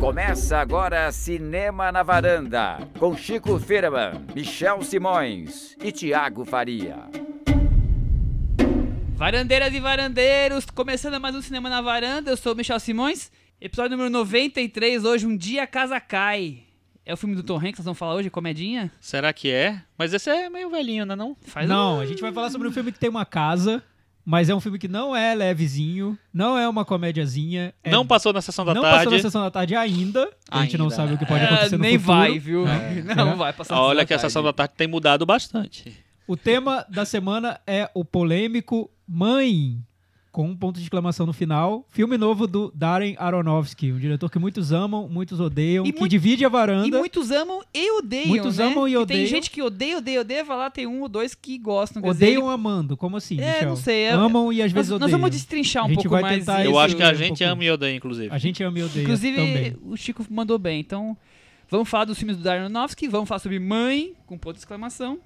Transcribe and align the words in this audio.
Começa 0.00 0.58
agora 0.58 1.12
Cinema 1.12 1.92
na 1.92 2.02
Varanda, 2.02 2.78
com 2.98 3.16
Chico 3.16 3.58
Firman, 3.58 4.24
Michel 4.34 4.82
Simões 4.82 5.76
e 5.82 5.92
Tiago 5.92 6.44
Faria. 6.44 6.96
Varandeiras 9.14 9.72
e 9.72 9.78
varandeiros, 9.78 10.64
começando 10.64 11.20
mais 11.20 11.36
um 11.36 11.42
Cinema 11.42 11.68
na 11.68 11.80
Varanda, 11.80 12.30
eu 12.30 12.36
sou 12.36 12.54
o 12.54 12.56
Michel 12.56 12.80
Simões. 12.80 13.30
Episódio 13.60 13.90
número 13.90 14.10
93, 14.10 15.04
hoje 15.04 15.26
um 15.26 15.36
dia 15.36 15.64
a 15.64 15.66
casa 15.66 16.00
cai. 16.00 16.64
É 17.04 17.12
o 17.12 17.16
filme 17.16 17.34
do 17.34 17.42
Tom 17.42 17.58
Hanks 17.58 17.70
que 17.70 17.76
vocês 17.76 17.84
vão 17.84 17.94
falar 17.94 18.14
hoje, 18.14 18.30
comedinha? 18.30 18.90
Será 19.00 19.32
que 19.32 19.50
é? 19.50 19.82
Mas 19.98 20.14
esse 20.14 20.30
é 20.30 20.48
meio 20.48 20.70
velhinho, 20.70 21.04
não 21.04 21.12
é 21.12 21.16
não? 21.16 21.36
Faz 21.42 21.68
não, 21.68 21.98
um... 21.98 22.00
a 22.00 22.06
gente 22.06 22.22
vai 22.22 22.32
falar 22.32 22.50
sobre 22.50 22.66
um 22.66 22.72
filme 22.72 22.90
que 22.90 22.98
tem 22.98 23.10
uma 23.10 23.26
casa 23.26 23.82
mas 24.24 24.48
é 24.48 24.54
um 24.54 24.60
filme 24.60 24.78
que 24.78 24.86
não 24.88 25.14
é 25.16 25.34
levezinho, 25.34 26.18
não 26.32 26.56
é 26.58 26.68
uma 26.68 26.84
comédiazinha. 26.84 27.74
é- 27.82 27.90
Não 27.90 28.06
passou 28.06 28.32
na 28.32 28.40
sessão 28.40 28.64
da 28.64 28.74
não 28.74 28.82
tarde. 28.82 28.98
passou 28.98 29.12
na 29.12 29.18
sessão 29.22 29.42
da 29.42 29.50
tarde 29.50 29.74
ainda. 29.74 30.28
A 30.50 30.62
gente 30.62 30.76
não 30.78 30.86
Ainda. 30.86 30.94
sabe 30.96 31.14
o 31.14 31.18
que 31.18 31.26
pode 31.26 31.42
É, 31.42 31.46
acontecer 31.46 31.76
no 31.76 31.82
nem 31.82 31.98
futuro. 31.98 32.18
vai, 32.18 32.38
viu? 32.38 32.66
É. 32.66 33.02
Não 33.16 33.32
É. 33.32 33.36
vai 33.36 33.52
passar 33.52 33.74
Ah, 33.76 33.82
Olha 33.82 33.98
na 34.00 34.04
que 34.06 34.12
a 34.14 34.16
tarde. 34.16 34.30
sessão 34.30 34.42
da 34.42 34.52
tarde 34.52 34.74
tem 34.76 34.86
mudado 34.86 35.24
bastante. 35.26 35.96
O 36.26 36.36
tema 36.36 36.84
da 36.88 37.04
semana 37.04 37.60
é 37.66 37.90
o 37.94 38.04
polêmico 38.04 38.90
Mãe, 39.08 39.82
com 40.32 40.46
um 40.46 40.56
ponto 40.56 40.76
de 40.76 40.82
exclamação 40.84 41.26
no 41.26 41.32
final. 41.32 41.84
Filme 41.90 42.16
novo 42.16 42.46
do 42.46 42.72
Darren 42.74 43.16
Aronofsky, 43.18 43.90
um 43.90 43.98
diretor 43.98 44.30
que 44.30 44.38
muitos 44.38 44.72
amam, 44.72 45.08
muitos 45.08 45.40
odeiam, 45.40 45.84
E 45.84 45.92
que 45.92 45.98
muito- 45.98 46.10
divide 46.10 46.44
a 46.44 46.48
E 46.48 46.50
varanda. 46.50 46.98
muitos 46.98 47.32
amam 47.32 47.60
e 47.74 47.90
odeiam, 47.98 48.28
Muitos 48.28 48.58
né? 48.58 48.64
amam 48.66 48.86
e 48.86 48.92
Tem 48.92 48.96
odeiam. 49.02 49.26
gente 49.26 49.50
que 49.50 49.60
odeia, 49.60 49.98
odeia, 49.98 50.20
odeia, 50.20 50.44
vai 50.44 50.56
lá, 50.56 50.70
tem 50.70 50.86
um 50.86 51.02
ou 51.02 51.08
dois 51.08 51.34
que 51.34 51.58
gostam. 51.58 52.00
Odeiam 52.04 52.42
dizer, 52.42 52.52
amando, 52.52 52.96
como 52.96 53.16
assim, 53.16 53.40
É, 53.40 53.54
Michel? 53.54 53.68
não 53.70 53.76
sei, 53.76 54.02
é- 54.04 54.10
Amam 54.12 54.52
e 54.52 54.62
às 54.62 54.66
nós, 54.66 54.72
vezes 54.72 54.90
nós 54.90 55.02
odeiam. 55.02 55.18
vamos 55.18 55.30
destrinchar 55.34 55.82
um 55.82 55.86
A 55.86 55.88
gente 55.88 55.96
pouco 55.96 56.10
vai 56.10 56.22
mais 56.22 56.38
tentar 56.38 56.64
Eu 56.64 56.78
acho 56.78 56.94
que 56.96 57.02
a 57.02 57.10
um 57.10 57.14
gente 57.14 57.38
pouco- 57.38 57.44
ama 57.52 57.64
e 57.64 57.70
odeia, 57.72 57.96
inclusive. 57.96 58.28
A 58.32 58.38
gente 58.38 58.62
ama 58.62 58.78
e 58.78 58.82
odeia 58.84 59.02
Inclusive, 59.02 59.36
também. 59.36 59.76
o 59.82 59.96
Chico 59.96 60.24
mandou 60.30 60.58
bem. 60.60 60.78
Então, 60.78 61.16
vamos 61.68 61.88
falar 61.88 62.04
dos 62.04 62.16
filmes 62.16 62.36
do 62.36 62.42
Darren 62.44 62.60
Aronofsky, 62.66 63.08
vamos 63.08 63.28
falar 63.28 63.40
sobre 63.40 63.58
Mãe, 63.58 64.12
com 64.26 64.38
ponto 64.38 64.54
de 64.54 64.60
exclamação. 64.60 65.18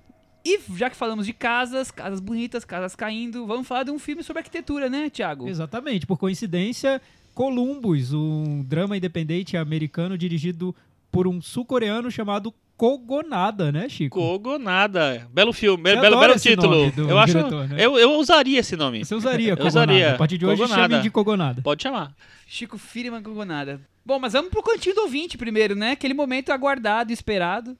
E 0.45 0.61
já 0.77 0.91
que 0.91 0.97
falamos 0.97 1.25
de 1.27 1.33
casas, 1.33 1.91
casas 1.91 2.21
bonitas, 2.21 2.65
casas 2.65 2.95
caindo, 2.95 3.47
vamos 3.47 3.67
falar 3.67 3.85
de 3.85 3.91
um 3.91 3.99
filme 3.99 4.23
sobre 4.23 4.41
arquitetura, 4.41 4.91
né, 4.91 5.09
Thiago? 5.09 5.49
Exatamente, 5.49 6.07
por 6.07 6.19
coincidência, 6.19 7.01
Columbus, 7.35 8.13
um 8.13 8.63
drama 8.63 8.97
independente 8.97 9.57
americano 9.57 10.19
dirigido 10.19 10.75
por 11.11 11.27
um 11.27 11.41
sul-coreano 11.41 12.11
chamado 12.11 12.53
Kogonada, 12.77 13.71
né, 13.73 13.89
Chico? 13.89 14.19
Kogonada. 14.19 15.27
Belo 15.33 15.53
filme, 15.53 15.95
Você 15.95 16.01
belo, 16.01 16.19
belo 16.21 16.39
título. 16.39 16.93
eu 17.09 17.19
acho. 17.19 17.35
diretor, 17.37 17.69
né? 17.69 17.77
eu, 17.79 17.97
eu 17.99 18.13
usaria 18.19 18.59
esse 18.61 18.77
nome. 18.77 19.05
Você 19.05 19.15
usaria 19.15 19.51
Eu 19.53 19.57
Kogonada. 19.57 19.93
usaria. 19.93 20.15
A 20.15 20.19
partir 20.19 20.39
de 20.39 20.45
hoje, 20.45 20.61
Kogonada. 20.61 20.91
chame 20.95 21.03
de 21.03 21.11
Kogonada. 21.11 21.63
Pode 21.63 21.83
chamar. 21.83 22.13
Chico 22.47 22.77
Firman 22.77 23.23
com 23.23 23.45
nada. 23.45 23.81
Bom, 24.05 24.19
mas 24.19 24.33
vamos 24.33 24.51
pro 24.51 24.63
cantinho 24.63 24.95
do 24.95 25.03
ouvinte 25.03 25.39
primeiro, 25.39 25.75
né? 25.75 25.93
Aquele 25.93 26.13
momento 26.15 26.51
aguardado 26.51 27.11
e 27.11 27.15
esperado. 27.15 27.77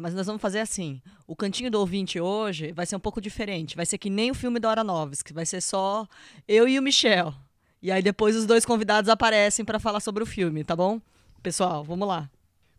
Mas 0.00 0.14
nós 0.14 0.26
vamos 0.26 0.42
fazer 0.42 0.60
assim. 0.60 1.00
O 1.26 1.36
cantinho 1.36 1.70
do 1.70 1.78
ouvinte 1.78 2.20
hoje 2.20 2.72
vai 2.72 2.86
ser 2.86 2.96
um 2.96 3.00
pouco 3.00 3.20
diferente. 3.20 3.76
Vai 3.76 3.86
ser 3.86 3.98
que 3.98 4.10
nem 4.10 4.30
o 4.30 4.34
filme 4.34 4.58
da 4.60 4.70
Aronofsky. 4.70 5.32
Vai 5.32 5.46
ser 5.46 5.60
só 5.60 6.06
eu 6.46 6.68
e 6.68 6.78
o 6.78 6.82
Michel. 6.82 7.34
E 7.82 7.92
aí 7.92 8.02
depois 8.02 8.34
os 8.34 8.46
dois 8.46 8.64
convidados 8.64 9.08
aparecem 9.08 9.64
pra 9.64 9.78
falar 9.78 10.00
sobre 10.00 10.22
o 10.22 10.26
filme, 10.26 10.64
tá 10.64 10.74
bom? 10.74 11.00
Pessoal, 11.42 11.84
vamos 11.84 12.08
lá. 12.08 12.28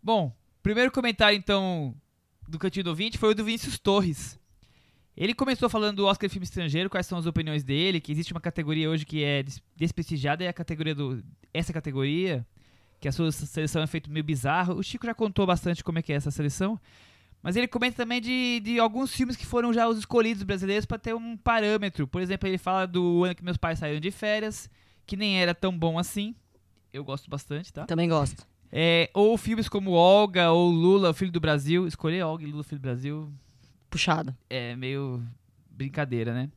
Bom, 0.01 0.33
primeiro 0.61 0.91
comentário, 0.91 1.37
então, 1.37 1.95
do 2.47 2.59
cantinho 2.59 2.83
do 2.83 2.89
ouvinte 2.89 3.17
foi 3.17 3.31
o 3.31 3.35
do 3.35 3.43
Vinícius 3.45 3.79
Torres. 3.79 4.37
Ele 5.15 5.33
começou 5.33 5.69
falando 5.69 5.97
do 5.97 6.05
Oscar 6.05 6.27
de 6.27 6.33
Filme 6.33 6.43
Estrangeiro, 6.43 6.89
quais 6.89 7.07
são 7.07 7.17
as 7.17 7.25
opiniões 7.25 7.63
dele, 7.63 7.99
que 7.99 8.11
existe 8.11 8.31
uma 8.33 8.41
categoria 8.41 8.89
hoje 8.89 9.05
que 9.05 9.23
é 9.23 9.41
des- 9.41 9.61
desprestigiada, 9.75 10.43
é 10.43 10.47
a 10.47 10.53
categoria 10.53 10.93
do... 10.93 11.23
Essa 11.53 11.73
categoria, 11.73 12.45
que 12.99 13.07
a 13.07 13.11
sua 13.11 13.31
seleção 13.31 13.81
é 13.81 13.87
feita 13.87 14.11
meio 14.11 14.23
bizarro. 14.23 14.75
O 14.75 14.83
Chico 14.83 15.05
já 15.05 15.15
contou 15.15 15.45
bastante 15.45 15.83
como 15.83 15.97
é 15.97 16.01
que 16.01 16.13
é 16.13 16.15
essa 16.15 16.29
seleção. 16.29 16.79
Mas 17.47 17.55
ele 17.55 17.65
comenta 17.65 17.95
também 17.95 18.19
de, 18.19 18.59
de 18.59 18.77
alguns 18.77 19.13
filmes 19.15 19.37
que 19.37 19.45
foram 19.45 19.71
já 19.71 19.87
os 19.87 19.99
escolhidos 19.99 20.43
brasileiros 20.43 20.85
para 20.85 20.99
ter 20.99 21.15
um 21.15 21.37
parâmetro. 21.37 22.05
Por 22.05 22.21
exemplo, 22.21 22.45
ele 22.45 22.57
fala 22.57 22.85
do 22.85 23.23
ano 23.23 23.33
que 23.33 23.41
meus 23.41 23.55
pais 23.55 23.79
saíram 23.79 24.01
de 24.01 24.11
férias, 24.11 24.69
que 25.05 25.15
nem 25.15 25.41
era 25.41 25.55
tão 25.55 25.71
bom 25.71 25.97
assim. 25.97 26.35
Eu 26.91 27.05
gosto 27.05 27.29
bastante, 27.29 27.71
tá? 27.71 27.85
Também 27.85 28.09
gosto. 28.09 28.45
É, 28.69 29.09
ou 29.13 29.37
filmes 29.37 29.69
como 29.69 29.91
Olga 29.91 30.51
ou 30.51 30.69
Lula, 30.69 31.13
Filho 31.13 31.31
do 31.31 31.39
Brasil. 31.39 31.87
Escolher 31.87 32.21
Olga 32.23 32.43
e 32.43 32.47
Lula, 32.47 32.59
o 32.59 32.63
Filho 32.65 32.81
do 32.81 32.83
Brasil 32.83 33.31
Puxado. 33.89 34.35
é 34.49 34.75
meio 34.75 35.25
brincadeira, 35.71 36.33
né? 36.33 36.49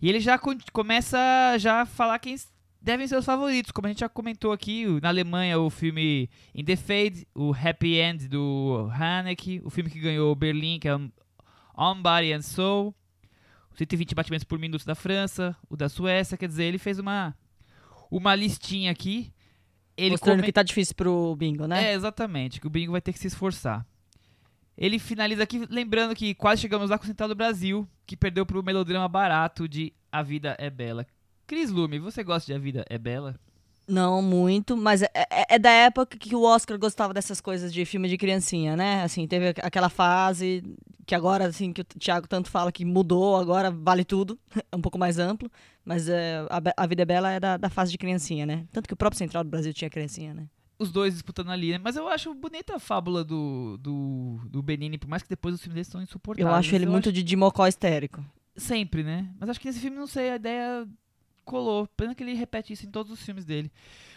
E 0.00 0.08
ele 0.08 0.20
já 0.20 0.38
começa 0.72 1.18
já 1.58 1.80
a 1.80 1.84
falar 1.84 2.16
quem 2.20 2.36
devem 2.80 3.06
ser 3.06 3.16
os 3.16 3.24
favoritos. 3.24 3.70
Como 3.72 3.86
a 3.86 3.90
gente 3.90 4.00
já 4.00 4.08
comentou 4.08 4.52
aqui, 4.52 4.86
na 5.02 5.08
Alemanha 5.08 5.58
o 5.58 5.68
filme 5.70 6.28
In 6.54 6.64
the 6.64 6.76
Fade, 6.76 7.26
o 7.34 7.52
Happy 7.52 7.96
End 7.98 8.28
do 8.28 8.88
Haneke, 8.92 9.60
o 9.64 9.70
filme 9.70 9.90
que 9.90 10.00
ganhou 10.00 10.34
Berlim, 10.34 10.78
que 10.78 10.88
é 10.88 10.94
On 10.94 12.02
Body 12.02 12.32
and 12.32 12.42
Soul, 12.42 12.94
o 13.72 13.76
120 13.76 14.14
batimentos 14.14 14.44
por 14.44 14.58
minuto 14.58 14.84
da 14.84 14.94
França, 14.94 15.56
o 15.68 15.76
da 15.76 15.88
Suécia, 15.88 16.36
quer 16.36 16.48
dizer, 16.48 16.64
ele 16.64 16.78
fez 16.78 16.98
uma 16.98 17.36
uma 18.10 18.34
listinha 18.34 18.90
aqui. 18.90 19.32
Ele 19.96 20.10
Mostrando 20.12 20.36
come- 20.36 20.46
que 20.46 20.52
tá 20.52 20.62
difícil 20.62 20.94
pro 20.94 21.34
bingo, 21.36 21.66
né? 21.66 21.90
é, 21.90 21.92
exatamente, 21.94 22.60
que 22.60 22.66
o 22.66 22.70
Bingo 22.70 22.92
vai 22.92 23.00
ter 23.00 23.12
que 23.12 23.18
se 23.18 23.26
esforçar. 23.26 23.84
Ele 24.76 24.98
finaliza 25.00 25.42
aqui 25.42 25.66
lembrando 25.68 26.14
que 26.14 26.34
quase 26.36 26.62
chegamos 26.62 26.88
lá 26.88 26.96
com 26.96 27.02
o 27.02 27.06
Central 27.08 27.28
do 27.28 27.34
Brasil, 27.34 27.86
que 28.06 28.16
perdeu 28.16 28.46
pro 28.46 28.62
melodrama 28.62 29.08
barato 29.08 29.68
de 29.68 29.92
A 30.10 30.22
Vida 30.22 30.54
é 30.58 30.70
Bela. 30.70 31.04
Cris 31.48 31.70
Lume, 31.70 31.98
você 31.98 32.22
gosta 32.22 32.46
de 32.46 32.52
A 32.52 32.58
Vida 32.58 32.84
é 32.88 32.96
Bela? 32.98 33.34
Não 33.88 34.20
muito, 34.20 34.76
mas 34.76 35.00
é, 35.02 35.08
é- 35.14 35.54
é 35.54 35.58
da 35.58 35.70
época 35.70 36.18
que 36.18 36.36
o 36.36 36.42
Oscar 36.42 36.78
gostava 36.78 37.14
dessas 37.14 37.40
coisas 37.40 37.72
de 37.72 37.86
filme 37.86 38.06
de 38.06 38.18
criancinha, 38.18 38.76
né? 38.76 39.02
Assim, 39.02 39.26
teve 39.26 39.48
aqu- 39.48 39.60
aquela 39.64 39.88
fase 39.88 40.62
que 41.06 41.14
agora, 41.14 41.46
assim, 41.46 41.72
que 41.72 41.80
o 41.80 41.84
Thiago 41.84 42.28
tanto 42.28 42.50
fala 42.50 42.70
que 42.70 42.84
mudou, 42.84 43.34
agora 43.34 43.70
vale 43.70 44.04
tudo, 44.04 44.38
é 44.70 44.76
um 44.76 44.80
pouco 44.82 44.98
mais 44.98 45.18
amplo, 45.18 45.50
mas 45.86 46.06
é, 46.06 46.46
a, 46.50 46.60
a 46.82 46.86
Vida 46.86 47.00
é 47.00 47.06
Bela 47.06 47.30
é 47.32 47.40
da, 47.40 47.56
da 47.56 47.70
fase 47.70 47.90
de 47.90 47.96
criancinha, 47.96 48.44
né? 48.44 48.66
Tanto 48.70 48.86
que 48.86 48.92
o 48.92 48.96
próprio 48.96 49.18
Central 49.18 49.42
do 49.42 49.48
Brasil 49.48 49.72
tinha 49.72 49.88
criancinha, 49.88 50.34
né? 50.34 50.46
Os 50.78 50.92
dois 50.92 51.14
disputando 51.14 51.50
ali, 51.50 51.72
né? 51.72 51.78
Mas 51.82 51.96
eu 51.96 52.06
acho 52.08 52.32
bonita 52.34 52.76
a 52.76 52.78
fábula 52.78 53.24
do, 53.24 53.78
do, 53.80 54.38
do 54.50 54.62
Benini, 54.62 54.98
por 54.98 55.08
mais 55.08 55.22
que 55.22 55.30
depois 55.30 55.54
os 55.54 55.62
filmes 55.62 55.74
deles 55.74 55.88
são 55.88 56.02
insuportáveis. 56.02 56.46
Eu 56.46 56.54
acho 56.54 56.74
ele 56.74 56.84
muito 56.84 57.10
de, 57.10 57.22
de 57.22 57.36
mocó 57.36 57.66
histérico. 57.66 58.22
Sempre, 58.54 59.02
né? 59.02 59.30
Mas 59.40 59.48
acho 59.48 59.58
que 59.58 59.66
nesse 59.66 59.80
filme, 59.80 59.96
não 59.96 60.06
sei, 60.06 60.30
a 60.30 60.36
ideia 60.36 60.86
colou. 61.48 61.88
Pena 61.96 62.14
que 62.14 62.22
ele 62.22 62.34
repete 62.34 62.72
isso 62.72 62.86
em 62.86 62.90
todos 62.90 63.10
os 63.10 63.22
filmes 63.22 63.44
dele. 63.44 63.72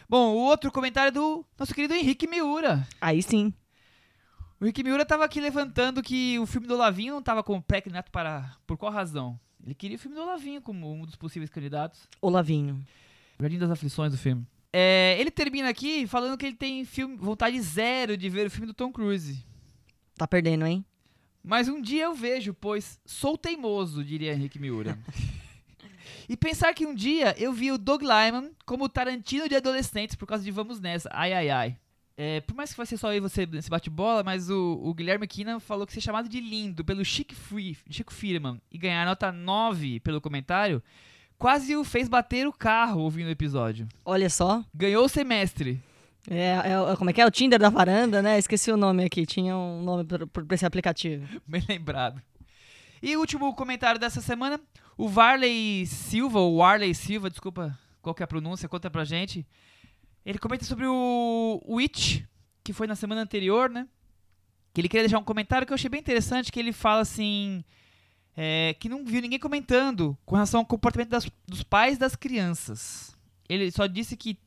Bom, 0.08 0.34
o 0.34 0.38
outro 0.38 0.72
comentário 0.72 1.08
é 1.08 1.12
do 1.12 1.46
nosso 1.58 1.74
querido 1.74 1.94
Henrique 1.94 2.28
Miura. 2.28 2.88
Aí 3.00 3.24
sim. 3.24 3.54
O 4.60 4.66
Rick 4.66 4.84
Miura 4.84 5.04
tava 5.04 5.26
aqui 5.26 5.42
levantando 5.42 6.04
que 6.04 6.38
o 6.38 6.46
filme 6.46 6.68
do 6.68 6.76
Olavinho 6.76 7.16
não 7.16 7.22
tava 7.22 7.42
como 7.42 7.64
pré-candidato 7.64 8.12
para... 8.12 8.56
Por 8.68 8.78
qual 8.78 8.92
razão? 8.92 9.40
Ele 9.66 9.74
queria 9.74 9.96
o 9.98 10.00
filme 10.00 10.16
do 10.16 10.22
Olavinho 10.22 10.62
como 10.62 10.94
um 10.94 11.04
dos 11.04 11.16
possíveis 11.16 11.50
candidatos. 11.50 12.08
Olavinho. 12.22 12.86
Jardim 13.40 13.58
das 13.58 13.72
Aflições 13.72 14.12
do 14.12 14.20
filme. 14.20 14.46
É, 14.72 15.18
ele 15.20 15.32
termina 15.32 15.68
aqui 15.68 16.06
falando 16.06 16.38
que 16.38 16.46
ele 16.46 16.56
tem 16.56 16.86
filme, 16.86 17.18
vontade 17.18 17.60
zero 17.60 18.16
de 18.16 18.30
ver 18.30 18.48
o 18.48 18.52
filme 18.52 18.68
do 18.68 18.74
Tom 18.74 18.92
Cruise. 18.92 19.44
Tá 20.16 20.28
perdendo, 20.28 20.66
hein? 20.66 20.86
Mas 21.44 21.68
um 21.68 21.82
dia 21.82 22.04
eu 22.04 22.14
vejo, 22.14 22.54
pois 22.54 23.00
sou 23.04 23.38
teimoso, 23.38 24.04
diria 24.04 24.34
Henrique 24.34 24.60
Miura. 24.60 24.98
e 26.32 26.38
pensar 26.38 26.74
que 26.74 26.86
um 26.86 26.96
dia 26.96 27.36
eu 27.38 27.52
vi 27.52 27.74
o 27.74 27.78
Doug 27.78 28.02
Lyman 28.04 28.52
como 28.66 28.86
o 28.86 28.90
Tarantino 28.90 29.50
de 29.50 29.56
adolescentes 29.58 30.16
por 30.16 30.26
causa 30.26 30.42
de 30.42 30.50
Vamos 30.50 30.80
Nessa. 30.80 31.10
Ai, 31.12 31.34
ai, 31.34 31.50
ai. 31.50 31.78
É, 32.16 32.40
por 32.40 32.56
mais 32.56 32.72
que 32.72 32.78
vai 32.78 32.86
ser 32.86 32.96
só 32.96 33.12
eu 33.12 33.18
e 33.18 33.20
você 33.20 33.46
nesse 33.46 33.70
bate-bola, 33.70 34.24
mas 34.24 34.50
o, 34.50 34.80
o 34.82 34.94
Guilherme 34.94 35.28
Kina 35.28 35.60
falou 35.60 35.86
que 35.86 35.92
ser 35.92 36.00
chamado 36.00 36.30
de 36.30 36.40
lindo 36.40 36.86
pelo 36.86 37.04
Chico, 37.04 37.36
Free, 37.36 37.78
Chico 37.90 38.14
Firman 38.14 38.62
e 38.72 38.78
ganhar 38.78 39.06
nota 39.06 39.30
9 39.30 40.00
pelo 40.00 40.22
comentário 40.22 40.82
quase 41.38 41.76
o 41.76 41.84
fez 41.84 42.08
bater 42.08 42.48
o 42.48 42.54
carro 42.54 43.02
ouvindo 43.02 43.28
o 43.28 43.32
episódio. 43.32 43.90
Olha 44.06 44.30
só. 44.30 44.64
Ganhou 44.74 45.04
o 45.04 45.10
semestre. 45.10 45.82
É, 46.30 46.38
é- 46.64 46.94
é- 46.94 46.96
como 46.96 47.10
é 47.10 47.14
que 47.14 47.20
é? 47.20 47.26
O 47.26 47.32
Tinder 47.32 47.60
da 47.60 47.70
varanda, 47.70 48.22
né? 48.22 48.38
Esqueci 48.38 48.72
o 48.72 48.78
nome 48.78 49.04
aqui. 49.04 49.26
Tinha 49.26 49.58
um 49.58 49.84
nome 49.84 50.06
pra, 50.06 50.28
pra 50.28 50.56
esse 50.56 50.66
aplicativo. 50.66 51.28
Bem 51.46 51.64
lembrado. 51.68 52.22
E 53.02 53.18
o 53.18 53.20
último 53.20 53.54
comentário 53.56 54.00
dessa 54.00 54.22
semana, 54.22 54.62
o 54.98 55.08
Varley 55.08 55.86
Silva, 55.86 56.40
ou 56.40 56.56
Warley 56.58 56.94
Silva, 56.94 57.30
desculpa 57.30 57.78
qual 58.02 58.14
que 58.14 58.24
é 58.24 58.26
a 58.26 58.28
pronúncia, 58.28 58.70
conta 58.70 58.90
pra 58.90 59.04
gente. 59.06 59.46
Ele 60.26 60.38
comenta 60.38 60.66
sobre 60.66 60.86
o 60.88 61.62
Witch, 61.68 62.24
que 62.64 62.74
foi 62.74 62.88
na 62.88 62.96
semana 62.96 63.22
anterior, 63.22 63.70
né? 63.70 63.88
Que 64.74 64.82
ele 64.82 64.88
queria 64.90 65.04
deixar 65.04 65.20
um 65.20 65.24
comentário 65.24 65.66
que 65.66 65.74
eu 65.74 65.76
achei 65.76 65.90
bem 65.90 66.00
interessante, 66.00 66.52
que 66.52 66.60
ele 66.60 66.72
fala 66.72 67.02
assim... 67.02 67.64
é, 68.38 68.76
que 68.80 68.88
não 68.88 69.04
viu 69.04 69.22
ninguém 69.22 69.40
comentando 69.40 70.18
com 70.26 70.36
relação 70.36 70.60
ao 70.62 70.66
comportamento 70.66 71.10
das- 71.10 71.30
dos 71.48 71.64
pais 71.64 71.98
das 71.98 72.16
crianças. 72.16 73.18
Ele 73.50 73.70
só 73.72 73.88
disse 73.88 74.16
que 74.16 74.38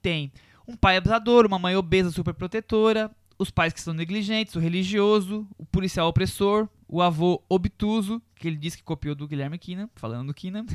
tem 0.00 0.30
um 0.68 0.76
pai 0.76 0.96
abusador, 0.96 1.46
uma 1.46 1.58
mãe 1.58 1.74
obesa 1.74 2.10
superprotetora, 2.10 3.10
os 3.38 3.50
pais 3.50 3.72
que 3.72 3.80
são 3.80 3.92
negligentes, 3.94 4.54
o 4.54 4.60
religioso, 4.60 5.48
o 5.58 5.64
policial 5.64 6.06
opressor, 6.08 6.68
o 6.92 7.00
avô 7.00 7.42
obtuso, 7.48 8.20
que 8.34 8.46
ele 8.46 8.56
disse 8.56 8.76
que 8.76 8.82
copiou 8.82 9.14
do 9.14 9.26
Guilherme 9.26 9.58
Kina, 9.58 9.88
falando 9.96 10.26
do 10.26 10.34
Kina, 10.34 10.66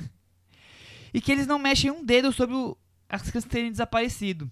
e 1.13 1.21
que 1.21 1.31
eles 1.31 1.45
não 1.45 1.59
mexem 1.59 1.91
um 1.91 2.03
dedo 2.03 2.31
sobre 2.33 2.55
o- 2.55 2.75
as 3.07 3.21
crianças 3.21 3.45
terem 3.45 3.69
desaparecido. 3.69 4.49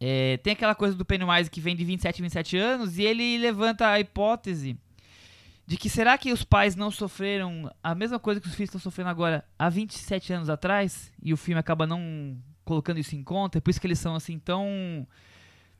É, 0.00 0.36
tem 0.38 0.52
aquela 0.52 0.74
coisa 0.74 0.96
do 0.96 1.04
Pennywise 1.04 1.48
que 1.48 1.60
vem 1.60 1.76
de 1.76 1.84
27 1.84 2.18
em 2.18 2.22
27 2.24 2.56
anos 2.56 2.98
e 2.98 3.04
ele 3.04 3.38
levanta 3.38 3.88
a 3.88 4.00
hipótese 4.00 4.76
de 5.64 5.76
que 5.76 5.88
será 5.88 6.18
que 6.18 6.32
os 6.32 6.42
pais 6.42 6.74
não 6.74 6.90
sofreram 6.90 7.72
a 7.80 7.94
mesma 7.94 8.18
coisa 8.18 8.40
que 8.40 8.48
os 8.48 8.54
filhos 8.54 8.68
estão 8.68 8.80
sofrendo 8.80 9.10
agora 9.10 9.44
há 9.56 9.68
27 9.70 10.32
anos 10.32 10.50
atrás 10.50 11.12
e 11.22 11.32
o 11.32 11.36
filme 11.36 11.60
acaba 11.60 11.86
não 11.86 12.36
colocando 12.64 12.98
isso 12.98 13.14
em 13.14 13.22
conta, 13.22 13.58
é 13.58 13.60
por 13.60 13.70
isso 13.70 13.80
que 13.80 13.86
eles 13.86 14.00
são 14.00 14.16
assim 14.16 14.40
tão 14.40 15.06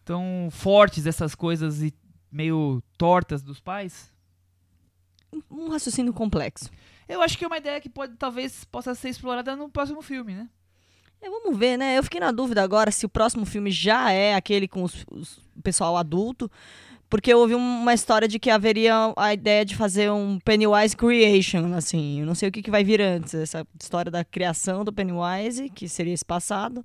tão 0.05 0.49
fortes 0.52 1.05
essas 1.05 1.35
coisas 1.35 1.82
e 1.82 1.93
meio 2.31 2.81
tortas 2.96 3.43
dos 3.43 3.58
pais? 3.58 4.14
Um 5.51 5.69
raciocínio 5.69 6.13
complexo. 6.13 6.71
Eu 7.09 7.21
acho 7.23 7.37
que 7.37 7.45
é 7.45 7.47
uma 7.47 7.59
ideia 7.59 7.81
que 7.81 7.89
pode 7.89 8.15
talvez 8.17 8.65
possa 8.65 8.95
ser 8.95 9.09
explorada 9.11 9.55
no 9.57 9.69
próximo 9.69 10.01
filme, 10.03 10.35
né? 10.35 10.49
É, 11.21 11.29
vamos 11.31 11.57
ver, 11.57 11.77
né? 11.79 11.97
Eu 11.99 12.03
fiquei 12.03 12.21
na 12.21 12.31
dúvida 12.33 12.63
agora 12.63 12.91
se 12.91 13.07
o 13.07 13.09
próximo 13.09 13.47
filme 13.47 13.71
já 13.71 14.11
é 14.11 14.35
aquele 14.35 14.69
com 14.69 14.83
os, 14.83 15.05
os- 15.11 15.39
o 15.57 15.63
pessoal 15.63 15.97
adulto, 15.97 16.51
porque 17.09 17.33
eu 17.33 17.39
ouvi 17.39 17.55
uma 17.55 17.95
história 17.95 18.27
de 18.29 18.39
que 18.39 18.51
haveria 18.51 19.13
a 19.17 19.33
ideia 19.33 19.65
de 19.65 19.75
fazer 19.77 20.11
um 20.11 20.39
Pennywise 20.41 20.97
Creation, 20.97 21.73
assim. 21.75 22.21
Eu 22.21 22.27
não 22.27 22.35
sei 22.35 22.49
o 22.49 22.53
que, 22.53 22.63
que 22.63 22.71
vai 22.71 22.83
vir 22.85 23.01
antes, 23.01 23.33
essa 23.35 23.67
história 23.81 24.11
da 24.11 24.25
criação 24.25 24.85
do 24.85 24.93
Pennywise, 24.93 25.71
que 25.71 25.89
seria 25.89 26.13
esse 26.13 26.25
passado, 26.25 26.85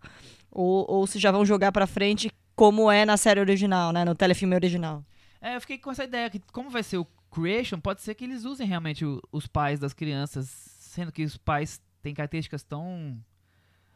ou, 0.51 0.85
ou 0.89 1.07
se 1.07 1.19
já 1.19 1.31
vão 1.31 1.45
jogar 1.45 1.71
pra 1.71 1.87
frente 1.87 2.31
como 2.55 2.91
é 2.91 3.05
na 3.05 3.17
série 3.17 3.39
original, 3.39 3.91
né? 3.91 4.03
No 4.05 4.13
telefilme 4.15 4.55
original. 4.55 5.03
É, 5.41 5.55
eu 5.55 5.61
fiquei 5.61 5.77
com 5.77 5.91
essa 5.91 6.03
ideia 6.03 6.29
que 6.29 6.41
como 6.51 6.69
vai 6.69 6.83
ser 6.83 6.97
o 6.97 7.07
Creation, 7.31 7.79
pode 7.79 8.01
ser 8.01 8.15
que 8.15 8.23
eles 8.23 8.43
usem 8.45 8.67
realmente 8.67 9.05
o- 9.05 9.21
os 9.31 9.45
pais 9.47 9.79
das 9.79 9.93
crianças, 9.93 10.47
sendo 10.79 11.11
que 11.11 11.23
os 11.23 11.37
pais 11.37 11.81
têm 12.01 12.13
características 12.13 12.63
tão 12.63 13.17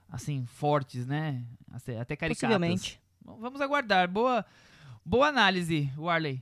assim 0.09 0.45
fortes, 0.45 1.05
né? 1.07 1.43
Até 1.71 1.99
até 1.99 2.15
caricatas. 2.15 2.39
Possivelmente. 2.41 2.99
Vamos 3.25 3.59
aguardar. 3.61 4.07
Boa 4.07 4.45
boa 5.03 5.27
análise, 5.27 5.89
Warley. 5.97 6.41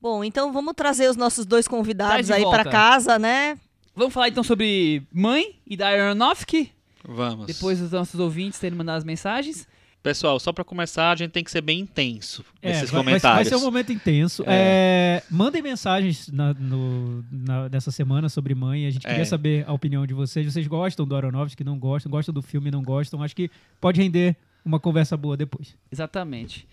Bom, 0.00 0.22
então 0.24 0.52
vamos 0.52 0.74
trazer 0.74 1.08
os 1.08 1.16
nossos 1.16 1.44
dois 1.46 1.66
convidados 1.68 2.30
aí 2.30 2.42
pra 2.42 2.50
volta. 2.62 2.70
casa, 2.70 3.18
né? 3.18 3.58
Vamos 3.94 4.14
falar 4.14 4.28
então 4.28 4.44
sobre 4.44 5.02
Mãe 5.12 5.60
e 5.66 5.76
da 5.76 5.88
Aronofsky, 5.88 6.72
Vamos. 7.04 7.46
depois 7.46 7.80
dos 7.80 7.90
nossos 7.90 8.18
ouvintes 8.20 8.58
terem 8.60 8.76
mandado 8.78 8.98
as 8.98 9.04
mensagens. 9.04 9.66
Pessoal, 10.08 10.40
só 10.40 10.54
pra 10.54 10.64
começar, 10.64 11.10
a 11.10 11.16
gente 11.16 11.32
tem 11.32 11.44
que 11.44 11.50
ser 11.50 11.60
bem 11.60 11.80
intenso 11.80 12.42
É, 12.62 12.68
nesses 12.70 12.90
vai, 12.90 13.00
comentários. 13.00 13.34
vai 13.50 13.58
ser 13.58 13.62
um 13.62 13.66
momento 13.66 13.92
intenso. 13.92 14.42
É, 14.46 15.22
mandem 15.30 15.60
mensagens 15.60 16.28
na, 16.32 16.54
no, 16.54 17.22
na- 17.30 17.68
nessa 17.68 17.90
semana 17.90 18.30
sobre 18.30 18.54
mãe. 18.54 18.86
A 18.86 18.90
gente 18.90 19.06
É. 19.06 19.10
queria 19.10 19.26
saber 19.26 19.64
a 19.68 19.72
opinião 19.74 20.06
de 20.06 20.14
vocês. 20.14 20.50
Vocês 20.50 20.66
gostam 20.66 21.06
do 21.06 21.14
Aronofsky, 21.14 21.62
não 21.62 21.78
gostam? 21.78 22.10
Gostam 22.10 22.32
do 22.32 22.40
filme, 22.40 22.70
não 22.70 22.82
gostam? 22.82 23.22
Acho 23.22 23.36
que 23.36 23.50
pode 23.78 24.00
render 24.00 24.34
uma 24.64 24.80
conversa 24.80 25.14
boa 25.14 25.36
depois. 25.36 25.74
Exatamente. 25.92 26.66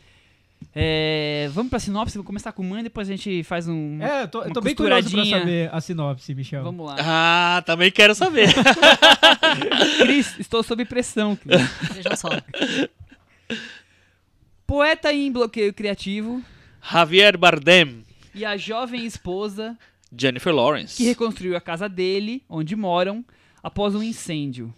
É, 0.73 1.49
vamos 1.53 1.69
pra 1.69 1.79
sinopse, 1.79 2.17
vou 2.17 2.23
começar 2.23 2.53
com 2.53 2.63
Mãe, 2.63 2.81
depois 2.81 3.09
a 3.09 3.11
gente 3.11 3.43
faz 3.43 3.67
um 3.67 4.01
É, 4.01 4.23
eu 4.23 4.27
tô, 4.29 4.41
eu 4.43 4.51
tô 4.53 4.61
bem 4.61 4.73
curioso 4.73 5.11
pra 5.11 5.25
saber 5.25 5.69
a 5.71 5.81
sinopse, 5.81 6.33
Michel. 6.33 6.63
Vamos 6.63 6.85
lá. 6.85 6.95
Ah, 6.99 7.61
também 7.65 7.91
quero 7.91 8.15
saber. 8.15 8.47
Cris, 9.99 10.39
estou 10.39 10.63
sob 10.63 10.83
pressão. 10.85 11.35
Cris. 11.35 11.61
Vejam 11.93 12.15
só. 12.15 12.29
Poeta 14.75 15.13
em 15.13 15.31
bloqueio 15.31 15.73
criativo 15.73 16.43
Javier 16.81 17.37
Bardem, 17.37 18.03
e 18.33 18.43
a 18.43 18.57
jovem 18.57 19.05
esposa 19.05 19.79
Jennifer 20.11 20.53
Lawrence. 20.53 20.97
que 20.97 21.05
reconstruiu 21.05 21.55
a 21.55 21.61
casa 21.61 21.87
dele, 21.87 22.43
onde 22.49 22.75
moram, 22.75 23.23
após 23.63 23.95
um 23.95 24.03
incêndio. 24.03 24.75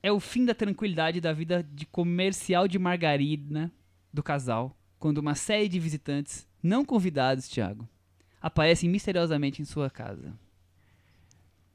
É 0.00 0.12
o 0.12 0.20
fim 0.20 0.44
da 0.44 0.54
tranquilidade 0.54 1.20
da 1.20 1.32
vida 1.32 1.68
de 1.68 1.84
comercial 1.84 2.68
de 2.68 2.78
margarina 2.78 3.72
do 4.14 4.22
casal, 4.22 4.78
quando 5.00 5.18
uma 5.18 5.34
série 5.34 5.68
de 5.68 5.80
visitantes, 5.80 6.46
não 6.62 6.84
convidados, 6.84 7.48
Thiago, 7.48 7.88
aparecem 8.40 8.88
misteriosamente 8.88 9.60
em 9.60 9.64
sua 9.64 9.90
casa. 9.90 10.32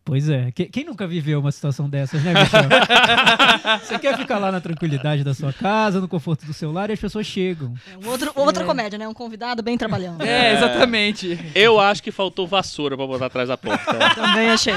Pois 0.05 0.29
é. 0.29 0.51
Que- 0.51 0.65
Quem 0.67 0.85
nunca 0.85 1.07
viveu 1.07 1.39
uma 1.39 1.51
situação 1.51 1.89
dessas, 1.89 2.21
né, 2.23 2.31
Michel? 2.31 2.61
Você 3.83 3.97
quer 3.97 4.15
ficar 4.15 4.37
lá 4.37 4.51
na 4.51 4.61
tranquilidade 4.61 5.23
da 5.23 5.33
sua 5.33 5.51
casa, 5.51 5.99
no 5.99 6.07
conforto 6.07 6.45
do 6.45 6.53
seu 6.53 6.71
lar, 6.71 6.91
e 6.91 6.93
as 6.93 6.99
pessoas 6.99 7.25
chegam. 7.25 7.73
É 7.91 7.97
um 8.05 8.11
outro, 8.11 8.31
outra 8.35 8.63
comédia, 8.63 8.99
né? 8.99 9.07
Um 9.07 9.15
convidado 9.15 9.63
bem 9.63 9.75
trabalhando. 9.79 10.21
É, 10.21 10.53
exatamente. 10.53 11.39
Eu 11.55 11.79
acho 11.79 12.03
que 12.03 12.11
faltou 12.11 12.45
vassoura 12.45 12.95
pra 12.95 13.07
botar 13.07 13.25
atrás 13.25 13.49
da 13.49 13.57
porta. 13.57 13.97
Também 14.13 14.51
achei. 14.51 14.73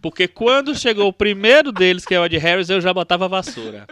Porque 0.00 0.26
quando 0.26 0.74
chegou 0.74 1.08
o 1.08 1.12
primeiro 1.12 1.70
deles, 1.70 2.04
que 2.06 2.14
é 2.14 2.20
o 2.20 2.24
Ed 2.24 2.36
Harris, 2.38 2.70
eu 2.70 2.80
já 2.80 2.92
botava 2.94 3.28
vassoura. 3.28 3.86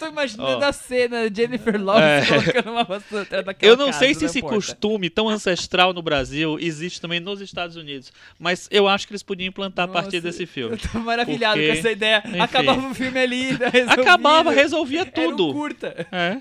Eu 0.00 0.06
tô 0.06 0.12
imaginando 0.12 0.64
Ó. 0.64 0.68
a 0.68 0.72
cena 0.72 1.30
de 1.30 1.42
Jennifer 1.42 1.82
Lawrence 1.82 2.32
É. 2.32 2.38
colocando 2.40 2.70
uma 2.72 2.84
vassoura 2.84 3.22
atrás 3.24 3.44
daquela 3.44 3.72
Eu 3.72 3.76
não 3.76 3.86
casa, 3.86 3.98
sei 3.98 4.14
se 4.14 4.24
esse 4.24 4.40
porta. 4.40 4.56
costume 4.56 5.10
tão 5.10 5.28
ancestral 5.28 5.92
no 5.92 6.02
Brasil 6.02 6.58
existe 6.60 7.00
também 7.00 7.20
nos 7.20 7.40
Estados 7.40 7.76
Unidos. 7.76 8.12
Mas 8.38 8.68
eu 8.70 8.88
acho 8.88 9.06
que 9.06 9.12
eles 9.12 9.22
podiam 9.22 9.48
implantar 9.48 9.84
a 9.84 9.88
partir 9.88 10.16
Nossa, 10.16 10.28
desse 10.28 10.46
filme. 10.46 10.74
Eu 10.82 10.90
tô 10.90 10.98
maravilhado 11.00 11.54
Porque, 11.58 11.72
com 11.72 11.78
essa 11.78 11.90
ideia. 11.90 12.22
enfim. 12.26 12.40
Acabava 12.40 12.86
o 12.88 12.94
filme 12.94 13.18
ali, 13.18 13.42
resolvido. 13.72 14.00
Acabava, 14.00 14.50
resolvia 14.50 15.00
Era 15.00 15.08
um 15.08 15.12
tudo. 15.36 15.52
curta. 15.52 16.06
É. 16.10 16.38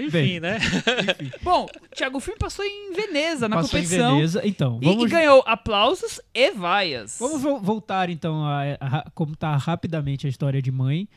Enfim, 0.00 0.10
Bem. 0.10 0.40
né? 0.40 0.58
Bom, 1.42 1.66
Thiago, 1.92 2.18
o 2.18 2.20
filme 2.20 2.38
passou 2.38 2.64
em 2.64 2.92
Veneza, 2.92 3.48
na 3.48 3.56
Passou 3.56 3.80
em 3.80 3.82
competição. 3.82 4.14
Veneza. 4.14 4.42
Então, 4.44 4.78
E- 4.80 4.84
vamos... 4.84 5.04
E, 5.04 5.08
ganhou 5.08 5.42
aplausos 5.44 6.20
e 6.32 6.52
vaias. 6.52 7.16
Vamos 7.18 7.42
vo- 7.42 7.58
voltar 7.58 8.08
então 8.08 8.44
a, 8.46 8.62
a 8.80 9.10
contar 9.10 9.56
rapidamente 9.56 10.24
a 10.24 10.30
história 10.30 10.62
de 10.62 10.70
Mãe. 10.70 11.08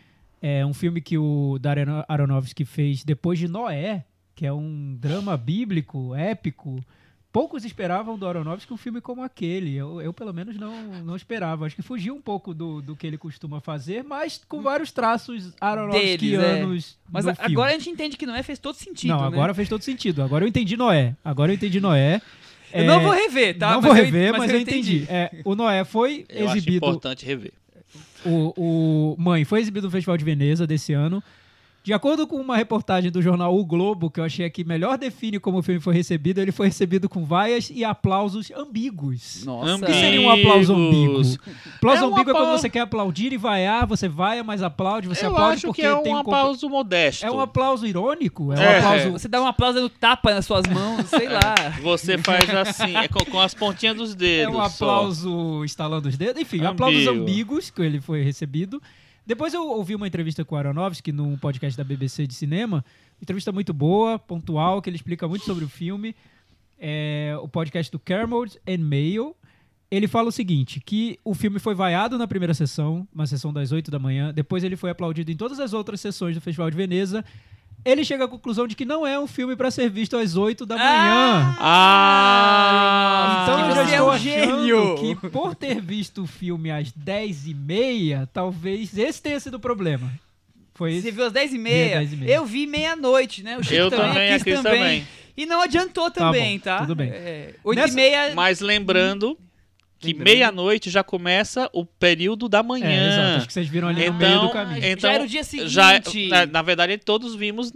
É 0.42 0.66
um 0.66 0.74
filme 0.74 1.02
que 1.02 1.18
o 1.18 1.58
Darren 1.60 1.86
Aronofsky 2.08 2.66
fez 2.66 3.04
depois 3.04 3.38
de 3.38 3.48
Noé, 3.48 4.04
que 4.36 4.46
é 4.46 4.52
um 4.52 4.96
drama 5.00 5.38
bíblico, 5.38 6.16
épico. 6.16 6.84
Poucos 7.32 7.64
esperavam 7.64 8.18
do 8.18 8.28
Aronofsky 8.28 8.74
um 8.74 8.78
filme 8.78 9.00
como 9.00 9.24
aquele. 9.24 9.74
Eu, 9.76 10.02
eu 10.02 10.12
pelo 10.12 10.34
menos, 10.34 10.58
não, 10.58 10.74
não 11.04 11.16
esperava. 11.16 11.66
Acho 11.66 11.76
que 11.78 11.82
fugiu 11.82 12.14
um 12.16 12.22
pouco 12.22 12.54
do, 12.54 12.82
do 12.82 12.94
que 12.96 13.08
ele 13.08 13.18
costuma 13.18 13.62
fazer, 13.62 14.04
mas 14.04 14.42
com 14.50 14.62
vários 14.62 14.92
traços 14.92 15.54
Aronofskianos 15.62 16.98
Mas 17.10 17.26
no 17.26 17.32
a- 17.32 17.36
filme. 17.36 17.52
agora 17.54 17.72
a 17.72 17.78
gente 17.78 17.90
entende 17.90 18.18
que 18.18 18.26
Noé 18.26 18.44
fez 18.44 18.60
todo 18.60 18.76
sentido, 18.76 19.10
Não, 19.14 19.22
né? 19.22 19.28
agora 19.28 19.54
fez 19.54 19.70
todo 19.70 19.82
sentido. 19.82 20.22
Agora 20.22 20.44
eu 20.44 20.50
entendi 20.50 20.76
Noé. 20.76 21.16
Agora 21.24 21.52
eu 21.52 21.56
entendi 21.56 21.80
Noé. 21.80 22.22
Eu 22.74 22.84
É, 22.84 22.88
não 22.88 23.02
vou 23.02 23.12
rever, 23.12 23.58
tá? 23.58 23.72
não 23.72 23.82
Mas 23.82 23.86
vou 23.86 23.98
eu- 23.98 24.04
rever, 24.06 24.32
mas, 24.38 24.52
eu 24.52 24.60
entendi. 24.60 25.06
É, 25.10 25.42
o 25.44 25.56
Noé 25.56 25.84
foi 25.84 26.26
Eu 26.30 26.48
acho 26.48 26.58
exibido. 26.58 26.78
importante 26.86 27.26
rever. 27.26 27.52
O, 28.26 28.54
o 28.56 29.16
Mãe 29.18 29.44
foi 29.44 29.60
exibido 29.60 29.88
no 29.88 29.92
Festival 29.92 30.18
de 30.18 30.26
Veneza 30.26 30.68
desse 30.68 30.94
ano. 30.94 31.24
De 31.84 31.94
acordo 31.94 32.28
com 32.28 32.36
uma 32.36 32.56
reportagem 32.56 33.10
do 33.10 33.24
jornal 33.24 33.58
O 33.58 33.66
Globo, 33.66 34.12
que 34.12 34.20
eu 34.20 34.24
achei 34.24 34.48
que 34.52 34.64
melhor 34.64 35.00
define 35.00 35.40
como 35.40 35.58
o 35.58 35.64
filme 35.64 35.82
foi 35.82 35.96
recebido, 35.96 36.40
ele 36.40 36.52
foi 36.52 36.68
recebido 36.68 37.10
com 37.10 37.26
vaias 37.26 37.72
e 37.74 37.84
aplausos 37.84 38.52
ambíguos. 38.56 39.44
Nossa. 39.46 39.78
O 39.78 39.88
que 39.88 39.94
seria 39.94 40.22
um 40.22 40.30
aplauso 40.30 40.74
ambíguo? 40.74 41.18
Ambíguos. 41.18 41.40
Aplauso 41.78 42.04
É 42.04 42.06
um 42.08 42.12
ambíguo 42.14 42.30
é 42.30 42.34
quando 42.36 42.52
você 42.52 42.70
quer 42.70 42.82
aplaudir 42.82 43.34
e 43.34 43.38
vaiar, 43.38 43.88
você 43.88 44.08
vaia, 44.08 44.44
mas 44.44 44.62
aplaude, 44.62 45.08
você 45.08 45.26
eu 45.26 45.32
aplaude 45.32 45.56
acho 45.56 45.68
porque 45.68 45.82
que 45.82 45.88
é 45.88 45.96
tem 45.96 46.14
um 46.14 46.16
um 46.16 46.18
compro- 46.20 46.36
aplauso 46.36 46.70
modesto. 46.70 47.26
É 47.26 47.32
um 47.32 47.40
aplauso 47.40 47.88
irônico? 47.88 48.54
É 48.54 48.58
um 48.58 48.62
É. 48.62 48.78
aplauso... 48.78 49.12
Você 49.14 49.28
dá 49.28 49.42
um 49.42 49.48
aplauso 49.48 49.82
no 49.82 49.90
tapa 49.90 50.36
nas 50.36 50.46
suas 50.46 50.68
mãos, 50.68 51.08
sei 51.08 51.28
lá. 51.30 51.56
Você 51.82 52.16
faz 52.20 52.48
assim, 52.52 52.96
é 52.96 53.08
com, 53.08 53.26
com 53.26 53.40
as 53.40 53.56
pontinhas 53.56 53.96
dos 53.96 54.14
É 54.14 54.16
dedos. 54.16 54.54
um 54.54 54.58
só. 54.60 54.66
aplauso 54.66 55.66
estalando 55.66 56.08
os 56.10 56.16
dedos. 56.16 56.40
Enfim, 56.42 56.58
Ambíguo. 56.58 56.72
aplausos 56.74 57.08
ambíguos 57.08 57.70
que 57.72 57.82
ele 57.82 58.00
foi 58.00 58.22
recebido. 58.24 58.80
Depois 59.32 59.54
eu 59.54 59.66
ouvi 59.66 59.96
uma 59.96 60.06
entrevista 60.06 60.44
com 60.44 60.56
o 60.56 60.58
Aronofsky 60.58 61.14
num 61.14 61.38
podcast 61.38 61.78
da 61.78 61.86
BBC 61.86 62.28
de 62.28 62.34
cinema. 62.34 62.84
Entrevista 63.22 63.50
muito 63.50 63.74
boa, 63.74 64.20
pontual, 64.20 64.82
que 64.82 64.90
ele 64.90 64.98
explica 64.98 65.26
muito 65.26 65.46
sobre 65.46 65.64
o 65.64 65.70
filme. 65.70 66.14
É 66.78 67.34
o 67.42 67.48
podcast 67.48 67.90
do 67.90 67.98
Kermode 67.98 68.60
and 68.68 68.80
Mail. 68.80 69.34
Ele 69.90 70.06
fala 70.06 70.28
o 70.28 70.34
seguinte, 70.34 70.82
que 70.82 71.18
o 71.24 71.34
filme 71.34 71.60
foi 71.60 71.74
vaiado 71.74 72.18
na 72.18 72.28
primeira 72.28 72.54
sessão, 72.54 73.08
uma 73.16 73.26
sessão 73.26 73.54
das 73.54 73.72
8 73.72 73.90
da 73.90 73.98
manhã. 73.98 74.34
Depois 74.34 74.66
ele 74.66 74.76
foi 74.76 74.90
aplaudido 74.90 75.32
em 75.32 75.38
todas 75.38 75.62
as 75.62 75.72
outras 75.72 76.02
sessões 76.02 76.36
do 76.36 76.42
Festival 76.42 76.70
de 76.70 76.76
Veneza. 76.76 77.24
Ele 77.84 78.04
chega 78.06 78.26
à 78.26 78.28
conclusão 78.28 78.68
de 78.68 78.76
que 78.76 78.86
não 78.86 79.06
é 79.08 79.20
um 79.20 79.26
filme 79.26 79.56
para 79.56 79.72
ser 79.72 79.90
visto 79.90 80.16
às 80.16 80.36
8 80.36 80.66
da 80.68 80.78
manhã. 80.78 81.56
Ah! 81.60 83.40
Então 83.44 83.60
eu 83.70 83.76
já 83.76 83.84
você 83.86 83.92
é 83.92 83.94
estou 83.96 84.08
um 84.08 84.12
achando 84.12 84.62
gênio. 84.62 84.96
que 84.98 85.30
por 85.30 85.56
ter 85.56 85.82
visto 85.82 86.24
o 86.24 86.28
filme 86.28 86.70
às 86.72 86.92
10 86.92 87.48
e 87.48 87.54
meia, 87.54 88.30
talvez 88.32 88.98
esse 88.98 89.22
tenha 89.22 89.40
sido 89.40 89.56
o 89.56 89.60
problema. 89.60 90.12
Foi 90.74 90.92
Você 90.94 91.08
isso. 91.10 91.16
viu 91.16 91.26
às 91.26 91.34
10 91.34 91.52
e 91.54 91.58
Vi 91.58 91.64
meia? 91.64 91.86
às 92.00 92.10
10 92.10 92.14
e 92.14 92.16
meia. 92.18 92.36
Eu 92.36 92.46
vi 92.46 92.68
meia-noite, 92.68 93.44
né? 93.44 93.58
O 93.58 93.64
Chico 93.64 93.76
Eu 93.76 93.90
também, 93.90 94.08
também, 94.08 94.34
a 94.34 94.40
Cris 94.40 94.56
também. 94.62 94.80
também. 94.82 95.08
E 95.38 95.46
não 95.46 95.62
adiantou 95.62 96.10
também, 96.12 96.58
bom, 96.58 96.64
tá? 96.64 96.80
tudo 96.80 96.96
bem. 96.96 97.10
É, 97.10 97.56
8 97.64 97.78
Nessa- 97.78 97.94
e 97.94 97.96
meia... 97.96 98.36
Mas 98.36 98.60
lembrando 98.60 99.38
que 100.02 100.14
meia-noite 100.14 100.90
já 100.90 101.04
começa 101.04 101.70
o 101.74 101.86
período 101.86 102.50
da 102.50 102.60
É, 102.60 102.64
manhã. 102.64 103.08
exato. 103.08 103.38
Acho 103.38 103.48
que 103.48 103.54
vocês 103.54 103.68
viram 103.68 103.88
ali 103.88 104.02
no 104.02 104.16
Então- 104.16 104.18
meio 104.18 104.42
do 104.42 104.50
caminho. 104.52 104.78
então, 104.86 105.10
Já 105.10 105.14
era 105.14 105.24
o 105.24 105.28
dia 105.28 105.44
seguinte. 105.44 105.70
Já, 105.70 106.02
na, 106.30 106.46
na 106.48 106.62
verdade, 106.62 106.98
todos 106.98 107.36
vimos 107.36 107.72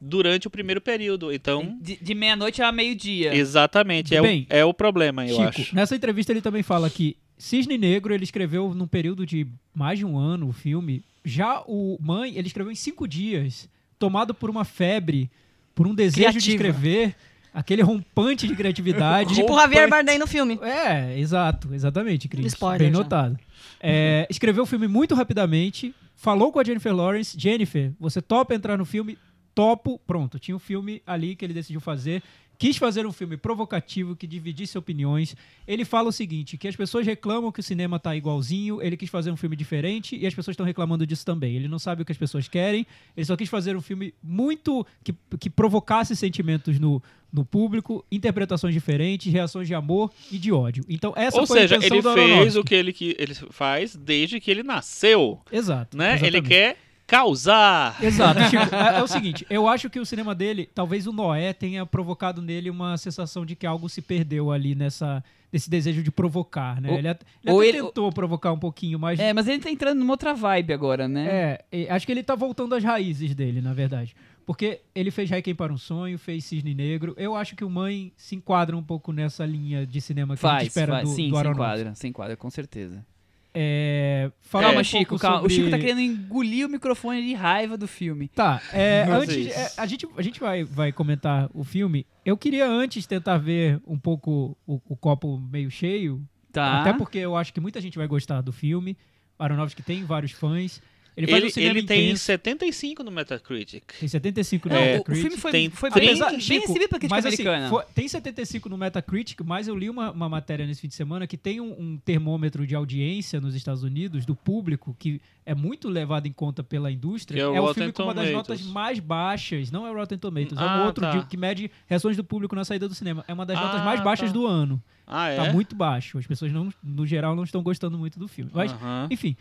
durante 0.00 0.46
o 0.46 0.50
primeiro 0.50 0.80
período. 0.80 1.32
Então, 1.32 1.76
De, 1.80 1.96
de 2.00 2.14
meia-noite 2.14 2.62
a 2.62 2.70
meio-dia. 2.70 3.34
exatamente, 3.34 4.14
é, 4.14 4.20
Bem, 4.20 4.46
o, 4.50 4.54
é 4.54 4.64
o 4.64 4.74
problema, 4.74 5.26
eu 5.26 5.36
Chico, 5.36 5.48
acho. 5.62 5.74
nessa 5.74 5.96
entrevista 5.96 6.32
ele 6.32 6.40
também 6.42 6.62
fala 6.62 6.88
que 6.90 7.16
Cisne 7.38 7.78
Negro 7.78 8.12
ele 8.12 8.24
escreveu 8.24 8.74
num 8.74 8.86
período 8.86 9.24
de 9.24 9.46
mais 9.74 9.98
de 9.98 10.04
um 10.04 10.18
ano 10.18 10.48
o 10.48 10.52
filme. 10.52 11.02
Já 11.24 11.62
o 11.66 11.96
Mãe 12.00 12.32
ele 12.36 12.46
escreveu 12.46 12.70
em 12.72 12.76
cinco 12.76 13.08
dias 13.08 13.68
tomado 13.98 14.34
por 14.34 14.50
uma 14.50 14.64
febre, 14.64 15.30
por 15.74 15.86
um 15.86 15.94
desejo 15.94 16.38
de 16.38 16.56
Criativa. 16.56 16.68
escrever, 16.68 17.14
aquele 17.52 17.82
rompante 17.82 18.46
de 18.46 18.54
criatividade. 18.54 19.34
Tipo 19.34 19.52
o 19.52 19.58
Javier 19.58 19.88
Bardem 19.88 20.18
no 20.18 20.26
filme. 20.26 20.58
É, 20.62 21.18
exato, 21.18 21.72
exatamente, 21.74 22.28
Cris. 22.28 22.46
Spoiler 22.46 22.78
Bem 22.80 22.92
já. 22.92 22.98
notado. 22.98 23.38
É, 23.80 24.26
escreveu 24.30 24.64
o 24.64 24.66
filme 24.66 24.86
muito 24.86 25.14
rapidamente, 25.14 25.94
falou 26.14 26.52
com 26.52 26.58
a 26.58 26.64
Jennifer 26.64 26.94
Lawrence, 26.94 27.38
Jennifer, 27.38 27.92
você 27.98 28.20
topa 28.20 28.54
entrar 28.54 28.76
no 28.76 28.84
filme? 28.84 29.18
Topo, 29.54 30.00
pronto. 30.06 30.38
Tinha 30.38 30.56
um 30.56 30.60
filme 30.60 31.02
ali 31.06 31.34
que 31.34 31.44
ele 31.44 31.52
decidiu 31.52 31.80
fazer. 31.80 32.22
Quis 32.60 32.76
fazer 32.76 33.06
um 33.06 33.12
filme 33.12 33.38
provocativo 33.38 34.14
que 34.14 34.26
dividisse 34.26 34.76
opiniões. 34.76 35.34
Ele 35.66 35.82
fala 35.82 36.10
o 36.10 36.12
seguinte: 36.12 36.58
que 36.58 36.68
as 36.68 36.76
pessoas 36.76 37.06
reclamam 37.06 37.50
que 37.50 37.60
o 37.60 37.62
cinema 37.62 37.98
tá 37.98 38.14
igualzinho, 38.14 38.82
ele 38.82 38.98
quis 38.98 39.08
fazer 39.08 39.30
um 39.30 39.36
filme 39.36 39.56
diferente 39.56 40.14
e 40.14 40.26
as 40.26 40.34
pessoas 40.34 40.52
estão 40.52 40.66
reclamando 40.66 41.06
disso 41.06 41.24
também. 41.24 41.56
Ele 41.56 41.68
não 41.68 41.78
sabe 41.78 42.02
o 42.02 42.04
que 42.04 42.12
as 42.12 42.18
pessoas 42.18 42.48
querem, 42.48 42.86
ele 43.16 43.24
só 43.24 43.34
quis 43.34 43.48
fazer 43.48 43.74
um 43.78 43.80
filme 43.80 44.12
muito. 44.22 44.86
que, 45.02 45.14
que 45.38 45.48
provocasse 45.48 46.14
sentimentos 46.14 46.78
no, 46.78 47.02
no 47.32 47.44
público, 47.44 48.04
interpretações 48.10 48.74
diferentes, 48.74 49.32
reações 49.32 49.66
de 49.68 49.74
amor 49.74 50.10
e 50.30 50.38
de 50.38 50.50
ódio. 50.52 50.84
Então, 50.88 51.12
essa 51.16 51.40
Ou 51.40 51.46
foi 51.46 51.60
seja, 51.60 51.76
a 51.76 51.78
intenção 51.78 51.96
ele 51.96 52.02
do 52.34 52.40
fez 52.42 52.56
o 52.56 52.64
que 52.64 52.74
ele, 52.74 52.92
que 52.92 53.14
ele 53.18 53.34
faz 53.34 53.94
desde 53.96 54.40
que 54.40 54.50
ele 54.50 54.62
nasceu, 54.62 55.40
Exato. 55.52 55.96
né? 55.96 56.18
Ele 56.22 56.42
quer 56.42 56.76
causar. 57.06 57.96
Exato. 58.02 58.40
Chico, 58.44 58.62
é, 58.74 58.98
é 58.98 59.02
o 59.02 59.06
seguinte, 59.06 59.44
eu 59.50 59.66
acho 59.68 59.90
que 59.90 59.98
o 60.00 60.06
cinema 60.06 60.34
dele, 60.34 60.68
talvez 60.74 61.06
o 61.06 61.12
Noé 61.12 61.52
tenha 61.52 61.84
provocado 61.84 62.40
nele 62.40 62.70
uma 62.70 62.96
sensação 62.96 63.44
de 63.44 63.54
que 63.56 63.66
algo 63.66 63.88
se 63.88 64.00
perdeu 64.00 64.50
ali 64.50 64.74
nessa 64.74 65.22
nesse 65.52 65.68
desejo 65.68 66.00
de 66.00 66.12
provocar, 66.12 66.80
né? 66.80 66.88
Ou- 66.92 66.96
ele 66.98 67.08
at- 67.08 67.22
ele 67.44 67.56
até 67.56 67.66
ele- 67.66 67.82
tentou 67.82 68.12
provocar 68.12 68.52
um 68.52 68.58
pouquinho, 68.58 69.00
mas 69.00 69.18
É, 69.18 69.32
mas 69.32 69.48
ele 69.48 69.58
tá 69.58 69.68
entrando 69.68 69.98
numa 69.98 70.12
outra 70.12 70.32
vibe 70.32 70.72
agora, 70.72 71.08
né? 71.08 71.26
é, 71.28 71.64
é, 71.86 71.90
acho 71.92 72.06
que 72.06 72.12
ele 72.12 72.22
tá 72.22 72.36
voltando 72.36 72.72
às 72.76 72.84
raízes 72.84 73.34
dele, 73.34 73.60
na 73.60 73.72
verdade. 73.74 74.14
Porque 74.46 74.80
ele 74.94 75.10
fez 75.10 75.30
Requiem 75.30 75.54
para 75.54 75.72
um 75.72 75.78
Sonho, 75.78 76.18
fez 76.18 76.44
Cisne 76.44 76.74
Negro. 76.74 77.14
Eu 77.16 77.34
acho 77.36 77.54
que 77.54 77.64
o 77.64 77.70
Mãe 77.70 78.12
se 78.16 78.34
enquadra 78.36 78.76
um 78.76 78.82
pouco 78.82 79.12
nessa 79.12 79.44
linha 79.46 79.86
de 79.86 80.00
cinema 80.00 80.36
que 80.36 80.44
a 80.44 80.48
gente 80.50 80.58
Faz, 80.58 80.68
espera 80.68 80.92
faz. 80.94 81.08
do, 81.08 81.14
sim, 81.14 81.28
do 81.28 81.34
se 81.34 81.38
Aronofsky. 81.38 81.62
enquadra, 81.62 81.94
se 81.94 82.08
enquadra, 82.08 82.36
com 82.36 82.50
certeza. 82.50 83.04
É, 83.52 84.30
calma, 84.50 84.80
um 84.80 84.84
Chico, 84.84 85.18
calma. 85.18 85.38
sobre- 85.38 85.52
O 85.52 85.56
Chico 85.56 85.70
tá 85.70 85.78
querendo 85.78 86.00
engolir 86.00 86.66
o 86.66 86.70
microfone 86.70 87.20
de 87.26 87.34
raiva 87.34 87.76
do 87.76 87.88
filme. 87.88 88.28
Tá, 88.28 88.62
é, 88.72 89.02
antes, 89.10 89.48
é, 89.48 89.72
a 89.76 89.86
gente, 89.86 90.06
a 90.16 90.22
gente 90.22 90.38
vai, 90.38 90.62
vai 90.62 90.92
comentar 90.92 91.50
o 91.52 91.64
filme. 91.64 92.06
Eu 92.24 92.36
queria 92.36 92.68
antes 92.68 93.06
tentar 93.06 93.38
ver 93.38 93.80
um 93.86 93.98
pouco 93.98 94.56
o, 94.66 94.80
o 94.88 94.96
copo 94.96 95.38
meio 95.38 95.70
cheio, 95.70 96.22
Tá. 96.52 96.80
até 96.80 96.92
porque 96.92 97.18
eu 97.18 97.36
acho 97.36 97.52
que 97.52 97.60
muita 97.60 97.80
gente 97.80 97.98
vai 97.98 98.06
gostar 98.06 98.40
do 98.40 98.52
filme. 98.52 98.96
Aronofsky 99.38 99.82
tem 99.82 100.04
vários 100.04 100.32
fãs. 100.32 100.80
Ele 101.16 101.26
faz 101.26 101.42
um 101.42 101.46
Ele, 101.46 101.52
cinema 101.52 101.78
ele 101.78 101.86
tem 101.86 102.04
intenso, 102.06 102.24
75 102.24 103.02
no 103.02 103.10
Metacritic. 103.10 103.82
tem 103.98 104.08
75 104.08 104.68
no 104.68 104.74
Não, 104.74 104.80
É, 104.80 104.84
o- 104.84 104.88
o, 104.88 104.92
Metacritic. 104.98 105.22
filme 105.22 105.36
foi, 105.36 105.50
tem 105.50 105.70
foi 105.70 105.90
bem, 105.90 106.08
Apesar- 106.08 106.30
bem 106.30 106.40
Chico, 106.40 106.60
recebido 106.60 106.88
pela 106.88 106.98
crítica 107.00 107.14
mas, 107.16 107.26
assim, 107.26 107.42
americana. 107.42 107.68
foi- 107.70 107.84
tem 107.94 108.08
75 108.08 108.68
no 108.68 108.78
Metacritic, 108.78 109.40
mas 109.44 109.68
eu 109.68 109.76
li 109.76 109.90
uma, 109.90 110.10
uma 110.12 110.28
matéria 110.28 110.66
nesse 110.66 110.80
fim 110.80 110.88
de 110.88 110.94
semana 110.94 111.26
que 111.26 111.36
tem 111.36 111.60
um, 111.60 111.72
um 111.78 111.96
termômetro 111.98 112.66
de 112.66 112.74
audiência 112.74 113.40
nos 113.40 113.54
Estados 113.54 113.82
Unidos 113.82 114.24
do 114.24 114.34
público 114.34 114.96
que 114.98 115.20
é 115.44 115.54
muito 115.54 115.88
levado 115.88 116.26
em 116.26 116.32
conta 116.32 116.62
pela 116.62 116.90
indústria. 116.92 117.36
Que 117.36 117.42
é 117.42 117.46
o 117.48 117.52
o 117.54 117.66
Rotten 117.66 117.74
filme 117.74 117.92
com 117.92 118.02
uma 118.04 118.14
das 118.14 118.30
notas 118.30 118.62
mais 118.62 118.98
baixas, 119.00 119.70
não 119.70 119.86
é 119.86 119.90
o 119.90 119.94
Rotten 119.94 120.16
Tomatoes, 120.18 120.58
é 120.60 120.64
um 120.64 120.68
Ah, 120.68 120.84
outro 120.86 121.02
tá. 121.04 121.10
de- 121.18 121.26
que 121.26 121.36
mede 121.36 121.70
reações 121.86 122.16
do 122.16 122.22
público 122.24 122.54
na 122.54 122.64
saída 122.64 122.88
do 122.88 122.94
cinema. 122.94 123.24
É 123.26 123.32
uma 123.34 123.44
das 123.44 123.58
Ah, 123.58 123.62
notas 123.62 123.84
mais 123.84 124.00
baixas 124.00 124.28
tá. 124.28 124.32
do 124.34 124.46
ano. 124.46 124.80
Ah, 125.06 125.28
é? 125.28 125.36
Tá 125.36 125.52
muito 125.52 125.74
baixo. 125.74 126.18
As 126.18 126.26
pessoas 126.26 126.52
não, 126.52 126.72
no 126.84 127.04
geral 127.04 127.34
não 127.34 127.42
estão 127.42 127.62
gostando 127.64 127.98
muito 127.98 128.16
do 128.18 128.28
filme. 128.28 128.50
Mas 128.54 128.70
Aham. 128.72 129.08
enfim, 129.10 129.36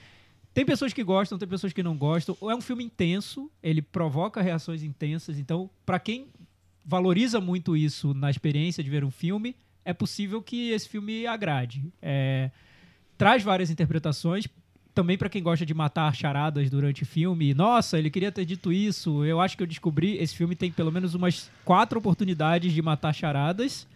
tem 0.53 0.65
pessoas 0.65 0.93
que 0.93 1.03
gostam, 1.03 1.37
tem 1.37 1.47
pessoas 1.47 1.73
que 1.73 1.83
não 1.83 1.95
gostam. 1.95 2.35
É 2.41 2.55
um 2.55 2.61
filme 2.61 2.83
intenso, 2.83 3.49
ele 3.61 3.81
provoca 3.81 4.41
reações 4.41 4.83
intensas. 4.83 5.37
Então, 5.37 5.69
pra 5.85 5.99
quem 5.99 6.27
valoriza 6.83 7.39
muito 7.39 7.77
isso 7.77 8.13
na 8.13 8.29
experiência 8.29 8.83
de 8.83 8.89
ver 8.89 9.03
um 9.03 9.11
filme, 9.11 9.55
é 9.85 9.93
possível 9.93 10.41
que 10.41 10.71
esse 10.71 10.89
filme 10.89 11.25
agrade. 11.25 11.83
É, 12.01 12.49
traz 13.17 13.43
várias 13.43 13.69
interpretações. 13.69 14.47
Também 14.93 15.17
pra 15.17 15.29
quem 15.29 15.41
gosta 15.41 15.65
de 15.65 15.73
matar 15.73 16.13
charadas 16.13 16.69
durante 16.69 17.05
filme. 17.05 17.53
Nossa, 17.53 17.97
ele 17.97 18.09
queria 18.09 18.31
ter 18.31 18.43
dito 18.43 18.73
isso. 18.73 19.23
Eu 19.23 19.39
acho 19.39 19.55
que 19.55 19.63
eu 19.63 19.67
descobri. 19.67 20.17
Esse 20.17 20.35
filme 20.35 20.55
tem 20.55 20.71
pelo 20.71 20.91
menos 20.91 21.13
umas 21.13 21.49
quatro 21.63 21.99
oportunidades 21.99 22.73
de 22.73 22.81
matar 22.81 23.13
charadas. 23.13 23.87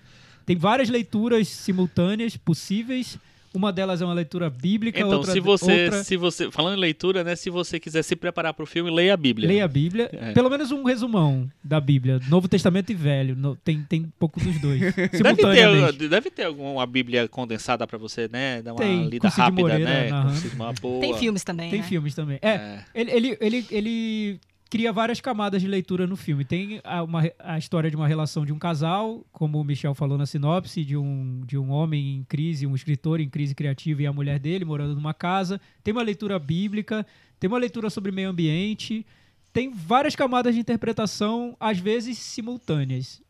Tem 0.45 0.55
várias 0.55 0.89
leituras 0.89 1.47
simultâneas 1.47 2.37
possíveis. 2.37 3.17
Uma 3.53 3.71
delas 3.71 4.01
é 4.01 4.05
uma 4.05 4.13
leitura 4.13 4.49
bíblica, 4.49 4.99
Então, 4.99 5.17
outra, 5.17 5.31
se 5.31 5.39
você, 5.39 5.83
outra 5.85 6.03
se 6.03 6.17
você, 6.17 6.49
falando 6.51 6.77
em 6.77 6.81
leitura, 6.81 7.23
né, 7.23 7.35
se 7.35 7.49
você 7.49 7.79
quiser 7.79 8.01
se 8.03 8.15
preparar 8.15 8.53
para 8.53 8.63
o 8.63 8.65
filme, 8.65 8.89
leia 8.89 9.13
a 9.13 9.17
Bíblia. 9.17 9.47
leia 9.47 9.65
a 9.65 9.67
Bíblia. 9.67 10.09
É. 10.11 10.31
Pelo 10.31 10.49
menos 10.49 10.71
um 10.71 10.83
resumão 10.83 11.47
da 11.63 11.79
Bíblia. 11.79 12.19
Novo 12.27 12.47
Testamento 12.47 12.91
e 12.91 12.95
Velho. 12.95 13.35
No- 13.35 13.55
tem, 13.55 13.81
tem 13.83 14.01
um 14.01 14.11
pouco 14.17 14.39
dos 14.39 14.59
dois. 14.59 14.81
Deve 15.13 15.35
ter, 15.35 16.09
deve 16.09 16.29
ter 16.31 16.43
alguma 16.45 16.85
Bíblia 16.85 17.27
condensada 17.27 17.85
pra 17.85 17.97
você, 17.97 18.27
né? 18.27 18.61
Dar 18.61 18.73
uma 18.73 18.79
Tem, 18.81 19.07
lida 19.07 19.29
rápida, 19.29 19.61
Moreira 19.61 19.85
né? 19.85 20.09
uma 20.55 20.73
boa. 20.73 20.99
Tem 21.01 21.17
filmes 21.17 21.43
também, 21.43 21.69
Tem 21.69 21.79
né? 21.81 21.85
filmes 21.87 22.15
também. 22.15 22.39
É, 22.41 22.49
É. 22.49 22.85
Ele, 22.95 23.11
ele, 23.11 23.37
ele, 23.39 23.65
ele 23.71 24.39
cria 24.73 24.91
várias 24.91 25.21
camadas 25.21 25.61
de 25.61 25.67
leitura 25.67 26.07
no 26.07 26.15
filme. 26.15 26.43
Tem 26.43 26.81
a, 26.83 27.03
uma, 27.03 27.21
a 27.37 27.59
história 27.59 27.91
de 27.91 27.95
uma 27.95 28.07
relação 28.07 28.43
de 28.43 28.51
um 28.51 28.57
casal, 28.57 29.23
como 29.31 29.61
o 29.61 29.63
Michel 29.63 29.93
falou 29.93 30.17
na 30.17 30.25
sinopse, 30.25 30.83
de 30.83 30.97
um, 30.97 31.43
de 31.45 31.59
um 31.59 31.69
homem 31.69 32.15
em 32.15 32.23
crise, 32.23 32.65
um 32.65 32.73
escritor 32.73 33.19
em 33.19 33.29
crise 33.29 33.53
criativa 33.53 34.01
e 34.01 34.07
a 34.07 34.11
mulher 34.11 34.39
dele 34.39 34.65
morando 34.65 34.95
numa 34.95 35.13
casa. 35.13 35.61
Tem 35.83 35.91
uma 35.91 36.01
leitura 36.01 36.39
bíblica, 36.39 37.05
tem 37.39 37.47
uma 37.47 37.59
leitura 37.59 37.87
sobre 37.91 38.11
meio 38.11 38.31
ambiente, 38.31 39.05
tem 39.53 39.71
várias 39.71 40.15
camadas 40.15 40.55
de 40.55 40.61
interpretação, 40.61 41.55
às 41.59 41.77
vezes 41.77 42.17
simultâneas. 42.17 43.21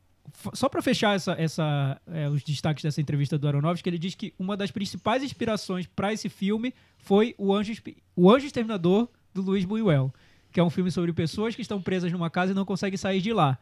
Só 0.54 0.70
para 0.70 0.82
fechar 0.82 1.14
essa, 1.14 1.34
essa, 1.34 2.02
é, 2.08 2.30
os 2.30 2.42
destaques 2.42 2.84
dessa 2.84 3.02
entrevista 3.02 3.38
do 3.38 3.50
Aronofsky, 3.50 3.90
ele 3.90 4.00
diz 4.00 4.16
que 4.16 4.34
uma 4.40 4.56
das 4.56 4.72
principais 4.72 5.22
inspirações 5.22 5.88
para 5.88 6.14
esse 6.14 6.30
filme 6.30 6.74
foi 7.00 7.36
o 7.38 7.54
Anjo, 7.54 7.74
o 8.16 8.32
Anjo 8.32 8.46
Exterminador 8.46 9.10
do 9.34 9.42
Luiz 9.42 9.66
Buñuel, 9.66 10.14
que 10.54 10.60
é 10.60 10.64
um 10.64 10.70
filme 10.70 10.92
sobre 10.92 11.12
pessoas 11.12 11.56
que 11.56 11.62
estão 11.62 11.82
presas 11.82 12.12
numa 12.12 12.30
casa 12.30 12.52
e 12.52 12.56
não 12.56 12.64
conseguem 12.64 12.96
sair 12.98 13.20
de 13.20 13.34
lá. 13.34 13.58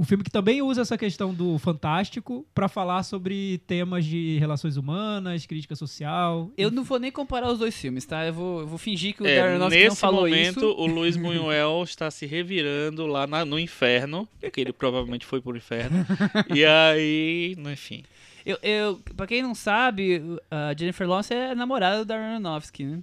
Um 0.00 0.04
filme 0.04 0.24
que 0.24 0.30
também 0.30 0.62
usa 0.62 0.80
essa 0.80 0.96
questão 0.96 1.34
do 1.34 1.58
fantástico 1.58 2.46
para 2.54 2.66
falar 2.66 3.02
sobre 3.02 3.58
temas 3.66 4.06
de 4.06 4.38
relações 4.38 4.78
humanas, 4.78 5.44
crítica 5.44 5.76
social. 5.76 6.50
Eu 6.56 6.70
não 6.70 6.82
vou 6.82 6.98
nem 6.98 7.12
comparar 7.12 7.50
os 7.52 7.58
dois 7.58 7.76
filmes, 7.76 8.06
tá? 8.06 8.24
Eu 8.24 8.32
vou, 8.32 8.60
eu 8.60 8.66
vou 8.66 8.78
fingir 8.78 9.14
que 9.14 9.22
o 9.22 9.26
É, 9.26 9.36
Darren 9.36 9.50
Aronofsky 9.56 9.80
não 9.82 9.88
nesse 9.90 10.00
falou 10.00 10.20
momento, 10.22 10.58
isso. 10.60 10.74
o 10.78 10.86
Luiz 10.86 11.14
Buñuel 11.18 11.82
está 11.84 12.10
se 12.10 12.24
revirando 12.24 13.06
lá 13.06 13.26
na- 13.26 13.44
no 13.44 13.58
inferno, 13.58 14.26
porque 14.40 14.62
ele 14.62 14.72
provavelmente 14.72 15.26
foi 15.26 15.42
pro 15.42 15.54
inferno. 15.54 16.06
e 16.54 16.64
aí, 16.64 17.54
enfim. 17.58 18.02
Eu, 18.46 18.56
eu, 18.62 18.98
pra 19.14 19.26
quem 19.26 19.42
não 19.42 19.54
sabe, 19.54 20.22
a 20.50 20.74
Jennifer 20.74 21.06
Lawrence 21.06 21.34
é 21.34 21.54
namorada 21.54 21.98
do 21.98 22.06
Darren 22.06 22.30
Aronofsky, 22.36 22.84
né? 22.84 23.00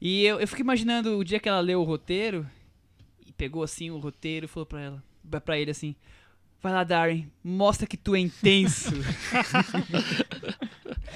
E 0.00 0.24
eu, 0.24 0.40
eu 0.40 0.46
fico 0.48 0.60
imaginando 0.60 1.16
o 1.18 1.24
dia 1.24 1.38
que 1.40 1.48
ela 1.48 1.60
leu 1.60 1.80
o 1.80 1.84
roteiro, 1.84 2.46
e 3.26 3.32
pegou 3.32 3.62
assim 3.62 3.90
o 3.90 3.98
roteiro 3.98 4.44
e 4.46 4.48
falou 4.48 4.66
pra 4.66 4.80
ela, 4.80 5.02
pra- 5.30 5.40
pra 5.40 5.58
ele 5.58 5.70
assim, 5.70 5.94
vai 6.62 6.72
lá, 6.72 6.84
Darren, 6.84 7.26
mostra 7.42 7.86
que 7.86 7.96
tu 7.96 8.14
é 8.14 8.18
intenso. 8.20 8.90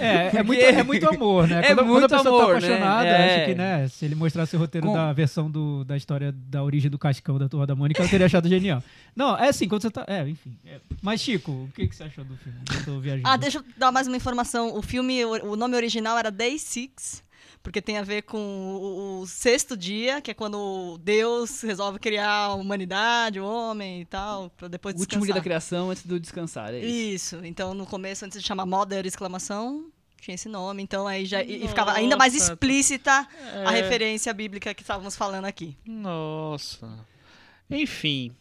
É, 0.01 0.37
é 0.37 0.43
muito, 0.45 0.61
é 0.63 0.83
muito 0.85 1.09
amor, 1.09 1.49
né? 1.49 1.59
É 1.65 1.75
quando, 1.75 1.87
muito 1.87 2.03
quando 2.03 2.05
a 2.15 2.17
pessoa 2.19 2.43
amor, 2.45 2.55
tá 2.55 2.61
né? 2.61 2.67
apaixonada, 2.69 3.09
É. 3.09 3.37
acho 3.37 3.47
que, 3.47 3.55
né, 3.57 3.89
se 3.89 4.05
ele 4.05 4.15
mostrasse 4.15 4.55
o 4.55 4.59
roteiro 4.59 4.87
Com- 4.87 4.93
da 4.95 5.13
versão 5.13 5.51
do, 5.51 5.83
da 5.85 5.97
história 5.97 6.31
da 6.33 6.63
origem 6.63 6.89
do 6.89 6.97
Cascão 6.99 7.37
da 7.37 7.49
Turma 7.49 7.67
da 7.67 7.75
Mônica, 7.75 8.01
eu 8.01 8.09
teria 8.09 8.27
achado 8.27 8.47
genial. 8.49 8.81
Não, 9.17 9.37
é 9.37 9.49
assim, 9.49 9.67
quando 9.67 9.83
você 9.83 9.91
tá. 9.91 10.05
É, 10.07 10.27
enfim. 10.29 10.57
é. 10.65 10.79
Mas, 11.03 11.21
Chico, 11.21 11.51
o 11.51 11.71
que, 11.75 11.89
que 11.89 11.97
você 11.97 12.05
achou 12.05 12.25
do 12.25 12.37
filme? 12.37 12.59
Eu 12.79 12.85
tô 12.85 13.01
viajando. 13.01 13.27
Ah, 13.27 13.37
deixa 13.37 13.59
eu 13.59 13.65
dar 13.77 13.91
mais 13.91 14.07
uma 14.07 14.17
informação. 14.17 14.73
O 14.77 14.83
filme, 14.83 15.25
o 15.25 15.51
o 15.53 15.57
nome 15.57 15.75
original 15.75 16.17
era 16.17 16.31
Day 16.31 16.59
Six, 16.61 17.25
porque 17.69 17.83
tem 17.83 17.99
a 17.99 18.03
ver 18.03 18.23
com 18.23 18.39
o, 18.39 19.21
o 19.21 19.27
sexto 19.27 19.77
dia, 19.77 20.23
que 20.23 20.31
é 20.31 20.35
quando 20.35 20.99
Deus 21.03 21.61
resolve 21.61 21.99
criar 21.99 22.31
a 22.47 22.55
humanidade, 22.55 23.39
o 23.39 23.45
homem 23.47 24.01
e 24.01 24.05
tal, 24.07 24.49
pra 24.57 24.69
depois 24.69 24.95
o 24.95 25.01
último 25.01 25.23
dia 25.27 25.35
da 25.35 25.41
descansar. 25.41 25.43
criação 25.45 25.91
antes 25.91 26.07
do 26.07 26.19
descansar, 26.19 26.73
é 26.73 26.79
isso. 26.79 27.37
Isso. 27.37 27.45
Então, 27.45 27.75
no 27.75 27.85
começo, 27.85 28.25
antes 28.25 28.41
de 28.41 28.47
chamar 28.47 28.65
Mother 28.65 29.05
exclamação, 29.05 29.85
tinha 30.19 30.35
esse 30.35 30.49
nome. 30.49 30.83
Então, 30.83 31.07
aí 31.07 31.27
já 31.27 31.43
e, 31.43 31.65
e 31.65 31.69
ficava 31.69 31.93
ainda 31.93 32.17
mais 32.17 32.35
explícita 32.35 33.29
a 33.67 33.77
É. 33.77 33.83
referência 33.83 34.33
bíblica 34.33 34.73
que 34.73 34.81
estávamos 34.83 35.15
falando 35.15 35.45
aqui. 35.45 35.77
Nossa. 35.87 36.89
Enfim. 37.71 38.35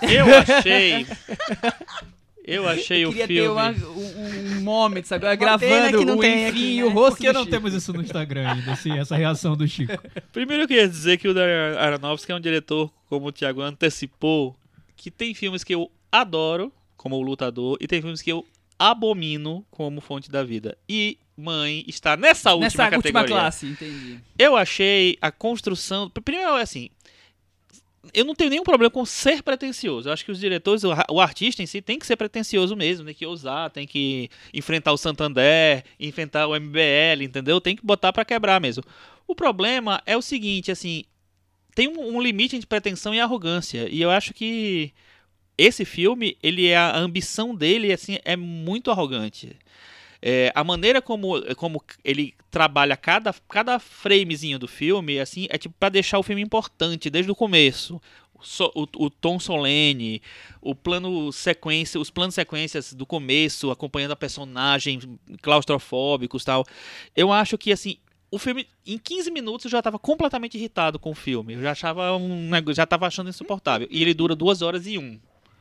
Eu 0.00 0.24
achei. 0.38 1.06
Eu 2.44 2.66
achei 2.68 3.04
Eu 3.04 3.10
o 3.10 3.12
queria 3.12 3.26
filme. 3.26 3.42
ter 3.42 3.48
uma, 3.50 3.70
um, 3.70 4.56
um 4.56 4.60
Uma 4.60 4.90
pena 4.90 5.36
gravando 5.36 5.98
que 5.98 6.04
não 6.04 6.16
o 6.16 6.20
tem 6.20 6.32
enfim 6.42 6.50
aqui, 6.50 6.72
e 6.72 6.76
né? 6.78 6.84
o 6.84 6.88
rosto 6.90 7.16
Por 7.16 7.20
que 7.20 7.26
do 7.28 7.32
não 7.34 7.40
Chico. 7.42 7.50
temos 7.50 7.74
isso 7.74 7.92
no 7.92 8.02
Instagram 8.02 8.50
ainda, 8.52 8.72
esse- 8.72 8.90
essa 8.90 9.16
reação 9.16 9.56
do 9.56 9.66
Chico? 9.68 9.92
Primeiro 10.32 10.64
eu 10.64 10.68
queria 10.68 10.88
dizer 10.88 11.18
que 11.18 11.28
o 11.28 11.34
Darren 11.34 11.76
Aronofsky 11.78 12.32
é 12.32 12.34
um 12.34 12.40
diretor, 12.40 12.90
como 13.08 13.26
o 13.26 13.32
Thiago 13.32 13.60
antecipou, 13.60 14.56
que 14.96 15.10
tem 15.10 15.34
filmes 15.34 15.62
que 15.64 15.74
eu 15.74 15.90
adoro, 16.10 16.72
como 16.96 17.16
O 17.16 17.22
Lutador, 17.22 17.76
e 17.80 17.86
tem 17.86 18.00
filmes 18.00 18.20
que 18.22 18.30
eu 18.32 18.44
abomino 18.78 19.64
como 19.70 20.00
Fonte 20.00 20.30
da 20.30 20.42
Vida. 20.42 20.76
E 20.88 21.18
Mãe 21.36 21.84
está 21.86 22.16
nessa 22.16 22.50
última 22.50 22.64
Nessa 22.66 22.90
categoria. 22.90 23.20
última 23.20 23.24
classe, 23.40 23.66
entendi. 23.66 24.18
Eu 24.38 24.56
achei 24.56 25.16
a 25.22 25.30
construção. 25.30 26.10
Primeiro, 26.10 26.54
assim. 26.56 26.90
Eu 28.14 28.24
não 28.24 28.34
tenho 28.34 28.50
nenhum 28.50 28.64
problema 28.64 28.90
com 28.90 29.04
ser 29.04 29.42
pretencioso. 29.42 30.08
Eu 30.08 30.12
acho 30.12 30.24
que 30.24 30.32
os 30.32 30.40
diretores, 30.40 30.82
o, 30.84 31.20
artista 31.20 31.62
em 31.62 31.66
si, 31.66 31.82
tem 31.82 31.98
que 31.98 32.06
ser 32.06 32.16
pretencioso 32.16 32.74
mesmo, 32.74 33.04
tem 33.04 33.14
que 33.14 33.26
ousar, 33.26 33.70
tem 33.70 33.86
que 33.86 34.30
enfrentar 34.54 34.92
o 34.92 34.96
Santander, 34.96 35.84
enfrentar 35.98 36.46
o 36.46 36.58
MBL, 36.58 37.22
entendeu? 37.22 37.60
Tem 37.60 37.76
que 37.76 37.84
botar 37.84 38.12
pra 38.12 38.24
quebrar 38.24 38.60
mesmo. 38.60 38.82
O 39.26 39.34
problema 39.34 40.02
é 40.06 40.16
o 40.16 40.22
seguinte, 40.22 40.72
assim, 40.72 41.04
tem 41.74 41.88
um, 41.88 42.16
um 42.16 42.20
limite 42.20 42.56
entre 42.56 42.66
pretensão 42.66 43.14
e 43.14 43.20
arrogância. 43.20 43.88
E 43.90 44.00
eu 44.00 44.10
acho 44.10 44.32
que 44.32 44.92
esse 45.58 45.84
filme, 45.84 46.38
ele 46.42 46.66
é 46.68 46.76
a 46.76 46.96
ambição 46.96 47.54
dele, 47.54 47.92
assim, 47.92 48.18
é 48.24 48.34
muito 48.34 48.90
arrogante. 48.90 49.56
É, 50.22 50.52
a 50.54 50.62
maneira 50.62 51.00
como, 51.00 51.40
como 51.56 51.82
ele 52.04 52.34
trabalha 52.50 52.96
cada, 52.96 53.34
cada 53.48 53.78
framezinho 53.78 54.58
do 54.58 54.68
filme, 54.68 55.18
assim, 55.18 55.46
é 55.48 55.56
tipo 55.56 55.74
para 55.78 55.88
deixar 55.88 56.18
o 56.18 56.22
filme 56.22 56.42
importante 56.42 57.08
desde 57.08 57.30
o 57.30 57.34
começo. 57.34 58.00
So, 58.42 58.70
o, 58.74 58.86
o, 58.96 59.10
tom 59.10 59.38
solene, 59.38 60.22
o 60.62 60.74
plano 60.74 61.30
sequência, 61.30 62.00
os 62.00 62.08
planos 62.08 62.34
sequências 62.34 62.94
do 62.94 63.04
começo, 63.04 63.70
acompanhando 63.70 64.12
a 64.12 64.16
personagem, 64.16 64.98
claustrofóbicos 65.42 66.42
tal. 66.42 66.64
Eu 67.14 67.30
acho 67.30 67.58
que 67.58 67.70
assim, 67.70 67.98
o 68.30 68.38
filme, 68.38 68.66
em 68.86 68.96
15 68.96 69.30
minutos, 69.30 69.64
eu 69.64 69.70
já 69.70 69.78
estava 69.78 69.98
completamente 69.98 70.56
irritado 70.56 70.98
com 70.98 71.10
o 71.10 71.14
filme. 71.14 71.54
Eu 71.54 71.62
já 71.62 71.72
achava 71.72 72.16
um 72.16 72.48
já 72.72 72.84
estava 72.84 73.06
achando 73.06 73.28
insuportável. 73.28 73.88
E 73.90 74.00
ele 74.00 74.14
dura 74.14 74.36
duas 74.36 74.62
horas 74.62 74.86
e 74.86 74.96
um. 74.96 75.18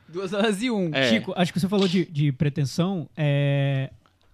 Duas 0.07 0.33
horas 0.33 0.61
e 0.61 0.71
um. 0.71 0.93
É. 0.93 1.09
Chico, 1.09 1.33
acho 1.35 1.51
que 1.51 1.59
você 1.59 1.67
falou 1.67 1.87
de, 1.87 2.05
de 2.05 2.31
pretensão. 2.31 3.09
É, 3.17 3.91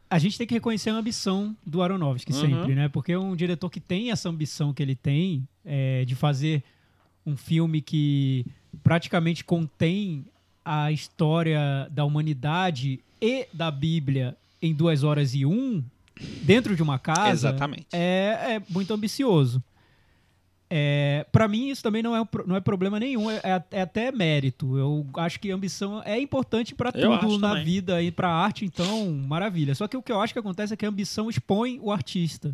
a 0.09 0.19
gente 0.19 0.37
tem 0.37 0.45
que 0.45 0.53
reconhecer 0.53 0.89
a 0.89 0.93
ambição 0.95 1.55
do 1.65 1.81
Aronofsky 1.81 2.31
Uhum. 2.33 2.41
sempre, 2.41 2.75
né? 2.75 2.87
Porque 2.89 3.11
é 3.11 3.19
um 3.19 3.35
diretor 3.35 3.69
que 3.69 3.79
tem 3.79 4.11
essa 4.11 4.29
ambição 4.29 4.73
que 4.73 4.81
ele 4.81 4.95
tem 4.95 5.47
é, 5.63 6.05
de 6.05 6.15
fazer 6.15 6.63
um 7.25 7.35
filme 7.35 7.81
que 7.81 8.45
praticamente 8.83 9.43
contém 9.43 10.25
a 10.63 10.91
história 10.91 11.87
da 11.91 12.05
humanidade 12.05 12.99
e 13.21 13.47
da 13.53 13.71
Bíblia 13.71 14.37
em 14.61 14.73
duas 14.73 15.03
horas 15.03 15.33
e 15.33 15.45
um 15.45 15.83
dentro 16.43 16.75
de 16.75 16.83
uma 16.83 16.97
casa. 16.99 17.49
Exatamente. 17.49 17.87
É, 17.91 18.55
é 18.55 18.61
muito 18.69 18.93
ambicioso. 18.93 19.61
É, 20.77 21.25
para 21.31 21.47
mim, 21.47 21.69
isso 21.69 21.81
também 21.81 22.03
não 22.03 22.13
é, 22.13 22.27
não 22.45 22.53
é 22.53 22.59
problema 22.59 22.99
nenhum, 22.99 23.31
é, 23.31 23.37
é- 23.43 23.63
é 23.71 23.81
até 23.81 24.11
mérito. 24.11 24.77
Eu 24.77 25.07
acho 25.15 25.39
que 25.39 25.49
ambição 25.49 26.01
é 26.03 26.19
importante 26.19 26.75
para 26.75 26.91
tudo 26.91 27.37
na 27.37 27.49
também. 27.51 27.63
vida 27.63 28.01
e 28.01 28.11
para 28.11 28.29
arte, 28.29 28.65
então, 28.65 29.09
maravilha. 29.25 29.73
Só 29.73 29.87
que 29.87 29.95
o 29.95 30.01
que 30.01 30.11
eu 30.11 30.19
acho 30.19 30.33
que 30.33 30.39
acontece 30.39 30.73
é 30.73 30.77
que 30.77 30.85
a 30.85 30.89
ambição 30.89 31.29
expõe 31.29 31.79
o 31.81 31.93
artista. 31.93 32.53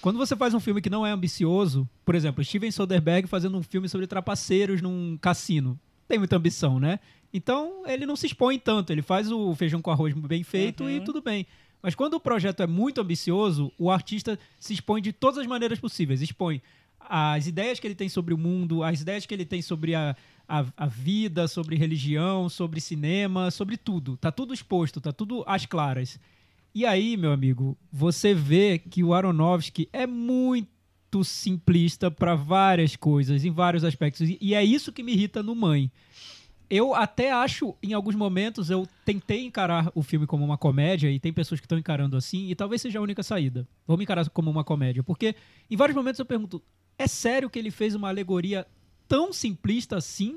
Quando 0.00 0.16
você 0.16 0.34
faz 0.34 0.54
um 0.54 0.60
filme 0.60 0.80
que 0.80 0.88
não 0.88 1.04
é 1.06 1.10
ambicioso, 1.10 1.86
por 2.06 2.14
exemplo, 2.14 2.42
Steven 2.42 2.70
Soderbergh 2.70 3.26
fazendo 3.28 3.58
um 3.58 3.62
filme 3.62 3.86
sobre 3.86 4.06
trapaceiros 4.06 4.80
num 4.80 5.18
cassino, 5.20 5.78
tem 6.08 6.18
muita 6.18 6.36
ambição, 6.36 6.80
né? 6.80 6.98
Então 7.34 7.82
ele 7.86 8.06
não 8.06 8.16
se 8.16 8.24
expõe 8.28 8.58
tanto, 8.58 8.90
ele 8.92 9.02
faz 9.02 9.30
o 9.30 9.54
feijão 9.54 9.82
com 9.82 9.90
arroz 9.90 10.14
bem 10.14 10.42
feito 10.42 10.88
e 10.88 11.00
Uhum. 11.00 11.04
tudo 11.04 11.20
bem. 11.20 11.46
Mas 11.82 11.94
quando 11.94 12.14
o 12.14 12.20
projeto 12.20 12.62
é 12.62 12.66
muito 12.66 12.98
ambicioso, 13.02 13.70
o 13.78 13.90
artista 13.90 14.38
se 14.58 14.72
expõe 14.72 15.02
de 15.02 15.12
todas 15.12 15.36
as 15.38 15.46
maneiras 15.46 15.78
possíveis. 15.78 16.22
Expõe 16.22 16.62
as 17.00 17.46
ideias 17.46 17.78
que 17.80 17.86
ele 17.86 17.94
tem 17.94 18.08
sobre 18.08 18.34
o 18.34 18.38
mundo, 18.38 18.82
as 18.82 19.00
ideias 19.00 19.24
que 19.26 19.34
ele 19.34 19.44
tem 19.44 19.62
sobre 19.62 19.94
a, 19.94 20.16
a, 20.48 20.64
a 20.76 20.86
vida, 20.86 21.48
sobre 21.48 21.76
religião, 21.76 22.48
sobre 22.48 22.80
cinema, 22.80 23.50
sobre 23.50 23.76
tudo. 23.76 24.16
Tá 24.16 24.30
tudo 24.30 24.52
exposto, 24.54 25.00
tá 25.00 25.12
tudo 25.12 25.42
às 25.46 25.64
claras. 25.66 26.18
E 26.74 26.84
aí, 26.84 27.16
meu 27.16 27.32
amigo, 27.32 27.76
você 27.90 28.34
vê 28.34 28.78
que 28.78 29.02
o 29.02 29.14
Aronofsky 29.14 29.88
é 29.92 30.06
muito 30.06 31.24
simplista 31.24 32.10
para 32.10 32.34
várias 32.34 32.94
coisas, 32.94 33.44
em 33.44 33.50
vários 33.50 33.84
aspectos. 33.84 34.28
E- 34.40 34.54
é 34.54 34.62
isso 34.64 34.92
que 34.92 35.02
me 35.02 35.12
irrita 35.12 35.42
no 35.42 35.54
Mãe. 35.54 35.90
Eu 36.70 36.94
até 36.94 37.32
acho, 37.32 37.74
em 37.82 37.94
alguns 37.94 38.14
momentos, 38.14 38.68
eu 38.68 38.86
tentei 39.02 39.46
encarar 39.46 39.90
o 39.94 40.02
filme 40.02 40.26
como 40.26 40.44
uma 40.44 40.58
comédia, 40.58 41.10
e 41.10 41.18
tem 41.18 41.32
pessoas 41.32 41.58
que 41.60 41.64
estão 41.64 41.78
encarando 41.78 42.14
assim, 42.14 42.50
e 42.50 42.54
talvez 42.54 42.82
seja 42.82 42.98
a 42.98 43.02
única 43.02 43.22
saída. 43.22 43.66
Vamos 43.86 44.02
encarar 44.02 44.28
como 44.28 44.50
uma 44.50 44.62
comédia. 44.62 45.02
Porque 45.02 45.34
em 45.70 45.76
vários 45.76 45.96
momentos 45.96 46.18
eu 46.18 46.26
pergunto: 46.26 46.62
é 46.98 47.06
sério 47.06 47.48
que 47.48 47.58
ele 47.58 47.70
fez 47.70 47.94
uma 47.94 48.08
alegoria 48.08 48.66
tão 49.06 49.32
simplista 49.32 49.96
assim? 49.96 50.36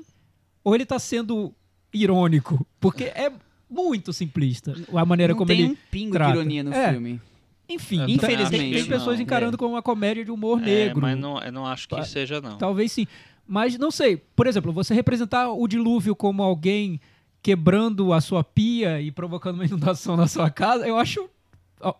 Ou 0.64 0.74
ele 0.74 0.86
tá 0.86 0.98
sendo 0.98 1.52
irônico? 1.92 2.66
Porque 2.80 3.04
é 3.04 3.32
muito 3.68 4.12
simplista 4.12 4.74
a 4.94 5.04
maneira 5.04 5.32
não 5.32 5.38
como 5.38 5.48
tem 5.48 5.60
ele. 5.60 5.68
um 5.72 5.76
pingo 5.90 6.12
trata. 6.12 6.32
de 6.32 6.38
ironia 6.38 6.62
no 6.62 6.72
É. 6.72 6.90
filme. 6.92 7.20
Enfim, 7.68 8.00
Eu 8.00 8.06
tem- 8.06 8.14
Infelizmente, 8.16 8.50
tem, 8.58 8.72
tem 8.74 8.84
pessoas 8.86 9.16
não. 9.16 9.22
encarando 9.22 9.54
É. 9.54 9.58
como 9.58 9.74
uma 9.74 9.82
comédia 9.82 10.24
de 10.24 10.30
humor 10.30 10.60
É, 10.62 10.64
negro. 10.66 11.00
mas 11.00 11.18
não, 11.18 11.38
eu 11.40 11.52
não 11.52 11.66
acho 11.66 11.88
que 11.88 12.04
seja, 12.04 12.40
não. 12.40 12.58
Talvez 12.58 12.92
sim. 12.92 13.06
Mas 13.46 13.76
não 13.78 13.90
sei, 13.90 14.16
por 14.16 14.46
exemplo, 14.46 14.72
você 14.72 14.94
representar 14.94 15.50
o 15.50 15.66
dilúvio 15.66 16.14
como 16.14 16.42
alguém 16.42 17.00
quebrando 17.42 18.12
a 18.12 18.20
sua 18.20 18.44
pia 18.44 19.00
e 19.00 19.10
provocando 19.10 19.54
uma 19.56 19.64
inundação 19.64 20.16
na 20.16 20.28
sua 20.28 20.50
casa, 20.50 20.86
eu 20.86 20.96
acho. 20.98 21.28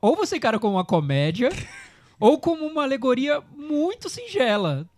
Ou 0.01 0.14
você 0.14 0.37
encara 0.37 0.59
como 0.59 0.77
uma 0.77 0.85
comédia, 0.85 1.48
ou 2.22 2.38
como 2.38 2.64
uma 2.64 2.85
alegoria 2.85 3.42
muito 3.56 4.08
singela. 4.08 4.88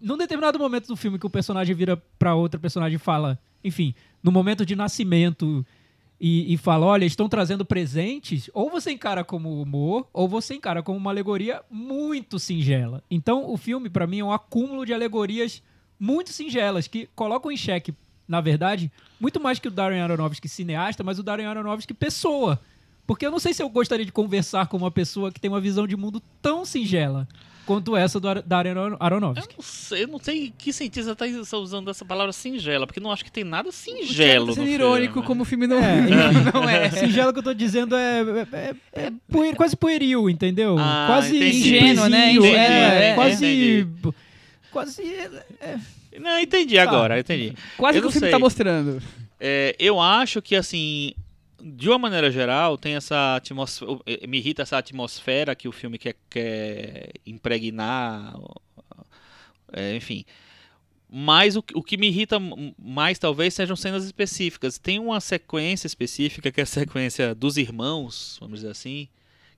Num 0.00 0.16
determinado 0.16 0.58
momento 0.58 0.88
do 0.88 0.96
filme 0.96 1.20
que 1.20 1.26
o 1.26 1.30
personagem 1.30 1.72
vira 1.72 1.96
pra 2.18 2.34
outra 2.34 2.58
personagem 2.58 2.96
e 2.96 2.98
fala, 2.98 3.38
enfim, 3.62 3.94
no 4.20 4.32
momento 4.32 4.66
de 4.66 4.74
nascimento 4.74 5.64
e, 6.20 6.52
e 6.52 6.56
fala, 6.56 6.84
olha, 6.84 7.04
estão 7.04 7.28
trazendo 7.28 7.64
presentes, 7.64 8.50
ou 8.52 8.68
você 8.68 8.90
encara 8.90 9.22
como 9.22 9.62
humor, 9.62 10.08
ou 10.12 10.28
você 10.28 10.56
encara 10.56 10.82
como 10.82 10.98
uma 10.98 11.12
alegoria 11.12 11.62
muito 11.70 12.40
singela. 12.40 13.04
Então, 13.08 13.48
o 13.48 13.56
filme, 13.56 13.88
pra 13.88 14.04
mim, 14.04 14.18
é 14.18 14.24
um 14.24 14.32
acúmulo 14.32 14.84
de 14.84 14.92
alegorias 14.92 15.62
muito 15.96 16.32
singelas, 16.32 16.88
que 16.88 17.08
colocam 17.14 17.52
em 17.52 17.56
xeque, 17.56 17.94
na 18.26 18.40
verdade, 18.40 18.90
muito 19.20 19.38
mais 19.38 19.60
que 19.60 19.68
o 19.68 19.70
Darren 19.70 20.00
Aronofsky 20.00 20.48
cineasta, 20.48 21.04
mas 21.04 21.20
o 21.20 21.22
Darren 21.22 21.46
Aronofsky 21.46 21.94
pessoa. 21.94 22.60
Porque 23.06 23.24
eu 23.26 23.30
não 23.30 23.38
sei 23.38 23.54
se 23.54 23.62
eu 23.62 23.68
gostaria 23.68 24.04
de 24.04 24.12
conversar 24.12 24.66
com 24.66 24.76
uma 24.76 24.90
pessoa 24.90 25.30
que 25.30 25.40
tem 25.40 25.48
uma 25.50 25.60
visão 25.60 25.86
de 25.86 25.96
mundo 25.96 26.20
tão 26.42 26.64
singela 26.64 27.26
quanto 27.64 27.96
essa 27.96 28.20
do 28.20 28.28
Ar- 28.28 28.42
Darren 28.42 28.70
Aron- 28.72 28.90
Eu 28.92 28.96
Aronofsky. 29.00 29.54
não 29.56 29.62
sei, 29.64 30.04
eu 30.04 30.08
não 30.08 30.18
sei 30.20 30.52
que 30.56 30.72
cientista 30.72 31.16
tá 31.16 31.26
usando 31.56 31.90
essa 31.90 32.04
palavra 32.04 32.32
singela, 32.32 32.86
porque 32.86 33.00
não 33.00 33.10
acho 33.10 33.24
que 33.24 33.30
tem 33.32 33.42
nada 33.42 33.72
singelo 33.72 34.46
tá 34.48 34.52
sendo 34.54 34.64
no 34.66 34.70
irônico, 34.70 35.14
filme. 35.14 35.26
como 35.26 35.42
o 35.42 35.44
filme 35.44 35.66
não 35.68 35.78
É, 35.78 36.52
não 36.54 36.68
é. 36.68 36.90
Singelo 36.90 37.32
que 37.32 37.40
eu 37.40 37.42
tô 37.42 37.52
dizendo 37.54 37.96
é, 37.96 38.20
é, 38.20 38.56
é- 38.92 39.06
é 39.06 39.12
puer- 39.28 39.56
quase 39.56 39.76
pueril, 39.76 40.30
entendeu? 40.30 40.76
Ah, 40.78 41.06
quase 41.08 41.36
entendi. 41.36 41.56
Ingênuo, 41.76 42.08
né? 42.08 42.32
Entendi, 42.32 42.48
é, 42.54 43.10
é, 43.10 43.14
quase. 43.14 43.86
Quase. 44.70 45.02
é, 45.60 45.78
Não, 46.20 46.38
entendi 46.38 46.78
agora, 46.78 47.18
entendi. 47.18 47.52
Quase 47.76 47.98
Eu 47.98 48.02
que 48.02 48.08
o 48.08 48.10
filme 48.12 48.26
sei. 48.26 48.30
tá 48.30 48.38
mostrando. 48.38 49.02
É, 49.40 49.74
eu 49.78 50.00
acho 50.00 50.40
que, 50.40 50.54
assim, 50.56 51.12
de 51.62 51.88
uma 51.88 51.98
maneira 51.98 52.30
geral, 52.30 52.76
tem 52.76 52.94
essa 52.94 53.36
atmosfera. 53.36 53.98
Me 54.28 54.38
irrita 54.38 54.62
essa 54.62 54.78
atmosfera 54.78 55.54
que 55.54 55.68
o 55.68 55.72
filme 55.72 55.98
quer, 55.98 56.16
quer 56.28 57.10
impregnar. 57.24 58.34
é, 59.72 59.96
enfim. 59.96 60.24
Mas 61.08 61.56
o, 61.56 61.64
o 61.74 61.82
que 61.82 61.96
me 61.96 62.08
irrita 62.08 62.38
mais, 62.78 63.18
talvez, 63.18 63.54
sejam 63.54 63.76
cenas 63.76 64.04
específicas. 64.04 64.78
Tem 64.78 64.98
uma 64.98 65.20
sequência 65.20 65.86
específica, 65.86 66.50
que 66.50 66.60
é 66.60 66.64
a 66.64 66.66
sequência 66.66 67.34
dos 67.34 67.56
irmãos, 67.56 68.36
vamos 68.40 68.60
dizer 68.60 68.72
assim, 68.72 69.08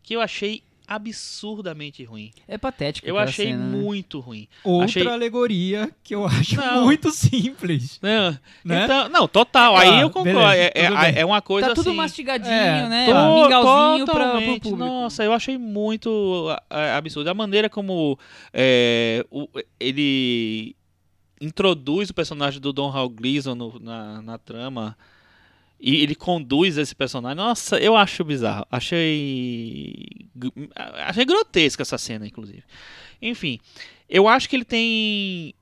que 0.02 0.14
eu 0.14 0.20
achei 0.20 0.62
absurdamente 0.88 2.02
ruim. 2.02 2.32
É 2.48 2.56
patético. 2.56 3.06
Eu 3.06 3.18
achei 3.18 3.48
cena, 3.48 3.58
né? 3.64 3.76
muito 3.76 4.18
ruim. 4.20 4.48
outra 4.64 4.84
Achei- 4.86 5.06
alegoria 5.06 5.90
que 6.02 6.14
eu 6.14 6.24
acho 6.24 6.56
Não. 6.56 6.84
muito 6.84 7.10
simples. 7.12 7.98
Não, 8.02 8.36
Né? 8.64 8.84
então, 8.84 9.08
não 9.10 9.28
total. 9.28 9.76
Ah, 9.76 9.80
aí 9.82 10.00
eu 10.00 10.08
concordo. 10.08 10.38
beleza, 10.40 10.54
é, 10.56 10.72
é- 10.74 11.20
é 11.20 11.24
uma 11.26 11.42
coisa 11.42 11.68
Tá 11.68 11.74
tudo 11.74 11.88
assim. 11.90 11.96
mastigadinho, 11.96 12.52
é, 12.54 12.88
né? 12.88 13.06
To- 13.06 13.12
Um 13.14 13.42
mingauzinho 13.42 14.06
pra, 14.06 14.30
pro 14.30 14.40
público. 14.40 14.76
Nossa, 14.76 15.22
eu 15.22 15.32
achei 15.32 15.58
muito 15.58 16.48
absurdo. 16.96 17.28
A 17.28 17.34
maneira 17.34 17.68
como 17.68 18.18
é, 18.52 19.24
o- 19.30 19.48
ele 19.78 20.74
introduz 21.40 22.10
o 22.10 22.14
personagem 22.14 22.60
do 22.60 22.72
Don 22.72 22.90
Hal 22.90 23.08
Gleason 23.08 23.54
no- 23.54 23.78
na, 23.78 24.22
na 24.22 24.38
trama 24.38 24.96
e 25.80 25.96
ele 26.02 26.14
conduz 26.14 26.76
esse 26.76 26.94
personagem. 26.94 27.36
Nossa, 27.36 27.78
eu 27.78 27.96
acho 27.96 28.24
bizarro. 28.24 28.66
Achei. 28.70 30.06
Achei 30.74 31.24
grotesca 31.24 31.82
essa 31.82 31.98
cena, 31.98 32.26
inclusive. 32.26 32.64
Enfim, 33.20 33.60
eu 34.08 34.26
acho 34.28 34.48
que 34.48 34.56
ele 34.56 34.64
tem. 34.64 35.54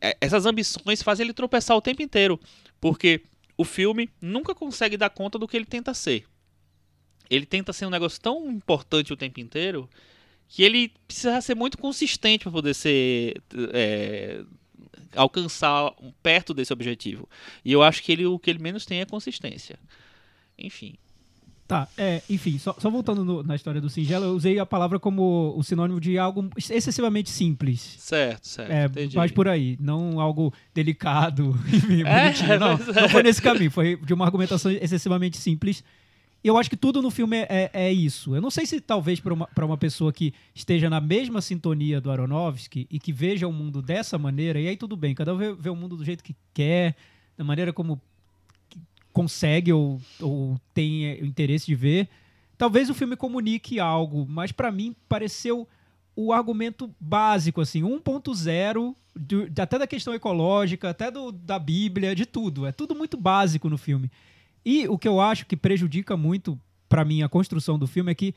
é, 0.00 0.16
Essas 0.20 0.46
ambições 0.46 1.02
fazem 1.02 1.24
ele 1.24 1.32
tropeçar 1.32 1.76
o 1.76 1.82
tempo 1.82 2.02
inteiro. 2.02 2.38
Porque 2.80 3.22
o 3.56 3.64
filme 3.64 4.08
nunca 4.20 4.54
consegue 4.54 4.96
dar 4.96 5.10
conta 5.10 5.38
do 5.38 5.46
que 5.46 5.56
ele 5.56 5.66
tenta 5.66 5.92
ser 5.94 6.24
ele 7.30 7.46
tenta 7.46 7.72
ser 7.72 7.86
um 7.86 7.90
negócio 7.90 8.20
tão 8.20 8.50
importante 8.50 9.12
o 9.12 9.16
tempo 9.16 9.38
inteiro 9.40 9.88
que 10.48 10.64
ele 10.64 10.92
precisa 11.06 11.40
ser 11.40 11.54
muito 11.54 11.78
consistente 11.78 12.42
para 12.42 12.52
poder 12.52 12.74
ser 12.74 13.40
é, 13.72 14.42
alcançar 15.14 15.92
um- 16.00 16.12
perto 16.22 16.52
desse 16.54 16.72
objetivo. 16.72 17.28
E 17.64 17.72
eu 17.72 17.82
acho 17.82 18.02
que 18.02 18.12
ele 18.12 18.26
o 18.26 18.38
que 18.38 18.50
ele 18.50 18.58
menos 18.62 18.84
tem 18.86 19.00
é 19.00 19.04
consistência. 19.04 19.78
Enfim. 20.58 20.94
Tá, 21.66 21.86
é, 21.96 22.20
enfim, 22.28 22.58
só, 22.58 22.74
só 22.80 22.90
voltando 22.90 23.24
no- 23.24 23.44
na 23.44 23.54
história 23.54 23.80
do 23.80 23.88
singelo, 23.88 24.24
eu 24.24 24.32
usei 24.32 24.58
a 24.58 24.66
palavra 24.66 24.98
como 24.98 25.54
o 25.56 25.62
sinônimo 25.62 26.00
de 26.00 26.18
algo 26.18 26.50
excessivamente 26.56 27.30
simples. 27.30 27.94
Certo, 27.96 28.48
certo. 28.48 28.72
É, 28.72 28.86
entendi. 28.86 29.16
mais 29.16 29.30
por 29.30 29.46
aí, 29.46 29.76
não 29.80 30.18
algo 30.18 30.52
delicado, 30.74 31.56
enfim, 31.72 32.02
É. 32.02 32.58
Não, 32.58 32.76
mas 32.84 32.88
é. 32.96 33.00
não 33.02 33.08
foi 33.08 33.22
nesse 33.22 33.40
caminho, 33.40 33.70
foi 33.70 33.94
de 33.94 34.12
uma 34.12 34.24
argumentação 34.24 34.68
excessivamente 34.72 35.36
simples. 35.36 35.84
Eu 36.42 36.56
acho 36.56 36.70
que 36.70 36.76
tudo 36.76 37.02
no 37.02 37.10
filme 37.10 37.36
é, 37.36 37.46
é- 37.50 37.70
é 37.88 37.92
isso. 37.92 38.34
Eu 38.34 38.40
não 38.40 38.50
sei 38.50 38.64
se 38.64 38.80
talvez 38.80 39.20
para 39.20 39.34
uma, 39.34 39.48
uma 39.62 39.76
pessoa 39.76 40.12
que 40.12 40.32
esteja 40.54 40.88
na 40.88 41.00
mesma 41.00 41.40
sintonia 41.42 42.00
do 42.00 42.10
Aronofsky 42.10 42.86
e 42.90 42.98
que 42.98 43.12
veja 43.12 43.46
o 43.46 43.52
mundo 43.52 43.82
dessa 43.82 44.16
maneira, 44.18 44.58
e 44.58 44.66
aí 44.68 44.76
tudo 44.76 44.96
bem, 44.96 45.14
cada 45.14 45.34
um 45.34 45.36
vê, 45.36 45.52
vê 45.52 45.68
o 45.68 45.76
mundo 45.76 45.96
do 45.96 46.04
jeito 46.04 46.24
que 46.24 46.34
quer, 46.54 46.96
da 47.36 47.44
maneira 47.44 47.72
como 47.72 48.00
consegue 49.12 49.72
ou, 49.72 50.00
ou 50.20 50.58
tem 50.72 51.06
é, 51.06 51.18
o 51.22 51.26
interesse 51.26 51.66
de 51.66 51.74
ver. 51.74 52.08
Talvez 52.56 52.88
o 52.90 52.94
filme 52.94 53.16
comunique 53.16 53.80
algo, 53.80 54.26
mas 54.28 54.52
para 54.52 54.70
mim 54.70 54.94
pareceu 55.08 55.66
o 56.14 56.32
argumento 56.32 56.90
básico, 57.00 57.60
assim, 57.60 57.82
1.0, 57.82 58.94
do- 59.16 59.48
até 59.60 59.78
da 59.78 59.86
questão 59.86 60.12
ecológica, 60.14 60.90
até 60.90 61.10
do, 61.10 61.32
da 61.32 61.58
Bíblia, 61.58 62.14
de 62.14 62.26
tudo. 62.26 62.66
É 62.66 62.72
tudo 62.72 62.94
muito 62.94 63.16
básico 63.16 63.68
no 63.68 63.78
filme. 63.78 64.10
E 64.64 64.86
o 64.88 64.98
que 64.98 65.08
eu 65.08 65.20
acho 65.20 65.46
que 65.46 65.56
prejudica 65.56 66.16
muito, 66.16 66.58
para 66.88 67.04
mim, 67.04 67.22
a 67.22 67.28
construção 67.28 67.78
do 67.78 67.86
filme 67.86 68.12
é 68.12 68.14
que 68.14 68.34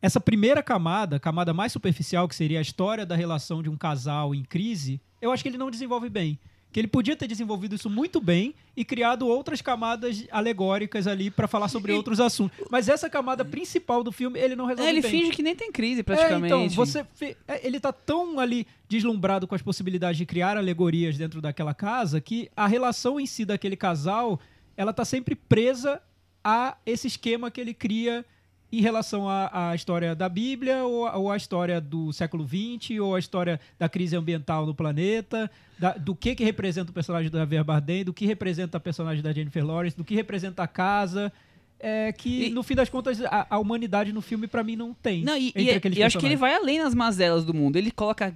essa 0.00 0.20
primeira 0.20 0.62
camada, 0.62 1.16
a 1.16 1.20
camada 1.20 1.52
mais 1.54 1.72
superficial, 1.72 2.28
que 2.28 2.34
seria 2.34 2.58
a 2.58 2.62
história 2.62 3.04
da 3.06 3.16
relação 3.16 3.62
de 3.62 3.68
um 3.68 3.76
casal 3.76 4.34
em 4.34 4.42
crise, 4.44 5.00
eu 5.20 5.32
acho 5.32 5.42
que 5.42 5.48
ele 5.48 5.58
não 5.58 5.70
desenvolve 5.70 6.08
bem. 6.08 6.38
Que 6.72 6.80
ele 6.80 6.88
podia 6.88 7.16
ter 7.16 7.26
desenvolvido 7.26 7.74
isso 7.74 7.88
muito 7.88 8.20
bem 8.20 8.54
e 8.76 8.84
criado 8.84 9.26
outras 9.26 9.62
camadas 9.62 10.26
alegóricas 10.30 11.06
ali 11.06 11.30
para 11.30 11.48
falar 11.48 11.68
sobre 11.68 11.92
outros 11.92 12.20
assuntos. 12.20 12.58
Mas 12.70 12.86
essa 12.88 13.08
camada 13.08 13.44
principal 13.46 14.04
do 14.04 14.12
filme, 14.12 14.38
ele 14.38 14.54
não 14.54 14.66
resolve 14.66 14.86
É, 14.86 14.92
ele 14.92 15.00
bem. 15.00 15.10
finge 15.10 15.30
que 15.30 15.42
nem 15.42 15.56
tem 15.56 15.72
crise, 15.72 16.00
É, 16.00 16.02
praticamente. 16.02 16.46
então, 16.52 16.68
você 16.68 17.06
é, 17.48 17.66
ele 17.66 17.80
tá 17.80 17.92
tão 17.92 18.38
ali 18.38 18.66
deslumbrado 18.88 19.46
com 19.46 19.54
as 19.54 19.62
possibilidades 19.62 20.18
de 20.18 20.26
criar 20.26 20.58
alegorias 20.58 21.16
dentro 21.16 21.40
daquela 21.40 21.72
casa 21.72 22.20
que 22.20 22.50
a 22.54 22.66
relação 22.66 23.18
em 23.18 23.24
si 23.26 23.46
daquele 23.46 23.76
casal, 23.76 24.38
ela 24.76 24.92
tá 24.92 25.04
sempre 25.04 25.34
presa 25.34 26.00
a 26.44 26.76
esse 26.86 27.06
esquema 27.06 27.50
que 27.50 27.60
ele 27.60 27.74
cria 27.74 28.24
em 28.72 28.80
relação 28.80 29.28
à, 29.28 29.70
à 29.70 29.74
história 29.74 30.14
da 30.14 30.28
Bíblia 30.28 30.84
ou, 30.84 31.08
ou 31.18 31.30
à 31.30 31.36
história 31.36 31.80
do 31.80 32.12
século 32.12 32.44
XX 32.46 32.98
ou 33.00 33.14
à 33.14 33.18
história 33.18 33.60
da 33.78 33.88
crise 33.88 34.16
ambiental 34.16 34.66
no 34.66 34.74
planeta, 34.74 35.50
da- 35.78 35.92
do 35.92 36.14
que 36.16 36.34
que 36.34 36.44
representa 36.44 36.90
o 36.90 36.94
personagem 36.94 37.30
do 37.30 37.38
Javier 37.38 37.62
Bardem, 37.64 38.04
do 38.04 38.12
que 38.12 38.26
representa 38.26 38.76
a 38.76 38.80
personagem 38.80 39.22
da 39.22 39.32
Jennifer 39.32 39.64
Lawrence, 39.64 39.96
do 39.96 40.04
que 40.04 40.14
representa 40.16 40.64
a 40.64 40.66
casa, 40.66 41.32
é, 41.78 42.10
que 42.12 42.46
E- 42.46 42.50
no 42.50 42.62
fim 42.64 42.74
das 42.74 42.88
contas 42.88 43.20
a, 43.24 43.46
a 43.50 43.58
humanidade 43.58 44.12
no 44.12 44.20
filme 44.20 44.48
pra 44.48 44.64
mim 44.64 44.74
não 44.76 44.92
tem. 44.92 45.22
Não, 45.22 45.36
e, 45.36 45.52
e- 45.54 45.62
e 45.98 46.02
acho 46.02 46.18
que 46.18 46.26
ele 46.26 46.36
vai 46.36 46.54
além 46.54 46.78
nas 46.80 46.94
mazelas 46.94 47.44
do 47.44 47.54
mundo. 47.54 47.76
Ele 47.76 47.90
coloca 47.92 48.34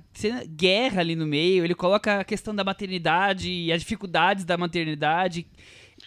guerra 0.56 1.00
ali 1.00 1.16
no 1.16 1.26
meio, 1.26 1.64
ele 1.64 1.74
coloca 1.74 2.20
a 2.20 2.24
questão 2.24 2.54
da 2.54 2.62
maternidade 2.62 3.50
e 3.50 3.72
as 3.72 3.80
dificuldades 3.80 4.44
da 4.44 4.56
maternidade. 4.56 5.46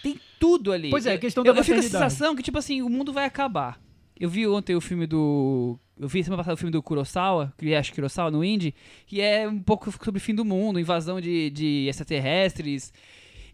Tem 0.04 0.20
tudo 0.40 0.72
ali. 0.72 0.90
Pois 0.92 1.06
é, 1.08 1.12
a 1.12 1.16
Eu- 1.16 1.20
questão 1.20 1.44
eu, 1.44 1.54
da 1.54 1.60
eu 1.62 1.64
fico 1.64 1.76
com 1.78 1.80
a 1.80 1.90
sensação 1.90 2.36
que, 2.36 2.44
tipo 2.44 2.58
assim, 2.58 2.82
o 2.84 2.90
mundo 2.90 3.12
vai 3.12 3.26
acabar. 3.26 3.80
Eu 4.20 4.30
vi 4.30 4.46
ontem 4.46 4.76
o 4.76 4.82
filme 4.82 5.08
do. 5.08 5.80
Eu 6.00 6.08
vi 6.08 6.24
semana 6.24 6.42
passada 6.42 6.54
o 6.56 6.58
filme 6.58 6.72
do 6.72 6.84
Kurosawa, 6.84 7.54
que 7.58 7.74
acho 7.74 7.94
Kurosawa 7.94 8.30
no 8.30 8.44
Indie, 8.44 8.76
que 9.08 9.22
é 9.22 9.48
um 9.48 9.60
pouco 9.60 9.92
sobre 10.04 10.20
o 10.20 10.22
fim 10.22 10.36
do 10.36 10.44
mundo, 10.46 10.80
invasão 10.80 11.20
de, 11.22 11.50
de 11.50 11.88
extraterrestres. 11.88 12.92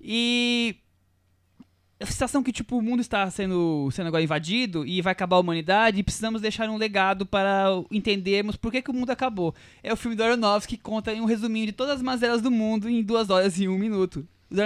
E 0.01 0.75
a 1.99 2.05
sensação 2.05 2.41
que 2.41 2.51
tipo 2.53 2.77
o 2.77 2.81
mundo 2.81 3.01
está 3.01 3.29
sendo, 3.29 3.89
sendo 3.91 4.07
agora 4.07 4.23
invadido 4.23 4.85
e 4.85 5.01
vai 5.01 5.11
acabar 5.11 5.35
a 5.35 5.39
humanidade 5.39 5.99
e 5.99 6.03
precisamos 6.03 6.41
deixar 6.41 6.69
um 6.69 6.77
legado 6.77 7.25
para 7.25 7.65
entendermos 7.91 8.55
por 8.55 8.71
que, 8.71 8.81
que 8.81 8.89
o 8.89 8.93
mundo 8.93 9.09
acabou. 9.09 9.53
É 9.83 9.91
o 9.91 9.97
filme 9.97 10.15
do 10.15 10.23
Aronofsky 10.23 10.77
que 10.77 10.83
conta 10.83 11.13
em 11.13 11.19
um 11.19 11.25
resuminho 11.25 11.65
de 11.65 11.73
todas 11.73 11.95
as 11.95 12.01
mazelas 12.01 12.41
do 12.41 12.49
mundo 12.49 12.89
em 12.89 13.03
duas 13.03 13.29
horas 13.29 13.59
e 13.59 13.67
um 13.67 13.77
minuto. 13.77 14.25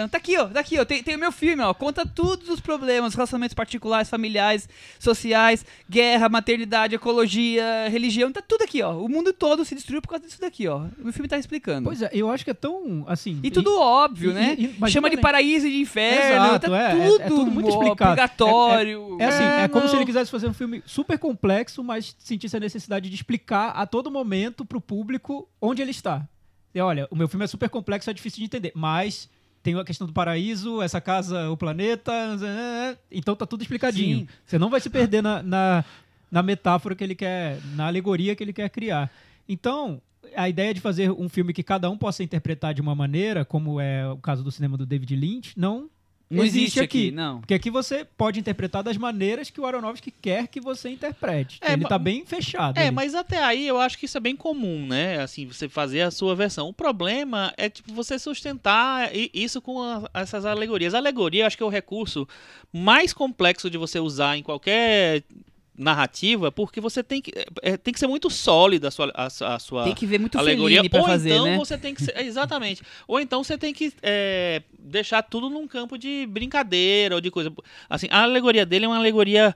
Tá 0.09 0.17
aqui, 0.17 0.37
ó, 0.37 0.45
tá 0.47 0.61
aqui, 0.61 0.79
ó, 0.79 0.85
tem, 0.85 1.03
tem 1.03 1.15
o 1.17 1.19
meu 1.19 1.31
filme, 1.31 1.61
ó, 1.61 1.73
conta 1.73 2.05
todos 2.05 2.47
os 2.47 2.61
problemas, 2.61 3.13
relacionamentos 3.13 3.53
particulares, 3.53 4.09
familiares, 4.09 4.69
sociais, 4.97 5.65
guerra, 5.89 6.29
maternidade, 6.29 6.95
ecologia, 6.95 7.89
religião, 7.89 8.31
tá 8.31 8.41
tudo 8.41 8.63
aqui, 8.63 8.81
ó. 8.81 8.93
O 8.97 9.09
mundo 9.09 9.33
todo 9.33 9.65
se 9.65 9.75
destruiu 9.75 10.01
por 10.01 10.07
causa 10.07 10.25
disso 10.25 10.39
daqui, 10.39 10.69
ó. 10.69 10.85
O 10.97 11.03
meu 11.03 11.11
filme 11.11 11.27
tá 11.27 11.37
explicando. 11.37 11.83
Pois 11.89 12.01
é, 12.01 12.09
eu 12.13 12.31
acho 12.31 12.45
que 12.45 12.51
é 12.51 12.53
tão, 12.53 13.03
assim... 13.07 13.41
E 13.43 13.51
tudo 13.51 13.77
óbvio, 13.77 14.31
e- 14.31 14.33
né? 14.33 14.55
e- 14.57 14.75
e- 14.85 14.89
Chama 14.89 15.09
de 15.09 15.17
paraíso 15.17 15.67
e 15.67 15.71
de 15.71 15.81
inferno, 15.81 16.45
Exato, 16.45 16.71
tá 16.71 16.77
é, 16.77 16.85
é- 16.85 16.95
tudo, 17.09 17.21
é 17.21 17.27
tudo 17.27 17.51
muito 17.51 17.65
ó, 17.65 17.69
explicado. 17.69 18.11
Purgatório. 18.11 19.17
É 19.19 19.25
assim, 19.25 19.43
é, 19.43 19.67
como 19.67 19.87
se 19.89 19.95
ele 19.97 20.05
quisesse 20.05 20.31
fazer 20.31 20.47
um 20.47 20.53
filme 20.53 20.81
super 20.85 21.19
complexo, 21.19 21.83
mas 21.83 22.15
sentisse 22.19 22.55
a 22.55 22.59
necessidade 22.59 23.09
de 23.09 23.15
explicar 23.15 23.71
a 23.71 23.85
todo 23.85 24.09
momento 24.09 24.63
pro 24.63 24.79
público 24.79 25.47
onde 25.61 25.81
ele 25.81 25.91
está. 25.91 26.25
E 26.73 26.79
olha, 26.79 27.05
o 27.11 27.15
meu 27.17 27.27
filme 27.27 27.43
é 27.43 27.47
super 27.47 27.69
complexo, 27.69 28.09
é 28.09 28.13
difícil 28.13 28.39
de 28.39 28.45
entender, 28.45 28.71
mas 28.73 29.29
tem 29.63 29.79
a 29.79 29.85
questão 29.85 30.05
do 30.05 30.11
paraíso, 30.11 30.81
essa 30.81 30.99
casa, 30.99 31.49
o 31.49 31.55
planeta, 31.55 32.11
então 33.09 33.35
tá 33.35 33.45
tudo 33.45 33.61
explicadinho. 33.61 34.19
Sim. 34.19 34.27
Você 34.45 34.59
não 34.59 34.69
vai 34.69 34.81
se 34.81 34.89
perder 34.89 35.23
na, 35.23 35.41
na, 35.41 35.85
na 36.29 36.43
metáfora 36.43 36.93
que 36.93 37.03
ele 37.03 37.15
quer, 37.15 37.59
na 37.73 37.87
alegoria 37.87 38.35
que 38.35 38.43
ele 38.43 38.51
quer 38.51 38.69
criar. 38.69 39.09
Então, 39.47 40.01
a 40.35 40.49
ideia 40.49 40.73
de 40.73 40.81
fazer 40.81 41.09
um 41.11 41.29
filme 41.29 41.53
que 41.53 41.63
cada 41.63 41.89
um 41.89 41.97
possa 41.97 42.23
interpretar 42.23 42.73
de 42.73 42.81
uma 42.81 42.93
maneira, 42.93 43.45
como 43.45 43.79
é 43.79 44.05
o 44.09 44.17
caso 44.17 44.43
do 44.43 44.51
cinema 44.51 44.77
do 44.77 44.85
David 44.85 45.15
Lynch, 45.15 45.53
não, 45.57 45.89
Não 46.37 46.43
existe 46.43 46.79
aqui, 46.79 47.11
não. 47.11 47.39
Porque 47.39 47.53
aqui 47.53 47.69
você 47.69 48.05
pode 48.17 48.39
interpretar 48.39 48.81
das 48.83 48.97
maneiras 48.97 49.49
que 49.49 49.59
o 49.61 49.65
Aronofsky 49.65 50.11
quer 50.11 50.47
que 50.47 50.59
você 50.59 50.89
interprete. 50.89 51.59
É, 51.61 51.73
ele 51.73 51.85
tá 51.85 51.97
bem 51.99 52.25
fechado. 52.25 52.77
É, 52.77 52.87
ali. 52.87 52.91
mas 52.91 53.13
até 53.15 53.43
aí 53.43 53.67
eu 53.67 53.79
acho 53.79 53.97
que 53.97 54.05
isso 54.05 54.17
é 54.17 54.21
bem 54.21 54.35
comum, 54.35 54.85
né? 54.87 55.21
Assim, 55.21 55.45
você 55.45 55.69
fazer 55.69 56.01
a 56.01 56.11
sua 56.11 56.35
versão. 56.35 56.67
O 56.69 56.73
problema 56.73 57.53
é 57.57 57.69
tipo 57.69 57.93
você 57.93 58.17
sustentar 58.17 59.11
isso 59.33 59.61
com 59.61 59.81
a- 59.81 60.09
essas 60.13 60.45
alegorias. 60.45 60.93
A 60.93 60.97
alegoria 60.97 61.43
eu 61.43 61.47
acho 61.47 61.57
que 61.57 61.63
é 61.63 61.65
o 61.65 61.69
recurso 61.69 62.27
mais 62.71 63.13
complexo 63.13 63.69
de 63.69 63.77
você 63.77 63.99
usar 63.99 64.37
em 64.37 64.43
qualquer 64.43 65.23
narrativa, 65.77 66.51
porque 66.51 66.79
você 66.79 67.01
tem 67.03 67.21
que 67.21 67.31
é, 67.35 67.71
é, 67.73 67.77
tem 67.77 67.93
que 67.93 67.99
ser 67.99 68.05
muito 68.07 68.29
sólida 68.29 68.89
a 68.89 68.91
sua 68.91 69.11
a, 69.15 69.29
sua- 69.29 69.55
a 69.55 69.59
sua 69.59 69.83
Tem 69.85 69.95
que 69.95 70.05
ver 70.05 70.19
muito 70.19 70.37
alegoria. 70.37 70.81
Fazer, 70.89 71.29
então 71.31 71.45
né? 71.45 71.57
você 71.57 71.77
tem 71.77 71.95
que 71.95 72.03
ser, 72.03 72.17
exatamente. 72.19 72.81
Ou 73.07 73.19
então 73.19 73.43
você 73.43 73.57
tem 73.57 73.73
que 73.73 73.91
é, 74.01 74.61
deixar 74.77 75.23
tudo 75.23 75.49
num 75.49 75.67
campo 75.67 75.97
de 75.97 76.27
brincadeira 76.29 77.15
ou 77.15 77.21
de 77.21 77.31
coisa. 77.31 77.51
Assim, 77.89 78.07
a 78.11 78.21
alegoria 78.23 78.65
dele 78.65 78.85
é 78.85 78.87
uma 78.87 78.97
alegoria 78.97 79.55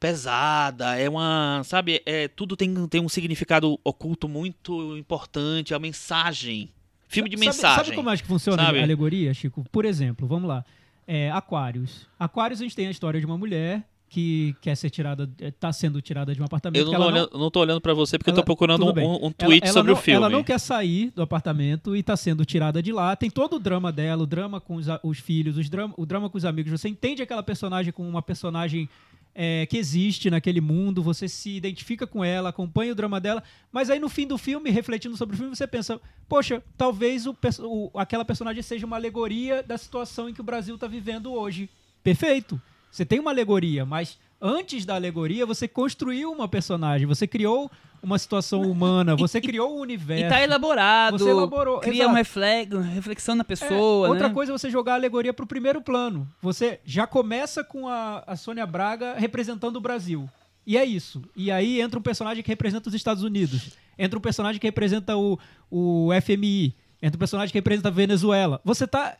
pesada, 0.00 0.96
é 0.98 1.08
uma, 1.08 1.62
sabe, 1.64 2.02
é 2.04 2.26
tudo 2.26 2.56
tem, 2.56 2.74
tem 2.88 3.00
um 3.00 3.08
significado 3.08 3.78
oculto 3.84 4.28
muito 4.28 4.96
importante, 4.98 5.72
a 5.74 5.78
mensagem. 5.78 6.70
Filme 7.08 7.28
de 7.30 7.36
Sabe- 7.36 7.46
mensagem. 7.46 7.84
Sabe, 7.84 7.96
como 7.96 8.08
eu 8.08 8.12
acho 8.12 8.22
que 8.22 8.28
funciona 8.28 8.64
Sabe? 8.64 8.80
a 8.80 8.82
alegoria, 8.82 9.32
Chico? 9.32 9.64
Por 9.70 9.84
exemplo, 9.84 10.26
vamos 10.26 10.48
lá. 10.48 10.64
É, 11.06 11.30
Aquários. 11.30 12.08
Aquários 12.18 12.60
a 12.60 12.64
gente 12.64 12.74
tem 12.74 12.88
a 12.88 12.90
história 12.90 13.20
de 13.20 13.26
uma 13.26 13.38
mulher 13.38 13.84
que 14.12 14.54
quer 14.60 14.76
ser 14.76 14.90
tirada, 14.90 15.26
está 15.40 15.72
sendo 15.72 16.02
tirada 16.02 16.34
de 16.34 16.40
um 16.42 16.44
apartamento. 16.44 16.78
Eu 16.80 16.84
não 16.84 16.92
tô, 16.92 16.96
ela 16.96 17.06
olhando, 17.06 17.30
não 17.38 17.50
tô 17.50 17.60
olhando 17.60 17.80
pra 17.80 17.94
você 17.94 18.18
porque 18.18 18.28
eu 18.30 18.32
ela- 18.34 18.42
tô 18.42 18.44
procurando 18.44 18.84
tudo 18.84 19.00
um, 19.00 19.04
um- 19.04 19.14
um 19.14 19.18
Ela- 19.24 19.32
tweet 19.38 19.64
ela 19.64 19.72
sobre 19.72 19.92
não- 19.92 19.98
o 19.98 20.02
filme. 20.02 20.16
Ela 20.18 20.28
não 20.28 20.44
quer 20.44 20.60
sair 20.60 21.10
do 21.16 21.22
apartamento 21.22 21.96
e 21.96 22.00
está 22.00 22.14
sendo 22.16 22.44
tirada 22.44 22.82
de 22.82 22.92
lá. 22.92 23.16
Tem 23.16 23.30
todo 23.30 23.56
o 23.56 23.58
drama 23.58 23.90
dela, 23.90 24.22
o 24.22 24.26
drama 24.26 24.60
com 24.60 24.74
os, 24.76 24.86
os 25.02 25.18
filhos, 25.18 25.56
os 25.56 25.70
drama, 25.70 25.94
o 25.96 26.04
drama 26.04 26.28
com 26.28 26.36
os 26.36 26.44
amigos. 26.44 26.70
Você 26.78 26.88
entende 26.88 27.22
aquela 27.22 27.42
personagem 27.42 27.90
como 27.92 28.06
uma 28.08 28.20
personagem 28.20 28.88
é, 29.34 29.64
que 29.64 29.78
existe 29.78 30.28
naquele 30.28 30.60
mundo, 30.60 31.02
você 31.02 31.26
se 31.26 31.56
identifica 31.56 32.06
com 32.06 32.22
ela, 32.22 32.50
acompanha 32.50 32.92
o 32.92 32.94
drama 32.94 33.18
dela, 33.18 33.42
mas 33.72 33.88
aí 33.88 33.98
no 33.98 34.10
fim 34.10 34.26
do 34.26 34.36
filme, 34.36 34.68
refletindo 34.68 35.16
sobre 35.16 35.34
o 35.34 35.38
filme, 35.38 35.56
você 35.56 35.66
pensa, 35.66 35.98
poxa, 36.28 36.62
talvez 36.76 37.26
o, 37.26 37.34
o- 37.60 37.90
aquela 37.98 38.26
personagem 38.26 38.62
seja 38.62 38.84
uma 38.84 38.96
alegoria 38.96 39.62
da 39.62 39.78
situação 39.78 40.28
em 40.28 40.34
que 40.34 40.40
o 40.42 40.44
Brasil 40.44 40.74
está 40.74 40.86
vivendo 40.86 41.32
hoje. 41.32 41.70
Perfeito. 42.04 42.60
Você 42.92 43.06
tem 43.06 43.18
uma 43.18 43.30
alegoria, 43.30 43.86
mas 43.86 44.18
antes 44.40 44.84
da 44.84 44.94
alegoria, 44.94 45.46
você 45.46 45.66
construiu 45.66 46.30
uma 46.30 46.46
personagem, 46.46 47.06
você 47.06 47.26
criou 47.26 47.70
uma 48.02 48.18
situação 48.18 48.60
humana, 48.62 49.16
você 49.16 49.40
criou 49.40 49.76
um 49.78 49.80
universo. 49.80 50.24
E 50.26 50.28
tá 50.28 50.42
elaborado. 50.42 51.18
Você 51.18 51.30
elaborou, 51.30 51.78
Cria 51.80 51.94
exato. 52.02 52.10
um 52.10 52.14
reflexo, 52.14 52.76
uma 52.76 52.84
reflexão 52.84 53.34
na 53.34 53.42
É, 53.42 53.44
pessoa, 53.44 54.08
outra 54.10 54.28
né? 54.28 54.34
coisa 54.34 54.52
é 54.52 54.58
você 54.58 54.68
jogar 54.68 54.92
a 54.92 54.96
alegoria 54.96 55.32
pro 55.32 55.46
primeiro 55.46 55.80
plano. 55.80 56.28
Você 56.42 56.80
já 56.84 57.06
começa 57.06 57.64
com 57.64 57.88
a, 57.88 58.22
a 58.26 58.36
Sônia 58.36 58.66
Braga 58.66 59.14
representando 59.14 59.76
o 59.76 59.80
Brasil. 59.80 60.28
E 60.66 60.76
é 60.76 60.84
isso. 60.84 61.22
E 61.34 61.50
aí 61.50 61.80
entra 61.80 61.98
um 61.98 62.02
personagem 62.02 62.42
que 62.42 62.50
representa 62.50 62.88
os 62.88 62.94
Estados 62.94 63.22
Unidos. 63.22 63.70
Entra 63.98 64.18
um 64.18 64.22
personagem 64.22 64.60
que 64.60 64.66
representa 64.66 65.16
o, 65.16 65.38
o 65.70 66.10
FMI. 66.20 66.74
Entra 67.00 67.16
um 67.16 67.18
personagem 67.18 67.50
que 67.52 67.58
representa 67.58 67.88
a 67.88 67.92
Venezuela. 67.92 68.60
Você 68.64 68.86
tá 68.86 69.16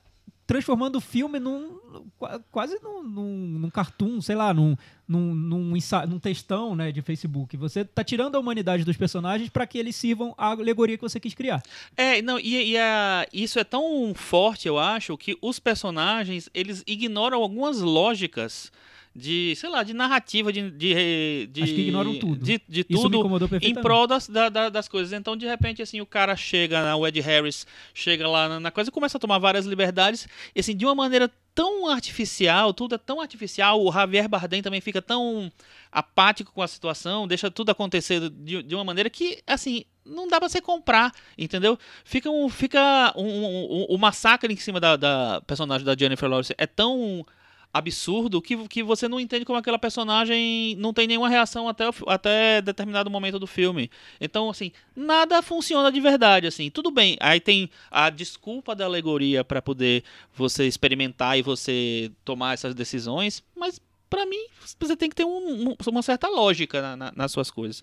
transformando 0.53 0.97
o 0.97 1.01
filme 1.01 1.39
num. 1.39 1.79
qua- 2.19 2.39
quase 2.51 2.79
num, 2.83 3.03
num, 3.03 3.37
num 3.61 3.71
cartoon, 3.71 4.21
sei 4.21 4.35
lá, 4.37 4.53
num, 4.53 4.77
num, 5.09 5.35
num, 5.35 5.75
num 6.09 6.19
textão 6.19 6.75
né, 6.77 6.93
de 6.93 7.01
Facebook. 7.01 7.57
Você 7.57 7.85
tá 7.85 8.05
tirando 8.05 8.37
a 8.37 8.39
humanidade 8.39 8.85
dos 8.85 8.97
personagens 8.97 9.49
para 9.49 9.67
que 9.67 9.79
eles 9.79 9.97
sirvam 9.97 10.35
a 10.37 10.49
alegoria 10.51 10.97
que 10.99 11.03
você 11.03 11.19
quis 11.19 11.33
criar. 11.35 11.63
É, 11.97 12.21
não, 12.21 12.39
e, 12.39 12.73
e 12.73 12.79
a- 12.79 13.27
isso 13.33 13.59
é 13.59 13.65
tão 13.65 14.13
forte, 14.15 14.69
eu 14.69 14.79
acho, 14.79 15.17
que 15.17 15.37
os 15.41 15.59
personagens, 15.59 16.51
eles 16.53 16.83
ignoram 16.87 17.43
algumas 17.43 17.81
lógicas 17.81 18.71
de, 19.15 19.55
sei 19.57 19.69
lá, 19.69 19.83
de 19.83 19.93
narrativa, 19.93 20.53
de. 20.53 20.71
de, 20.71 21.47
de 21.51 21.63
Acho 21.63 21.75
que 21.75 21.81
ignoram 21.83 22.19
tudo. 22.19 22.45
De, 22.45 22.61
de 22.69 22.81
Isso 22.81 23.03
me 23.11 23.17
tudo 23.17 23.23
em 23.69 23.75
prol 23.83 24.07
das, 24.07 24.29
da- 24.29 24.49
da- 24.49 24.69
das 24.71 24.89
coisas. 24.89 25.13
Então, 25.13 25.37
de 25.37 25.47
repente, 25.47 25.83
assim, 25.83 26.01
o 26.01 26.07
cara 26.07 26.35
chega, 26.35 26.97
o 26.97 27.07
Ed 27.07 27.21
Harris 27.21 27.67
chega 27.93 28.27
lá 28.27 28.59
na, 28.59 28.71
coisa 28.71 28.89
e 28.89 28.93
começa 28.93 29.19
a 29.19 29.21
tomar 29.21 29.39
várias 29.39 29.67
liberdades, 29.67 30.27
e 30.55 30.61
assim, 30.61 30.75
de 30.77 30.85
uma 30.87 30.95
maneira 30.95 31.31
tão 31.55 31.87
artificial, 31.89 32.73
tudo 32.73 32.95
é 32.95 32.99
tão 32.99 33.21
artificial, 33.21 33.85
o 33.85 33.93
Javier 33.93 34.27
Bardem 34.29 34.63
também 34.63 34.81
fica 34.81 35.03
tão 35.03 35.53
apático 35.91 36.51
com 36.53 36.63
a 36.63 36.67
situação, 36.69 37.29
deixa 37.29 37.51
tudo 37.51 37.69
acontecer 37.71 38.31
de, 38.31 38.63
de 38.63 38.75
uma 38.75 38.85
maneira 38.85 39.11
que, 39.11 39.43
assim, 39.47 39.85
não 40.07 40.27
dá 40.27 40.39
pra 40.41 40.49
você 40.49 40.63
comprar, 40.63 41.13
entendeu? 41.37 41.79
Fica 42.05 42.31
um, 42.31 42.49
fica 42.49 43.13
um, 43.15 43.27
um- 43.27 43.73
um- 43.83 43.87
o 43.91 43.99
massacre 43.99 44.51
em 44.53 44.57
cima 44.57 44.81
da, 44.81 44.97
da 44.97 45.43
personagem 45.47 45.85
da 45.85 45.95
Jennifer 45.95 46.29
Lawrence 46.29 46.55
é 46.57 46.67
tão 46.67 47.27
absurdo 47.73 48.43
que, 48.43 48.57
que 48.69 48.83
você 48.83 49.09
não 49.09 49.19
entende 49.19 49.45
como 49.45 49.59
aquela 49.59 49.79
personagem 49.79 50.77
não 50.77 50.93
tem 50.93 51.07
nenhuma 51.07 51.29
reação 51.29 51.69
até, 51.69 51.85
até 52.07 52.61
determinado 52.61 53.11
momento 53.11 53.39
do 53.39 53.47
filme. 53.47 53.91
Então, 54.21 54.51
assim, 54.51 54.73
nada 54.95 55.41
funciona 55.41 55.91
de 55.91 56.01
verdade, 56.01 56.47
assim. 56.47 56.71
Tudo 56.71 56.91
bem, 56.91 57.17
aí 57.21 57.41
tem 57.41 57.71
a 57.91 58.11
desculpa 58.11 58.75
da 58.75 58.85
alegoria 58.85 59.43
pra 59.43 59.63
poder 59.63 60.05
você 60.35 60.67
experimentar 60.67 61.39
e 61.39 61.43
você 61.43 62.11
tomar 62.25 62.53
essas 62.55 62.75
decisões, 62.75 63.43
mas 63.57 63.81
pra 64.11 64.27
mim 64.27 64.45
você 64.79 64.95
tem 64.95 65.09
que 65.09 65.15
ter 65.17 65.25
um- 65.25 65.71
um- 65.71 65.77
uma 65.89 66.03
certa 66.03 66.29
lógica 66.29 66.83
na- 66.83 66.97
na- 66.97 67.13
nas 67.17 67.33
suas 67.33 67.51
coisas. 67.51 67.83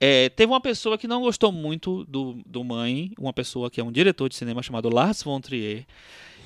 É, 0.00 0.28
teve 0.30 0.50
uma 0.50 0.60
pessoa 0.60 0.98
que 0.98 1.06
não 1.06 1.20
gostou 1.22 1.52
muito 1.52 2.04
do, 2.06 2.36
do 2.44 2.64
Mãe, 2.64 3.12
uma 3.16 3.32
pessoa 3.32 3.70
que 3.70 3.80
é 3.80 3.84
um 3.84 3.92
diretor 3.92 4.28
de 4.28 4.34
cinema 4.34 4.60
chamado 4.64 4.92
Lars 4.92 5.22
von 5.22 5.40
Trier, 5.40 5.86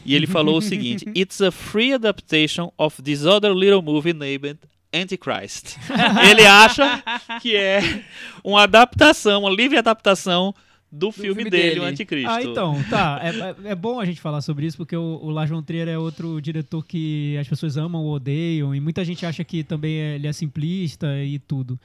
e 0.04 0.14
ele 0.14 0.26
falou 0.26 0.58
o 0.58 0.62
seguinte: 0.62 1.06
It's 1.16 1.40
a 1.40 1.50
free 1.50 1.92
adaptation 1.92 2.72
of 2.78 3.02
this 3.02 3.24
other 3.24 3.52
little 3.54 3.82
movie 3.82 4.12
named 4.12 4.58
Antichrist. 4.94 5.76
ele 6.30 6.46
acha 6.46 7.02
que 7.42 7.56
é 7.56 8.04
uma 8.42 8.62
adaptação, 8.62 9.40
uma 9.42 9.50
livre 9.50 9.76
adaptação 9.78 10.54
do, 10.90 11.10
filme, 11.10 11.34
filme 11.34 11.50
dele, 11.50 11.68
dele. 11.70 11.80
o 11.80 11.82
Anticristo. 11.84 12.30
Ah, 12.30 12.42
então, 12.42 12.80
tá. 12.88 13.20
É, 13.20 13.28
é- 13.68 13.70
é 13.72 13.74
bom 13.74 13.98
a 13.98 14.04
gente 14.04 14.20
falar 14.20 14.40
sobre 14.40 14.66
isso, 14.66 14.76
porque 14.76 14.96
o, 14.96 15.18
o 15.22 15.30
Lars 15.30 15.50
von 15.50 15.60
Trier 15.62 15.88
é 15.88 15.98
outro 15.98 16.40
diretor 16.40 16.84
que 16.86 17.36
as 17.38 17.48
pessoas 17.48 17.76
amam 17.76 18.04
ou 18.04 18.12
odeiam, 18.14 18.72
e 18.72 18.78
muita 18.78 19.04
gente 19.04 19.26
acha 19.26 19.42
que 19.42 19.64
também 19.64 19.96
é- 19.98 20.14
ele 20.14 20.28
é 20.28 20.32
simplista 20.32 21.06
e 21.24 21.40
tudo. 21.40 21.78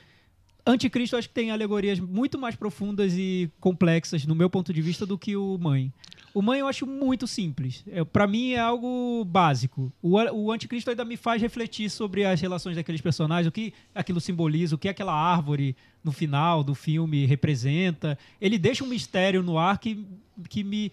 Anticristo 0.70 1.18
acho 1.18 1.28
que 1.28 1.34
tem 1.34 1.52
alegorias 1.52 2.00
muito 2.00 2.38
mais 2.38 2.56
profundas 2.56 3.14
e 3.18 3.50
complexas, 3.60 4.26
no 4.26 4.36
meu 4.36 4.50
ponto 4.50 4.72
de 4.74 4.82
vista, 4.82 5.06
do 5.06 5.18
que 5.18 5.36
o 5.36 5.58
Mãe. 5.58 5.92
O 6.34 6.42
Mãe 6.42 6.60
eu 6.60 6.68
acho 6.68 6.86
muito 6.86 7.26
simples. 7.26 7.84
É, 7.88 8.04
para 8.04 8.28
mim 8.28 8.52
é 8.52 8.60
algo 8.60 9.26
básico. 9.26 9.92
O, 10.02 10.16
o 10.18 10.52
Anticristo 10.52 10.90
ainda 10.90 11.04
me 11.04 11.18
faz 11.18 11.42
refletir 11.42 11.90
sobre 11.90 12.24
as 12.24 12.40
relações 12.40 12.76
daqueles 12.76 13.02
personagens, 13.02 13.48
o 13.48 13.52
que 13.52 13.74
aquilo 13.96 14.22
simboliza, 14.22 14.76
o 14.76 14.78
que 14.78 14.88
aquela 14.88 15.14
árvore 15.14 15.76
no 16.04 16.12
final 16.12 16.64
do 16.64 16.76
filme 16.76 17.26
representa. 17.26 18.18
Ele 18.40 18.58
deixa 18.58 18.84
um 18.84 18.88
mistério 18.88 19.42
no 19.42 19.58
ar 19.58 19.80
que, 19.80 20.06
que 20.48 20.64
me. 20.64 20.92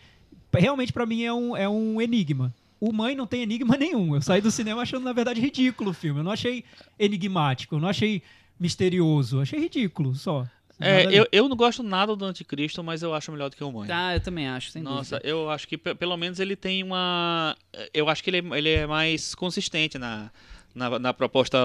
Realmente, 0.55 0.93
pra 0.93 1.05
mim, 1.05 1.23
é 1.23 1.33
um, 1.33 1.57
é 1.57 1.69
um 1.69 2.01
enigma. 2.01 2.55
O 2.81 2.93
Mãe 2.93 3.15
não 3.15 3.27
tem 3.27 3.43
enigma 3.43 3.77
nenhum. 3.79 4.15
Eu 4.15 4.23
saí 4.23 4.41
do 4.41 4.51
cinema 4.51 4.83
achando, 4.83 5.05
na 5.05 5.13
verdade, 5.13 5.41
ridículo 5.41 5.91
o 5.91 5.95
filme. 5.95 6.21
Eu 6.21 6.25
não 6.25 6.33
achei 6.33 6.65
enigmático, 6.99 7.75
eu 7.75 7.81
não 7.81 7.89
achei 7.89 8.23
misterioso. 8.59 9.41
Achei 9.41 9.59
ridículo 9.61 10.15
só. 10.15 10.47
É, 10.79 11.05
eu, 11.05 11.23
ali. 11.23 11.29
eu 11.33 11.49
não 11.49 11.57
gosto 11.57 11.83
nada 11.83 12.15
do 12.15 12.25
Anticristo, 12.25 12.85
mas 12.85 13.03
eu 13.03 13.15
acho 13.15 13.33
melhor 13.33 13.49
do 13.49 13.57
que 13.57 13.65
o 13.65 13.73
Mãe. 13.73 13.89
Tá, 13.89 14.15
eu 14.15 14.21
também 14.21 14.47
acho, 14.47 14.71
sem 14.71 14.83
Nossa, 14.83 15.17
dúvida. 15.17 15.29
eu 15.29 15.49
acho 15.49 15.67
que 15.67 15.79
pe- 15.79 15.95
pelo 15.95 16.17
menos 16.19 16.39
ele 16.39 16.55
tem 16.55 16.83
uma. 16.83 17.57
Eu 17.95 18.09
acho 18.11 18.23
que 18.23 18.29
ele 18.29 18.39
é, 18.39 18.59
ele 18.59 18.69
é 18.71 18.87
mais 18.87 19.35
consistente 19.35 19.97
na, 19.97 20.31
na, 20.75 20.99
na 20.99 21.15
proposta 21.15 21.59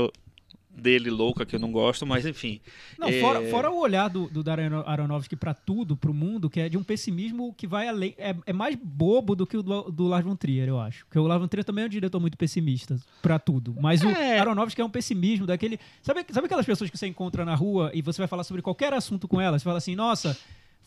dele 0.75 1.09
louca, 1.09 1.45
que 1.45 1.55
eu 1.55 1.59
não 1.59 1.71
gosto, 1.71 2.05
mas 2.07 2.25
enfim. 2.25 2.59
Não, 2.97 3.07
É, 3.09 3.19
fora, 3.19 3.41
fora 3.49 3.69
o 3.71 3.79
olhar 3.79 4.07
do, 4.07 4.27
do 4.27 4.41
Darren 4.43 4.69
Aronofsky 4.85 5.35
pra 5.35 5.53
tudo, 5.53 5.95
pro 5.95 6.13
mundo, 6.13 6.49
que 6.49 6.59
é 6.59 6.69
de 6.69 6.77
um 6.77 6.83
pessimismo 6.83 7.53
que 7.55 7.67
vai 7.67 7.87
além. 7.87 8.15
É, 8.17 8.35
é 8.45 8.53
mais 8.53 8.75
bobo 8.75 9.35
do 9.35 9.45
que 9.45 9.57
o 9.57 9.61
do, 9.63 9.91
do 9.91 10.07
Lars 10.07 10.25
von 10.25 10.35
Trier, 10.35 10.67
eu 10.67 10.79
acho. 10.79 11.05
Porque 11.05 11.19
o 11.19 11.27
Lars 11.27 11.41
von 11.41 11.47
Trier 11.47 11.63
também 11.63 11.83
é 11.83 11.87
um 11.87 11.89
diretor 11.89 12.19
muito 12.19 12.37
pessimista 12.37 12.97
pra 13.21 13.37
tudo. 13.37 13.75
Mas 13.79 14.01
É. 14.01 14.37
o 14.37 14.41
Aronofsky 14.41 14.81
é 14.81 14.85
um 14.85 14.89
pessimismo 14.89 15.45
daquele. 15.45 15.79
Sabe, 16.01 16.25
sabe 16.31 16.45
aquelas 16.45 16.65
pessoas 16.65 16.89
que 16.89 16.97
você 16.97 17.07
encontra 17.07 17.43
na 17.45 17.53
rua 17.55 17.91
e 17.93 18.01
você 18.01 18.19
vai 18.19 18.27
falar 18.27 18.43
sobre 18.43 18.61
qualquer 18.61 18.93
assunto 18.93 19.27
com 19.27 19.39
elas? 19.39 19.61
Você 19.61 19.65
fala 19.65 19.77
assim, 19.77 19.95
nossa. 19.95 20.37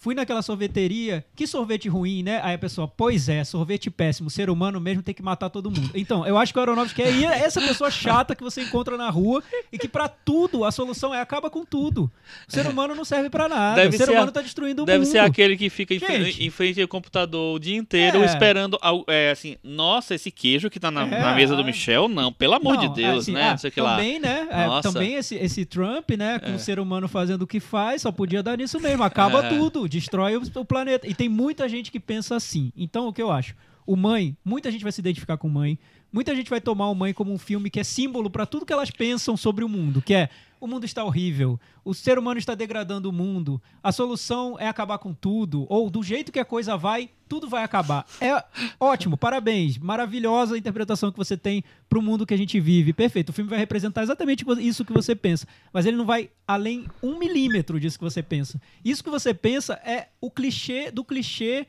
Fui 0.05 0.15
naquela 0.15 0.43
sorveteria, 0.43 1.25
que 1.35 1.47
sorvete 1.47 1.89
ruim, 1.89 2.23
né? 2.23 2.39
Aí 2.43 2.57
a 2.57 2.59
pessoa, 2.59 2.87
pois 2.87 3.27
é, 3.27 3.43
sorvete 3.43 3.91
péssimo, 3.91 4.29
ser 4.29 4.51
humano 4.51 4.79
mesmo 4.79 5.03
tem 5.03 5.15
que 5.15 5.23
matar 5.23 5.49
todo 5.49 5.71
mundo. 5.71 5.91
Então, 5.95 6.27
eu 6.27 6.37
acho 6.37 6.53
que 6.53 6.59
o 6.59 6.63
Aronofsky 6.63 7.01
é 7.03 7.39
essa 7.39 7.59
pessoa 7.59 7.91
chata 7.91 8.35
que 8.37 8.43
você 8.43 8.61
encontra 8.61 8.99
na 8.99 9.09
rua 9.09 9.43
e 9.73 9.79
que 9.79 9.89
pra 9.89 10.07
tudo 10.07 10.63
a 10.63 10.71
solução 10.71 11.15
é 11.15 11.23
acaba 11.23 11.49
com 11.49 11.65
tudo. 11.65 12.11
O 12.47 12.53
ser 12.53 12.67
humano 12.67 12.95
não 12.95 13.03
serve 13.03 13.31
pra 13.31 13.49
nada. 13.49 13.77
Deve 13.77 13.97
o 13.97 13.99
ser 13.99 14.11
humano 14.11 14.29
a- 14.29 14.33
tá 14.33 14.43
destruindo 14.43 14.83
o 14.83 14.85
Deve 14.85 14.99
mundo. 15.07 15.11
ser 15.11 15.21
aquele 15.21 15.57
que 15.57 15.71
fica 15.71 15.99
Gente. 15.99 16.45
em 16.45 16.51
frente 16.51 16.83
ao 16.83 16.89
computador 16.89 17.57
o 17.57 17.59
dia 17.59 17.77
inteiro 17.79 18.19
É. 18.23 18.27
esperando. 18.27 18.79
É, 19.09 19.31
assim, 19.31 19.57
nossa, 19.65 20.15
esse 20.15 20.31
queijo 20.31 20.69
que 20.69 20.79
tá 20.79 20.91
na, 20.91 21.05
É, 21.07 21.21
na 21.23 21.35
mesa 21.35 21.57
do 21.57 21.63
é. 21.63 21.65
Michel, 21.65 22.09
não, 22.09 22.31
pelo 22.31 22.53
amor 22.53 22.77
de 22.77 22.89
Não, 22.89 22.93
Deus, 22.93 23.23
assim, 23.23 23.33
né? 23.33 23.53
ah, 23.53 23.57
sei 23.57 23.71
que 23.71 23.81
lá. 23.81 23.97
também, 23.97 24.19
né? 24.21 24.47
é, 24.51 24.83
também 24.83 25.15
esse, 25.15 25.35
esse 25.37 25.65
Trump, 25.65 26.11
né? 26.11 26.39
Com 26.39 26.51
É. 26.51 26.55
o 26.57 26.59
ser 26.59 26.79
humano 26.79 27.09
fazendo 27.09 27.41
o 27.43 27.47
que 27.47 27.59
faz, 27.59 28.03
só 28.03 28.13
podia 28.13 28.43
dar 28.43 28.59
nisso 28.59 28.79
mesmo. 28.79 29.03
Acaba 29.03 29.47
É. 29.47 29.49
tudo, 29.49 29.89
destrói 29.95 30.37
o, 30.37 30.65
planeta. 30.65 31.07
E 31.07 31.15
tem 31.15 31.29
muita 31.29 31.69
gente 31.69 31.91
que 31.91 32.01
pensa 32.01 32.37
assim. 32.37 32.73
Então, 32.77 33.09
o 33.09 33.13
que 33.13 33.23
eu 33.23 33.31
acho? 33.31 33.55
O 33.87 33.97
Mãe, 33.97 34.37
muita 34.45 34.71
gente 34.71 34.83
vai 34.83 34.93
se 34.93 35.01
identificar 35.01 35.37
com 35.37 35.49
Mãe. 35.49 35.79
Muita 36.13 36.35
gente 36.35 36.49
vai 36.49 36.61
tomar 36.61 36.89
o 36.89 36.95
Mãe 36.95 37.13
como 37.13 37.33
um 37.33 37.39
filme 37.39 37.69
que 37.69 37.81
é 37.81 37.85
símbolo 37.85 38.31
pra 38.31 38.47
tudo 38.47 38.65
que 38.65 38.73
elas 38.73 38.91
pensam 38.91 39.37
sobre 39.37 39.65
o 39.65 39.69
mundo, 39.69 40.01
que 40.01 40.15
é 40.15 40.29
o 40.65 40.67
mundo 40.67 40.87
está 40.87 41.05
horrível, 41.05 41.61
o 41.85 41.93
ser 41.93 42.19
humano 42.19 42.39
está 42.39 42.55
degradando 42.55 43.11
o 43.11 43.13
mundo, 43.13 43.61
a 43.83 43.93
solução 43.93 44.57
é 44.59 44.67
acabar 44.67 44.97
com 44.97 45.13
tudo, 45.13 45.67
ou 45.69 45.91
do 45.91 46.03
jeito 46.03 46.33
que 46.33 46.39
a 46.39 46.45
coisa 46.45 46.75
vai, 46.75 47.11
tudo 47.29 47.47
vai 47.47 47.63
acabar. 47.63 48.07
É 48.19 48.43
ótimo, 48.81 49.15
parabéns, 49.15 49.77
maravilhosa 49.77 50.57
interpretação 50.57 51.13
que 51.13 51.19
você 51.19 51.37
tem 51.37 51.63
pro 51.87 52.01
mundo 52.01 52.25
que 52.25 52.33
a 52.33 52.39
gente 52.39 52.59
vive, 52.59 52.95
perfeito. 52.95 53.29
O 53.29 53.33
filme 53.35 53.51
vai 53.51 53.59
representar 53.59 54.03
exatamente 54.03 54.43
isso 54.61 54.87
que 54.87 54.93
você 54.93 55.15
pensa, 55.15 55.47
mas 55.71 55.85
ele 55.85 55.99
não 55.99 56.07
vai 56.07 56.31
além 56.49 56.87
um 57.03 57.19
milímetro 57.19 57.79
disso 57.79 57.99
que 57.99 58.05
você 58.05 58.23
pensa. 58.23 58.59
Isso 58.83 59.05
que 59.05 59.11
você 59.11 59.35
pensa 59.35 59.75
é 59.85 60.09
o 60.19 60.31
clichê 60.31 60.91
do 60.91 61.05
clichê 61.05 61.67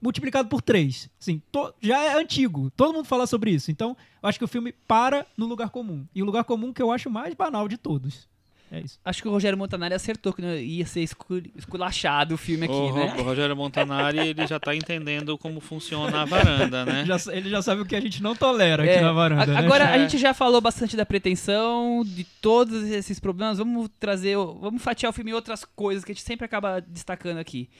multiplicado 0.00 0.48
por 0.48 0.62
três. 0.62 1.08
Assim, 1.20 1.40
to- 1.52 1.72
já 1.80 1.98
é 2.04 2.14
antigo. 2.20 2.70
Todo 2.76 2.92
mundo 2.94 3.04
fala 3.06 3.26
sobre 3.26 3.50
isso. 3.50 3.70
Então, 3.70 3.96
eu 4.22 4.28
acho 4.28 4.38
que 4.38 4.44
o 4.44 4.48
filme 4.48 4.72
para 4.86 5.26
no 5.36 5.46
lugar 5.46 5.70
comum. 5.70 6.06
E 6.14 6.22
o 6.22 6.24
lugar 6.26 6.44
comum 6.44 6.72
que 6.72 6.82
eu 6.82 6.90
acho 6.92 7.10
mais 7.10 7.34
banal 7.34 7.68
de 7.68 7.76
todos. 7.76 8.28
É 8.70 8.80
isso. 8.80 9.00
Acho 9.02 9.22
que 9.22 9.28
o 9.28 9.30
Rogério 9.30 9.56
Montanari 9.56 9.94
acertou 9.94 10.30
que 10.30 10.42
não 10.42 10.54
ia 10.54 10.84
ser 10.84 11.00
escu- 11.00 11.40
esculachado 11.56 12.34
o 12.34 12.36
filme 12.36 12.66
aqui, 12.66 12.74
o, 12.74 12.94
né? 12.94 13.14
o 13.18 13.22
Rogério 13.22 13.56
Montanari, 13.56 14.18
ele 14.18 14.46
já 14.46 14.60
tá 14.60 14.76
entendendo 14.76 15.38
como 15.38 15.58
funciona 15.58 16.20
a 16.20 16.24
varanda, 16.26 16.84
né? 16.84 17.02
Já- 17.06 17.32
ele 17.32 17.48
já 17.48 17.62
sabe 17.62 17.80
o 17.80 17.86
que 17.86 17.96
a 17.96 18.00
gente 18.00 18.22
não 18.22 18.36
tolera 18.36 18.82
aqui 18.82 18.92
É, 18.92 19.00
na 19.00 19.10
varanda. 19.10 19.42
a- 19.44 19.46
né? 19.46 19.56
Agora, 19.56 19.88
a 19.88 19.96
É. 19.96 20.00
gente 20.00 20.18
já 20.18 20.34
falou 20.34 20.60
bastante 20.60 20.98
da 20.98 21.06
pretensão, 21.06 22.04
de 22.04 22.24
todos 22.42 22.82
esses 22.90 23.18
problemas. 23.18 23.56
Vamos 23.56 23.88
trazer, 23.98 24.36
vamos 24.36 24.82
fatiar 24.82 25.08
o 25.08 25.12
filme 25.14 25.30
em 25.30 25.34
outras 25.34 25.64
coisas 25.64 26.04
que 26.04 26.12
a 26.12 26.14
gente 26.14 26.22
sempre 26.24 26.44
acaba 26.44 26.78
destacando 26.78 27.38
aqui. 27.38 27.70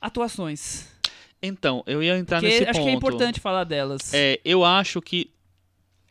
Atuações. 0.00 0.88
Então, 1.46 1.82
eu 1.86 2.02
ia 2.02 2.16
entrar 2.16 2.40
Porque 2.40 2.52
nesse 2.52 2.68
acho 2.68 2.78
ponto. 2.78 2.84
que 2.84 2.90
é 2.90 2.94
importante 2.94 3.40
falar 3.40 3.64
delas. 3.64 4.12
É, 4.14 4.40
eu 4.44 4.64
acho 4.64 5.00
que 5.02 5.30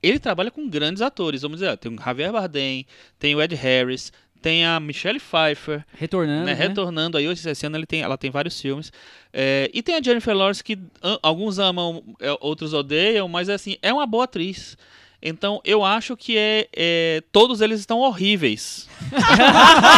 ele 0.02 0.20
trabalha 0.20 0.52
com 0.52 0.68
grandes 0.70 1.02
atores, 1.02 1.42
vamos 1.42 1.60
dizer, 1.60 1.78
tem 1.78 1.94
o 1.94 2.02
Javier 2.02 2.32
Bardem, 2.32 2.86
tem 3.18 3.34
o 3.36 3.42
Ed 3.42 3.56
Harris, 3.56 4.12
tem 4.42 4.66
a 4.66 4.78
Michelle 4.80 5.20
Pfeiffer, 5.20 5.86
Retornando, 5.94 6.46
né, 6.46 6.54
né? 6.54 6.68
retornando 6.68 7.18
aí, 7.18 7.26
esse 7.26 7.66
ano 7.66 7.78
ele 7.78 7.86
tem, 7.86 8.02
ela 8.02 8.18
tem 8.18 8.30
vários 8.30 8.60
filmes, 8.60 8.92
É, 9.32 9.72
e 9.74 9.82
tem 9.82 9.96
a 9.96 10.02
Jennifer 10.02 10.36
Lawrence 10.36 10.64
que 10.64 10.78
alguns 11.22 11.58
amam, 11.58 12.04
é, 12.20 12.36
outros 12.42 12.74
odeiam, 12.74 13.28
mas 13.28 13.50
assim, 13.50 13.78
é 13.82 13.92
uma 13.92 14.06
boa 14.06 14.26
atriz. 14.26 14.78
Então, 15.26 15.62
eu 15.64 15.86
acho 15.86 16.18
que 16.18 16.38
é, 16.38 16.68
é, 16.76 17.24
todos 17.32 17.62
eles 17.62 17.80
estão 17.80 18.00
horríveis. 18.00 18.90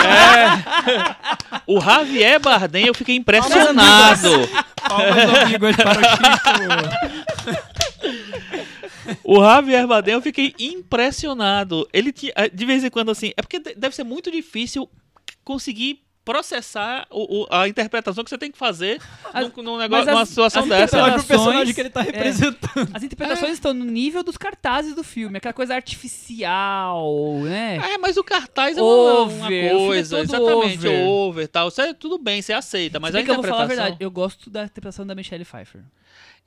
É. 0.05 1.15
O 1.67 1.81
Javier 1.81 2.39
Bardem, 2.39 2.85
eu 2.85 2.93
fiquei 2.93 3.15
impressionado. 3.15 3.73
Palmas, 3.73 4.21
o 9.23 9.41
Javier 9.43 9.87
Bardem, 9.87 10.13
eu 10.13 10.21
fiquei 10.21 10.53
impressionado. 10.59 11.87
Ele 11.93 12.11
tinha, 12.11 12.33
de 12.53 12.65
vez 12.65 12.83
em 12.83 12.89
quando 12.89 13.11
assim, 13.11 13.31
é 13.35 13.41
porque 13.41 13.59
de- 13.59 13.75
deve 13.75 13.95
ser 13.95 14.03
muito 14.03 14.29
difícil 14.31 14.89
conseguir 15.43 16.01
processar 16.25 17.05
o- 17.11 17.43
o- 17.43 17.47
a 17.51 17.67
interpretação 17.67 18.23
que 18.23 18.29
você 18.31 18.37
tem 18.37 18.51
que 18.51 18.57
fazer 18.57 18.99
As- 19.31 19.43
num, 19.55 19.63
num 19.63 19.77
negócio, 19.77 20.05
mas 20.05 20.07
numa 20.07 20.21
as- 20.23 20.29
situação 20.29 20.63
as 20.63 20.69
dessa. 20.69 20.81
Personagem 20.97 21.13
pro 21.13 21.23
Interações, 21.23 21.45
personagem 21.45 21.73
que 21.75 21.81
ele 21.81 21.89
tá 21.91 22.01
é. 22.01 22.03
representando. 22.03 22.89
As 22.95 23.03
interpretações 23.03 23.53
estão 23.53 23.73
no 23.73 23.85
nível 23.85 24.23
dos 24.23 24.35
cartazes 24.35 24.95
do 24.95 25.03
filme, 25.03 25.37
aquela 25.37 25.53
coisa 25.53 25.75
artificial, 25.75 27.05
né? 27.43 27.77
É, 27.93 27.97
mas 27.97 28.17
o 28.17 28.23
cartaz 28.23 28.77
é 28.77 28.81
uma, 28.81 28.91
Over, 28.91 29.35
uma 29.37 29.45
o 29.45 29.47
filme 29.47 29.55
é 29.67 29.69
coisa, 29.69 30.17
todo 30.17 30.23
exatamente, 30.25 30.87
over. 30.87 31.07
over, 31.07 31.47
tal. 31.47 31.67
Isso 31.67 31.81
é 31.81 31.93
tudo 31.93 32.17
bem, 32.17 32.41
você 32.41 32.53
aceita, 32.53 32.99
mas 32.99 33.11
Se 33.11 33.17
a 33.19 33.23
que 33.23 33.29
eu 33.29 33.35
vou 33.35 33.43
falar 33.43 33.55
a 33.55 33.65
interpretação... 33.65 33.83
verdade, 33.85 34.03
eu 34.03 34.11
gosto 34.11 34.49
da 34.49 34.63
interpretação 34.65 35.05
da 35.05 35.15
Michelle 35.15 35.45
Pfeiffer. 35.45 35.81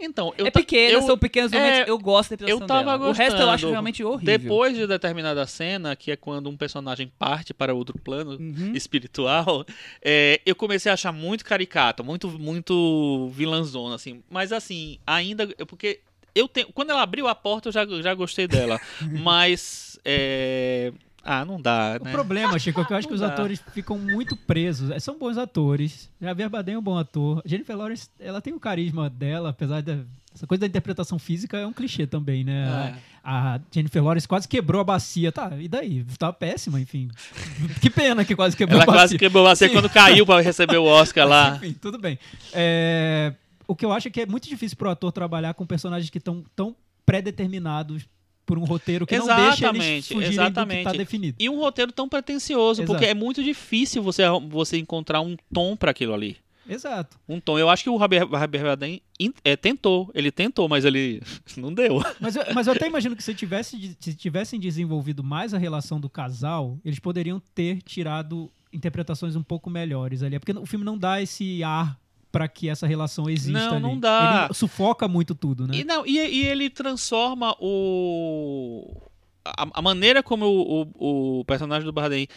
Então, 0.00 0.32
eu 0.38 0.46
é 0.46 0.50
pequena, 0.50 0.92
eu- 0.92 1.02
são 1.02 1.18
pequenos 1.18 1.50
momentos, 1.50 1.78
é, 1.80 1.90
eu 1.90 1.98
gosto 1.98 2.30
da 2.30 2.34
interpretação 2.36 2.62
eu 2.62 2.66
tava 2.68 2.98
dela. 2.98 3.10
O 3.10 3.12
resto 3.12 3.32
eu 3.36 3.46
acho 3.46 3.50
gostando. 3.50 3.70
realmente 3.72 4.04
horrível. 4.04 4.38
Depois 4.38 4.76
de 4.76 4.86
determinada 4.86 5.44
cena, 5.46 5.96
que 5.96 6.12
é 6.12 6.16
quando 6.16 6.48
um 6.48 6.56
personagem 6.56 7.10
parte 7.18 7.52
para 7.52 7.74
outro 7.74 7.98
plano 7.98 8.32
Uhum. 8.38 8.72
espiritual, 8.74 9.64
é, 10.00 10.40
eu 10.46 10.54
comecei 10.54 10.88
a 10.88 10.92
achar 10.94 11.10
muito 11.12 11.44
caricato, 11.44 12.04
muito, 12.04 12.28
muito 12.28 13.28
vilãzona, 13.34 13.96
assim. 13.96 14.22
Mas 14.30 14.52
assim, 14.52 14.98
ainda. 15.04 15.48
Porque 15.66 15.98
eu 16.34 16.46
tenho. 16.46 16.68
Quando 16.72 16.90
ela 16.90 17.02
abriu 17.02 17.26
a 17.26 17.34
porta, 17.34 17.68
eu 17.68 17.72
já, 17.72 17.84
já 18.00 18.14
gostei 18.14 18.46
dela. 18.46 18.80
mas. 19.24 19.98
é, 20.04 20.92
ah, 21.30 21.44
não 21.44 21.60
dá, 21.60 21.98
O 22.00 22.04
né? 22.04 22.10
problema, 22.10 22.58
Chico, 22.58 22.80
é 22.80 22.84
que 22.84 22.92
eu 22.92 22.96
acho 22.96 23.06
que 23.06 23.12
os 23.14 23.20
dá. 23.20 23.26
atores 23.28 23.62
ficam 23.74 23.98
muito 23.98 24.34
presos. 24.34 24.90
É, 24.90 24.98
São 24.98 25.18
bons 25.18 25.36
atores. 25.36 26.10
Javier 26.20 26.48
Bardem 26.48 26.74
é 26.74 26.78
um 26.78 26.82
bom 26.82 26.96
ator. 26.96 27.42
Jennifer 27.44 27.76
Lawrence, 27.76 28.08
ela 28.18 28.40
tem 28.40 28.54
o 28.54 28.58
carisma 28.60 29.10
dela, 29.10 29.50
apesar 29.50 29.82
da... 29.82 29.98
Essa 30.34 30.46
coisa 30.46 30.60
da 30.60 30.66
interpretação 30.66 31.18
física 31.18 31.56
é 31.58 31.66
um 31.66 31.72
clichê 31.72 32.06
também, 32.06 32.44
né? 32.44 32.94
É. 32.96 33.18
A, 33.24 33.54
a 33.56 33.60
Jennifer 33.72 34.02
Lawrence 34.02 34.26
quase 34.28 34.46
quebrou 34.46 34.80
a 34.80 34.84
bacia. 34.84 35.32
Tá, 35.32 35.50
e 35.58 35.66
daí? 35.68 36.04
Tava 36.16 36.32
péssima, 36.32 36.80
enfim. 36.80 37.10
que 37.82 37.90
pena 37.90 38.24
que 38.24 38.36
quase 38.36 38.56
quebrou 38.56 38.76
Ela 38.80 38.84
a 38.84 38.86
bacia. 38.86 39.00
quase 39.00 39.18
quebrou 39.18 39.44
você 39.44 39.66
Sim. 39.68 39.74
quando 39.74 39.90
caiu 39.90 40.24
para 40.24 40.40
receber 40.40 40.78
o 40.78 40.84
Oscar 40.84 41.26
lá. 41.26 41.56
Enfim, 41.62 41.72
tudo 41.72 41.98
bem. 41.98 42.18
É, 42.52 43.34
o 43.66 43.74
que 43.74 43.84
eu 43.84 43.90
acho 43.92 44.06
é 44.08 44.10
que 44.10 44.20
é 44.20 44.26
muito 44.26 44.48
difícil 44.48 44.76
pro 44.78 44.88
ator 44.90 45.10
trabalhar 45.12 45.54
com 45.54 45.66
personagens 45.66 46.08
que 46.08 46.18
estão 46.18 46.44
tão 46.54 46.74
pré-determinados 47.04 48.06
por 48.48 48.58
um 48.58 48.64
roteiro 48.64 49.06
que 49.06 49.14
não 49.18 49.26
deixa 49.26 49.40
eles 49.42 49.58
Exatamente, 49.58 50.14
fugirem 50.14 50.22
do 50.24 50.30
que 50.30 50.36
tá 50.36 50.42
exatamente. 50.42 50.96
definido. 50.96 51.36
E 51.38 51.50
um 51.50 51.58
roteiro 51.58 51.92
tão 51.92 52.08
pretencioso, 52.08 52.80
Exato. 52.80 52.90
porque 52.90 53.04
é 53.04 53.12
muito 53.12 53.44
difícil 53.44 54.02
você, 54.02 54.22
você 54.48 54.78
encontrar 54.78 55.20
um 55.20 55.36
tom 55.52 55.76
para 55.76 55.90
aquilo 55.90 56.14
ali. 56.14 56.38
Exato. 56.66 57.18
Um 57.28 57.38
tom. 57.40 57.58
Eu 57.58 57.68
acho 57.68 57.84
que 57.84 57.90
o 57.90 57.98
Javier 57.98 58.26
Javier 58.26 58.64
Bardem 58.64 59.02
é, 59.44 59.54
tentou. 59.54 60.10
Ele 60.14 60.30
tentou, 60.30 60.66
mas 60.66 60.86
ele 60.86 61.22
não 61.58 61.72
deu. 61.72 62.02
Mas 62.18 62.36
eu, 62.36 62.44
mas 62.54 62.66
eu 62.66 62.72
até 62.72 62.86
imagino 62.86 63.14
que 63.14 63.22
se, 63.22 63.34
tivesse, 63.34 63.96
se 64.00 64.14
tivessem 64.14 64.58
desenvolvido 64.58 65.22
mais 65.22 65.52
a 65.52 65.58
relação 65.58 66.00
do 66.00 66.08
casal, 66.08 66.78
eles 66.82 66.98
poderiam 66.98 67.40
ter 67.54 67.82
tirado 67.82 68.50
interpretações 68.72 69.36
um 69.36 69.42
pouco 69.42 69.68
melhores 69.68 70.22
ali. 70.22 70.36
É 70.36 70.38
Porque 70.38 70.52
o 70.52 70.66
filme 70.66 70.84
não 70.84 70.96
dá 70.96 71.20
esse 71.20 71.62
ar 71.62 71.98
pra 72.30 72.48
que 72.48 72.68
essa 72.68 72.86
relação 72.86 73.28
exista 73.28 73.58
Não, 73.58 73.72
ali. 73.74 73.82
não 73.82 73.98
dá. 73.98 74.44
Ele 74.46 74.54
sufoca 74.54 75.08
muito 75.08 75.34
tudo, 75.34 75.66
né? 75.66 75.76
E, 75.76 75.84
não, 75.84 76.06
e, 76.06 76.18
e 76.18 76.46
ele 76.46 76.70
transforma 76.70 77.54
o. 77.60 79.00
A, 79.44 79.66
a 79.74 79.82
maneira 79.82 80.22
como 80.22 80.46
o, 80.46 80.82
o, 80.98 81.40
o 81.40 81.44
personagem 81.44 81.84
do 81.84 81.92
Bardem 81.92 82.28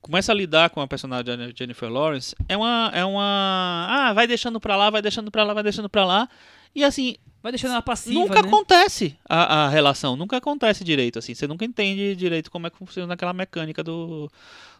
começa 0.00 0.30
a 0.32 0.34
lidar 0.34 0.70
com 0.70 0.80
a 0.80 0.86
personagem 0.86 1.24
da 1.24 1.50
Jennifer 1.56 1.88
Lawrence 1.90 2.34
é 2.48 2.56
uma. 2.56 2.90
É 2.94 3.04
uma. 3.04 3.86
Ah, 3.88 4.12
vai 4.12 4.26
deixando 4.26 4.60
pra 4.60 4.76
lá, 4.76 4.90
vai 4.90 5.02
deixando 5.02 5.30
pra 5.30 5.44
lá, 5.44 5.54
vai 5.54 5.62
deixando 5.62 5.88
pra 5.88 6.04
lá. 6.04 6.28
E 6.74 6.82
assim, 6.84 7.16
Vai 7.44 7.52
deixando 7.52 7.72
ela 7.72 7.82
passiva, 7.82 8.18
nunca 8.18 8.40
né? 8.40 8.48
acontece 8.48 9.18
a, 9.28 9.66
a 9.66 9.68
relação, 9.68 10.16
nunca 10.16 10.38
acontece 10.38 10.82
direito, 10.82 11.18
assim. 11.18 11.34
Você 11.34 11.46
nunca 11.46 11.62
entende 11.62 12.16
direito 12.16 12.50
como 12.50 12.66
é 12.66 12.70
que 12.70 12.78
funciona 12.78 13.12
aquela 13.12 13.34
mecânica 13.34 13.84
do, 13.84 14.30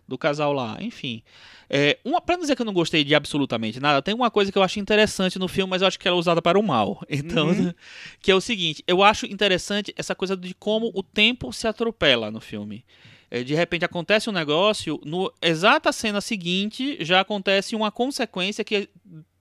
do 0.06 0.18
casal 0.18 0.52
lá. 0.52 0.76
Enfim. 0.80 1.22
É, 1.68 1.98
uma, 2.04 2.20
pra 2.20 2.36
não 2.36 2.42
dizer 2.42 2.56
que 2.56 2.62
eu 2.62 2.66
não 2.66 2.72
gostei 2.72 3.02
de 3.02 3.14
absolutamente 3.14 3.80
nada, 3.80 4.02
tem 4.02 4.14
uma 4.14 4.30
coisa 4.30 4.52
que 4.52 4.58
eu 4.58 4.62
acho 4.62 4.78
interessante 4.78 5.38
no 5.38 5.48
filme, 5.48 5.70
mas 5.70 5.82
eu 5.82 5.88
acho 5.88 5.98
que 5.98 6.06
ela 6.06 6.16
é 6.16 6.20
usada 6.20 6.42
para 6.42 6.58
o 6.58 6.62
mal. 6.62 7.00
Então, 7.08 7.48
que 8.20 8.30
é 8.30 8.34
o 8.34 8.40
seguinte, 8.40 8.82
eu 8.86 9.02
acho 9.02 9.24
interessante 9.26 9.94
essa 9.96 10.14
coisa 10.14 10.36
de 10.36 10.52
como 10.54 10.90
o 10.94 11.02
tempo 11.02 11.52
se 11.52 11.66
atropela 11.66 12.30
no 12.30 12.40
filme. 12.40 12.84
É, 13.30 13.42
de 13.42 13.54
repente 13.54 13.84
acontece 13.84 14.28
um 14.28 14.32
negócio, 14.32 15.00
no 15.04 15.32
exata 15.40 15.90
cena 15.90 16.20
seguinte 16.20 16.98
já 17.00 17.20
acontece 17.20 17.74
uma 17.74 17.90
consequência 17.90 18.62
que 18.62 18.88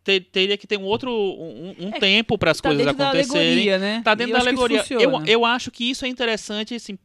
te- 0.03 0.19
teria 0.21 0.57
que 0.57 0.67
ter 0.67 0.77
um 0.77 0.83
outro 0.83 1.11
um, 1.11 1.75
um 1.79 1.89
É, 1.95 1.99
tempo 1.99 2.37
para 2.37 2.51
as 2.51 2.57
Tá 2.57 2.69
coisas 2.69 2.85
dentro 2.85 2.97
da 2.97 3.09
acontecerem. 3.09 3.41
alegoria, 3.47 3.77
né? 3.79 4.01
Tá 4.03 4.13
dentro 4.15 4.33
eu 4.33 4.37
da 4.37 4.41
alegoria. 4.43 4.83
Eu, 4.89 5.25
eu 5.25 5.45
acho 5.45 5.71
que 5.71 5.89
isso 5.89 6.05
é 6.05 6.07
interessante, 6.07 6.75
assim, 6.75 6.97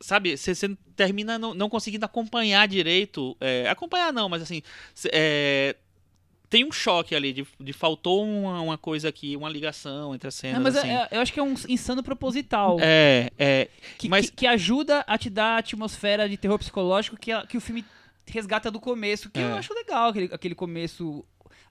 sabe? 0.00 0.36
Você 0.36 0.54
você 0.54 0.76
termina 0.94 1.38
não, 1.38 1.54
não 1.54 1.68
conseguindo 1.68 2.04
acompanhar 2.04 2.68
direito. 2.68 3.36
é, 3.40 3.68
acompanhar 3.68 4.12
não, 4.12 4.28
mas 4.28 4.42
assim. 4.42 4.62
é, 5.12 5.76
tem 6.50 6.64
um 6.64 6.70
choque 6.70 7.16
ali 7.16 7.32
de, 7.32 7.46
de 7.58 7.72
faltou 7.72 8.24
uma, 8.24 8.60
uma 8.60 8.78
coisa 8.78 9.08
aqui, 9.08 9.34
uma 9.36 9.48
ligação 9.48 10.14
entre 10.14 10.28
as 10.28 10.34
cenas. 10.36 10.56
Não, 10.56 10.62
mas 10.62 10.76
assim. 10.76 10.88
é- 10.88 11.08
eu 11.10 11.20
acho 11.20 11.32
que 11.32 11.40
é 11.40 11.42
um 11.42 11.54
insano 11.68 12.00
proposital. 12.02 12.76
É, 12.80 13.30
é. 13.38 13.68
que, 13.98 14.08
mas- 14.08 14.30
que, 14.30 14.36
que 14.36 14.46
ajuda 14.46 15.00
a 15.06 15.18
te 15.18 15.28
dar 15.28 15.56
a 15.56 15.58
atmosfera 15.58 16.28
de 16.28 16.36
terror 16.36 16.58
psicológico 16.58 17.16
que, 17.16 17.30
que 17.46 17.56
o 17.56 17.60
filme 17.60 17.84
resgata 18.26 18.70
do 18.70 18.78
começo. 18.78 19.28
Que 19.30 19.40
eu 19.40 19.48
É. 19.48 19.58
acho 19.58 19.74
legal, 19.74 20.10
aquele, 20.10 20.28
aquele 20.32 20.54
começo. 20.54 21.24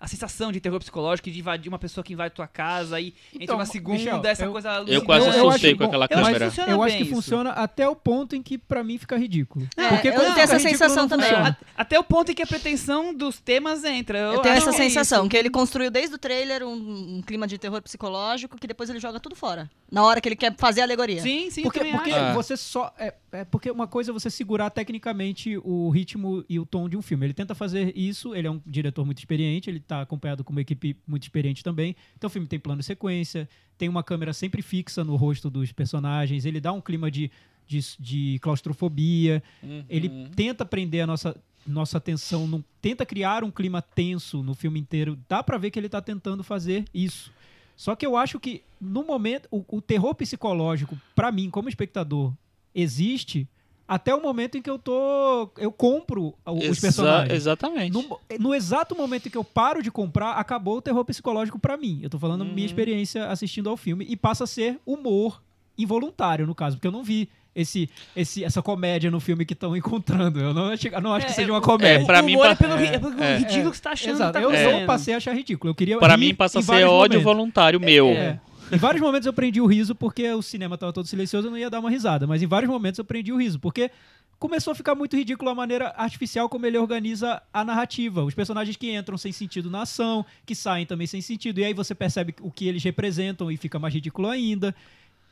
A 0.03 0.07
sensação 0.07 0.51
de 0.51 0.59
terror 0.59 0.77
psicológico, 0.79 1.31
de 1.31 1.39
invadir 1.39 1.69
uma 1.69 1.79
pessoa 1.79 2.03
que 2.03 2.11
invade 2.11 2.35
tua 2.35 2.45
casa 2.45 2.99
e 2.99 3.13
Então, 3.33 3.55
uma 3.55 3.65
segunda, 3.65 3.97
Michel, 3.97 4.21
essa 4.25 4.43
eu- 4.43 4.51
coisa 4.51 4.83
Eu 4.85 5.01
quase 5.05 5.27
Eu- 5.27 5.33
eu 5.33 5.47
assustei 5.49 5.69
acho- 5.71 5.77
com 5.79 5.83
aquela 5.85 6.07
câmera. 6.09 6.45
funciona 6.49 6.71
Eu 6.73 6.83
acho 6.83 6.97
que 6.97 7.03
isso. 7.03 7.15
funciona 7.15 7.49
até 7.51 7.87
o 7.87 7.95
ponto 7.95 8.35
em 8.35 8.43
que 8.43 8.57
pra 8.57 8.83
mim 8.83 8.97
fica 8.97 9.15
ridículo. 9.17 9.65
É, 9.77 9.87
Porque 9.87 10.09
eu 10.09 10.13
tenho 10.19 10.37
essa 10.39 10.59
sensação 10.59 11.07
também. 11.07 11.31
A- 11.31 11.55
Até 11.77 11.97
o 11.97 12.03
ponto 12.03 12.31
em 12.31 12.35
que 12.35 12.41
a 12.43 12.47
pretensão 12.47 13.13
dos 13.13 13.39
temas 13.39 13.83
entra. 13.85 14.17
Eu, 14.17 14.33
Eu 14.33 14.39
tenho 14.41 14.55
essa 14.55 14.69
que 14.71 14.75
é 14.75 14.83
sensação, 14.89 15.21
isso. 15.21 15.29
que 15.29 15.37
ele 15.37 15.49
construiu 15.49 15.89
desde 15.89 16.15
o 16.15 16.17
trailer 16.17 16.63
um, 16.63 17.17
um 17.17 17.21
clima 17.21 17.47
de 17.47 17.57
terror 17.57 17.81
psicológico 17.81 18.57
que 18.57 18.67
depois 18.67 18.89
ele 18.89 18.99
joga 18.99 19.19
tudo 19.21 19.35
fora. 19.37 19.69
Na 19.89 20.03
hora 20.03 20.19
que 20.19 20.27
ele 20.27 20.35
quer 20.35 20.53
fazer 20.57 20.81
a 20.81 20.83
alegoria. 20.83 21.21
Sim, 21.21 21.49
sim, 21.49 21.63
Porque, 21.63 21.79
porque. 21.85 22.11
Ah. 22.11 22.33
você 22.33 22.57
só. 22.57 22.91
É, 22.97 23.13
é 23.31 23.45
porque 23.45 23.71
uma 23.71 23.87
coisa 23.87 24.11
é 24.11 24.13
você 24.13 24.29
segurar 24.29 24.69
tecnicamente 24.69 25.57
o 25.63 25.89
ritmo 25.89 26.43
e 26.49 26.59
o 26.59 26.65
tom 26.65 26.89
de 26.89 26.97
um 26.97 27.01
filme. 27.01 27.25
Ele 27.25 27.33
tenta 27.33 27.55
fazer 27.55 27.93
isso, 27.95 28.35
ele 28.35 28.47
é 28.47 28.51
um 28.51 28.59
diretor 28.65 29.05
muito 29.05 29.19
experiente, 29.19 29.69
ele 29.69 29.79
tá 29.79 29.92
acompanhado 30.01 30.43
com 30.43 30.51
uma 30.51 30.61
equipe 30.61 30.95
muito 31.07 31.23
experiente 31.23 31.63
também. 31.63 31.95
Então 32.17 32.27
o 32.27 32.31
filme 32.31 32.47
tem 32.47 32.59
plano 32.59 32.79
de 32.79 32.85
sequência, 32.85 33.47
tem 33.77 33.87
uma 33.89 34.03
câmera 34.03 34.33
sempre 34.33 34.61
fixa 34.61 35.03
no 35.03 35.15
rosto 35.15 35.49
dos 35.49 35.71
personagens, 35.71 36.45
ele 36.45 36.59
dá 36.59 36.71
um 36.73 36.81
clima 36.81 37.09
de, 37.11 37.29
de, 37.67 37.79
de 37.99 38.39
claustrofobia, 38.39 39.41
ele 39.89 40.07
Uhum. 40.07 40.25
tenta 40.35 40.65
prender 40.65 41.03
a 41.03 41.07
nossa. 41.07 41.35
Nossa 41.65 41.97
atenção, 41.97 42.45
não, 42.45 42.61
tenta 42.81 43.05
criar 43.05 43.41
um 43.41 43.49
clima 43.49 43.81
tenso 43.81 44.43
no 44.43 44.53
filme 44.53 44.77
inteiro. 44.81 45.17
Dá 45.29 45.41
pra 45.41 45.57
ver 45.57 45.71
que 45.71 45.79
ele 45.79 45.87
tá 45.87 46.01
tentando 46.01 46.43
fazer 46.43 46.83
isso. 46.93 47.31
Só 47.77 47.95
que 47.95 48.05
eu 48.05 48.17
acho 48.17 48.37
que 48.37 48.61
no 48.81 49.01
momento 49.05 49.47
o, 49.49 49.63
o 49.77 49.81
terror 49.81 50.13
psicológico 50.13 50.99
pra 51.15 51.31
mim 51.31 51.49
como 51.49 51.69
espectador 51.69 52.33
existe 52.75 53.47
até 53.87 54.13
o 54.15 54.21
momento 54.21 54.57
em 54.57 54.61
que 54.61 54.69
eu 54.69 54.79
tô 54.79 55.49
eu 55.57 55.71
compro 55.71 56.33
os 56.45 56.63
Exa- 56.63 56.81
personagens. 56.81 57.33
exatamente. 57.33 57.91
No, 57.91 58.19
no 58.39 58.55
exato 58.55 58.95
momento 58.95 59.27
em 59.27 59.29
que 59.31 59.37
eu 59.37 59.43
paro 59.43 59.83
de 59.83 59.91
comprar, 59.91 60.33
acabou 60.33 60.77
o 60.77 60.81
terror 60.81 61.03
psicológico 61.05 61.59
pra 61.59 61.75
mim. 61.77 61.99
Eu 62.01 62.09
tô 62.09 62.17
falando 62.17 62.41
Uhum. 62.41 62.53
minha 62.53 62.65
experiência 62.65 63.27
assistindo 63.27 63.69
ao 63.69 63.75
filme 63.77 64.05
e 64.09 64.15
passa 64.15 64.45
a 64.45 64.47
ser 64.47 64.79
humor 64.85 65.41
involuntário 65.77 66.45
no 66.47 66.55
caso, 66.55 66.77
porque 66.77 66.87
eu 66.87 66.91
não 66.91 67.03
vi 67.03 67.27
esse, 67.55 67.87
esse, 68.15 68.43
essa 68.43 68.61
comédia 68.63 69.11
no 69.11 69.19
filme 69.19 69.45
que 69.45 69.53
estão 69.53 69.75
encontrando. 69.77 70.39
Eu 70.39 70.53
não, 70.53 70.67
acho- 70.71 70.87
eu 70.87 71.01
não 71.01 71.13
acho 71.13 71.25
que 71.27 71.31
É, 71.31 71.35
seja 71.35 71.51
uma 71.51 71.59
é, 71.59 71.61
comédia. 71.61 72.03
é, 72.03 72.05
pra 72.05 72.21
mim 72.21 72.35
humor 72.35 72.47
é 72.47 72.55
pelo, 72.55 72.73
é, 72.75 72.85
é 72.85 72.99
pelo 72.99 73.23
é. 73.23 73.37
ridículo 73.37 73.69
que 73.71 73.77
você 73.77 73.83
tá 73.83 73.91
achando 73.91 74.15
Exato. 74.15 74.39
que 74.39 74.45
tá 74.45 74.51
eu, 74.59 74.79
eu 74.79 74.85
passei 74.87 75.13
a 75.13 75.17
achar 75.17 75.33
ridículo. 75.35 75.69
Eu 75.71 75.75
queria 75.75 75.99
Para 75.99 76.15
rir 76.15 76.19
mim 76.19 76.35
passa 76.35 76.59
a 76.59 76.61
ser 76.63 76.71
ódio 76.85 76.89
momentos. 77.19 77.23
voluntário 77.23 77.79
meu. 77.79 78.07
É. 78.07 78.39
Em 78.73 78.77
vários 78.77 79.01
momentos 79.01 79.25
eu 79.25 79.33
prendi 79.33 79.61
o 79.61 79.65
riso 79.65 79.93
porque 79.95 80.29
o 80.31 80.41
cinema 80.41 80.75
estava 80.75 80.91
todo 80.91 81.05
silencioso, 81.07 81.47
eu 81.47 81.51
não 81.51 81.57
ia 81.57 81.69
dar 81.69 81.79
uma 81.79 81.89
risada. 81.89 82.25
Mas 82.27 82.41
em 82.41 82.47
vários 82.47 82.69
momentos 82.71 82.97
eu 82.97 83.05
prendi 83.05 83.31
o 83.31 83.37
riso, 83.37 83.59
porque 83.59 83.91
começou 84.39 84.71
a 84.71 84.75
ficar 84.75 84.95
muito 84.95 85.15
ridículo 85.15 85.49
a 85.49 85.55
maneira 85.55 85.93
artificial 85.95 86.49
como 86.49 86.65
ele 86.65 86.77
organiza 86.77 87.41
a 87.53 87.63
narrativa. 87.63 88.23
Os 88.23 88.33
personagens 88.33 88.75
que 88.75 88.93
entram 88.93 89.17
sem 89.17 89.31
sentido 89.31 89.69
na 89.69 89.83
ação, 89.83 90.25
que 90.45 90.53
saem 90.55 90.85
também 90.85 91.07
sem 91.07 91.21
sentido. 91.21 91.59
E 91.59 91.65
aí 91.65 91.73
você 91.73 91.95
percebe 91.95 92.35
o 92.41 92.51
que 92.51 92.67
eles 92.67 92.83
representam 92.83 93.51
e 93.51 93.57
fica 93.57 93.79
mais 93.79 93.93
ridículo 93.93 94.27
ainda. 94.27 94.75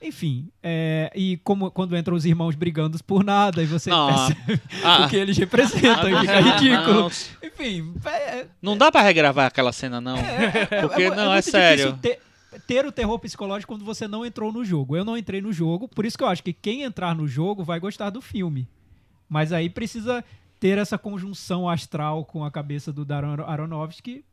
Enfim, 0.02 0.48
é, 0.64 1.12
e 1.14 1.38
como 1.44 1.70
quando 1.70 1.96
entram 1.96 2.16
os 2.16 2.26
irmãos 2.26 2.56
brigando 2.56 2.98
por 3.04 3.24
nada, 3.24 3.62
e 3.62 3.68
você 3.68 3.92
Não, 3.92 4.08
percebe 4.08 4.62
ah, 4.84 5.06
o 5.06 5.10
que 5.10 5.16
eles 5.16 5.38
representam 5.38 6.10
e 6.10 6.20
fica 6.22 6.38
ah, 6.38 6.40
ridículo. 6.40 7.02
Não, 7.02 7.12
Enfim, 7.44 7.94
é, 8.06 8.48
não 8.60 8.76
dá 8.76 8.92
pra 8.92 9.02
regravar 9.02 9.46
aquela 9.46 9.72
cena, 9.72 10.02
não. 10.02 10.16
Porque, 10.82 11.08
mu- 11.08 11.16
não, 11.16 11.32
é 11.32 11.42
sério. 11.44 12.00
Ter, 12.02 12.20
ter 12.68 12.86
o 12.86 12.92
terror 12.92 13.18
psicológico 13.20 13.74
quando 13.74 13.86
você 13.86 14.08
não 14.08 14.26
entrou 14.26 14.52
no 14.52 14.64
jogo. 14.64 14.96
Eu 14.98 15.06
não 15.06 15.18
entrei 15.18 15.42
no 15.42 15.54
jogo, 15.54 15.88
por 15.88 16.06
isso 16.06 16.18
que 16.18 16.24
eu 16.24 16.28
acho 16.28 16.44
que 16.44 16.54
quem 16.54 16.84
entrar 16.84 17.16
no 17.16 17.28
jogo 17.28 17.64
vai 17.64 17.80
gostar 17.80 18.10
do 18.10 18.22
filme. 18.22 18.68
Mas 19.30 19.54
aí 19.54 19.70
precisa 19.70 20.24
ter 20.60 20.78
essa 20.78 20.98
conjunção 20.98 21.68
astral 21.70 22.26
com 22.26 22.44
a 22.44 22.52
cabeça 22.52 22.92
do 22.94 23.04
Darren 23.06 23.36
Aronofsky, 23.46 24.24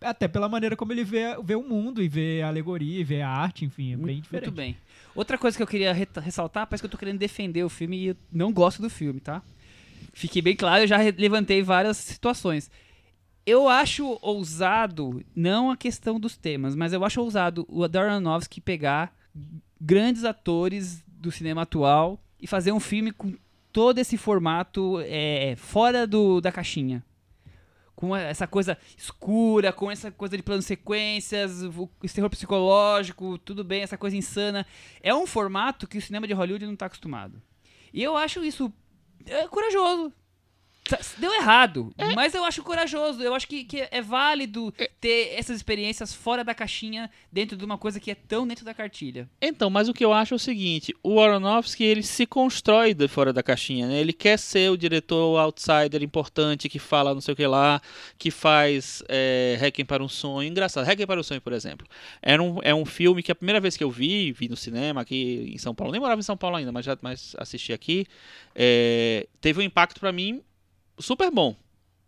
até 0.00 0.28
pela 0.28 0.48
maneira 0.48 0.76
como 0.76 0.92
ele 0.92 1.02
vê, 1.04 1.34
vê 1.42 1.54
o 1.54 1.62
mundo 1.62 2.02
e 2.02 2.08
vê 2.08 2.42
a 2.42 2.48
alegoria 2.48 3.00
e 3.00 3.04
vê 3.04 3.22
a 3.22 3.28
arte, 3.30 3.64
enfim, 3.64 3.94
é 3.94 3.96
bem 3.96 4.20
diferente. 4.20 4.46
Muito 4.48 4.54
bem. 4.56 4.76
Outra 5.14 5.38
coisa 5.38 5.56
que 5.56 5.62
eu 5.62 5.66
queria 5.66 5.92
re- 5.94 6.06
ressaltar, 6.20 6.66
parece 6.66 6.82
que 6.82 6.86
eu 6.86 6.90
tô 6.90 6.98
querendo 6.98 7.18
defender 7.18 7.64
o 7.64 7.70
filme 7.70 7.96
e 7.96 8.06
eu 8.08 8.16
não 8.30 8.52
gosto 8.52 8.82
do 8.82 8.90
filme, 8.90 9.18
tá? 9.20 9.40
Fiquei 10.12 10.42
bem 10.42 10.54
claro, 10.54 10.82
eu 10.82 10.86
já 10.86 10.98
levantei 11.16 11.62
várias 11.62 11.96
situações. 11.96 12.70
Eu 13.46 13.68
acho 13.68 14.18
ousado, 14.22 15.22
não 15.34 15.70
a 15.70 15.76
questão 15.76 16.18
dos 16.18 16.36
temas, 16.36 16.74
mas 16.74 16.92
eu 16.92 17.04
acho 17.04 17.20
ousado 17.20 17.66
o 17.68 17.84
Aronofsky 17.84 18.60
pegar 18.60 19.14
grandes 19.80 20.24
atores 20.24 21.04
do 21.06 21.30
cinema 21.30 21.62
atual 21.62 22.18
e 22.40 22.46
fazer 22.46 22.72
um 22.72 22.80
filme 22.80 23.12
com 23.12 23.34
todo 23.72 23.98
esse 23.98 24.16
formato 24.16 24.98
é, 25.04 25.54
fora 25.56 26.06
do, 26.06 26.40
da 26.40 26.50
caixinha. 26.52 27.04
com 27.94 28.14
essa 28.16 28.46
coisa 28.46 28.76
escura, 28.96 29.72
com 29.72 29.90
essa 29.90 30.10
coisa 30.10 30.36
de 30.36 30.42
planos 30.42 30.64
sequências, 30.64 31.62
o- 31.62 31.88
terror 32.14 32.30
psicológico, 32.30 33.36
tudo 33.38 33.62
bem, 33.62 33.82
essa 33.82 33.96
coisa 33.98 34.16
insana. 34.16 34.66
É 35.02 35.14
um 35.14 35.26
formato 35.26 35.86
que 35.86 35.98
o 35.98 36.02
cinema 36.02 36.26
de 36.26 36.32
Hollywood 36.32 36.66
não 36.66 36.76
tá 36.76 36.86
acostumado. 36.86 37.40
E 37.92 38.02
eu 38.02 38.16
acho 38.16 38.42
isso 38.44 38.72
é, 39.26 39.46
corajoso. 39.48 40.12
Sa- 40.86 40.98
Deu 41.18 41.32
errado, 41.32 41.94
mas 42.14 42.34
eu 42.34 42.44
acho 42.44 42.62
corajoso. 42.62 43.22
Eu 43.22 43.34
acho 43.34 43.48
que, 43.48 43.64
que 43.64 43.88
é 43.90 44.02
válido 44.02 44.70
ter 45.00 45.32
essas 45.34 45.56
experiências 45.56 46.12
fora 46.12 46.44
da 46.44 46.54
caixinha, 46.54 47.10
dentro 47.32 47.56
de 47.56 47.64
uma 47.64 47.78
coisa 47.78 47.98
que 47.98 48.10
é 48.10 48.14
tão 48.14 48.46
dentro 48.46 48.64
da 48.66 48.74
cartilha. 48.74 49.28
Então, 49.40 49.70
mas 49.70 49.88
o 49.88 49.94
que 49.94 50.04
eu 50.04 50.12
acho 50.12 50.34
é 50.34 50.36
o 50.36 50.38
seguinte, 50.38 50.94
o 51.02 51.18
Aronofsky, 51.20 51.82
ele 51.84 52.02
se 52.02 52.26
constrói 52.26 52.92
de 52.92 53.08
fora 53.08 53.32
da 53.32 53.42
caixinha, 53.42 53.86
né? 53.88 53.98
Ele 53.98 54.12
quer 54.12 54.38
ser 54.38 54.70
o 54.70 54.76
diretor 54.76 55.38
outsider 55.40 56.02
importante, 56.02 56.68
que 56.68 56.78
fala 56.78 57.14
não 57.14 57.20
sei 57.20 57.32
o 57.32 57.36
que 57.36 57.46
lá, 57.46 57.80
que 58.18 58.30
faz 58.30 59.02
é, 59.08 59.56
Requiem 59.58 59.86
para 59.86 60.04
um 60.04 60.08
Sonho. 60.08 60.48
Engraçado, 60.48 60.84
Requiem 60.84 61.06
para 61.06 61.18
um 61.18 61.22
Sonho, 61.22 61.40
por 61.40 61.54
exemplo. 61.54 61.86
Era 62.20 62.42
um, 62.42 62.58
é 62.62 62.74
um 62.74 62.84
filme 62.84 63.22
que 63.22 63.32
a 63.32 63.34
primeira 63.34 63.58
vez 63.60 63.74
que 63.76 63.84
eu 63.84 63.90
vi, 63.90 64.32
vi 64.32 64.48
no 64.50 64.56
cinema 64.56 65.00
aqui 65.00 65.50
em 65.54 65.58
São 65.58 65.74
Paulo, 65.74 65.92
nem 65.92 66.00
morava 66.00 66.20
em 66.20 66.24
São 66.24 66.36
Paulo 66.36 66.56
ainda, 66.56 66.70
mas 66.70 66.84
já 66.84 66.98
mas 67.00 67.34
assisti 67.38 67.72
aqui, 67.72 68.06
é, 68.54 69.26
teve 69.40 69.60
um 69.60 69.62
impacto 69.62 69.98
pra 69.98 70.12
mim 70.12 70.42
super 70.98 71.30
bom. 71.30 71.56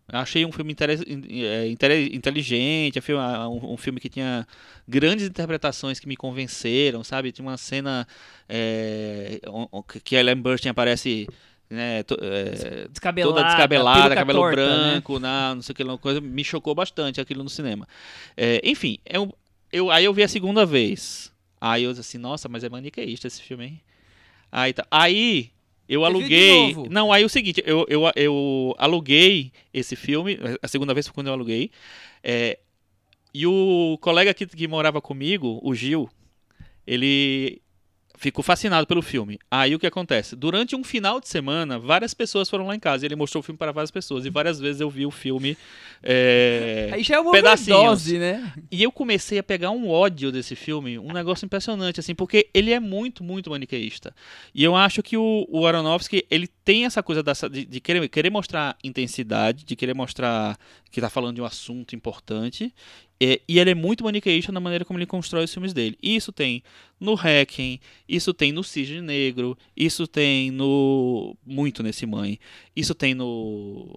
Achei 0.09 0.47
um 0.47 0.53
filme 0.53 0.72
é, 0.72 1.68
inteligente, 1.68 2.97
é 2.97 3.49
um, 3.49 3.76
filme 3.76 3.99
que 3.99 4.09
tinha 4.09 4.47
grandes 4.87 5.26
interpretações 5.26 5.99
que 5.99 6.07
me 6.07 6.16
convenceram, 6.16 7.03
sabe? 7.03 7.32
Tinha 7.32 7.45
uma 7.45 7.57
cena 7.57 8.07
é, 8.49 9.41
que 10.05 10.14
a 10.14 10.20
Ellen 10.20 10.37
Burstyn 10.37 10.68
aparece 10.68 11.26
né, 11.68 12.05
to- 12.05 12.16
é, 12.22 12.87
Descabelada, 12.89 13.34
toda 13.34 13.45
descabelada, 13.47 14.14
cabelo 14.14 14.39
torta, 14.43 14.57
né? 14.57 14.93
branco, 14.93 15.18
na, 15.18 15.57
não 15.57 15.62
sei 15.62 15.72
o 15.72 15.76
que, 15.76 15.82
uma 15.82 15.99
coisa, 15.99 16.20
me 16.20 16.45
chocou 16.45 16.72
bastante 16.72 17.20
aquilo 17.20 17.43
no 17.43 17.51
cinema. 17.51 17.89
É, 18.37 18.61
enfim, 18.62 18.99
eu, 19.05 19.37
eu, 19.72 19.91
aí 19.91 20.05
eu 20.05 20.14
vi 20.14 20.22
a 20.22 20.28
segunda 20.28 20.64
vez. 20.64 21.32
Aí 21.61 21.82
eu 21.82 21.91
disse 21.91 22.03
assim, 22.03 22.18
nossa, 22.18 22.49
mas 22.49 22.62
é 22.62 22.68
maniqueísta 22.68 23.26
esse 23.26 23.43
filme, 23.43 23.64
hein? 23.64 23.80
Aí, 24.53 24.72
tá. 24.72 24.87
aí 24.89 25.51
eu 25.89 26.01
Você 26.01 26.11
de 26.11 26.16
aluguei. 26.16 26.74
Não, 26.91 27.12
aí 27.12 27.24
o 27.24 27.28
seguinte, 27.28 27.62
eu, 27.64 27.87
eu, 27.89 28.03
eu 28.14 28.74
aluguei 28.78 29.53
esse 29.72 29.97
filme, 29.97 30.39
a 30.61 30.68
segunda 30.68 30.95
vez 30.95 31.07
foi 31.07 31.14
quando 31.14 31.28
eu 31.28 31.32
aluguei. 31.32 31.70
é, 32.22 32.59
e 33.32 33.47
o 33.47 33.99
colega 34.01 34.32
que, 34.32 34.47
que 34.47 34.66
morava 34.66 35.01
comigo, 35.03 35.61
o 35.62 35.74
Gil, 35.74 36.09
ele 36.87 37.61
ficou 38.16 38.42
fascinado 38.42 38.86
pelo 38.86 39.02
filme. 39.02 39.38
Aí 39.50 39.74
o 39.74 39.78
que 39.78 39.86
acontece? 39.86 40.34
Durante 40.34 40.74
um 40.74 40.82
final 40.82 41.20
de 41.20 41.28
semana, 41.28 41.78
várias 41.78 42.14
pessoas 42.14 42.48
foram 42.50 42.66
lá 42.66 42.74
em 42.74 42.80
casa. 42.80 43.04
E 43.04 43.06
ele 43.06 43.16
mostrou 43.16 43.40
o 43.40 43.42
filme 43.42 43.58
para 43.58 43.72
várias 43.72 43.90
pessoas. 43.90 44.24
E 44.24 44.30
várias 44.30 44.58
vezes 44.58 44.80
eu 44.80 44.90
vi 44.90 45.06
o 45.06 45.10
filme. 45.10 45.56
é, 46.02 46.90
Aí 46.92 47.02
já 47.02 47.16
é 47.16 47.20
uma 47.20 47.32
pedacinhos. 47.32 47.78
overdose, 47.78 48.18
né? 48.18 48.52
E 48.70 48.82
eu 48.82 48.90
comecei 48.90 49.38
a 49.38 49.42
pegar 49.42 49.70
um 49.70 49.88
ódio 49.88 50.32
desse 50.32 50.54
filme, 50.56 50.98
um 50.98 51.12
negócio 51.12 51.44
impressionante, 51.44 52.00
assim, 52.00 52.14
porque 52.14 52.48
ele 52.54 52.72
é 52.72 52.80
muito, 52.80 53.22
muito 53.22 53.50
maniqueísta. 53.50 54.14
E 54.54 54.64
eu 54.64 54.74
acho 54.74 55.02
que 55.02 55.16
o, 55.16 55.46
o 55.48 55.66
Aronofsky, 55.66 56.24
ele 56.30 56.46
tem 56.46 56.84
essa 56.84 57.02
coisa 57.02 57.22
dessa, 57.22 57.48
de, 57.48 57.64
de 57.64 57.80
querer, 57.80 58.08
querer 58.08 58.30
mostrar 58.30 58.76
intensidade, 58.82 59.64
de 59.64 59.76
querer 59.76 59.94
mostrar 59.94 60.58
que 60.90 61.00
tá 61.00 61.10
falando 61.10 61.36
de 61.36 61.42
um 61.42 61.44
assunto 61.44 61.94
importante. 61.94 62.74
E, 63.20 63.40
e 63.48 63.58
ele 63.58 63.70
é 63.70 63.74
muito 63.74 64.04
maniqueísta 64.04 64.52
na 64.52 64.60
maneira 64.60 64.84
como 64.84 64.98
ele 64.98 65.06
constrói 65.06 65.44
os 65.44 65.52
filmes 65.52 65.72
dele. 65.72 65.96
E 66.02 66.14
isso 66.16 66.32
tem 66.32 66.62
no 67.00 67.14
Requiem, 67.14 67.80
isso 68.08 68.34
tem 68.34 68.52
no 68.52 68.62
Cisne 68.62 69.00
Negro, 69.00 69.56
isso 69.76 70.06
tem 70.06 70.50
no. 70.50 71.36
Muito 71.44 71.82
nesse 71.82 72.06
Mãe. 72.06 72.38
Isso 72.74 72.94
tem 72.94 73.14
no. 73.14 73.88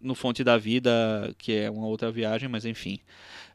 No 0.00 0.14
Fonte 0.14 0.44
da 0.44 0.56
Vida, 0.56 1.34
que 1.38 1.52
é 1.52 1.68
uma 1.68 1.88
outra 1.88 2.12
viagem, 2.12 2.48
mas 2.48 2.64
enfim. 2.64 3.00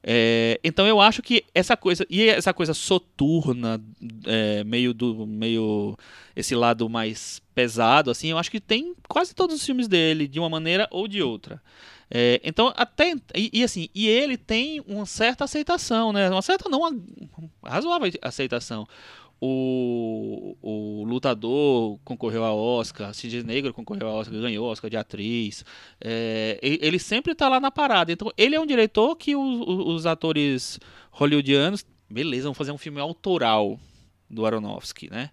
É, 0.05 0.59
então 0.61 0.86
eu 0.86 0.99
acho 0.99 1.21
que 1.21 1.45
essa 1.55 1.78
coisa 1.78 2.05
e 2.09 2.28
essa 2.28 2.53
coisa 2.53 2.74
soturna 2.74 3.82
é, 4.26 4.61
meio 4.65 4.93
do 4.93 5.26
meio 5.26 5.97
esse 6.36 6.53
lado 6.53 6.89
mais 6.89 7.41
pesado 7.55 8.11
assim 8.11 8.28
eu 8.28 8.38
acho 8.38 8.51
que 8.51 8.59
tem 8.59 8.93
quase 9.07 9.34
todos 9.34 9.55
os 9.55 9.65
filmes 9.65 9.88
dele 9.88 10.28
de 10.28 10.41
uma 10.41 10.49
maneira 10.49 10.89
ou 10.91 11.07
de 11.07 11.21
outra 11.21 11.61
É, 12.16 12.39
então 12.43 12.72
até 12.78 13.16
e, 13.36 13.49
e 13.51 13.64
assim 13.64 13.89
e 13.95 14.07
ele 14.07 14.38
tem 14.38 14.80
uma 14.88 15.03
certa 15.05 15.45
aceitação 15.45 16.14
né 16.14 16.30
uma 16.30 16.43
certa 16.43 16.70
não 16.70 16.82
uma 16.82 16.91
razoável 17.64 18.11
aceitação 18.22 18.88
o, 19.45 20.55
o 20.61 21.03
lutador 21.03 21.99
concorreu 22.05 22.45
a 22.45 22.53
Oscar, 22.53 23.14
Cisne 23.14 23.43
Negro 23.43 23.74
concorreu 23.74 24.07
a 24.07 24.14
Oscar, 24.14 24.39
ganhou 24.39 24.66
Oscar 24.66 24.89
de 24.89 24.95
atriz. 24.95 25.66
É, 25.99 26.57
ele 26.61 26.97
sempre 26.97 27.36
tá 27.36 27.49
lá 27.49 27.59
na 27.59 27.70
parada. 27.70 28.09
Então, 28.09 28.32
ele 28.38 28.55
é 28.55 28.59
um 28.59 28.66
diretor 28.66 29.18
que 29.18 29.36
o- 29.36 29.41
o- 29.41 29.93
os 29.93 30.05
atores 30.05 30.80
hollywoodianos, 31.11 31.86
beleza, 32.09 32.45
vão 32.45 32.53
fazer 32.53 32.72
um 32.72 32.78
filme 32.78 33.01
autoral 33.01 33.78
do 34.30 34.45
Aronofsky, 34.45 35.09
né? 35.09 35.30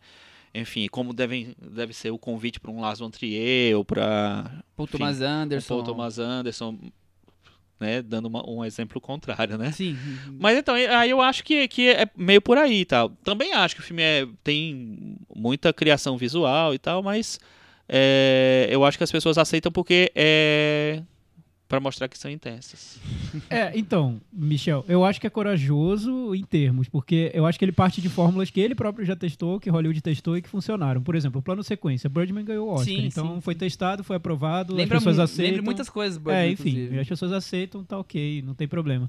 Enfim, 0.54 0.88
como 0.88 1.12
devem, 1.12 1.54
deve 1.60 1.92
ser 1.92 2.10
o 2.10 2.18
convite 2.18 2.58
para 2.58 2.70
um 2.70 2.80
Lars 2.80 2.98
von 2.98 3.10
Trier 3.10 3.76
ou 3.76 3.84
para 3.84 4.62
Paul 4.76 4.84
Enfim, 4.88 4.98
Thomas 4.98 5.20
Anderson. 5.20 5.74
Paul 5.74 5.84
Thomas 5.84 6.18
Anderson, 6.18 6.78
né? 7.78 8.02
Dando 8.02 8.26
uma- 8.26 8.48
um 8.48 8.64
exemplo 8.64 9.00
contrário, 9.00 9.56
né? 9.56 9.70
Sim. 9.72 9.96
Mas 10.38 10.58
então, 10.58 10.74
aí 10.74 11.08
eu 11.10 11.20
acho 11.20 11.44
que, 11.44 11.68
que 11.68 11.88
é 11.90 12.08
meio 12.16 12.42
por 12.42 12.58
aí 12.58 12.84
tal. 12.84 13.10
Também 13.22 13.52
acho 13.52 13.74
que 13.76 13.80
o 13.80 13.84
filme 13.84 14.02
é, 14.02 14.26
tem 14.42 15.16
muita 15.34 15.72
criação 15.72 16.16
visual 16.18 16.74
e 16.74 16.78
tal, 16.78 17.00
mas 17.02 17.38
é, 17.88 18.66
eu 18.70 18.84
acho 18.84 18.98
que 18.98 19.04
as 19.04 19.10
pessoas 19.12 19.38
aceitam 19.38 19.70
porque 19.70 20.10
é 20.14 21.02
para 21.70 21.78
mostrar 21.78 22.08
que 22.08 22.18
são 22.18 22.28
intensas. 22.28 22.98
É, 23.48 23.72
então, 23.78 24.20
Michel, 24.32 24.84
eu 24.88 25.04
acho 25.04 25.20
que 25.20 25.26
é 25.26 25.30
corajoso 25.30 26.34
em 26.34 26.42
termos, 26.42 26.88
porque 26.88 27.30
eu 27.32 27.46
acho 27.46 27.58
que 27.58 27.64
ele 27.64 27.70
parte 27.72 28.00
de 28.00 28.08
fórmulas 28.08 28.50
que 28.50 28.60
ele 28.60 28.74
próprio 28.74 29.04
já 29.06 29.14
testou, 29.14 29.60
que 29.60 29.70
Hollywood 29.70 30.00
testou 30.00 30.36
e 30.36 30.42
que 30.42 30.48
funcionaram. 30.48 31.00
Por 31.00 31.14
exemplo, 31.14 31.38
o 31.38 31.42
plano 31.42 31.62
sequência. 31.62 32.10
Birdman 32.10 32.44
ganhou 32.44 32.68
o 32.68 32.72
Oscar. 32.72 32.86
Sim, 32.86 33.06
então 33.06 33.36
sim, 33.36 33.40
foi 33.40 33.54
sim. 33.54 33.60
testado, 33.60 34.02
foi 34.02 34.16
aprovado, 34.16 34.74
Lembra, 34.74 34.98
as 34.98 35.04
pessoas 35.04 35.18
aceitam. 35.20 35.46
lembra 35.46 35.62
muitas 35.62 35.88
coisas, 35.88 36.18
Birdman, 36.18 36.36
É, 36.36 36.50
enfim, 36.50 36.70
inclusive. 36.70 36.98
as 36.98 37.08
pessoas 37.08 37.32
aceitam, 37.32 37.84
tá 37.84 37.98
ok, 37.98 38.42
não 38.42 38.54
tem 38.54 38.66
problema. 38.66 39.08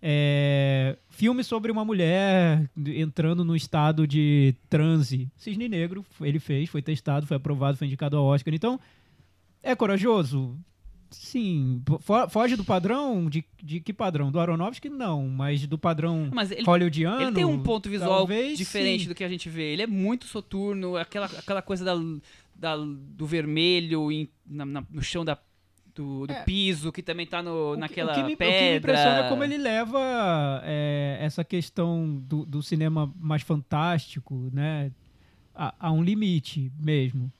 É, 0.00 0.96
filme 1.10 1.42
sobre 1.42 1.72
uma 1.72 1.84
mulher 1.84 2.70
entrando 2.76 3.44
no 3.44 3.56
estado 3.56 4.06
de 4.06 4.54
transe. 4.70 5.28
Cisne 5.36 5.68
Negro, 5.68 6.04
ele 6.20 6.38
fez, 6.38 6.68
foi 6.68 6.80
testado, 6.80 7.26
foi 7.26 7.36
aprovado, 7.36 7.76
foi 7.76 7.88
indicado 7.88 8.16
ao 8.16 8.24
Oscar. 8.24 8.54
Então, 8.54 8.78
é 9.62 9.74
corajoso? 9.74 10.56
Sim. 11.10 11.82
Fo- 12.00 12.28
Foge 12.28 12.54
do 12.56 12.64
padrão? 12.64 13.28
De, 13.30 13.44
de 13.62 13.80
que 13.80 13.92
padrão? 13.92 14.30
Do 14.30 14.38
Aronofsky? 14.38 14.88
Não, 14.90 15.26
mas 15.28 15.66
do 15.66 15.78
padrão 15.78 16.28
Mas 16.32 16.50
ele, 16.50 16.64
hollywoodiano? 16.64 17.22
ele 17.22 17.32
tem 17.32 17.44
um 17.44 17.62
ponto 17.62 17.88
visual 17.88 18.10
talvez 18.18 18.58
diferente 18.58 19.02
sim. 19.04 19.08
do 19.08 19.14
que 19.14 19.24
a 19.24 19.28
gente 19.28 19.48
vê. 19.48 19.72
Ele 19.72 19.82
é 19.82 19.86
muito 19.86 20.26
soturno, 20.26 20.96
aquela, 20.96 21.26
aquela 21.26 21.62
coisa 21.62 21.84
da, 21.84 21.94
da- 22.54 22.76
do 22.84 23.26
vermelho 23.26 24.12
em- 24.12 24.28
na- 24.46 24.66
na- 24.66 24.84
no 24.90 25.02
chão 25.02 25.24
da, 25.24 25.38
do, 25.94 26.26
do 26.26 26.32
É. 26.32 26.42
piso, 26.44 26.92
que 26.92 27.02
também 27.02 27.26
tá 27.26 27.42
no, 27.42 27.70
O 27.70 27.74
que- 27.74 27.80
naquela 27.80 28.12
o 28.12 28.14
que 28.14 28.22
me, 28.22 28.36
pedra. 28.36 28.54
O 28.54 28.58
que 28.58 28.70
me 28.70 28.76
impressiona 28.76 29.18
é 29.24 29.28
como 29.28 29.42
ele 29.44 29.56
leva 29.56 29.98
é, 30.64 31.16
essa 31.20 31.42
questão 31.42 32.16
do, 32.22 32.44
do 32.44 32.62
cinema 32.62 33.12
mais 33.18 33.42
fantástico, 33.42 34.48
né? 34.52 34.92
A, 35.54 35.74
a 35.80 35.90
um 35.90 36.02
limite 36.02 36.70
mesmo. 36.78 37.32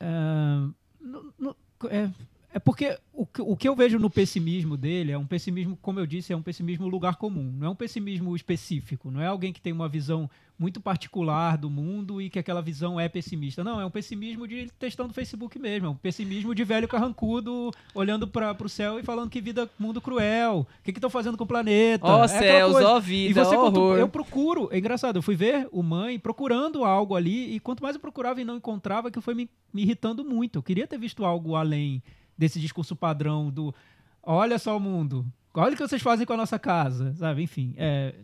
Ah, 0.00 0.68
no- 1.00 1.32
no- 1.38 1.56
é, 1.90 2.10
é 2.52 2.58
porque 2.58 2.98
o, 3.12 3.24
que- 3.26 3.42
o 3.42 3.56
que 3.56 3.68
eu 3.68 3.76
vejo 3.76 3.98
no 3.98 4.10
pessimismo 4.10 4.76
dele 4.76 5.12
é 5.12 5.18
um 5.18 5.26
pessimismo, 5.26 5.78
como 5.80 6.00
eu 6.00 6.06
disse, 6.06 6.32
é 6.32 6.36
um 6.36 6.42
pessimismo 6.42 6.88
lugar 6.88 7.16
comum. 7.16 7.52
Não 7.58 7.68
é 7.68 7.70
um 7.70 7.74
pessimismo 7.76 8.34
específico. 8.34 9.10
Não 9.10 9.20
é 9.20 9.26
alguém 9.26 9.52
que 9.52 9.60
tem 9.60 9.72
uma 9.72 9.88
visão 9.88 10.28
muito 10.58 10.78
particular 10.78 11.56
do 11.56 11.70
mundo 11.70 12.20
e 12.20 12.28
que 12.28 12.38
aquela 12.38 12.60
visão 12.60 13.00
é 13.00 13.08
pessimista. 13.08 13.64
Não, 13.64 13.80
é 13.80 13.86
um 13.86 13.90
pessimismo 13.90 14.46
de 14.46 14.68
textão 14.78 15.08
do 15.08 15.14
Facebook 15.14 15.58
mesmo. 15.58 15.86
É 15.86 15.90
um 15.90 15.94
pessimismo 15.94 16.54
de 16.54 16.64
velho 16.64 16.86
carrancudo 16.86 17.70
olhando 17.94 18.26
para 18.26 18.54
o 18.62 18.68
céu 18.68 18.98
e 18.98 19.02
falando 19.02 19.30
que 19.30 19.40
vida, 19.40 19.70
mundo 19.78 20.00
cruel. 20.00 20.66
O 20.80 20.82
que 20.82 20.90
estão 20.90 21.08
fazendo 21.08 21.38
com 21.38 21.44
o 21.44 21.46
planeta? 21.46 22.04
Ó 22.06 22.24
É 22.24 22.24
aquela 22.26 22.28
céus, 22.28 22.74
ó 22.76 22.98
E 22.98 23.00
vida, 23.00 23.44
você, 23.44 23.56
ó 23.56 23.60
quanto- 23.62 23.80
horror. 23.80 23.96
eu 23.98 24.08
procuro, 24.08 24.68
é 24.70 24.78
engraçado, 24.78 25.16
eu 25.16 25.22
fui 25.22 25.34
ver 25.34 25.66
o 25.72 25.82
Mãe 25.82 26.18
procurando 26.18 26.84
algo 26.84 27.14
ali, 27.16 27.54
e 27.54 27.60
quanto 27.60 27.82
mais 27.82 27.94
eu 27.96 28.00
procurava 28.00 28.40
e 28.40 28.44
não 28.44 28.56
encontrava, 28.56 29.08
aquilo 29.08 29.22
foi 29.22 29.34
me, 29.34 29.48
me 29.72 29.82
irritando 29.82 30.22
muito. 30.24 30.58
Eu 30.58 30.62
queria 30.62 30.86
ter 30.86 30.98
visto 30.98 31.24
algo 31.24 31.54
além 31.54 32.02
desse 32.40 32.58
discurso 32.58 32.96
padrão 32.96 33.50
do 33.50 33.74
olha 34.22 34.58
só 34.58 34.76
o 34.76 34.80
mundo, 34.80 35.24
olha 35.54 35.74
o 35.74 35.76
que 35.76 35.86
vocês 35.86 36.00
fazem 36.02 36.26
com 36.26 36.32
a 36.32 36.36
nossa 36.36 36.58
casa, 36.58 37.12
sabe? 37.14 37.42
Enfim, 37.42 37.74
é, 37.76 38.14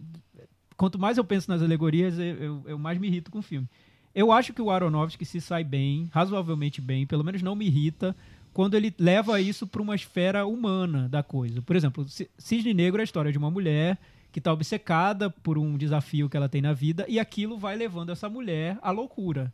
quanto 0.77 0.99
mais 0.99 1.19
eu 1.19 1.25
penso 1.25 1.51
nas 1.51 1.61
alegorias, 1.63 2.19
eu, 2.19 2.63
eu- 2.67 2.79
mais 2.79 2.99
me 2.99 3.07
irrito 3.09 3.31
com 3.31 3.39
o 3.39 3.43
filme. 3.43 3.69
Eu 4.15 4.33
acho 4.33 4.55
que 4.55 4.63
o 4.63 4.71
Aronofsky 4.71 5.27
se 5.27 5.41
sai 5.41 5.63
bem, 5.63 6.09
razoavelmente 6.11 6.81
bem, 6.81 7.07
pelo 7.07 7.23
menos 7.23 7.43
não 7.43 7.55
me 7.55 7.67
irrita, 7.67 8.17
quando 8.53 8.75
ele 8.75 8.95
leva 8.99 9.39
isso 9.39 9.67
para 9.67 9.83
uma 9.83 9.95
esfera 9.95 10.47
humana 10.47 11.07
da 11.11 11.23
coisa. 11.23 11.61
Por 11.61 11.77
exemplo, 11.77 12.09
Ci- 12.09 12.31
Cisne 12.39 12.73
Negro 12.73 13.01
é 13.01 13.03
a 13.03 13.05
história 13.05 13.31
de 13.31 13.37
uma 13.37 13.51
mulher 13.51 13.99
que 14.33 14.39
está 14.41 14.51
obcecada 14.53 15.29
por 15.29 15.59
um 15.59 15.77
desafio 15.77 16.29
que 16.31 16.37
ela 16.37 16.49
tem 16.49 16.63
na 16.63 16.73
vida 16.73 17.05
e 17.09 17.19
aquilo 17.21 17.59
vai 17.59 17.77
levando 17.77 18.11
essa 18.13 18.29
mulher 18.31 18.79
à 18.81 18.91
loucura. 18.91 19.53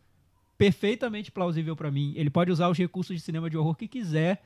Perfeitamente 0.56 1.32
plausível 1.32 1.74
para 1.74 1.90
mim. 1.90 2.12
Ele 2.14 2.30
pode 2.30 2.52
usar 2.52 2.68
os 2.68 2.78
recursos 2.78 3.16
de 3.16 3.22
cinema 3.22 3.50
de 3.50 3.56
horror 3.56 3.74
que 3.74 3.88
quiser 3.88 4.40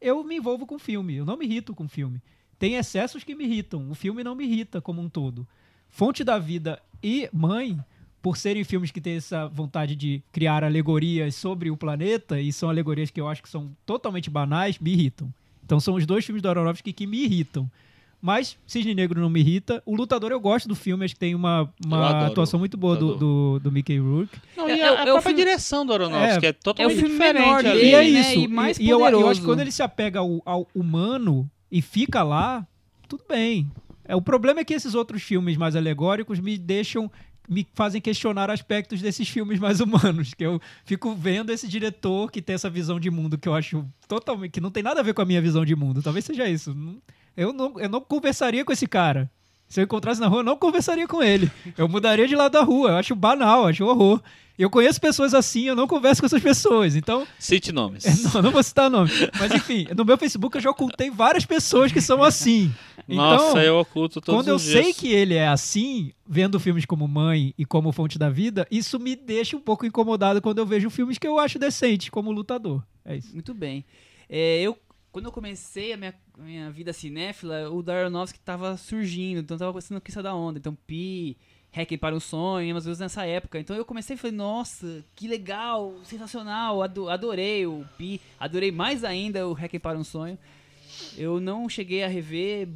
eu 0.00 0.22
me 0.24 0.36
envolvo 0.36 0.66
com 0.66 0.78
filme, 0.78 1.16
eu 1.16 1.24
não 1.24 1.36
me 1.36 1.44
irrito 1.44 1.74
com 1.74 1.88
filme. 1.88 2.20
Tem 2.58 2.74
excessos 2.74 3.22
que 3.22 3.34
me 3.34 3.44
irritam, 3.44 3.90
o 3.90 3.94
filme 3.94 4.24
não 4.24 4.34
me 4.34 4.44
irrita 4.44 4.80
como 4.80 5.00
um 5.00 5.08
todo. 5.08 5.46
Fonte 5.88 6.24
da 6.24 6.38
Vida 6.38 6.80
e 7.02 7.28
Mãe, 7.32 7.78
por 8.20 8.36
serem 8.36 8.64
filmes 8.64 8.90
que 8.90 9.00
têm 9.00 9.16
essa 9.16 9.46
vontade 9.46 9.94
de 9.94 10.22
criar 10.32 10.64
alegorias 10.64 11.34
sobre 11.34 11.70
o 11.70 11.76
planeta, 11.76 12.40
e 12.40 12.52
são 12.52 12.68
alegorias 12.68 13.10
que 13.10 13.20
eu 13.20 13.28
acho 13.28 13.42
que 13.42 13.48
são 13.48 13.70
totalmente 13.86 14.28
banais, 14.28 14.78
me 14.78 14.92
irritam. 14.92 15.32
Então 15.64 15.78
são 15.78 15.94
os 15.94 16.06
dois 16.06 16.24
filmes 16.24 16.42
do 16.42 16.48
Aronofsky 16.48 16.92
que 16.92 17.06
me 17.06 17.24
irritam. 17.24 17.70
Mas 18.20 18.58
Cisne 18.66 18.94
Negro 18.96 19.20
não 19.20 19.30
me 19.30 19.38
irrita. 19.40 19.80
O 19.86 19.94
Lutador 19.94 20.32
eu 20.32 20.40
gosto 20.40 20.68
do 20.68 20.74
filme, 20.74 21.04
acho 21.04 21.14
que 21.14 21.20
tem 21.20 21.34
uma, 21.36 21.72
uma 21.86 22.26
atuação 22.26 22.58
muito 22.58 22.76
boa 22.76 22.96
do, 22.96 23.14
do, 23.14 23.60
do 23.60 23.70
Mickey 23.72 23.98
Rourke. 23.98 24.36
Não, 24.56 24.68
É- 24.68 24.76
e 24.76 24.80
é 24.80 24.88
a, 24.88 24.92
o- 24.92 24.96
a 24.96 24.98
é 24.98 25.02
o 25.02 25.04
própria 25.04 25.22
filme- 25.22 25.36
direção 25.44 25.86
do 25.86 25.92
Aronofsky 25.92 26.46
é, 26.46 26.52
totalmente 26.52 26.96
filme 26.98 27.12
diferente 27.14 27.40
menor 27.44 27.58
ali. 27.64 27.70
dele, 27.70 27.86
e 27.86 27.94
é 27.94 28.02
né? 28.02 28.20
isso. 28.20 28.40
E 28.40 28.48
mais 28.48 28.78
e 28.78 28.88
eu, 28.88 29.00
eu 29.06 29.28
acho 29.28 29.40
que 29.40 29.46
quando 29.46 29.60
ele 29.60 29.70
se 29.70 29.82
apega 29.84 30.18
ao, 30.18 30.42
ao 30.44 30.66
humano 30.74 31.48
e 31.70 31.80
fica 31.80 32.22
lá, 32.24 32.66
tudo 33.06 33.22
bem. 33.28 33.70
É, 34.04 34.16
o 34.16 34.22
problema 34.22 34.60
é 34.60 34.64
que 34.64 34.74
esses 34.74 34.94
outros 34.96 35.22
filmes 35.22 35.56
mais 35.56 35.76
alegóricos 35.76 36.40
me 36.40 36.58
deixam. 36.58 37.10
Me 37.50 37.66
fazem 37.72 37.98
questionar 37.98 38.50
aspectos 38.50 39.00
desses 39.00 39.26
filmes 39.26 39.58
mais 39.58 39.80
humanos. 39.80 40.34
Que 40.34 40.44
eu 40.44 40.60
fico 40.84 41.14
vendo 41.14 41.50
esse 41.50 41.66
diretor 41.68 42.30
que 42.30 42.42
tem 42.42 42.54
essa 42.54 42.68
visão 42.68 43.00
de 43.00 43.10
mundo 43.10 43.38
que 43.38 43.48
eu 43.48 43.54
acho 43.54 43.86
totalmente. 44.06 44.50
que 44.52 44.60
não 44.60 44.70
tem 44.70 44.82
nada 44.82 45.00
a 45.00 45.02
ver 45.02 45.14
com 45.14 45.22
a 45.22 45.24
minha 45.24 45.40
visão 45.40 45.64
de 45.64 45.74
mundo. 45.74 46.02
Talvez 46.02 46.26
seja 46.26 46.46
isso. 46.46 46.76
Eu 47.36 47.52
não, 47.52 47.78
eu 47.78 47.88
não 47.88 48.00
conversaria 48.00 48.64
com 48.64 48.72
esse 48.72 48.86
cara. 48.86 49.30
Se 49.68 49.80
eu 49.80 49.84
encontrasse 49.84 50.20
na 50.20 50.26
rua, 50.28 50.40
eu 50.40 50.44
não 50.44 50.56
conversaria 50.56 51.06
com 51.06 51.22
ele. 51.22 51.50
Eu 51.76 51.88
mudaria 51.88 52.26
de 52.26 52.34
lado 52.34 52.52
da 52.52 52.62
rua. 52.62 52.90
Eu 52.90 52.96
acho 52.96 53.14
banal, 53.14 53.66
acho 53.66 53.84
horror. 53.84 54.20
Eu 54.58 54.68
conheço 54.70 55.00
pessoas 55.00 55.34
assim, 55.34 55.68
eu 55.68 55.76
não 55.76 55.86
converso 55.86 56.20
com 56.20 56.26
essas 56.26 56.42
pessoas. 56.42 56.96
Então, 56.96 57.24
Cite 57.38 57.70
nomes. 57.70 58.04
é, 58.04 58.10
não, 58.34 58.42
não 58.42 58.50
vou 58.50 58.62
citar 58.62 58.90
nome. 58.90 59.10
Mas 59.38 59.52
enfim, 59.54 59.86
no 59.96 60.04
meu 60.04 60.18
Facebook 60.18 60.56
eu 60.56 60.60
já 60.62 60.70
ocultei 60.70 61.10
várias 61.10 61.44
pessoas 61.46 61.92
que 61.92 62.00
são 62.00 62.24
assim. 62.24 62.72
Nossa, 63.06 63.44
então, 63.50 63.62
eu 63.62 63.78
oculto 63.78 64.20
todos 64.20 64.36
quando 64.40 64.48
eu 64.48 64.56
os 64.56 64.62
dias. 64.62 64.84
sei 64.84 64.92
que 64.92 65.12
ele 65.12 65.34
é 65.34 65.46
assim, 65.46 66.12
vendo 66.26 66.58
filmes 66.58 66.84
como 66.84 67.06
Mãe 67.06 67.54
e 67.56 67.64
como 67.64 67.92
Fonte 67.92 68.18
da 68.18 68.28
Vida, 68.28 68.66
isso 68.70 68.98
me 68.98 69.14
deixa 69.14 69.56
um 69.56 69.60
pouco 69.60 69.86
incomodado 69.86 70.42
quando 70.42 70.58
eu 70.58 70.66
vejo 70.66 70.90
filmes 70.90 71.18
que 71.18 71.28
eu 71.28 71.38
acho 71.38 71.58
decentes, 71.58 72.08
como 72.08 72.32
Lutador. 72.32 72.82
É 73.04 73.16
isso. 73.16 73.32
Muito 73.32 73.54
bem. 73.54 73.84
É, 74.28 74.60
eu, 74.60 74.76
quando 75.18 75.26
eu 75.26 75.32
comecei 75.32 75.92
a 75.92 75.96
minha, 75.96 76.14
minha 76.38 76.70
vida 76.70 76.92
cinéfila, 76.92 77.68
o 77.70 77.82
Daronovsky 77.82 78.38
tava 78.40 78.76
surgindo, 78.76 79.40
então 79.40 79.58
tava 79.58 79.72
começando 79.72 79.98
a 79.98 80.00
crista 80.00 80.22
da 80.22 80.34
onda. 80.34 80.58
Então, 80.58 80.76
Pi, 80.86 81.36
Hack 81.72 81.98
para 81.98 82.14
um 82.14 82.20
Sonho, 82.20 82.72
umas 82.74 82.84
coisas 82.84 83.00
nessa 83.00 83.26
época. 83.26 83.58
Então 83.58 83.74
eu 83.76 83.84
comecei 83.84 84.14
e 84.14 84.18
falei, 84.18 84.36
nossa, 84.36 85.04
que 85.16 85.26
legal, 85.26 85.94
sensacional, 86.04 86.82
ado- 86.82 87.10
adorei 87.10 87.66
o 87.66 87.84
Pi, 87.98 88.20
adorei 88.38 88.70
mais 88.70 89.02
ainda 89.04 89.46
o 89.46 89.52
Hack 89.52 89.78
para 89.80 89.98
um 89.98 90.04
Sonho. 90.04 90.38
Eu 91.16 91.40
não 91.40 91.68
cheguei 91.68 92.02
a 92.04 92.08
rever, 92.08 92.68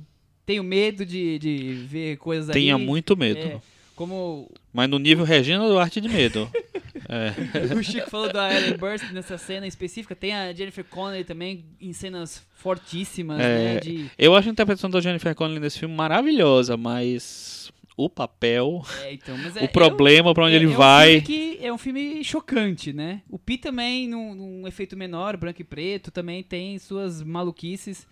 tenho 0.45 0.63
medo 0.65 1.07
de, 1.07 1.39
de 1.39 1.73
ver 1.87 2.17
coisas 2.19 2.51
ali. 2.51 2.61
Tenha 2.61 2.77
muito 2.77 3.17
medo. 3.17 3.39
É, 3.39 3.61
como 4.03 4.51
Mas 4.73 4.91
no 4.91 4.99
nível 4.99 5.25
Regina 5.25 5.69
Duarte 5.69 6.01
de 6.01 6.09
medo. 6.09 6.51
é. 7.09 7.75
o 7.75 7.83
Chico 7.85 8.11
falou 8.11 8.33
da 8.33 8.53
Ellen 8.53 8.77
Burst 8.77 9.13
nessa 9.13 9.39
cena 9.39 9.65
específica, 9.65 10.17
tem 10.17 10.35
a 10.35 10.53
Jennifer 10.53 10.85
Connelly 10.85 11.23
também 11.23 11.65
em 11.81 11.93
cenas 11.93 12.45
fortíssimas, 12.57 13.41
É, 13.41 13.75
né? 13.75 13.81
De, 13.81 14.11
Eu 14.19 14.35
acho 14.35 14.49
a 14.49 14.53
interpretação 14.53 14.91
da 14.91 15.01
Jennifer 15.01 15.35
Connelly 15.37 15.61
nesse 15.61 15.79
filme 15.79 15.95
maravilhosa, 15.95 16.77
mas 16.77 17.62
o 17.97 18.09
papel, 18.09 18.83
é, 19.03 19.13
então, 19.15 19.37
é- 19.57 19.65
o 19.65 19.69
problema 19.69 20.33
pra 20.35 20.45
onde 20.45 20.55
é- 20.55 20.59
ele 20.59 20.73
é 20.73 20.77
vai. 20.77 21.09
Um 21.19 21.21
filme 21.21 21.27
que 21.27 21.65
é 21.67 21.73
um 21.73 21.79
filme 21.79 22.25
chocante, 22.25 22.93
né? 22.93 23.23
O 23.29 23.39
Pi 23.39 23.59
também, 23.59 24.09
num, 24.09 24.35
num 24.35 24.67
efeito 24.69 24.97
menor, 24.97 25.37
branco 25.37 25.61
e 25.61 25.65
preto, 25.65 26.11
também 26.11 26.43
tem 26.43 26.79
suas 26.79 27.23
maluquices. 27.23 28.07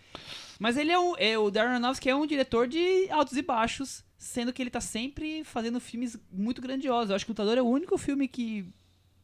Mas 0.59 0.77
ele 0.77 0.93
é 0.93 0.99
um. 0.99 1.15
É, 1.17 1.39
o 1.39 1.51
Darren 1.51 1.71
Aronofsky 1.73 2.11
é 2.11 2.15
um 2.15 2.27
diretor 2.27 2.69
de 2.69 3.09
altos 3.11 3.37
e 3.37 3.43
baixos, 3.43 4.05
sendo 4.19 4.53
que 4.53 4.63
ele 4.63 4.69
tá 4.71 4.81
sempre 4.81 5.43
fazendo 5.45 5.81
filmes 5.81 6.19
muito 6.31 6.61
grandiosos. 6.61 7.09
Eu 7.11 7.17
acho 7.17 7.25
que 7.25 7.31
o 7.31 7.33
Lutador 7.33 7.57
é 7.57 7.63
o 7.63 7.67
único 7.67 7.97
filme 7.97 8.29
que, 8.29 8.67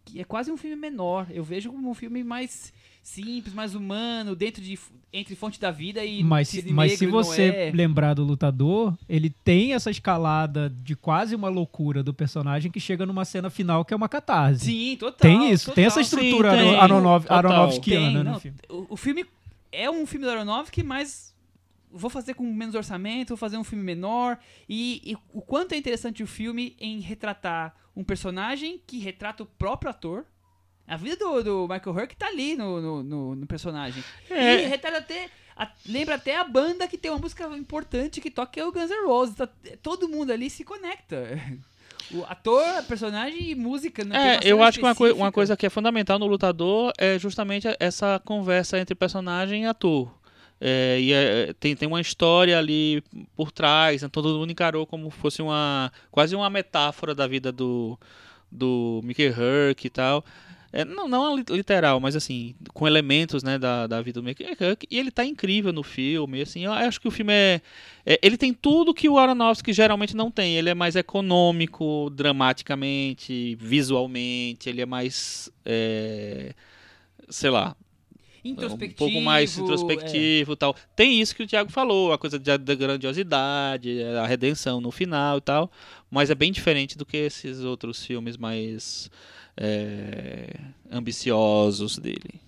que 0.07 0.19
é 0.21 0.25
quase 0.25 0.51
um 0.51 0.57
filme 0.57 0.77
menor. 0.77 1.27
Eu 1.31 1.45
vejo 1.45 1.71
como 1.71 1.91
um 1.91 1.95
filme 1.95 2.25
mais 2.25 2.73
simples, 3.07 3.55
mais 3.55 3.75
humano, 3.75 4.35
dentro 4.35 4.61
de 4.61 4.77
entre 5.13 5.37
Fonte 5.37 5.61
da 5.61 5.71
Vida 5.71 6.05
e 6.05 6.25
Mas, 6.25 6.49
Cisne 6.49 6.73
mas 6.73 6.93
se 6.95 7.07
Negro, 7.07 7.25
você 7.25 7.49
Noé. 7.49 7.71
lembrar 7.73 8.15
do 8.15 8.25
Lutador, 8.25 8.99
ele 9.09 9.31
tem 9.31 9.75
essa 9.75 9.91
escalada 9.91 10.69
de 10.69 10.97
quase 10.97 11.35
uma 11.35 11.49
loucura 11.49 12.03
do 12.03 12.13
personagem 12.13 12.71
que 12.71 12.81
chega 12.81 13.07
numa 13.07 13.25
cena 13.25 13.49
final 13.49 13.85
que 13.85 13.95
é 13.95 13.97
uma 13.97 14.09
catarse. 14.09 14.67
Sim, 14.67 14.97
total. 14.99 15.19
Tem 15.19 15.51
isso, 15.53 15.73
tem 15.73 15.85
total. 15.85 15.87
essa 15.87 16.01
estrutura 16.01 16.51
Sim, 16.51 16.59
tem. 16.59 16.77
Aronov, 16.77 17.23
Total. 17.23 17.39
Aronofskiana 17.39 18.07
Tem, 18.07 18.17
no 18.17 18.25
não, 18.25 18.41
filme. 18.41 18.59
O, 18.69 18.87
o 18.91 18.97
filme 18.97 19.25
é 19.71 19.89
um 19.89 20.05
filme 20.05 20.27
do 20.27 20.33
Aronofsky, 20.33 20.83
mas 20.83 21.33
vou 21.91 22.11
fazer 22.11 22.35
com 22.35 22.43
menos 22.53 22.75
orçamento, 22.75 23.29
vou 23.29 23.39
fazer 23.39 23.57
um 23.57 23.65
filme 23.65 23.85
menor. 23.85 24.37
E, 24.69 25.01
e 25.13 25.17
o 25.33 25.41
quanto 25.41 25.73
é 25.73 25.77
interessante 25.77 26.23
o 26.23 26.27
filme 26.27 26.75
em 26.81 27.01
retratar 27.01 27.75
um 27.95 28.03
personagem 28.03 28.81
que 28.85 28.99
retrata 28.99 29.45
o 29.45 29.47
próprio 29.47 29.91
ator. 29.91 30.25
A 30.89 30.97
vida 30.97 31.17
do, 31.17 31.43
do 31.43 31.63
Michael 31.69 31.97
Hurk 31.97 32.17
tá 32.17 32.27
ali 32.29 32.55
no, 32.57 32.81
no, 32.81 33.03
no- 33.03 33.35
no 33.37 33.47
personagem. 33.47 34.03
É. 34.31 34.63
E 34.63 34.67
retrata 34.67 34.99
até. 34.99 35.29
a- 35.57 35.71
lembra 35.89 36.15
até 36.15 36.37
a 36.39 36.45
banda 36.45 36.87
que 36.87 36.97
tem 36.99 37.11
uma 37.11 37.19
música 37.21 37.45
importante 37.57 38.21
que 38.21 38.31
toca, 38.31 38.61
é 38.61 38.65
o 38.65 38.71
Guns 38.73 38.91
N' 38.91 39.07
Roses. 39.07 39.35
Tá- 39.35 39.49
todo 39.83 40.09
mundo 40.09 40.31
ali 40.33 40.49
se 40.51 40.65
conecta. 40.65 41.17
O 42.13 42.23
ator, 42.23 42.63
personagem 42.87 43.51
e 43.51 43.55
música. 43.57 44.05
né? 44.05 44.39
Tem 44.39 44.49
É, 44.49 44.53
eu 44.53 44.63
acho 44.63 44.79
que 44.79 44.85
uma, 44.85 44.95
coi- 44.95 45.11
uma 45.11 45.33
coisa 45.33 45.57
que 45.57 45.67
é 45.67 45.69
fundamental 45.71 46.21
no 46.21 46.27
lutador 46.29 46.93
é 46.97 47.19
justamente 47.19 47.67
essa 47.81 48.21
conversa 48.25 48.79
entre 48.79 48.95
personagem 48.95 49.65
e 49.65 49.67
ator. 49.67 50.15
É, 50.61 50.99
e 51.01 51.13
é, 51.13 51.53
tem, 51.59 51.75
tem 51.75 51.89
uma 51.89 52.01
história 52.01 52.57
ali 52.57 53.03
por 53.35 53.51
trás, 53.51 54.05
então 54.05 54.23
todo 54.23 54.39
mundo 54.39 54.53
encarou 54.53 54.87
como 54.87 55.11
fosse 55.11 55.43
uma 55.43 55.91
quase 56.09 56.37
uma 56.37 56.49
metáfora 56.49 57.13
da 57.13 57.27
vida 57.27 57.51
do, 57.51 57.99
do 58.53 59.01
Mickey 59.03 59.27
Herc 59.27 59.85
e 59.85 59.91
tal. 59.91 60.25
É, 60.77 60.85
não, 60.85 61.09
não 61.09 61.35
li- 61.35 61.45
literal, 61.49 61.99
mas 61.99 62.15
assim, 62.15 62.55
com 62.75 62.87
elementos 62.87 63.43
né, 63.43 63.59
da, 63.59 63.87
da 63.87 64.03
vida 64.03 64.21
do 64.21 64.29
Herc. 64.29 64.87
E 64.91 64.99
ele 64.99 65.11
tá 65.11 65.25
incrível 65.25 65.73
no 65.73 65.83
filme. 65.83 66.43
Assim, 66.43 66.67
eu 66.67 66.73
acho 66.73 67.01
que 67.01 67.09
o 67.09 67.11
filme 67.11 67.33
é, 67.33 67.63
é- 68.05 68.21
Ele 68.23 68.37
tem 68.37 68.53
tudo 68.53 68.93
que 68.93 69.09
o 69.09 69.19
Aronofsky 69.19 69.73
geralmente 69.73 70.15
não 70.15 70.31
tem. 70.31 70.55
Ele 70.55 70.69
é 70.69 70.75
mais 70.75 70.95
econômico, 70.95 72.11
dramaticamente, 72.11 73.57
visualmente. 73.59 74.69
Ele 74.69 74.83
é 74.83 74.87
mais. 74.87 75.51
é, 75.65 76.53
sei 77.31 77.49
lá, 77.49 77.75
um 78.45 78.55
pouco 78.91 79.19
mais 79.23 79.59
é. 79.59 79.63
introspectivo 79.63 80.53
e 80.53 80.57
tal. 80.57 80.77
Tem 80.95 81.23
isso 81.23 81.35
que 81.35 81.43
o 81.43 81.47
Thiago 81.47 81.73
falou, 81.73 82.13
a 82.13 82.19
coisa 82.19 82.39
da 82.39 82.75
grandiosidade, 82.75 84.03
a 84.03 84.27
redenção 84.27 84.79
no 84.79 84.91
final 84.91 85.39
e 85.39 85.41
tal, 85.41 85.73
mas 86.11 86.29
é 86.29 86.35
bem 86.35 86.53
diferente 86.53 86.99
do 86.99 87.07
que 87.07 87.17
esses 87.17 87.61
outros 87.65 88.05
filmes 88.05 88.37
mais 88.37 89.11
é, 89.57 90.55
ambiciosos 90.91 91.99
dele. 91.99 92.41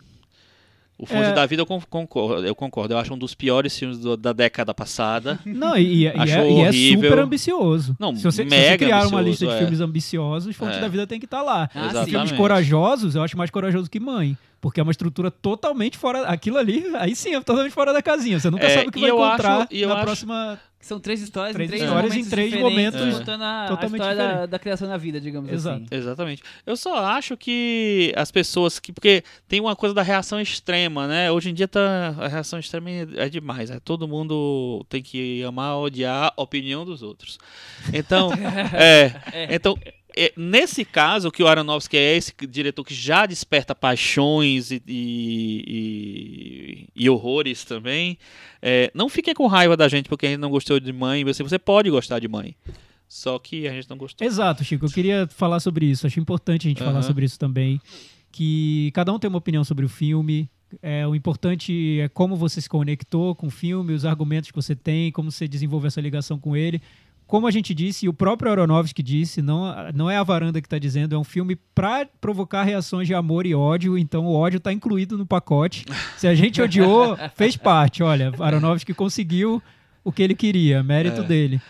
O 1.00 1.06
Fonte 1.06 1.28
É. 1.28 1.32
da 1.32 1.46
Vida 1.46 1.62
eu 1.62 1.66
con- 1.66 1.80
concordo, 1.88 2.44
eu 2.44 2.54
concordo. 2.56 2.92
Eu 2.92 2.98
acho 2.98 3.14
um 3.14 3.18
dos 3.18 3.32
piores 3.32 3.78
filmes 3.78 4.00
do- 4.00 4.16
da 4.16 4.32
década 4.32 4.74
passada. 4.74 5.38
Não, 5.46 5.76
e, 5.76 6.02
e- 6.02 6.08
Acho 6.08 6.32
é, 6.34 6.50
e 6.50 6.60
é 6.60 6.66
horrível. 6.68 7.08
super 7.10 7.18
ambicioso. 7.20 7.96
Não, 8.00 8.16
se 8.16 8.22
você, 8.24 8.42
se 8.42 8.48
você 8.48 8.56
mega 8.56 8.84
criar 8.84 9.06
uma 9.06 9.22
lista 9.22 9.46
de 9.46 9.52
é. 9.52 9.58
filmes 9.58 9.80
ambiciosos, 9.80 10.56
Fonte 10.56 10.76
É. 10.76 10.80
da 10.80 10.88
Vida 10.88 11.06
tem 11.06 11.20
que 11.20 11.26
estar 11.26 11.40
lá. 11.42 11.70
Ah. 11.72 12.04
Filmes 12.04 12.32
corajosos, 12.32 13.14
eu 13.14 13.22
acho 13.22 13.36
mais 13.38 13.48
corajoso 13.48 13.88
que 13.88 14.00
Mãe. 14.00 14.36
Porque 14.60 14.80
é 14.80 14.82
uma 14.82 14.90
estrutura 14.92 15.30
totalmente 15.30 15.96
fora. 15.96 16.22
Aquilo 16.26 16.58
ali, 16.58 16.84
aí 16.96 17.14
sim, 17.14 17.34
é 17.34 17.40
totalmente 17.40 17.72
fora 17.72 17.92
da 17.92 18.02
casinha. 18.02 18.40
Você 18.40 18.50
nunca 18.50 18.66
É, 18.66 18.70
sabe 18.70 18.88
o 18.88 18.92
que 18.92 19.00
vai 19.00 19.10
encontrar 19.10 19.58
acho- 19.62 19.68
e 19.70 19.82
eu 19.82 19.88
na 19.88 19.94
acho- 19.96 20.04
próxima. 20.04 20.60
São 20.80 21.00
três 21.00 21.20
histórias 21.20 21.54
Três 21.54 21.66
em 21.68 21.70
três 21.70 21.82
histórias 21.82 22.08
momentos 22.12 22.26
em 22.26 22.30
três 22.30 22.50
diferentes, 22.52 22.94
momentos 22.94 23.18
contando 23.18 23.42
a, 23.42 23.64
a 23.64 23.68
totalmente 23.68 24.00
história 24.00 24.16
da, 24.16 24.46
da 24.46 24.58
criação 24.60 24.88
da 24.88 24.96
vida, 24.96 25.20
digamos 25.20 25.50
Exato. 25.50 25.76
assim. 25.84 25.86
Exatamente. 25.90 26.42
Eu 26.64 26.76
só 26.76 27.04
acho 27.04 27.36
que 27.36 28.12
as 28.16 28.30
pessoas 28.30 28.78
que. 28.78 28.92
Porque 28.92 29.24
tem 29.48 29.60
uma 29.60 29.74
coisa 29.74 29.92
da 29.94 30.02
reação 30.02 30.40
extrema, 30.40 31.08
né? 31.08 31.32
Hoje 31.32 31.50
em 31.50 31.54
dia 31.54 31.66
tá, 31.66 32.14
a 32.18 32.28
reação 32.28 32.60
extrema 32.60 32.88
é 32.90 33.28
demais. 33.28 33.70
Né? 33.70 33.80
Todo 33.84 34.06
mundo 34.06 34.86
tem 34.88 35.02
que 35.02 35.42
amar, 35.42 35.76
odiar 35.78 36.32
a 36.36 36.42
opinião 36.42 36.84
dos 36.84 37.02
outros. 37.02 37.38
Então, 37.92 38.30
é. 38.72 39.52
Então. 39.54 39.76
É, 40.26 40.32
nesse 40.36 40.84
caso, 40.84 41.30
que 41.30 41.42
o 41.42 41.46
Aronofsky 41.46 41.96
é 41.96 42.16
esse 42.16 42.32
diretor 42.48 42.84
que 42.84 42.94
já 42.94 43.24
desperta 43.26 43.74
paixões 43.74 44.70
e, 44.70 44.82
e, 44.86 45.64
e- 45.68 46.88
e 47.04 47.10
horrores 47.10 47.64
também, 47.64 48.18
é, 48.60 48.90
não 48.94 49.08
fiquem 49.08 49.34
com 49.34 49.46
raiva 49.46 49.76
da 49.76 49.88
gente 49.88 50.08
porque 50.08 50.26
a 50.26 50.28
gente 50.30 50.40
não 50.40 50.50
gostou 50.50 50.78
de 50.80 50.92
mãe. 50.92 51.24
Você, 51.24 51.42
você 51.42 51.58
pode 51.58 51.90
gostar 51.90 52.18
de 52.18 52.28
mãe. 52.28 52.54
Só 53.08 53.38
que 53.38 53.66
a 53.66 53.72
gente 53.72 53.88
não 53.88 53.96
gostou. 53.96 54.26
Exato, 54.26 54.62
Chico. 54.64 54.84
Eu 54.86 54.90
queria 54.90 55.26
falar 55.30 55.60
sobre 55.60 55.86
isso. 55.86 56.06
Acho 56.06 56.20
importante 56.20 56.66
a 56.66 56.70
gente 56.70 56.78
falar 56.78 56.92
Aham. 56.98 57.02
sobre 57.02 57.24
isso 57.24 57.38
também. 57.38 57.80
Que 58.30 58.90
cada 58.92 59.12
um 59.12 59.18
tem 59.18 59.28
uma 59.28 59.38
opinião 59.38 59.64
sobre 59.64 59.84
o 59.86 59.88
filme. 59.88 60.50
É, 60.82 61.06
o 61.06 61.14
importante 61.14 61.98
é 62.00 62.08
como 62.10 62.36
você 62.36 62.60
se 62.60 62.68
conectou 62.68 63.34
com 63.34 63.46
o 63.46 63.50
filme, 63.50 63.94
os 63.94 64.04
argumentos 64.04 64.50
que 64.50 64.56
você 64.56 64.76
tem, 64.76 65.10
como 65.10 65.30
você 65.32 65.48
desenvolve 65.48 65.86
essa 65.86 66.00
ligação 66.00 66.38
com 66.38 66.54
ele. 66.54 66.82
Como 67.28 67.46
a 67.46 67.50
gente 67.50 67.74
disse, 67.74 68.06
e 68.06 68.08
o 68.08 68.12
próprio 68.14 68.50
Aronofsky 68.50 69.02
disse, 69.02 69.42
não, 69.42 69.62
não 69.94 70.10
é 70.10 70.16
a 70.16 70.22
varanda 70.22 70.60
que 70.62 70.66
está 70.66 70.78
dizendo, 70.78 71.14
é 71.14 71.18
um 71.18 71.22
filme 71.22 71.54
para 71.74 72.08
provocar 72.20 72.62
reações 72.64 73.06
de 73.06 73.14
amor 73.14 73.44
e 73.44 73.54
ódio, 73.54 73.96
então 73.98 74.24
o 74.26 74.34
ódio 74.34 74.56
está 74.56 74.72
incluído 74.72 75.16
no 75.18 75.26
pacote. 75.26 75.84
Se 76.16 76.26
a 76.26 76.34
gente 76.34 76.60
odiou, 76.60 77.16
fez 77.36 77.54
parte. 77.54 78.02
Olha, 78.02 78.32
Aronofsky 78.40 78.94
conseguiu 78.94 79.62
o 80.02 80.10
que 80.10 80.22
ele 80.22 80.34
queria, 80.34 80.82
mérito 80.82 81.20
É. 81.20 81.24
dele. 81.24 81.60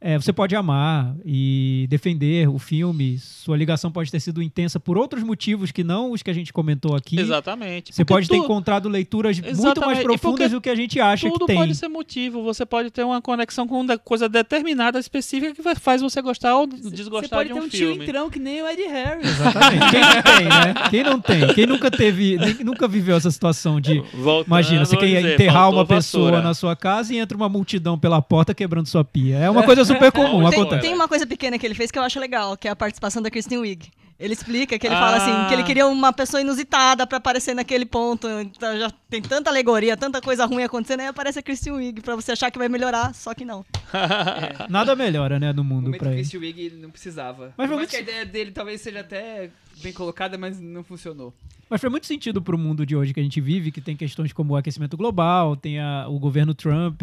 É, 0.00 0.16
você 0.16 0.32
pode 0.32 0.54
amar 0.54 1.12
e 1.24 1.86
defender 1.90 2.48
o 2.48 2.56
filme, 2.58 3.18
sua 3.18 3.56
ligação 3.56 3.90
pode 3.90 4.12
ter 4.12 4.20
sido 4.20 4.40
intensa 4.40 4.78
por 4.78 4.96
outros 4.96 5.24
motivos 5.24 5.72
que 5.72 5.82
não 5.82 6.12
os 6.12 6.22
que 6.22 6.30
a 6.30 6.32
gente 6.32 6.52
comentou 6.52 6.94
aqui. 6.94 7.18
Exatamente. 7.18 7.92
Você 7.92 8.04
Porque 8.04 8.14
pode 8.14 8.28
ter 8.28 8.36
tu- 8.36 8.44
encontrado 8.44 8.88
leituras 8.88 9.40
muito 9.40 9.50
Exatamente. 9.50 9.86
mais 9.86 9.98
E 9.98 10.02
profundas 10.04 10.52
do 10.52 10.60
que 10.60 10.70
a 10.70 10.74
gente 10.76 11.00
acha 11.00 11.26
Tudo 11.28 11.40
que 11.40 11.46
tem. 11.46 11.56
pode 11.56 11.74
ser 11.74 11.88
motivo. 11.88 12.44
Você 12.44 12.64
pode 12.64 12.92
ter 12.92 13.02
uma 13.02 13.20
conexão 13.20 13.66
com 13.66 13.80
uma 13.80 13.98
coisa 13.98 14.28
determinada, 14.28 15.00
específica, 15.00 15.52
que 15.52 15.80
faz 15.80 16.00
você 16.00 16.22
gostar 16.22 16.56
ou 16.56 16.68
Você 16.68 16.90
desgostar 16.90 17.30
pode 17.38 17.48
de 17.48 17.54
ter 17.54 17.60
um, 17.60 17.64
um 17.64 17.68
tio 17.68 17.88
filme. 17.88 18.04
entrão 18.04 18.30
que 18.30 18.38
nem 18.38 18.62
o 18.62 18.68
Ed 18.68 18.80
Harris. 18.82 19.26
Exatamente. 19.28 19.90
Quem 19.90 20.00
não 20.00 20.22
tem, 20.22 20.44
né? 20.48 20.74
Quem 20.90 21.02
não 21.02 21.20
tem? 21.20 21.54
Quem 21.54 21.66
nunca 21.66 21.90
teve, 21.90 22.36
nem- 22.38 22.64
nunca 22.64 22.86
viveu 22.86 23.16
essa 23.16 23.32
situação 23.32 23.80
de. 23.80 24.00
Voltando, 24.14 24.46
Imagina, 24.46 24.84
você 24.84 24.96
quer 24.96 25.06
dizer, 25.06 25.34
enterrar 25.34 25.68
uma 25.70 25.84
pessoa 25.84 26.26
vassoura. 26.26 26.40
na 26.42 26.54
sua 26.54 26.76
casa 26.76 27.12
e 27.12 27.18
entra 27.18 27.36
uma 27.36 27.48
multidão 27.48 27.98
pela 27.98 28.22
porta 28.22 28.54
quebrando 28.54 28.86
sua 28.86 29.04
pia. 29.04 29.36
É 29.38 29.50
uma 29.50 29.64
coisa 29.64 29.87
super 29.94 30.12
comum, 30.12 30.48
Tem, 30.50 30.60
acontece. 30.60 30.82
tem 30.82 30.94
uma 30.94 31.08
coisa 31.08 31.26
pequena 31.26 31.58
que 31.58 31.66
ele 31.66 31.74
fez 31.74 31.90
que 31.90 31.98
eu 31.98 32.02
acho 32.02 32.18
legal, 32.20 32.56
que 32.56 32.68
é 32.68 32.70
a 32.70 32.76
participação 32.76 33.20
da 33.22 33.30
Kristen 33.30 33.58
Wiig. 33.58 33.90
Ele 34.20 34.32
explica 34.32 34.76
que 34.80 34.84
ele 34.84 34.96
fala 34.96 35.16
Ah. 35.16 35.16
assim, 35.18 35.48
que 35.48 35.54
ele 35.54 35.62
queria 35.62 35.86
uma 35.86 36.12
pessoa 36.12 36.40
inusitada 36.40 37.06
pra 37.06 37.18
aparecer 37.18 37.54
naquele 37.54 37.86
ponto. 37.86 38.26
Então 38.28 38.76
já 38.76 38.90
tem 39.08 39.22
tanta 39.22 39.48
alegoria, 39.48 39.96
tanta 39.96 40.20
coisa 40.20 40.44
ruim 40.44 40.64
acontecendo, 40.64 41.00
aí 41.00 41.06
aparece 41.06 41.38
a 41.38 41.42
Kristen 41.42 41.72
Wiig 41.74 42.00
pra 42.00 42.16
você 42.16 42.32
achar 42.32 42.50
que 42.50 42.58
vai 42.58 42.68
melhorar, 42.68 43.14
só 43.14 43.32
que 43.32 43.44
não. 43.44 43.64
Nada 44.68 44.96
melhora, 44.96 45.38
né, 45.38 45.52
no 45.52 45.62
mundo 45.62 45.92
que 45.92 46.04
ele. 46.04 46.14
Christian 46.16 46.40
Wiig 46.40 46.60
ele 46.60 46.82
não 46.82 46.90
precisava. 46.90 47.54
Mas 47.56 47.68
Mas, 47.68 47.68
foi 47.68 47.76
muito 47.76 47.90
que 47.90 47.96
a 47.96 48.00
ideia 48.00 48.26
dele 48.26 48.50
talvez 48.50 48.80
seja 48.80 49.00
até 49.00 49.50
bem 49.82 49.92
colocada, 49.92 50.36
mas 50.36 50.58
não 50.60 50.82
funcionou. 50.82 51.32
Mas 51.70 51.80
faz 51.80 51.90
muito 51.90 52.06
sentido 52.06 52.40
pro 52.42 52.58
mundo 52.58 52.84
de 52.84 52.96
hoje 52.96 53.12
que 53.14 53.20
a 53.20 53.22
gente 53.22 53.40
vive, 53.40 53.70
que 53.70 53.80
tem 53.80 53.94
questões 53.96 54.32
como 54.32 54.54
o 54.54 54.56
aquecimento 54.56 54.96
global, 54.96 55.54
tem 55.54 55.78
a- 55.78 56.06
o 56.08 56.18
governo 56.18 56.54
Trump. 56.54 57.02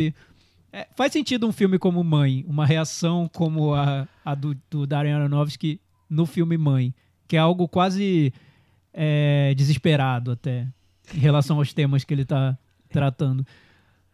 É, 0.76 0.90
faz 0.94 1.14
sentido 1.14 1.48
um 1.48 1.54
filme 1.54 1.80
como 1.80 2.04
Mãe, 2.04 2.44
uma 2.46 2.66
reação 2.66 3.30
como 3.34 3.74
a, 3.74 4.06
a 4.26 4.36
do, 4.36 4.58
do 4.70 4.86
Darren 4.86 5.14
Aronofsky 5.14 5.80
no 6.10 6.26
filme 6.26 6.58
Mãe, 6.58 6.94
que 7.30 7.38
é 7.38 7.40
algo 7.40 7.66
quase 7.66 8.34
é, 8.94 9.54
desesperado 9.56 10.32
até, 10.32 10.68
em 11.14 11.18
relação 11.18 11.60
aos 11.60 11.72
temas 11.72 12.04
que 12.04 12.14
ele 12.14 12.24
está 12.24 12.58
tratando. 12.90 13.48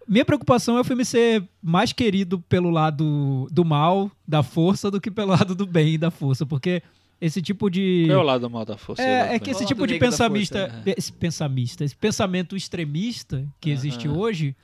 Minha 0.07 0.23
preocupação 0.23 0.77
é 0.77 0.81
o 0.81 0.83
filme 0.83 1.03
ser 1.03 1.43
mais 1.63 1.93
querido 1.93 2.39
pelo 2.41 2.69
lado 2.69 3.47
do 3.51 3.65
mal, 3.65 4.11
da 4.27 4.43
força, 4.43 4.91
do 4.91 5.01
que 5.01 5.09
pelo 5.09 5.31
lado 5.31 5.55
do 5.55 5.65
bem 5.65 5.95
e 5.95 5.97
da 5.97 6.11
força, 6.11 6.45
porque 6.45 6.83
esse 7.19 7.41
tipo 7.41 7.71
de... 7.71 8.03
Qual 8.05 8.19
é 8.19 8.21
o 8.21 8.23
lado 8.23 8.47
mal 8.51 8.65
da 8.65 8.77
força? 8.77 9.01
É, 9.01 9.33
é 9.33 9.39
que 9.39 9.49
esse 9.49 9.61
Qual 9.61 9.67
tipo 9.67 9.87
de 9.87 9.97
pensamista, 9.97 10.69
força? 10.69 10.93
esse 10.95 11.11
pensamista, 11.11 11.83
esse 11.83 11.95
pensamento 11.95 12.55
extremista 12.55 13.47
que 13.59 13.71
existe 13.71 14.07
Aham. 14.07 14.17
hoje, 14.17 14.55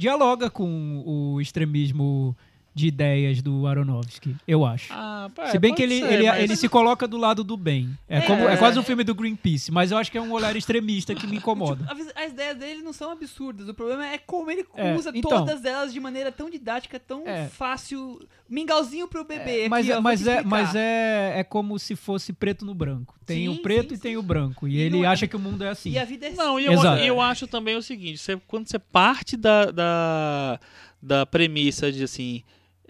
dialoga 0.00 0.48
com 0.48 1.02
o 1.04 1.42
extremismo 1.42 2.34
de 2.72 2.86
ideias 2.86 3.42
do 3.42 3.66
Aronofsky, 3.66 4.36
eu 4.46 4.64
acho. 4.64 4.92
Ah, 4.92 5.28
pá, 5.34 5.46
Se 5.48 5.58
bem 5.58 5.74
que 5.74 5.82
ele, 5.82 5.98
ser, 6.00 6.12
ele, 6.12 6.26
mas- 6.28 6.40
ele 6.42 6.54
se 6.56 6.68
coloca 6.68 7.06
do 7.08 7.16
lado 7.16 7.42
do 7.42 7.56
bem. 7.56 7.90
É, 8.08 8.18
É. 8.18 8.20
como, 8.22 8.48
é 8.48 8.56
quase 8.56 8.78
um 8.78 8.82
filme 8.82 9.02
do 9.02 9.12
Greenpeace, 9.14 9.72
mas 9.72 9.90
eu 9.90 9.98
acho 9.98 10.10
que 10.10 10.16
é 10.16 10.20
um 10.22 10.30
olhar 10.32 10.54
extremista 10.54 11.14
que 11.14 11.26
me 11.26 11.36
incomoda. 11.38 11.84
Tipo, 11.86 12.00
as, 12.16 12.24
as 12.26 12.30
ideias 12.32 12.56
dele 12.58 12.82
não 12.82 12.92
são 12.92 13.10
absurdas. 13.10 13.68
O 13.68 13.74
problema 13.74 14.06
é 14.06 14.18
como 14.18 14.50
ele 14.50 14.64
É, 14.76 14.94
usa 14.94 15.10
então. 15.12 15.30
todas 15.30 15.64
elas 15.64 15.92
de 15.92 15.98
maneira 15.98 16.30
tão 16.30 16.48
didática, 16.48 16.98
tão 17.00 17.26
É. 17.26 17.48
fácil. 17.48 18.20
Mingauzinho 18.48 19.06
pro 19.06 19.24
bebê. 19.24 19.68
mas 19.68 19.88
aqui, 19.90 20.00
mas, 20.00 20.26
é, 20.26 20.42
mas 20.42 20.74
é, 20.74 21.34
é 21.40 21.44
como 21.44 21.78
se 21.78 21.94
fosse 21.94 22.32
preto 22.32 22.64
no 22.64 22.74
branco. 22.74 23.14
Tem 23.26 23.46
Sim, 23.46 23.48
o 23.48 23.62
preto 23.62 23.90
sim, 23.90 23.94
e 23.94 23.98
tem 23.98 24.12
sim. 24.12 24.16
o 24.16 24.22
branco. 24.22 24.66
E, 24.66 24.74
E 24.74 24.78
ele 24.80 24.96
não 24.98 25.04
é- 25.04 25.08
acha 25.08 25.26
que 25.26 25.36
o 25.36 25.38
mundo 25.38 25.62
é 25.62 25.68
assim. 25.68 25.90
E 25.90 25.98
a 25.98 26.04
vida 26.04 26.26
é 26.26 26.30
Não, 26.32 26.58
e 26.58 26.66
eu, 26.66 26.72
Exato. 26.72 27.02
e 27.02 27.06
eu 27.06 27.20
acho 27.20 27.46
também 27.46 27.76
o 27.76 27.82
seguinte: 27.82 28.18
você- 28.18 28.36
quando 28.48 28.68
você 28.68 28.78
parte 28.78 29.36
da, 29.36 29.70
da, 29.70 30.60
da 31.00 31.26
premissa 31.26 31.92
de 31.92 32.02
assim, 32.02 32.42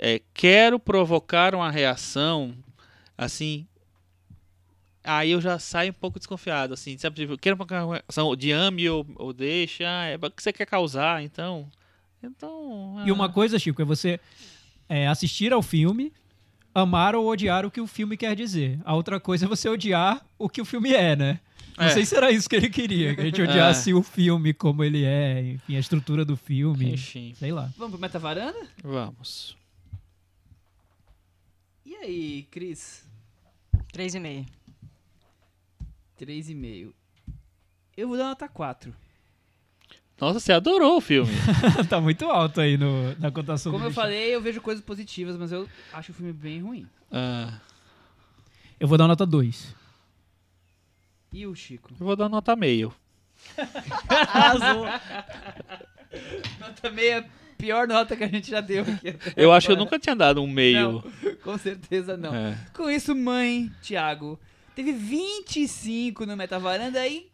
é, 0.03 0.23
quero 0.33 0.81
provocar 0.81 1.55
uma 1.55 1.71
reação, 1.71 2.55
assim, 3.19 3.67
aí 5.05 5.31
eu 5.31 5.41
já 5.41 5.59
saio 5.59 5.91
um 5.91 5.95
pouco 5.95 6.19
desconfiado, 6.19 6.73
assim, 6.73 6.97
sabe? 6.97 7.17
Tipo, 7.17 7.37
quero 7.37 7.55
provocar 7.57 7.85
uma 7.85 7.97
reação 7.97 8.35
de 8.35 8.51
ame 8.51 8.89
ou, 8.89 9.07
ou 9.17 9.33
deixa, 9.33 9.85
ah, 9.87 10.07
é 10.07 10.17
o 10.17 10.31
que 10.31 10.43
você 10.43 10.53
quer 10.53 10.65
causar, 10.67 11.23
então. 11.23 11.71
Então. 12.23 13.03
E 13.07 13.13
uma 13.13 13.27
ah, 13.27 13.29
coisa, 13.29 13.59
Chico, 13.59 13.81
é 13.83 13.85
você 13.85 14.19
é, 14.89 15.07
assistir 15.07 15.53
ao 15.53 15.63
filme, 15.63 16.13
amar 16.75 17.15
ou 17.15 17.27
odiar 17.29 17.67
o 17.67 17.71
que 17.71 17.81
o 17.81 17.87
filme 17.87 18.17
quer 18.17 18.35
dizer. 18.35 18.79
A 18.85 18.95
outra 18.95 19.21
coisa 19.21 19.45
é 19.45 19.49
você 19.49 19.69
odiar 19.69 20.25
o 20.39 20.49
que 20.49 20.61
o 20.61 20.65
filme 20.65 20.93
é, 20.95 21.15
né? 21.15 21.41
Não 21.79 21.87
É. 21.87 21.91
sei 21.91 22.05
se 22.05 22.15
era 22.15 22.31
isso 22.31 22.49
que 22.49 22.57
ele 22.57 22.69
queria, 22.69 23.15
que 23.15 23.21
a 23.23 23.25
gente 23.25 23.41
odiasse 23.41 23.95
o 23.95 24.03
filme 24.03 24.53
como 24.53 24.85
ele 24.85 25.05
é, 25.05 25.41
enfim, 25.53 25.77
a 25.77 25.81
estrutura 25.81 26.25
do 26.27 26.37
filme, 26.37 26.93
Enfim, 26.93 27.33
sei 27.39 27.53
lá. 27.53 27.71
Vamos 27.77 27.93
pro 27.93 28.01
Metavaranda? 28.01 28.59
vamos. 28.83 29.57
E 32.01 32.05
aí, 32.05 32.43
Cris? 32.51 33.05
3,5. 33.93 34.47
3,5. 36.19 36.93
Eu 37.97 38.09
vou 38.09 38.17
dar 38.17 38.25
nota 38.29 38.49
4. 38.49 38.95
Nossa, 40.21 40.39
você 40.41 40.53
adorou 40.53 40.97
o 40.99 41.01
filme. 41.01 41.33
tá 41.89 42.01
muito 42.01 42.27
alto 42.27 42.61
aí 42.61 42.77
no, 42.77 43.15
na 43.19 43.31
cotação 43.31 43.73
Como 43.73 43.83
do 43.85 43.87
eu 43.87 43.91
bicho. 43.91 44.01
falei, 44.01 44.35
eu 44.35 44.41
vejo 44.41 44.61
coisas 44.61 44.85
positivas, 44.85 45.37
mas 45.37 45.51
eu 45.53 45.69
acho 45.93 46.13
o 46.13 46.15
filme 46.15 46.33
bem 46.33 46.61
ruim. 46.61 46.87
Ah, 47.11 47.59
Eu 48.79 48.87
vou 48.87 48.99
dar 48.99 49.09
nota 49.09 49.25
2. 49.27 49.75
E 51.33 51.47
o 51.47 51.55
Chico? 51.55 51.91
eu 51.99 52.07
vou 52.07 52.17
dar 52.17 52.29
nota 52.29 52.55
meio. 52.57 52.95
Arrasou. 54.09 54.85
Nota 56.59 56.91
meia, 56.91 57.31
pior 57.61 57.87
nota 57.87 58.17
que 58.17 58.25
a 58.25 58.29
gente 58.29 58.51
já 58.51 58.61
deu 58.61 58.83
aqui. 58.83 59.15
Eu 59.37 59.53
acho 59.53 59.67
que 59.67 59.73
eu 59.73 59.77
agora. 59.77 59.85
nunca 59.85 59.99
tinha 59.99 60.17
dado 60.17 60.43
um 60.43 60.47
meio. 60.47 60.81
Não, 60.93 61.05
com 61.45 61.59
certeza 61.59 62.17
não. 62.17 62.35
É. 62.35 62.57
Com 62.75 62.89
isso, 62.91 63.15
mãe, 63.15 63.71
Thiago, 63.83 64.39
teve 64.75 64.93
25 64.93 66.25
no 66.27 66.37
Metavaranda 66.37 67.07
e 67.07 67.27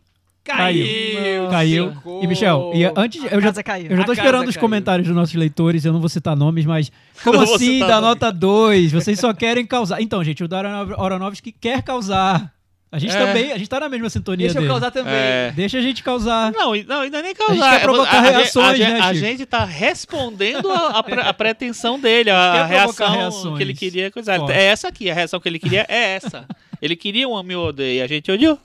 caiu. 0.44 1.48
Caiu. 1.50 1.94
Socorro. 1.94 2.24
E, 2.24 2.26
Michel, 2.26 2.72
e 2.74 2.84
antes, 2.84 3.24
A 3.24 3.28
eu 3.28 3.40
já, 3.40 3.52
caiu. 3.62 3.90
eu 3.90 3.96
já 3.96 4.04
tô 4.04 4.12
A 4.12 4.14
esperando 4.14 4.40
casa 4.40 4.50
os 4.50 4.54
caiu. 4.56 4.60
comentários 4.60 5.08
dos 5.08 5.16
nossos 5.16 5.34
leitores, 5.34 5.84
eu 5.84 5.92
não 5.92 6.00
vou 6.00 6.08
citar 6.08 6.36
nomes, 6.36 6.64
mas 6.64 6.90
como 7.22 7.40
assim 7.40 7.80
da 7.80 8.00
nota 8.00 8.30
2? 8.32 8.92
Vocês 8.92 9.18
só 9.18 9.32
querem 9.34 9.66
causar. 9.66 10.00
Então, 10.00 10.22
gente, 10.22 10.42
o 10.44 10.48
Darren 10.48 10.72
Aronofsky 10.96 11.52
quer 11.52 11.82
causar. 11.82 12.52
A 12.90 12.98
gente 13.00 13.14
É. 13.14 13.18
também, 13.26 13.52
a 13.52 13.58
gente 13.58 13.68
tá 13.68 13.80
na 13.80 13.88
mesma 13.88 14.08
sintonia 14.08 14.46
Deixa 14.46 14.58
eu 14.58 14.62
dele. 14.62 14.72
causar 14.72 14.90
também. 14.92 15.12
É. 15.12 15.52
Deixa 15.54 15.78
a 15.78 15.82
gente 15.82 16.02
causar. 16.02 16.52
Não, 16.52 16.72
não, 16.84 17.00
ainda 17.00 17.20
nem 17.20 17.34
gente 17.34 17.38
causar. 17.46 17.70
quer 17.70 17.82
provocar 17.82 18.14
a, 18.14 18.18
a, 18.18 18.20
reações, 18.22 18.78
gente- 18.78 18.92
né, 18.92 19.00
a 19.00 19.12
gente 19.12 19.44
tá 19.44 19.64
respondendo 19.64 20.70
a, 20.70 20.98
a 20.98 21.02
pre- 21.02 21.20
a 21.20 21.32
pretensão 21.34 21.98
dele, 21.98 22.30
a, 22.30 22.64
reação 22.64 23.10
reações 23.12 23.56
que 23.56 23.62
ele 23.62 23.74
queria 23.74 24.10
coisar. 24.10 24.38
fortes. 24.38 24.56
É 24.56 24.64
essa 24.66 24.88
aqui, 24.88 25.10
a 25.10 25.14
reação 25.14 25.40
que 25.40 25.48
ele 25.48 25.58
queria 25.58 25.84
é 25.88 26.14
essa. 26.14 26.46
Ele 26.80 26.94
queria 26.94 27.28
um 27.28 27.34
odeio, 27.34 27.98
e 27.98 28.02
a 28.02 28.06
gente 28.06 28.30
odiou. 28.30 28.58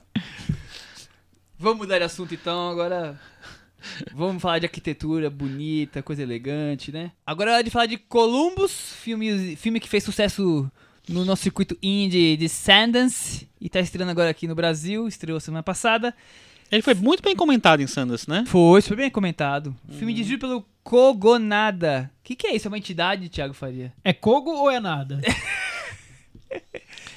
Vamos 1.58 1.78
mudar 1.78 1.98
de 1.98 2.04
assunto 2.04 2.32
então, 2.34 2.70
agora. 2.70 3.18
Vamos 4.14 4.40
falar 4.40 4.60
de 4.60 4.66
arquitetura 4.66 5.28
bonita, 5.28 6.02
coisa 6.02 6.22
elegante, 6.22 6.92
né? 6.92 7.10
Agora 7.26 7.50
é 7.50 7.54
hora 7.54 7.64
de 7.64 7.70
falar 7.70 7.86
de 7.86 7.96
Columbus, 7.98 8.94
filme, 9.00 9.56
filme 9.56 9.80
que 9.80 9.88
fez 9.88 10.04
sucesso 10.04 10.70
no 11.08 11.24
nosso 11.24 11.42
circuito 11.42 11.76
indie 11.82 12.36
de 12.36 12.48
Sundance 12.48 13.48
e 13.60 13.68
tá 13.68 13.80
estreando 13.80 14.10
agora 14.10 14.30
aqui 14.30 14.46
no 14.46 14.54
Brasil, 14.54 15.06
estreou 15.08 15.38
semana 15.40 15.62
passada. 15.62 16.14
Ele 16.70 16.82
foi 16.82 16.94
muito 16.94 17.22
bem 17.22 17.36
comentado 17.36 17.80
em 17.82 17.86
Sanders, 17.86 18.26
né? 18.26 18.44
Foi, 18.46 18.80
foi 18.80 18.96
bem 18.96 19.10
comentado. 19.10 19.76
Filme 19.98 20.14
dirigido 20.14 20.38
pelo 20.40 20.64
Kogonada. 20.82 22.10
O 22.20 22.24
que, 22.24 22.34
que 22.34 22.46
é 22.46 22.54
isso? 22.56 22.66
É 22.66 22.70
uma 22.70 22.78
entidade, 22.78 23.28
Thiago 23.28 23.52
Faria? 23.52 23.92
É 24.02 24.12
Kogo 24.12 24.50
ou 24.50 24.70
é 24.70 24.80
nada? 24.80 25.20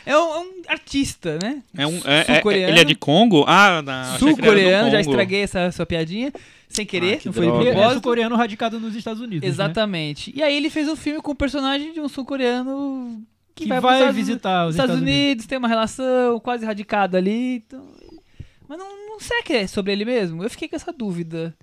É 0.06 0.16
um, 0.16 0.22
é 0.36 0.40
um 0.40 0.52
artista, 0.68 1.40
né? 1.42 1.64
É 1.76 1.88
um, 1.88 1.98
é- 2.06 2.20
é- 2.20 2.24
Sul-coreano. 2.36 2.72
ele 2.74 2.80
é 2.80 2.84
de 2.84 2.94
Congo? 2.94 3.44
Ah, 3.48 3.82
não. 3.82 4.20
Sul-coreano, 4.20 4.92
já 4.92 5.02
estraguei 5.02 5.42
essa 5.42 5.72
sua 5.72 5.84
piadinha. 5.86 6.32
Sem 6.70 6.86
querer, 6.86 7.16
Ah, 7.16 7.18
que 7.18 7.26
não 7.26 7.34
foi 7.34 7.42
de 7.46 7.48
droga. 7.48 7.64
Ele 7.64 7.70
é 7.70 7.74
propósito. 7.74 7.94
sul-coreano 7.96 8.36
radicado 8.36 8.80
nos 8.80 8.96
Estados 8.96 9.20
Unidos. 9.20 9.42
né? 9.42 9.48
Exatamente. 9.48 10.32
E 10.36 10.44
aí 10.44 10.56
ele 10.56 10.70
fez 10.70 10.88
um 10.88 10.96
filme 10.96 11.22
com 11.24 11.32
o 11.32 11.36
personagem 11.36 11.92
de 11.92 12.00
um 12.00 12.08
sul-coreano 12.08 13.20
que, 13.56 13.64
Que 13.64 13.70
vai, 13.70 13.80
vai, 13.80 13.96
Estados- 14.00 14.16
visitar 14.16 14.68
os 14.68 14.76
Estados, 14.76 14.96
Unidos, 15.02 15.46
tem 15.48 15.58
uma 15.58 15.68
relação 15.68 16.40
quase 16.42 16.66
radicada 16.66 17.18
ali. 17.18 17.56
então- 17.66 17.86
Mas 18.68 18.78
não, 18.78 19.08
não 19.10 19.20
será 19.20 19.42
que 19.44 19.54
é 19.54 19.68
sobre 19.68 19.92
ele 19.94 20.04
mesmo? 20.06 20.44
Eu 20.44 20.50
fiquei 20.50 20.68
com 20.68 20.76
essa 20.76 20.92
dúvida. 20.92 21.56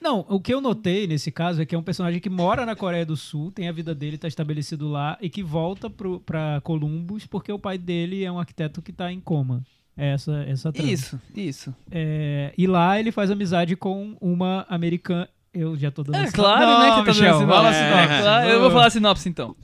Não, 0.00 0.24
o 0.28 0.38
que 0.40 0.54
eu 0.54 0.60
notei 0.60 1.06
nesse 1.08 1.32
caso 1.32 1.60
é 1.60 1.66
que 1.66 1.74
é 1.74 1.78
um 1.78 1.82
personagem 1.82 2.20
que 2.20 2.30
mora 2.30 2.64
na 2.64 2.76
Coreia 2.76 3.04
do 3.04 3.16
Sul, 3.16 3.50
tem 3.50 3.68
a 3.68 3.72
vida 3.72 3.92
dele, 3.94 4.16
tá 4.18 4.28
estabelecido 4.28 4.88
lá, 4.88 5.18
e 5.20 5.28
que 5.28 5.42
volta 5.42 5.90
pro, 5.90 6.20
pra 6.20 6.60
Columbus 6.62 7.26
porque 7.26 7.50
o 7.50 7.58
pai 7.58 7.76
dele 7.78 8.22
é 8.24 8.30
um 8.30 8.38
arquiteto 8.38 8.80
que 8.80 8.92
tá 8.92 9.10
em 9.10 9.18
coma. 9.20 9.62
É 9.96 10.12
essa, 10.12 10.44
essa 10.46 10.72
trama. 10.72 10.88
Isso, 10.88 11.20
isso. 11.34 11.74
É, 11.90 12.52
e 12.56 12.68
lá 12.68 13.00
ele 13.00 13.10
faz 13.10 13.28
amizade 13.32 13.74
com 13.74 14.16
uma 14.20 14.64
americana. 14.68 15.28
Eu 15.52 15.76
já 15.76 15.90
tô 15.90 16.04
dando 16.04 16.14
É 16.24 16.30
claro, 16.30 16.60
Não, 16.66 16.78
né? 16.80 16.90
Que 16.90 16.96
tá 16.96 17.04
Michel, 17.04 17.38
dando 17.40 17.48
fala 17.48 17.68
a 17.70 17.72
sinopse. 17.72 17.94
sinopse. 17.96 18.14
É, 18.14 18.22
claro, 18.22 18.48
eu 18.50 18.60
vou 18.60 18.70
falar 18.70 18.90
sinopse 18.90 19.28
então. 19.28 19.56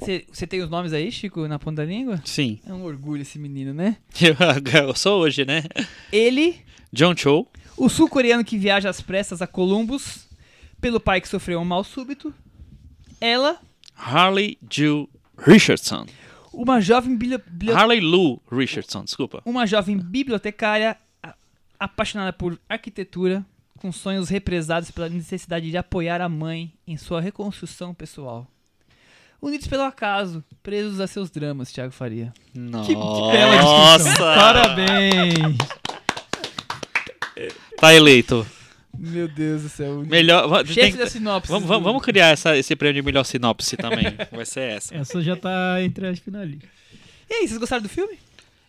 Você 0.00 0.46
tem 0.46 0.60
os 0.62 0.70
nomes 0.70 0.92
aí, 0.92 1.10
Chico, 1.10 1.46
na 1.48 1.58
ponta 1.58 1.82
da 1.82 1.84
língua? 1.84 2.20
Sim. 2.24 2.60
É 2.66 2.72
um 2.72 2.84
orgulho 2.84 3.22
esse 3.22 3.38
menino, 3.38 3.74
né? 3.74 3.96
Eu 4.88 4.94
sou 4.94 5.20
hoje, 5.22 5.44
né? 5.44 5.64
Ele, 6.12 6.56
John 6.92 7.14
Cho. 7.16 7.46
o 7.76 7.88
sul-coreano 7.88 8.44
que 8.44 8.56
viaja 8.56 8.88
às 8.88 9.00
pressas 9.00 9.42
a 9.42 9.46
Columbus, 9.46 10.28
pelo 10.80 11.00
pai 11.00 11.20
que 11.20 11.28
sofreu 11.28 11.60
um 11.60 11.64
mal 11.64 11.82
súbito. 11.84 12.32
Ela, 13.20 13.60
Harley 13.96 14.56
Jill 14.70 15.08
Richardson. 15.36 16.06
uma 16.52 16.80
jovem 16.80 17.16
bibli- 17.16 17.42
bibli- 17.46 17.72
Harley 17.72 18.00
Lou 18.00 18.40
Richardson, 18.50 19.02
desculpa. 19.04 19.42
uma 19.44 19.66
jovem 19.66 19.98
bibliotecária 19.98 20.96
apaixonada 21.78 22.32
por 22.32 22.58
arquitetura, 22.68 23.44
com 23.78 23.92
sonhos 23.92 24.28
represados 24.28 24.90
pela 24.90 25.08
necessidade 25.08 25.70
de 25.70 25.76
apoiar 25.76 26.20
a 26.20 26.28
mãe 26.28 26.72
em 26.86 26.96
sua 26.96 27.20
reconstrução 27.20 27.94
pessoal. 27.94 28.46
Unidos 29.40 29.66
pelo 29.68 29.82
acaso, 29.84 30.42
presos 30.62 30.98
a 31.00 31.06
seus 31.06 31.30
dramas, 31.30 31.70
Thiago 31.72 31.92
Faria. 31.92 32.32
Nossa. 32.54 32.86
Que 32.88 32.94
bela 32.96 33.96
descrição. 33.96 34.34
Parabéns. 34.34 35.56
Tá 37.80 37.94
eleito. 37.94 38.44
Meu 38.98 39.28
Deus 39.28 39.62
do 39.62 39.68
céu. 39.68 40.02
Melhor. 40.04 40.66
Chefe 40.66 40.74
tem- 40.90 40.96
da 40.96 41.06
sinopse. 41.08 41.48
vamos, 41.52 41.68
vamos, 41.68 41.84
vamos 41.84 42.02
criar 42.02 42.28
essa, 42.28 42.56
esse 42.56 42.74
prêmio 42.74 43.00
de 43.00 43.06
melhor 43.06 43.22
sinopse 43.24 43.76
também. 43.76 44.06
Vai 44.32 44.44
ser 44.44 44.72
essa. 44.72 44.94
Essa 44.96 45.22
já 45.22 45.36
tá 45.36 45.76
entre 45.82 46.08
as 46.08 46.18
finalistas. 46.18 46.68
E 47.30 47.34
aí, 47.34 47.46
vocês 47.46 47.58
gostaram 47.58 47.82
do 47.82 47.88
filme? 47.88 48.18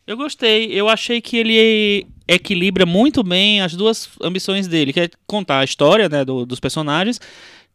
Eu 0.05 0.15
gostei. 0.17 0.65
Eu 0.72 0.88
achei 0.88 1.20
que 1.22 1.38
ele 1.38 2.05
equilibra 2.28 2.86
muito 2.86 3.24
bem 3.24 3.61
as 3.61 3.74
duas 3.74 4.07
ambições 4.22 4.67
dele, 4.67 4.93
que 4.93 4.99
é 4.99 5.09
contar 5.26 5.59
a 5.59 5.63
história 5.63 6.07
né, 6.07 6.24
do- 6.24 6.45
dos 6.45 6.59
personagens 6.59 7.20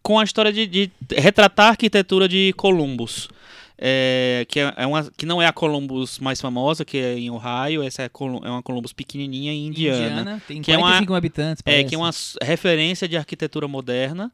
com 0.04 0.18
a 0.20 0.22
história 0.24 0.52
de, 0.52 0.66
de 0.66 0.90
retratar 1.16 1.66
a 1.66 1.70
arquitetura 1.70 2.28
de 2.28 2.52
Columbus. 2.58 3.28
É, 3.76 4.46
que, 4.48 4.60
é 4.60 4.72
é 4.76 4.86
uma, 4.86 5.10
que 5.16 5.26
não 5.26 5.42
é 5.42 5.46
a 5.46 5.52
Columbus 5.52 6.18
mais 6.20 6.40
famosa, 6.40 6.84
que 6.84 6.96
é 6.96 7.18
em 7.18 7.28
Ohio, 7.30 7.82
essa 7.82 8.02
é, 8.02 8.06
é 8.06 8.50
uma 8.50 8.62
Columbus 8.62 8.92
pequenininha 8.92 9.52
em 9.52 9.66
Indiana. 9.66 10.40
tem 10.46 10.62
Que 10.62 10.70
é 10.70 10.76
uma- 10.76 10.88
45 10.90 11.14
habitantes, 11.14 11.62
É, 11.66 11.70
parece. 11.72 11.88
que 11.88 11.94
é 11.94 11.98
uma 11.98 12.10
referência 12.42 13.08
de 13.08 13.16
arquitetura 13.16 13.66
moderna. 13.66 14.30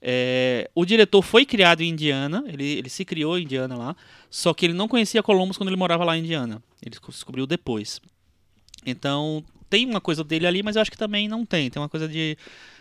É, 0.00 0.70
o 0.74 0.84
diretor 0.84 1.22
foi 1.22 1.44
criado 1.44 1.80
em 1.80 1.88
Indiana, 1.88 2.44
ele, 2.46 2.64
ele 2.64 2.88
se 2.90 3.04
criou 3.04 3.38
em 3.38 3.42
Indiana 3.42 3.74
lá, 3.74 3.96
só 4.30 4.54
que 4.54 4.66
ele 4.66 4.74
não 4.74 4.86
conhecia 4.86 5.22
Columbus 5.22 5.56
quando 5.56 5.68
ele 5.70 5.76
morava 5.76 6.04
lá 6.04 6.16
em 6.16 6.20
Indiana. 6.20 6.62
Ele 6.84 6.94
descobriu 7.08 7.44
depois. 7.46 8.00
Então, 8.84 9.42
tem 9.68 9.84
uma 9.86 10.00
coisa 10.00 10.22
dele 10.22 10.46
ali, 10.46 10.62
mas 10.62 10.76
eu 10.76 10.82
acho 10.82 10.90
que 10.92 10.96
também 10.98 11.26
não 11.26 11.44
tem. 11.44 11.68
Tem 11.70 11.82
uma 11.82 11.88
coisa 11.88 12.06
de, 12.06 12.38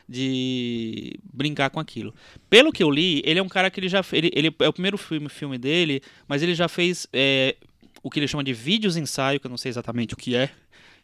de 0.07 1.17
brincar 1.33 1.69
com 1.69 1.79
aquilo. 1.79 2.13
Pelo 2.49 2.71
que 2.71 2.83
eu 2.83 2.89
li, 2.91 3.21
ele 3.25 3.39
é 3.39 3.43
um 3.43 3.49
cara 3.49 3.69
que 3.71 3.79
ele 3.79 3.89
já 3.89 4.01
ele, 4.11 4.29
ele 4.33 4.53
é 4.59 4.67
o 4.69 4.73
primeiro 4.73 4.97
filme, 4.97 5.29
filme 5.29 5.57
dele, 5.57 6.01
mas 6.27 6.41
ele 6.43 6.53
já 6.55 6.67
fez 6.67 7.07
é, 7.11 7.55
o 8.03 8.09
que 8.09 8.19
ele 8.19 8.27
chama 8.27 8.43
de 8.43 8.53
vídeos 8.53 8.97
ensaio, 8.97 9.39
que 9.39 9.47
eu 9.47 9.49
não 9.49 9.57
sei 9.57 9.69
exatamente 9.69 10.13
o 10.13 10.17
que 10.17 10.35
é 10.35 10.49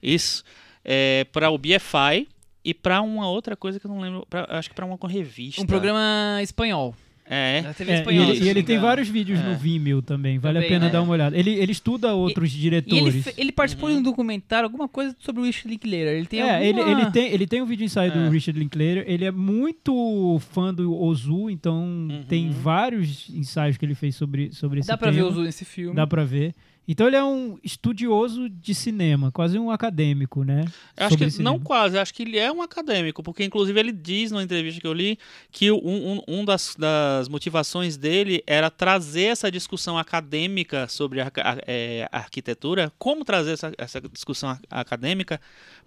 isso, 0.01 0.43
é, 0.83 1.25
para 1.31 1.49
o 1.49 1.57
BFI 1.57 2.27
e 2.63 2.73
para 2.73 3.01
uma 3.01 3.27
outra 3.29 3.55
coisa 3.55 3.79
que 3.79 3.85
eu 3.85 3.91
não 3.91 3.99
lembro, 3.99 4.25
pra- 4.29 4.45
acho 4.49 4.69
que 4.69 4.75
para 4.75 4.85
uma 4.85 4.97
revista. 5.07 5.61
Um 5.61 5.65
programa 5.65 6.39
espanhol. 6.41 6.95
É. 7.33 7.61
Da 7.61 7.73
TV 7.73 7.91
É, 7.91 7.95
e 7.95 7.99
espanhola. 7.99 8.29
ele, 8.31 8.37
se 8.39 8.43
e 8.43 8.49
ele 8.49 8.61
tem 8.63 8.77
vários 8.77 9.07
vídeos 9.07 9.39
É. 9.39 9.43
no 9.43 9.55
Vimeo 9.55 10.01
também, 10.01 10.37
vale 10.37 10.55
Também, 10.55 10.67
a 10.67 10.73
pena 10.73 10.85
né? 10.87 10.91
dar 10.91 11.01
uma 11.01 11.13
olhada. 11.13 11.37
Ele, 11.37 11.51
ele 11.51 11.71
estuda 11.71 12.13
outros 12.13 12.53
E 12.53 12.57
diretores. 12.57 13.01
ele, 13.07 13.21
fe- 13.23 13.33
ele 13.37 13.51
participou 13.53 13.89
de 13.89 13.95
um 13.95 14.03
documentário, 14.03 14.65
alguma 14.65 14.87
coisa 14.89 15.15
sobre 15.17 15.41
o 15.41 15.45
Richard 15.45 15.69
Linklater. 15.69 16.07
Ele 16.17 16.25
tem 16.25 16.41
é, 16.41 16.67
ele, 16.67 16.79
alguma... 16.81 17.01
ele, 17.03 17.11
tem, 17.11 17.31
ele 17.31 17.47
tem 17.47 17.61
um 17.61 17.65
vídeo 17.65 17.85
ensaio 17.85 18.11
É. 18.11 18.15
do 18.15 18.29
Richard 18.29 18.59
Linklater. 18.59 19.05
Ele 19.07 19.23
é 19.23 19.31
muito 19.31 20.39
fã 20.51 20.73
do 20.73 20.93
Ozu, 20.93 21.49
então 21.49 21.81
Uhum. 21.83 22.23
tem 22.27 22.49
vários 22.49 23.29
ensaios 23.29 23.77
que 23.77 23.85
ele 23.85 23.95
fez 23.95 24.13
sobre, 24.15 24.51
sobre 24.51 24.79
esse 24.81 24.89
Dá 24.89 24.97
pra 24.97 25.09
ver 25.11 25.17
tema. 25.19 25.29
o 25.29 25.31
Zu 25.31 25.41
nesse 25.43 25.63
filme. 25.63 25.95
Dá 25.95 26.05
pra 26.05 26.25
ver. 26.25 26.53
Então 26.87 27.07
ele 27.07 27.15
é 27.15 27.23
um 27.23 27.57
estudioso 27.63 28.49
de 28.49 28.73
cinema, 28.73 29.31
quase 29.31 29.57
um 29.57 29.69
acadêmico, 29.69 30.43
né? 30.43 30.65
Eu 30.97 31.05
acho 31.05 31.17
que 31.17 31.41
não 31.41 31.59
quase, 31.59 31.97
acho 31.97 32.13
que 32.13 32.23
ele 32.23 32.39
é 32.39 32.51
um 32.51 32.61
acadêmico, 32.61 33.21
porque 33.21 33.43
inclusive 33.43 33.79
ele 33.79 33.91
diz 33.91 34.31
numa 34.31 34.43
entrevista 34.43 34.81
que 34.81 34.87
eu 34.87 34.93
li 34.93 35.17
que 35.51 35.71
um, 35.71 35.77
um, 35.77 36.21
um 36.27 36.45
das, 36.45 36.75
das 36.75 37.29
motivações 37.29 37.97
dele 37.97 38.43
era 38.47 38.69
trazer 38.69 39.25
essa 39.25 39.51
discussão 39.51 39.97
acadêmica 39.97 40.87
sobre 40.87 41.21
a, 41.21 41.31
é, 41.67 42.09
arquitetura, 42.11 42.91
como 42.97 43.23
trazer 43.23 43.51
essa, 43.51 43.71
essa 43.77 44.01
discussão 44.01 44.57
acadêmica 44.69 45.39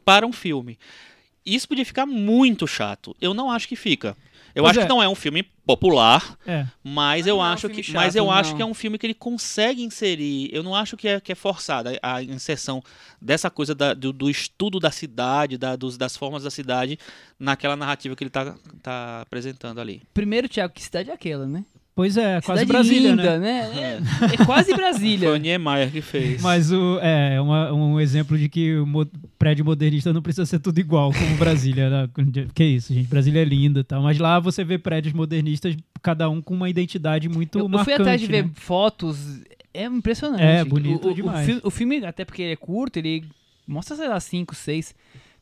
para 0.04 0.26
um 0.26 0.32
filme. 0.32 0.78
Isso 1.44 1.68
podia 1.68 1.84
ficar 1.84 2.06
muito 2.06 2.66
chato. 2.66 3.14
Eu 3.20 3.34
não 3.34 3.50
acho 3.50 3.68
que 3.68 3.76
fica. 3.76 4.16
Eu 4.54 4.62
Pois 4.62 4.70
acho 4.70 4.80
é. 4.80 4.82
que 4.84 4.88
não 4.88 5.02
é 5.02 5.08
um 5.08 5.14
filme 5.16 5.42
popular, 5.66 6.38
É. 6.46 6.64
mas 6.82 7.26
Ah, 7.26 7.30
eu 7.30 7.36
não 7.36 7.44
é 7.44 7.48
um 7.48 7.52
acho 7.52 7.68
que, 7.68 7.92
mas 7.92 8.12
chato, 8.12 8.16
eu 8.16 8.30
acho 8.30 8.54
que 8.54 8.62
é 8.62 8.64
um 8.64 8.74
filme 8.74 8.96
que 8.98 9.06
ele 9.06 9.14
consegue 9.14 9.82
inserir. 9.82 10.48
Eu 10.52 10.62
não 10.62 10.74
acho 10.74 10.96
que 10.96 11.08
é, 11.08 11.20
que 11.20 11.32
é 11.32 11.34
forçada 11.34 11.98
a 12.02 12.22
inserção 12.22 12.82
dessa 13.20 13.50
coisa 13.50 13.74
da- 13.74 13.94
do, 13.94 14.12
do 14.12 14.30
estudo 14.30 14.78
da 14.78 14.90
cidade, 14.92 15.58
da- 15.58 15.74
dos- 15.74 15.96
das 15.98 16.16
formas 16.16 16.44
da 16.44 16.50
cidade 16.50 16.98
naquela 17.38 17.74
narrativa 17.74 18.14
que 18.14 18.22
ele 18.22 18.30
tá, 18.30 18.54
tá 18.82 19.22
apresentando 19.22 19.80
ali. 19.80 20.02
Primeiro, 20.14 20.48
Thiago, 20.48 20.72
que 20.72 20.82
cidade 20.82 21.10
é 21.10 21.12
aquela, 21.14 21.46
né? 21.46 21.64
Pois 21.96 22.16
é, 22.16 22.40
quase 22.40 22.62
cidade 22.62 22.66
Brasília, 22.66 23.10
linda, 23.10 23.38
né? 23.38 23.70
né? 23.70 24.00
É, 24.30 24.34
é 24.34 24.44
quase 24.44 24.64
Foi 24.66 24.74
o 24.74 24.76
Brasília. 24.76 25.38
Niemeyer 25.38 25.92
que 25.92 26.00
fez. 26.00 26.42
Mas 26.42 26.72
o, 26.72 26.98
é 27.00 27.40
uma- 27.40 27.72
um 27.72 28.00
exemplo 28.00 28.36
de 28.36 28.48
que 28.48 28.74
o 28.76 28.84
mo- 28.84 29.06
prédio 29.38 29.64
modernista 29.64 30.12
não 30.12 30.20
precisa 30.20 30.44
ser 30.44 30.58
tudo 30.58 30.78
igual 30.80 31.12
como 31.12 31.36
Brasília. 31.36 31.88
né? 31.88 32.08
Que 32.52 32.64
isso, 32.64 32.92
gente. 32.92 33.06
Brasília 33.06 33.42
é 33.42 33.44
linda 33.44 33.80
e 33.80 33.84
tal. 33.84 34.02
Mas 34.02 34.18
lá 34.18 34.40
você 34.40 34.64
vê 34.64 34.76
prédios 34.76 35.14
modernistas, 35.14 35.76
cada 36.02 36.28
um 36.28 36.42
com 36.42 36.54
uma 36.54 36.68
identidade 36.68 37.28
muito 37.28 37.58
Eu, 37.58 37.64
eu 37.66 37.68
marcante. 37.68 37.84
fui 37.84 37.94
atrás 38.02 38.20
de 38.20 38.26
ver 38.26 38.42
né? 38.44 38.50
fotos, 38.56 39.40
é 39.72 39.84
impressionante. 39.84 40.42
É, 40.42 40.64
bonito 40.64 41.08
o, 41.08 41.14
demais. 41.14 41.48
O, 41.48 41.52
fi- 41.52 41.60
o 41.62 41.70
filme, 41.70 42.04
até 42.04 42.24
porque 42.24 42.42
ele 42.42 42.52
é 42.54 42.56
curto, 42.56 42.96
ele 42.98 43.22
mostra, 43.68 43.94
sei 43.96 44.08
lá, 44.08 44.18
5, 44.18 44.52
6. 44.52 44.94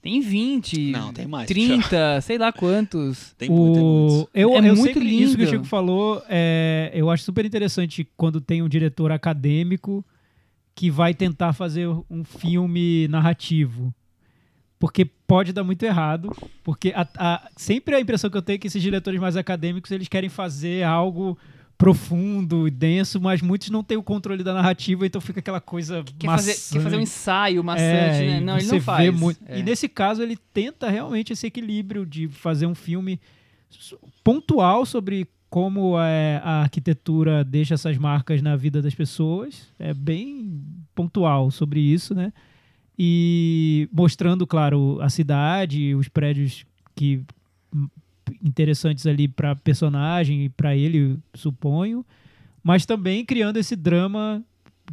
Tem 0.03 0.21
20, 0.21 0.91
Não, 0.91 1.13
tem 1.13 1.27
mais. 1.29 1.47
30, 1.47 2.21
sei 2.23 2.37
lá 2.37 2.53
quantos. 2.53 3.33
Tem 3.39 3.49
muito, 3.49 3.73
tem 3.75 3.83
O... 3.83 3.87
muito. 3.87 4.31
Eu, 4.35 4.51
É 4.55 4.59
eu 4.59 4.63
muito 4.77 4.83
sempre, 4.83 5.09
Isso 5.09 5.37
que 5.37 5.43
o 5.43 5.45
lindo. 5.45 5.51
Chico 5.59 5.65
falou, 5.65 6.21
é, 6.29 6.91
eu 6.93 7.09
acho 7.09 7.23
super 7.23 7.45
interessante 7.47 8.07
quando 8.17 8.41
tem 8.41 8.61
um 8.63 8.69
diretor 8.69 9.13
acadêmico 9.13 10.05
que 10.75 10.91
vai 10.91 11.15
tentar 11.15 11.53
fazer 11.53 11.87
um 12.11 12.25
filme 12.25 13.07
narrativo. 13.09 13.95
Porque 14.79 15.05
pode 15.05 15.53
dar 15.53 15.63
muito 15.63 15.85
errado. 15.85 16.35
Porque 16.65 16.93
a- 16.97 17.07
a- 17.17 17.49
sempre 17.57 17.95
a 17.95 18.01
impressão 18.01 18.29
que 18.29 18.37
eu 18.37 18.43
tenho 18.43 18.57
é 18.57 18.59
que 18.59 18.67
esses 18.67 18.83
diretores 18.83 19.21
mais 19.21 19.37
acadêmicos 19.37 19.91
eles 19.93 20.09
querem 20.09 20.29
fazer 20.29 20.83
algo 20.83 21.39
profundo 21.83 22.69
e 22.69 22.71
denso, 22.71 23.21
mas 23.21 23.43
muitos 23.43 23.69
não 23.69 23.83
têm 23.83 23.97
o 23.97 24.03
controle 24.05 24.45
da 24.45 24.55
narrativa, 24.55 25.05
então 25.05 25.21
fica 25.21 25.41
aquela 25.41 25.61
coisa 25.61 26.05
Quer 26.17 26.29
fazer, 26.29 26.53
quer 26.53 26.81
fazer 26.81 26.97
um 26.97 27.01
maçante. 27.01 27.03
ensaio 27.03 27.65
maçante, 27.65 28.23
É, 28.23 28.27
né? 28.27 28.41
Não, 28.41 28.57
ele 28.57 28.67
não 28.69 28.81
faz. 28.81 29.39
É. 29.47 29.59
E 29.59 29.63
nesse 29.65 29.89
caso 29.89 30.23
ele 30.23 30.37
tenta 30.55 30.89
realmente 30.89 31.33
esse 31.33 31.45
equilíbrio 31.45 32.07
de 32.07 32.29
fazer 32.29 32.67
um 32.67 32.75
filme 32.75 33.21
pontual 34.23 34.87
sobre 34.87 35.27
como 35.51 35.99
é, 35.99 36.41
a 36.45 36.63
arquitetura 36.63 37.43
deixa 37.43 37.75
essas 37.75 37.99
marcas 37.99 38.41
na 38.41 38.55
vida 38.55 38.81
das 38.81 38.95
pessoas. 38.95 39.69
É 39.77 39.93
bem 39.93 40.63
pontual 40.95 41.51
sobre 41.51 41.81
isso, 41.81 42.15
né? 42.15 42.33
E 42.97 43.89
mostrando, 43.93 44.47
claro, 44.47 45.01
a 45.01 45.09
cidade, 45.09 45.97
os 45.97 46.09
prédios 46.09 46.65
que 46.95 47.25
interessantes 48.43 49.07
ali 49.07 49.27
para 49.29 49.55
personagem 49.57 50.45
e 50.45 50.49
para 50.49 50.75
ele, 50.77 51.19
suponho, 51.35 52.05
mas 52.63 52.87
também 52.87 53.25
criando 53.25 53.57
esse 53.59 53.75
drama 53.77 54.43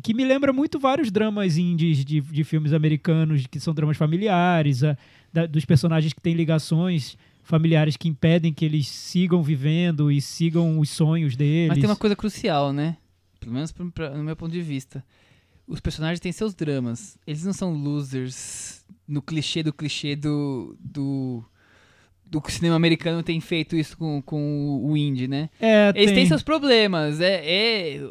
que 0.04 0.14
me 0.14 0.24
lembra 0.24 0.54
muito 0.54 0.80
vários 0.80 1.12
dramas 1.12 1.58
indies 1.58 2.06
de, 2.06 2.22
de 2.22 2.44
filmes 2.44 2.74
americanos, 2.74 3.46
que 3.48 3.60
são 3.60 3.74
dramas 3.74 3.98
familiares, 3.98 4.84
a- 4.84 4.98
da- 5.34 5.46
dos 5.46 5.66
personagens 5.66 6.14
que 6.14 6.22
têm 6.22 6.34
ligações 6.36 7.18
familiares 7.44 7.98
que 7.98 8.08
impedem 8.08 8.54
que 8.54 8.64
eles 8.64 8.88
sigam 8.88 9.42
vivendo 9.42 10.12
e 10.12 10.22
sigam 10.22 10.80
os 10.80 10.90
sonhos 10.90 11.36
deles. 11.36 11.70
Mas 11.70 11.80
tem 11.80 11.90
uma 11.90 11.96
coisa 11.96 12.16
crucial, 12.16 12.72
né? 12.72 12.98
Pelo 13.40 13.54
menos 13.54 13.72
pra- 13.72 13.86
pra- 13.88 14.10
no 14.12 14.24
meu 14.24 14.36
ponto 14.36 14.52
de 14.52 14.62
vista. 14.62 15.04
Os 15.68 15.80
personagens 15.80 16.20
têm 16.20 16.32
seus 16.32 16.54
dramas. 16.54 17.18
Eles 17.26 17.44
não 17.44 17.54
são 17.54 17.74
losers 17.74 18.84
no 19.08 19.22
clichê 19.22 19.64
do 19.64 19.74
clichê 19.74 20.16
do. 20.16 20.76
do 20.80 21.44
do 22.30 22.40
que 22.42 22.50
o 22.50 22.52
cinema 22.52 22.76
americano 22.76 23.24
tem 23.24 23.40
feito 23.40 23.76
isso 23.76 23.98
com, 23.98 24.22
com 24.22 24.82
o 24.84 24.96
indie, 24.96 25.28
né? 25.28 25.50
É, 25.60 25.90
Eles 25.96 26.08
tem. 26.08 26.16
têm 26.16 26.26
seus 26.28 26.44
problemas. 26.44 27.20
É, 27.22 27.42
é- 27.44 28.02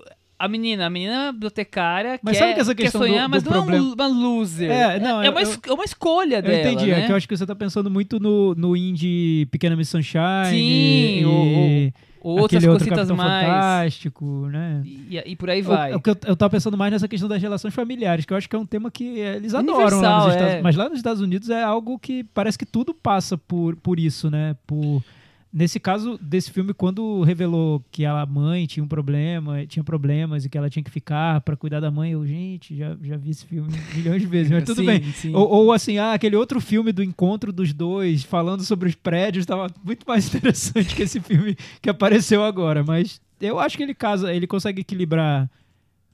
a 0.40 0.46
menina, 0.46 0.86
a 0.86 0.90
menina 0.90 1.32
bibliotecária 1.32 2.20
Mas 2.22 2.34
quer, 2.36 2.38
sabe 2.44 2.54
que 2.54 2.60
essa 2.60 2.74
quer 2.74 2.82
questão 2.84 3.00
do- 3.00 3.06
sonhar, 3.08 3.26
do 3.26 3.30
mas 3.32 3.42
não 3.42 3.50
é 3.50 3.54
problema- 3.56 3.84
um- 3.84 3.92
uma 3.92 4.06
loser. 4.06 4.70
É, 4.70 5.00
não, 5.00 5.20
é, 5.22 5.30
uma, 5.30 5.42
eu- 5.42 5.50
é 5.68 5.72
uma 5.72 5.84
escolha 5.84 6.36
Eu 6.36 6.42
dela, 6.42 6.70
entendi, 6.70 6.86
né? 6.90 7.02
é 7.02 7.06
que 7.06 7.12
eu 7.12 7.16
acho 7.16 7.26
que 7.28 7.36
você 7.36 7.44
tá 7.44 7.56
pensando 7.56 7.90
muito 7.90 8.20
no, 8.20 8.54
no 8.54 8.76
indie 8.76 9.46
Pequena 9.50 9.74
Miss 9.74 9.88
Sunshine 9.88 10.50
Sim, 10.50 11.20
e, 11.20 11.24
ou- 11.26 11.34
Ou 11.34 11.92
outras 12.20 12.62
aquele 12.62 12.78
cositas 12.78 13.10
mais. 13.10 13.46
Fantástico, 13.46 14.46
né? 14.50 14.82
E, 14.84 15.22
e 15.26 15.36
por 15.36 15.50
aí 15.50 15.60
O- 15.60 15.64
vai. 15.64 15.94
O, 15.94 16.00
que 16.00 16.10
eu, 16.10 16.16
eu 16.26 16.36
tava 16.36 16.50
pensando 16.50 16.76
mais 16.76 16.92
nessa 16.92 17.08
questão 17.08 17.28
das 17.28 17.40
relações 17.40 17.74
familiares, 17.74 18.24
que 18.24 18.32
eu 18.32 18.36
acho 18.36 18.48
que 18.48 18.56
é 18.56 18.58
um 18.58 18.66
tema 18.66 18.90
que 18.90 19.04
eles 19.18 19.54
adoram 19.54 20.00
lá 20.00 20.24
nos 20.24 20.34
Estados 20.34 20.54
é. 20.54 20.62
Mas 20.62 20.76
lá 20.76 20.88
nos 20.88 20.98
Estados 20.98 21.20
Unidos 21.22 21.50
é 21.50 21.62
algo 21.62 21.98
que 21.98 22.24
parece 22.24 22.58
que 22.58 22.66
tudo 22.66 22.92
passa 22.94 23.36
por, 23.36 23.76
por 23.76 23.98
isso, 23.98 24.30
né? 24.30 24.56
Por 24.66 25.02
Nesse 25.50 25.80
caso 25.80 26.18
desse 26.18 26.50
filme, 26.50 26.74
quando 26.74 27.22
revelou 27.22 27.82
que 27.90 28.04
a 28.04 28.26
mãe 28.26 28.66
tinha 28.66 28.84
um 28.84 28.88
problema, 28.88 29.64
tinha 29.66 29.82
problemas 29.82 30.44
e 30.44 30.48
que 30.48 30.58
ela 30.58 30.68
tinha 30.68 30.82
que 30.82 30.90
ficar 30.90 31.40
pra 31.40 31.56
cuidar 31.56 31.80
da 31.80 31.90
mãe, 31.90 32.12
eu, 32.12 32.26
gente, 32.26 32.76
já, 32.76 32.94
já 33.02 33.16
vi 33.16 33.30
esse 33.30 33.46
filme 33.46 33.70
milhões 33.96 34.20
de 34.20 34.26
vezes, 34.26 34.52
mas 34.52 34.64
tudo 34.64 34.80
Sim, 34.80 34.86
bem. 34.86 35.02
sim. 35.12 35.34
Ou, 35.34 35.48
ou 35.48 35.72
assim, 35.72 35.96
ah, 35.96 36.12
aquele 36.12 36.36
outro 36.36 36.60
filme 36.60 36.92
do 36.92 37.02
encontro 37.02 37.50
dos 37.50 37.72
dois, 37.72 38.22
falando 38.24 38.62
sobre 38.62 38.90
os 38.90 38.94
prédios, 38.94 39.46
tava 39.46 39.68
muito 39.82 40.04
mais 40.06 40.28
interessante 40.28 40.94
que 40.94 41.02
esse 41.02 41.18
filme 41.18 41.56
que 41.80 41.88
apareceu 41.88 42.44
agora. 42.44 42.84
Mas 42.84 43.18
eu 43.40 43.58
acho 43.58 43.74
que 43.74 43.82
ele 43.82 43.94
casa, 43.94 44.34
ele 44.34 44.46
consegue 44.46 44.82
equilibrar 44.82 45.50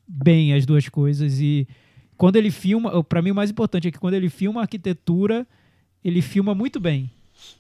bem 0.07 0.55
as 0.55 0.65
duas 0.65 0.89
coisas. 0.89 1.41
E 1.41 1.67
quando 2.17 2.37
ele 2.37 2.53
filma, 2.53 3.03
para 3.03 3.21
mim 3.21 3.33
o 3.33 3.35
mais 3.35 3.51
importante 3.51 3.89
é 3.89 3.91
que 3.91 3.99
quando 3.99 4.15
ele 4.15 4.29
filma 4.29 4.61
a 4.61 4.63
arquitetura, 4.63 5.45
ele 6.05 6.23
filma 6.23 6.55
muito 6.55 6.79
bem. 6.79 7.11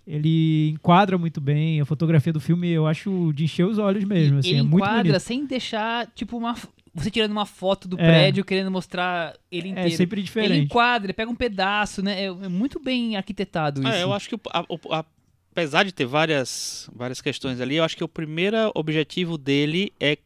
Ele 0.07 0.71
enquadra 0.71 1.17
muito 1.17 1.41
bem. 1.41 1.81
A 1.81 1.85
fotografia 1.85 2.33
do 2.33 2.41
filme 2.41 2.69
eu 2.71 2.87
acho 2.87 3.33
de 3.35 3.45
encher 3.45 3.65
os 3.67 3.79
olhos 3.79 4.05
mesmo. 4.05 4.39
Assim, 4.39 4.51
ele 4.51 4.59
é 4.59 4.63
muito 4.63 4.77
enquadra 4.77 5.03
bonito. 5.05 5.21
sem 5.21 5.47
deixar, 5.47 6.07
tipo, 6.15 6.37
uma. 6.37 6.55
Você 6.97 7.11
tirando 7.11 7.33
uma 7.33 7.47
foto 7.47 7.89
do 7.89 7.97
É. 7.99 8.05
prédio, 8.07 8.45
querendo 8.45 8.71
mostrar 8.71 9.35
ele 9.51 9.69
É 9.69 9.73
inteiro. 9.73 9.97
sempre 9.97 10.21
Ele 10.21 10.27
diferente. 10.27 10.65
enquadra, 10.67 11.07
ele 11.07 11.13
pega 11.13 11.31
um 11.31 11.35
pedaço, 11.35 12.03
né? 12.03 12.21
É, 12.23 12.27
é 12.27 12.49
muito 12.49 12.79
bem 12.79 13.17
arquitetado 13.17 13.81
isso. 13.83 13.91
É, 13.91 14.03
eu 14.05 14.13
acho 14.13 14.29
que 14.29 14.37
a- 14.53 14.65
a- 14.93 15.05
apesar 15.51 15.83
de 15.85 15.91
ter 15.93 16.05
várias, 16.07 16.89
várias 16.95 17.21
questões 17.21 17.61
ali, 17.61 17.77
eu 17.77 17.85
acho 17.85 17.97
que 17.97 18.05
o 18.05 18.09
primeiro 18.09 18.57
objetivo 18.77 19.37
dele 19.37 19.93
é 19.99 20.17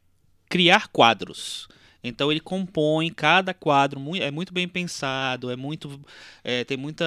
criar 0.48 0.88
quadros. 0.88 1.68
Então 2.04 2.30
ele 2.30 2.40
compõe 2.40 3.10
cada 3.10 3.52
quadro, 3.54 4.00
é 4.16 4.30
muito 4.30 4.52
bem 4.52 4.68
pensado, 4.68 5.50
é 5.50 5.56
muito, 5.56 5.98
é, 6.44 6.64
tem 6.64 6.76
muita, 6.76 7.04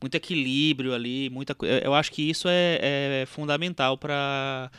muito 0.00 0.14
equilíbrio 0.14 0.94
ali, 0.94 1.28
muita, 1.30 1.56
eu 1.82 1.94
acho 1.94 2.12
que 2.12 2.22
isso 2.22 2.48
é, 2.48 3.22
é 3.22 3.26
fundamental 3.26 3.98
para 3.98 4.70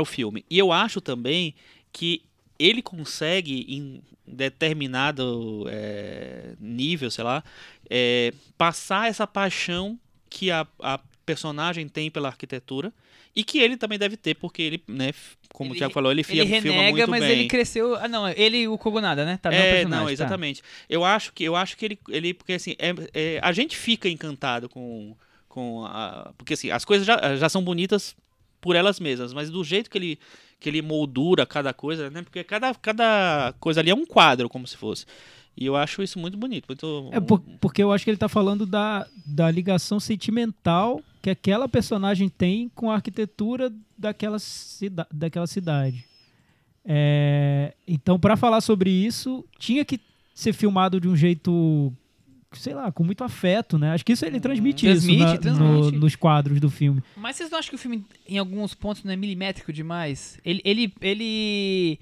o 0.00 0.04
filme. 0.04 0.44
E 0.50 0.58
eu 0.58 0.72
acho 0.72 1.00
também 1.00 1.54
que 1.92 2.22
ele 2.58 2.82
consegue 2.82 3.66
em 3.68 4.02
determinado 4.26 5.66
é, 5.68 6.54
nível, 6.58 7.10
sei 7.10 7.24
lá, 7.24 7.44
é, 7.90 8.32
passar 8.56 9.08
essa 9.08 9.26
paixão 9.26 9.98
que 10.30 10.50
a, 10.50 10.66
a 10.80 10.98
personagem 11.26 11.88
tem 11.88 12.10
pela 12.10 12.28
arquitetura 12.28 12.92
e 13.36 13.44
que 13.44 13.58
ele 13.58 13.76
também 13.76 13.98
deve 13.98 14.16
ter, 14.16 14.34
porque 14.34 14.62
ele, 14.62 14.82
né, 14.86 15.12
como 15.54 15.68
Ele- 15.70 15.76
o 15.76 15.78
Thiago 15.78 15.94
falou, 15.94 16.10
ele, 16.10 16.22
Ele 16.22 16.24
filma, 16.44 16.60
filma 16.60 16.78
renega, 16.80 16.96
muito 17.06 17.10
mas 17.10 17.20
bem. 17.20 17.30
ele 17.30 17.46
cresceu. 17.48 17.94
Ah, 17.94 18.08
não, 18.08 18.28
ele 18.28 18.58
e 18.62 18.68
o 18.68 18.76
Kogonada, 18.76 19.24
né? 19.24 19.38
Tá, 19.40 19.54
é, 19.54 19.76
personagem, 19.76 19.88
não, 19.88 20.06
tá. 20.06 20.12
exatamente. 20.12 20.62
Eu 20.90 21.04
acho 21.04 21.32
que 21.32 21.44
eu 21.44 21.54
acho 21.54 21.76
que 21.76 21.84
ele, 21.84 21.98
ele 22.08 22.34
porque 22.34 22.54
assim, 22.54 22.74
é, 22.76 22.92
é, 23.14 23.40
a 23.40 23.52
gente 23.52 23.76
fica 23.76 24.08
encantado 24.08 24.68
com 24.68 25.14
com 25.48 25.84
a, 25.86 26.32
porque 26.36 26.54
assim, 26.54 26.72
as 26.72 26.84
coisas 26.84 27.06
já, 27.06 27.36
já 27.36 27.48
são 27.48 27.62
bonitas 27.62 28.16
por 28.60 28.74
elas 28.74 28.98
mesmas, 28.98 29.32
mas 29.32 29.48
do 29.48 29.62
jeito 29.62 29.88
que 29.88 29.96
ele 29.96 30.18
que 30.58 30.68
ele 30.68 30.82
moldura 30.82 31.46
cada 31.46 31.72
coisa, 31.72 32.10
né? 32.10 32.22
Porque 32.22 32.42
cada, 32.42 32.74
cada 32.74 33.54
coisa 33.60 33.80
ali 33.80 33.90
é 33.90 33.94
um 33.94 34.04
quadro, 34.06 34.48
como 34.48 34.66
se 34.66 34.76
fosse. 34.76 35.06
E 35.56 35.66
eu 35.66 35.76
acho 35.76 36.02
isso 36.02 36.18
muito 36.18 36.36
bonito, 36.36 36.64
muito 36.68 37.08
É 37.12 37.20
por- 37.20 37.40
porque 37.60 37.82
eu 37.82 37.92
acho 37.92 38.04
que 38.04 38.10
ele 38.10 38.16
tá 38.18 38.28
falando 38.28 38.66
da, 38.66 39.06
da 39.24 39.50
ligação 39.50 40.00
sentimental 40.00 41.00
que 41.22 41.30
aquela 41.30 41.68
personagem 41.68 42.28
tem 42.28 42.68
com 42.74 42.90
a 42.90 42.94
arquitetura 42.96 43.72
daquela, 43.96 44.38
cida, 44.38 45.06
daquela 45.12 45.46
cidade. 45.46 46.04
É, 46.84 47.72
então, 47.86 48.18
para 48.18 48.36
falar 48.36 48.60
sobre 48.60 48.90
isso, 48.90 49.44
tinha 49.58 49.84
que 49.84 49.98
ser 50.34 50.52
filmado 50.52 51.00
de 51.00 51.08
um 51.08 51.16
jeito, 51.16 51.92
sei 52.52 52.74
lá, 52.74 52.92
com 52.92 53.02
muito 53.04 53.24
afeto, 53.24 53.78
né? 53.78 53.92
Acho 53.92 54.04
que 54.04 54.12
isso 54.12 54.26
ele 54.26 54.38
transmite, 54.40 54.86
isso 54.86 55.06
Transmite, 55.06 55.24
na- 55.24 55.38
transmite. 55.38 55.92
no- 55.94 56.00
nos 56.00 56.16
quadros 56.16 56.60
do 56.60 56.68
filme. 56.68 57.02
Mas 57.16 57.36
vocês 57.36 57.48
não 57.50 57.58
acham 57.58 57.70
que 57.70 57.76
o 57.76 57.78
filme, 57.78 58.04
em 58.28 58.38
alguns 58.38 58.74
pontos, 58.74 59.02
não 59.04 59.12
é 59.12 59.16
milimétrico 59.16 59.72
demais? 59.72 60.38
Ele. 60.44 60.60
ele, 60.64 60.92
ele 61.00 61.98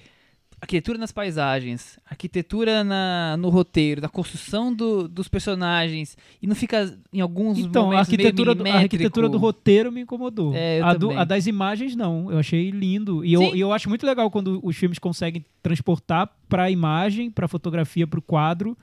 arquitetura 0.63 0.97
nas 0.97 1.11
paisagens, 1.11 1.99
arquitetura 2.07 2.85
na, 2.85 3.37
no 3.37 3.49
roteiro, 3.49 4.01
na 4.01 4.09
construção 4.09 4.73
do- 4.73 5.09
dos 5.09 5.27
personagens, 5.27 6.17
e 6.41 6.47
não 6.47 6.55
fica 6.55 6.97
em 7.13 7.21
alguns 7.21 7.59
Então, 7.59 7.83
a 7.83 7.87
momentos 7.87 8.09
meio 8.09 8.29
arquitetura, 8.29 8.55
do, 8.55 8.69
a 8.69 8.75
arquitetura 8.75 9.29
do 9.29 9.39
roteiro 9.39 9.91
me 9.91 10.03
incomodou. 10.03 10.55
É, 10.55 10.81
a, 10.81 10.95
do- 10.95 11.11
a 11.11 11.25
das 11.25 11.49
imagens, 11.49 11.97
não. 11.97 12.31
Eu 12.31 12.39
achei 12.39 12.71
lindo. 12.71 13.25
E 13.25 13.33
eu, 13.33 13.43
eu 13.57 13.73
acho 13.73 13.89
muito 13.89 14.07
legal 14.07 14.31
quando 14.31 14.61
os 14.63 14.77
filmes 14.77 15.01
conseguem 15.01 15.45
transportar 15.61 16.31
para 16.49 16.65
a 16.65 16.71
imagem, 16.71 17.29
para 17.29 17.47
a 17.47 17.49
fotografia, 17.49 18.07
para 18.07 18.21
o 18.21 18.23
quadro, 18.23 18.79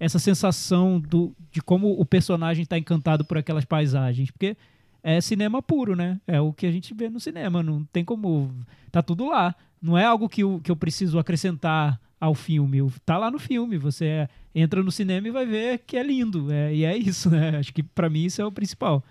essa 0.00 0.18
sensação 0.18 0.98
do, 0.98 1.34
de 1.52 1.60
como 1.60 1.90
o 2.00 2.06
personagem 2.06 2.62
está 2.62 2.78
encantado 2.78 3.22
por 3.24 3.36
aquelas 3.36 3.66
paisagens. 3.66 4.30
Porque 4.30 4.56
é 5.02 5.20
cinema 5.20 5.60
puro, 5.60 5.94
né? 5.94 6.18
É 6.26 6.40
o 6.40 6.54
que 6.54 6.64
a 6.64 6.72
gente 6.72 6.94
vê 6.94 7.10
no 7.10 7.20
cinema. 7.20 7.62
Não 7.62 7.84
tem 7.92 8.02
como. 8.04 8.50
Tá 8.90 9.02
tudo 9.02 9.26
lá. 9.28 9.54
Não 9.80 9.96
é 9.96 10.04
algo 10.04 10.28
que 10.28 10.42
eu, 10.42 10.60
que 10.62 10.70
eu 10.70 10.76
preciso 10.76 11.18
acrescentar 11.18 12.00
ao 12.20 12.34
filme. 12.34 12.82
O- 12.82 12.92
Tá 13.04 13.16
lá 13.18 13.30
no 13.30 13.38
filme. 13.38 13.78
Você 13.78 14.28
entra 14.54 14.82
no 14.82 14.90
cinema 14.90 15.28
e 15.28 15.30
vai 15.30 15.46
ver 15.46 15.78
que 15.86 15.96
é 15.96 16.02
lindo. 16.02 16.50
É, 16.50 16.74
e 16.74 16.84
é 16.84 16.96
isso, 16.96 17.30
né? 17.30 17.56
Acho 17.58 17.72
que 17.72 17.82
pra 17.82 18.08
mim 18.10 18.24
isso 18.24 18.40
é 18.42 18.44
o 18.44 18.52
principal. 18.52 19.04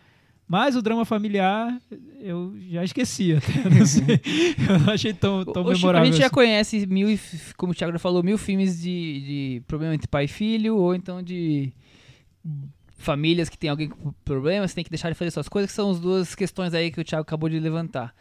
Mas 0.50 0.78
o 0.78 0.82
drama 0.82 1.04
familiar, 1.04 1.78
eu 2.22 2.56
já 2.70 2.82
esqueci 2.84 3.34
até. 3.36 3.70
Não 3.70 3.86
sei. 3.86 4.22
Eu 4.70 4.80
não 4.80 4.94
achei 4.94 5.14
tão, 5.14 5.44
tão 5.44 5.64
Chico, 5.64 5.74
memorável. 5.78 6.04
a 6.04 6.06
gente 6.06 6.20
já 6.20 6.28
assim. 6.28 6.34
conhece 6.36 6.88
mil, 6.88 7.20
como 7.58 7.74
o 7.74 7.76
Thiago 7.76 7.92
já 7.92 8.00
falou, 8.00 8.24
mil 8.24 8.38
filmes 8.38 8.80
de, 8.82 9.22
de 9.60 9.64
problema 9.68 9.94
entre 9.94 10.08
pai 10.08 10.24
e 10.24 10.28
filho, 10.30 10.78
ou 10.78 10.96
então 10.96 11.22
de 11.22 11.74
famílias 12.98 13.50
que 13.50 13.58
tem 13.58 13.70
alguém 13.70 13.90
com 13.90 14.12
problemas, 14.26 14.74
tem 14.74 14.84
que 14.84 14.90
deixar 14.90 15.10
de 15.10 15.16
fazer 15.16 15.32
suas 15.32 15.50
coisas, 15.50 15.70
que 15.70 15.76
são 15.76 15.92
as 15.92 16.00
duas 16.00 16.34
questões 16.34 16.74
aí 16.74 16.92
que 16.92 17.00
o 17.00 17.04
Thiago 17.04 17.22
acabou 17.24 17.50
de 17.50 17.60
levantar. 17.60 18.14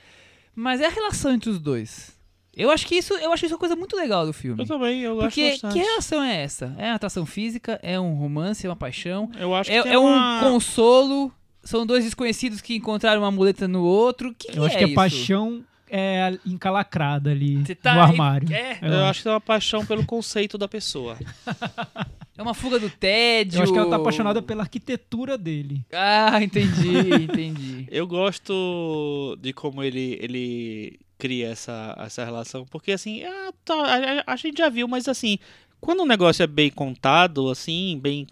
Mas 0.54 0.80
é 0.80 0.86
a 0.86 0.90
relação 0.90 1.32
entre 1.32 1.48
os 1.50 1.60
dois. 1.60 2.15
Eu 2.56 2.70
acho 2.70 2.86
que 2.86 2.94
isso, 2.94 3.12
eu 3.14 3.30
acho 3.32 3.44
isso 3.44 3.54
uma 3.54 3.58
coisa 3.60 3.76
muito 3.76 3.94
legal 3.94 4.24
do 4.24 4.32
filme. 4.32 4.62
Eu 4.62 4.66
também, 4.66 5.02
eu 5.02 5.16
Porque 5.16 5.50
gosto 5.50 5.62
bastante. 5.62 5.72
que 5.74 5.78
relação 5.86 6.22
é 6.22 6.42
essa? 6.42 6.74
É 6.78 6.86
uma 6.86 6.94
atração 6.94 7.26
física? 7.26 7.78
É 7.82 8.00
um 8.00 8.14
romance? 8.14 8.66
É 8.66 8.70
uma 8.70 8.76
paixão? 8.76 9.30
Eu 9.38 9.54
acho 9.54 9.70
que 9.70 9.76
É, 9.76 9.82
tem 9.82 9.92
é 9.92 9.98
um 9.98 10.06
uma- 10.06 10.40
consolo? 10.40 11.30
São 11.62 11.84
dois 11.84 12.04
desconhecidos 12.04 12.60
que 12.62 12.74
encontraram 12.76 13.20
uma 13.22 13.30
muleta 13.30 13.68
no 13.68 13.82
outro? 13.82 14.34
Que 14.38 14.52
que 14.52 14.58
Eu 14.58 14.64
acho 14.64 14.76
é 14.76 14.78
que 14.78 14.84
a 14.84 14.86
isso? 14.86 14.94
paixão 14.96 15.64
é 15.90 16.38
encalacrada 16.46 17.30
ali 17.30 17.62
tá 17.82 17.94
no 17.94 18.00
armário. 18.00 18.50
É, 18.52 18.78
Eu 18.82 19.04
acho 19.04 19.22
que 19.22 19.28
é 19.28 19.32
uma 19.32 19.40
paixão 19.40 19.84
pelo 19.84 20.04
conceito 20.06 20.56
da 20.56 20.66
pessoa. 20.66 21.16
é 22.38 22.42
uma 22.42 22.54
fuga 22.54 22.78
do 22.78 22.88
tédio. 22.88 23.58
Eu 23.58 23.62
acho 23.64 23.72
que 23.72 23.78
ela 23.78 23.90
tá 23.90 23.96
apaixonada 23.96 24.40
pela 24.40 24.62
arquitetura 24.62 25.36
dele. 25.36 25.84
Ah, 25.92 26.42
entendi, 26.42 27.10
entendi. 27.22 27.86
Eu 27.90 28.06
gosto 28.06 29.36
de 29.40 29.52
como 29.52 29.82
ele, 29.82 30.18
ele 30.22 30.98
cria 31.18 31.48
essa, 31.48 31.94
essa 31.98 32.24
relação, 32.24 32.64
porque 32.66 32.92
assim, 32.92 33.22
ah, 33.24 33.52
tá, 33.64 33.74
a, 33.74 34.20
a- 34.20 34.24
a 34.26 34.36
gente 34.36 34.58
já 34.58 34.68
viu, 34.68 34.86
mas 34.88 35.08
assim, 35.08 35.38
quando 35.80 36.02
um 36.02 36.06
negócio 36.06 36.42
é 36.42 36.46
bem 36.46 36.70
contado, 36.70 37.48
assim, 37.50 37.98
bem 38.02 38.26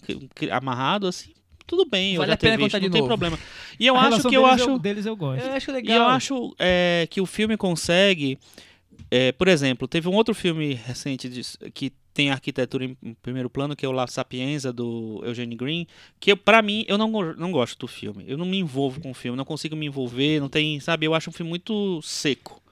amarrado, 0.51 1.07
assim, 1.07 1.33
tudo 1.67 1.87
bem, 1.87 2.17
Vale 2.19 2.25
eu 2.25 2.29
já 2.29 2.35
a 2.35 2.37
pena 2.37 2.57
visto, 2.57 2.67
contar 2.67 2.79
de 2.79 2.85
não 2.87 2.93
tem 2.93 3.01
novo. 3.01 3.09
problema. 3.09 3.39
E 3.81 3.87
eu 3.87 3.97
A 3.97 4.03
acho 4.07 4.29
que 4.29 4.37
eu 4.37 4.43
deles 4.43 4.61
acho 4.63 4.71
Eu, 4.71 4.79
deles 4.79 5.07
eu 5.07 5.17
gosto. 5.17 5.45
Eu 5.47 5.53
acho 5.53 5.71
E 5.71 5.75
legal. 5.75 5.97
eu 5.97 6.05
acho 6.09 6.55
é, 6.59 7.07
que 7.11 7.21
o 7.21 7.27
filme 7.27 7.57
consegue. 7.57 8.39
é, 9.11 9.33
por 9.33 9.49
exemplo, 9.49 9.89
teve 9.89 10.09
um 10.09 10.15
outro 10.15 10.35
filme 10.35 10.75
recente 10.75 11.29
disso- 11.29 11.59
que 11.73 11.91
tem 12.13 12.31
arquitetura 12.31 12.85
em, 12.85 12.97
primeiro 13.23 13.51
plano, 13.51 13.75
que 13.75 13.85
é 13.85 13.89
o 13.89 13.93
La 13.93 14.07
Sapienza, 14.07 14.73
do 14.73 15.21
Eugene 15.25 15.57
Green, 15.57 15.87
que 16.21 16.37
pra 16.37 16.63
mim, 16.63 16.85
eu 16.87 16.97
não, 16.97 17.09
não 17.35 17.51
gosto 17.51 17.77
do 17.79 17.89
filme. 17.89 18.25
Eu 18.29 18.39
não 18.39 18.47
me 18.47 18.59
envolvo 18.59 19.01
com 19.01 19.11
o 19.11 19.15
filme, 19.15 19.37
não 19.37 19.45
consigo 19.45 19.75
me 19.75 19.87
envolver, 19.87 20.39
não 20.41 20.49
tem, 20.49 20.79
sabe? 20.81 21.07
Eu 21.07 21.15
acho 21.15 21.31
um 21.31 21.33
filme 21.33 21.49
muito 21.49 22.01
seco, 22.03 22.63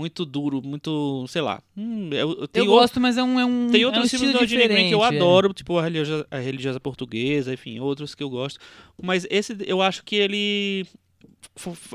muito 0.00 0.24
duro, 0.24 0.62
muito, 0.62 1.26
sei 1.28 1.42
lá. 1.42 1.62
Hum, 1.76 2.08
eu, 2.12 2.30
eu 2.42 2.48
Eu 2.54 2.66
gosto, 2.66 2.98
mas 3.00 3.16
é 3.18 3.22
um, 3.22 3.38
é 3.38 3.44
um, 3.44 3.68
tem 3.70 3.82
é 3.82 3.84
um 3.86 3.88
outros 3.90 4.10
filmes 4.10 4.32
do 4.32 4.38
Eugene 4.38 4.66
Green 4.68 4.88
que 4.88 4.94
eu 4.94 5.04
é. 5.04 5.08
adoro, 5.08 5.52
tipo 5.52 5.76
a 5.78 5.82
religiosa, 5.82 6.26
a 6.30 6.38
religiosa 6.38 6.80
portuguesa, 6.80 7.52
enfim, 7.52 7.78
outros 7.80 8.14
que 8.14 8.22
eu 8.22 8.30
gosto. 8.30 8.58
Mas 9.00 9.26
esse 9.30 9.56
eu 9.66 9.80
acho 9.82 10.02
que 10.04 10.16
ele 10.16 10.86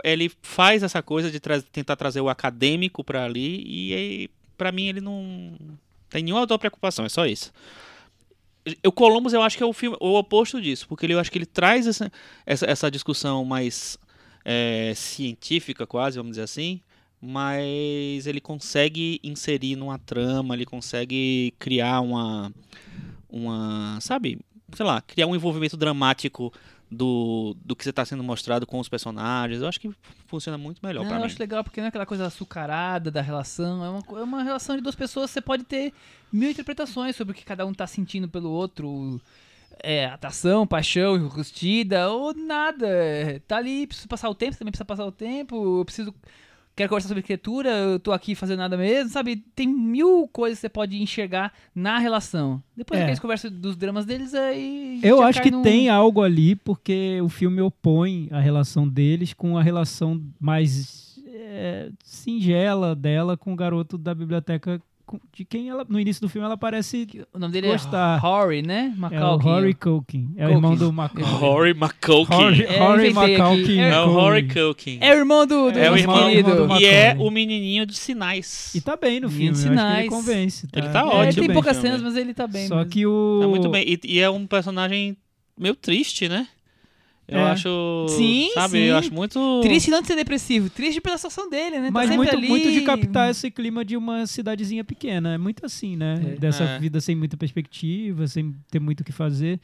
ele 0.03 0.31
faz 0.41 0.83
essa 0.83 1.01
coisa 1.01 1.31
de 1.31 1.39
tra- 1.39 1.61
tentar 1.61 1.95
trazer 1.95 2.21
o 2.21 2.29
acadêmico 2.29 3.03
pra 3.03 3.25
ali 3.25 3.63
e 3.65 4.29
pra 4.57 4.71
mim 4.71 4.87
ele 4.87 5.01
não 5.01 5.57
tem 6.09 6.23
nenhuma 6.23 6.41
outra 6.41 6.57
preocupação, 6.59 7.05
é 7.05 7.09
só 7.09 7.25
isso. 7.25 7.51
O 8.85 8.91
Columbus 8.91 9.33
eu 9.33 9.41
acho 9.43 9.55
que 9.57 9.61
é 9.63 9.65
o 9.65 9.73
filme 9.73 9.95
o 9.99 10.15
oposto 10.17 10.59
disso, 10.61 10.87
porque 10.87 11.05
ele, 11.05 11.13
eu 11.13 11.19
acho 11.19 11.31
que 11.31 11.37
ele 11.37 11.45
traz 11.45 11.85
essa, 11.85 12.11
essa, 12.45 12.65
essa 12.65 12.89
discussão 12.91 13.45
mais 13.45 13.97
é, 14.43 14.93
científica 14.95 15.85
quase, 15.85 16.17
vamos 16.17 16.31
dizer 16.31 16.43
assim, 16.43 16.81
mas 17.25 18.27
ele 18.27 18.39
consegue 18.41 19.19
inserir 19.23 19.75
numa 19.75 19.97
trama, 19.99 20.53
ele 20.55 20.65
consegue 20.65 21.53
criar 21.59 22.01
uma 22.01 22.51
uma, 23.29 23.97
sabe, 24.01 24.39
sei 24.73 24.85
lá, 24.85 25.01
criar 25.01 25.27
um 25.27 25.35
envolvimento 25.35 25.75
dramático 25.77 26.53
do, 26.89 27.55
do 27.65 27.75
que 27.75 27.83
você 27.83 27.89
está 27.89 28.05
sendo 28.05 28.23
mostrado 28.23 28.65
com 28.65 28.79
os 28.79 28.87
personagens. 28.87 29.61
Eu 29.61 29.67
acho 29.67 29.79
que 29.79 29.91
funciona 30.27 30.57
muito 30.57 30.79
melhor 30.85 31.03
Não, 31.03 31.09
pra 31.09 31.17
eu 31.17 31.21
mim. 31.21 31.25
acho 31.25 31.39
legal 31.39 31.63
porque 31.63 31.81
não 31.81 31.85
é 31.85 31.89
aquela 31.89 32.05
coisa 32.05 32.27
açucarada 32.27 33.11
da 33.11 33.21
relação. 33.21 33.83
É 33.83 33.89
uma, 33.89 34.19
é 34.19 34.23
uma 34.23 34.43
relação 34.43 34.75
de 34.75 34.81
duas 34.81 34.95
pessoas. 34.95 35.31
Você 35.31 35.41
pode 35.41 35.63
ter 35.65 35.93
mil 36.31 36.49
interpretações 36.49 37.15
sobre 37.15 37.31
o 37.33 37.35
que 37.35 37.43
cada 37.43 37.65
um 37.65 37.73
tá 37.73 37.85
sentindo 37.87 38.29
pelo 38.29 38.49
outro. 38.49 39.19
é, 39.83 40.05
atração, 40.05 40.65
paixão, 40.65 41.27
rustida, 41.27 42.09
ou 42.09 42.33
nada. 42.33 42.87
Tá 43.47 43.57
ali, 43.57 43.85
preciso 43.87 44.07
passar 44.07 44.29
o 44.29 44.35
tempo, 44.35 44.53
você 44.53 44.59
também 44.59 44.71
precisa 44.71 44.85
passar 44.85 45.05
o 45.05 45.11
tempo, 45.11 45.79
eu 45.79 45.85
preciso. 45.85 46.13
Quero 46.75 46.89
conversar 46.89 47.07
sobre 47.07 47.19
arquitetura, 47.21 47.69
eu 47.69 47.99
tô 47.99 48.11
aqui 48.11 48.35
fazendo 48.35 48.59
nada 48.59 48.75
mesmo, 48.75 49.09
sabe? 49.09 49.37
Tem 49.55 49.65
mil 49.65 50.27
coisas 50.27 50.57
que 50.57 50.61
você 50.61 50.69
pode 50.69 51.01
enxergar 51.01 51.53
na 51.73 51.97
relação. 51.99 52.61
Depois 52.75 52.99
É. 52.99 53.03
que 53.05 53.09
eles 53.11 53.19
conversam 53.19 53.49
dos 53.49 53.77
dramas 53.77 54.05
deles, 54.05 54.33
aí. 54.33 54.99
Eu 55.01 55.21
acho 55.21 55.41
que 55.41 55.49
num- 55.51 55.61
tem 55.61 55.87
algo 55.87 56.21
ali, 56.21 56.53
porque 56.53 57.19
o 57.21 57.29
filme 57.29 57.61
opõe 57.61 58.27
a 58.29 58.41
relação 58.41 58.85
deles 58.87 59.31
com 59.33 59.57
a 59.57 59.63
relação 59.63 60.21
mais 60.39 61.15
é, 61.47 61.89
singela 62.03 62.93
dela 62.95 63.37
com 63.37 63.53
o 63.53 63.55
garoto 63.55 63.97
da 63.97 64.13
biblioteca, 64.13 64.81
de 65.33 65.45
quem 65.45 65.69
ela, 65.69 65.85
no 65.87 65.99
início 65.99 66.21
do 66.21 66.27
filme, 66.29 66.45
ela 66.45 66.57
parece 66.57 67.07
O 67.33 67.37
nome 67.39 67.53
dele 67.53 67.67
Gostar. 67.67 68.17
é 68.17 68.19
Rory, 68.19 68.61
né? 68.61 68.91
é 68.93 68.95
o 68.95 68.99
Macaulay. 68.99 69.45
Rory 69.45 69.73
Culkin. 69.73 70.33
É 70.37 70.47
o 70.47 70.51
irmão 70.51 70.75
do 70.75 70.91
Macaulay. 70.91 71.31
Rory 71.33 71.69
McCulkin. 71.71 72.33
Rory, 72.33 72.63
É, 72.63 72.79
Rory. 72.79 73.13
Macaulkin. 73.13 73.79
É 73.79 73.89
É 73.89 73.99
o. 74.01 74.07
Rory 74.13 74.47
Culkin. 74.47 74.97
É 75.01 75.13
o 75.13 75.17
irmão 75.17 75.45
do, 75.45 75.71
do 75.71 75.79
É 75.79 75.91
o 75.91 75.97
irmão- 75.97 76.27
querido. 76.29 76.49
irmão 76.51 76.67
do 76.67 76.81
E 76.81 76.85
é 76.85 77.07
Macaulay. 77.09 77.27
o 77.27 77.31
menininho 77.31 77.85
de 77.85 77.95
sinais. 77.95 78.73
E 78.75 78.81
tá 78.81 78.95
bem 78.95 79.19
no 79.19 79.29
filme, 79.29 79.45
eu 79.47 79.51
acho 79.51 79.61
que 79.63 79.67
Sinais. 79.69 79.99
ele 79.99 80.09
convence. 80.09 80.67
Ele 80.73 80.87
tá 80.87 80.93
tá 80.93 80.99
É, 80.99 81.03
ótimo. 81.03 81.33
tem 81.33 81.47
bem, 81.47 81.53
poucas 81.53 81.77
cenas, 81.77 82.01
mas 82.01 82.15
ele 82.15 82.33
tá 82.33 82.47
bem. 82.47 82.67
Só 82.67 82.75
mesmo. 82.77 82.89
que 82.89 83.05
o... 83.05 83.39
Tá 83.41 83.47
muito 83.47 83.69
bem. 83.69 83.83
E, 83.87 83.99
e 84.15 84.19
é 84.19 84.29
um 84.29 84.45
personagem 84.47 85.15
meio 85.57 85.75
triste, 85.75 86.27
né? 86.27 86.47
Eu 87.27 87.39
É. 87.39 87.43
acho. 87.51 88.05
Sim, 88.09 88.49
Sabe? 88.53 88.71
sim. 88.77 88.83
Eu 88.85 88.97
acho 88.97 89.13
muito. 89.13 89.61
Triste 89.63 89.89
não 89.89 89.99
de 90.01 90.07
ser 90.07 90.15
depressivo, 90.15 90.69
triste 90.69 91.01
pela 91.01 91.17
situação 91.17 91.49
dele, 91.49 91.79
né? 91.79 91.85
Tá 91.87 91.91
Mas 91.91 92.09
sempre 92.09 92.17
muito, 92.17 92.35
ali- 92.37 92.47
muito 92.47 92.71
de 92.71 92.81
captar 92.81 93.31
esse 93.31 93.49
clima 93.49 93.83
de 93.83 93.97
uma 93.97 94.27
cidadezinha 94.27 94.83
pequena. 94.83 95.33
É 95.33 95.37
muito 95.37 95.65
assim, 95.65 95.95
né? 95.95 96.21
É. 96.33 96.39
Dessa 96.39 96.63
É. 96.63 96.79
vida 96.79 97.01
sem 97.01 97.15
muita 97.15 97.35
perspectiva, 97.35 98.27
sem 98.27 98.53
ter 98.69 98.79
muito 98.79 99.01
o 99.01 99.03
que 99.03 99.11
fazer. 99.11 99.59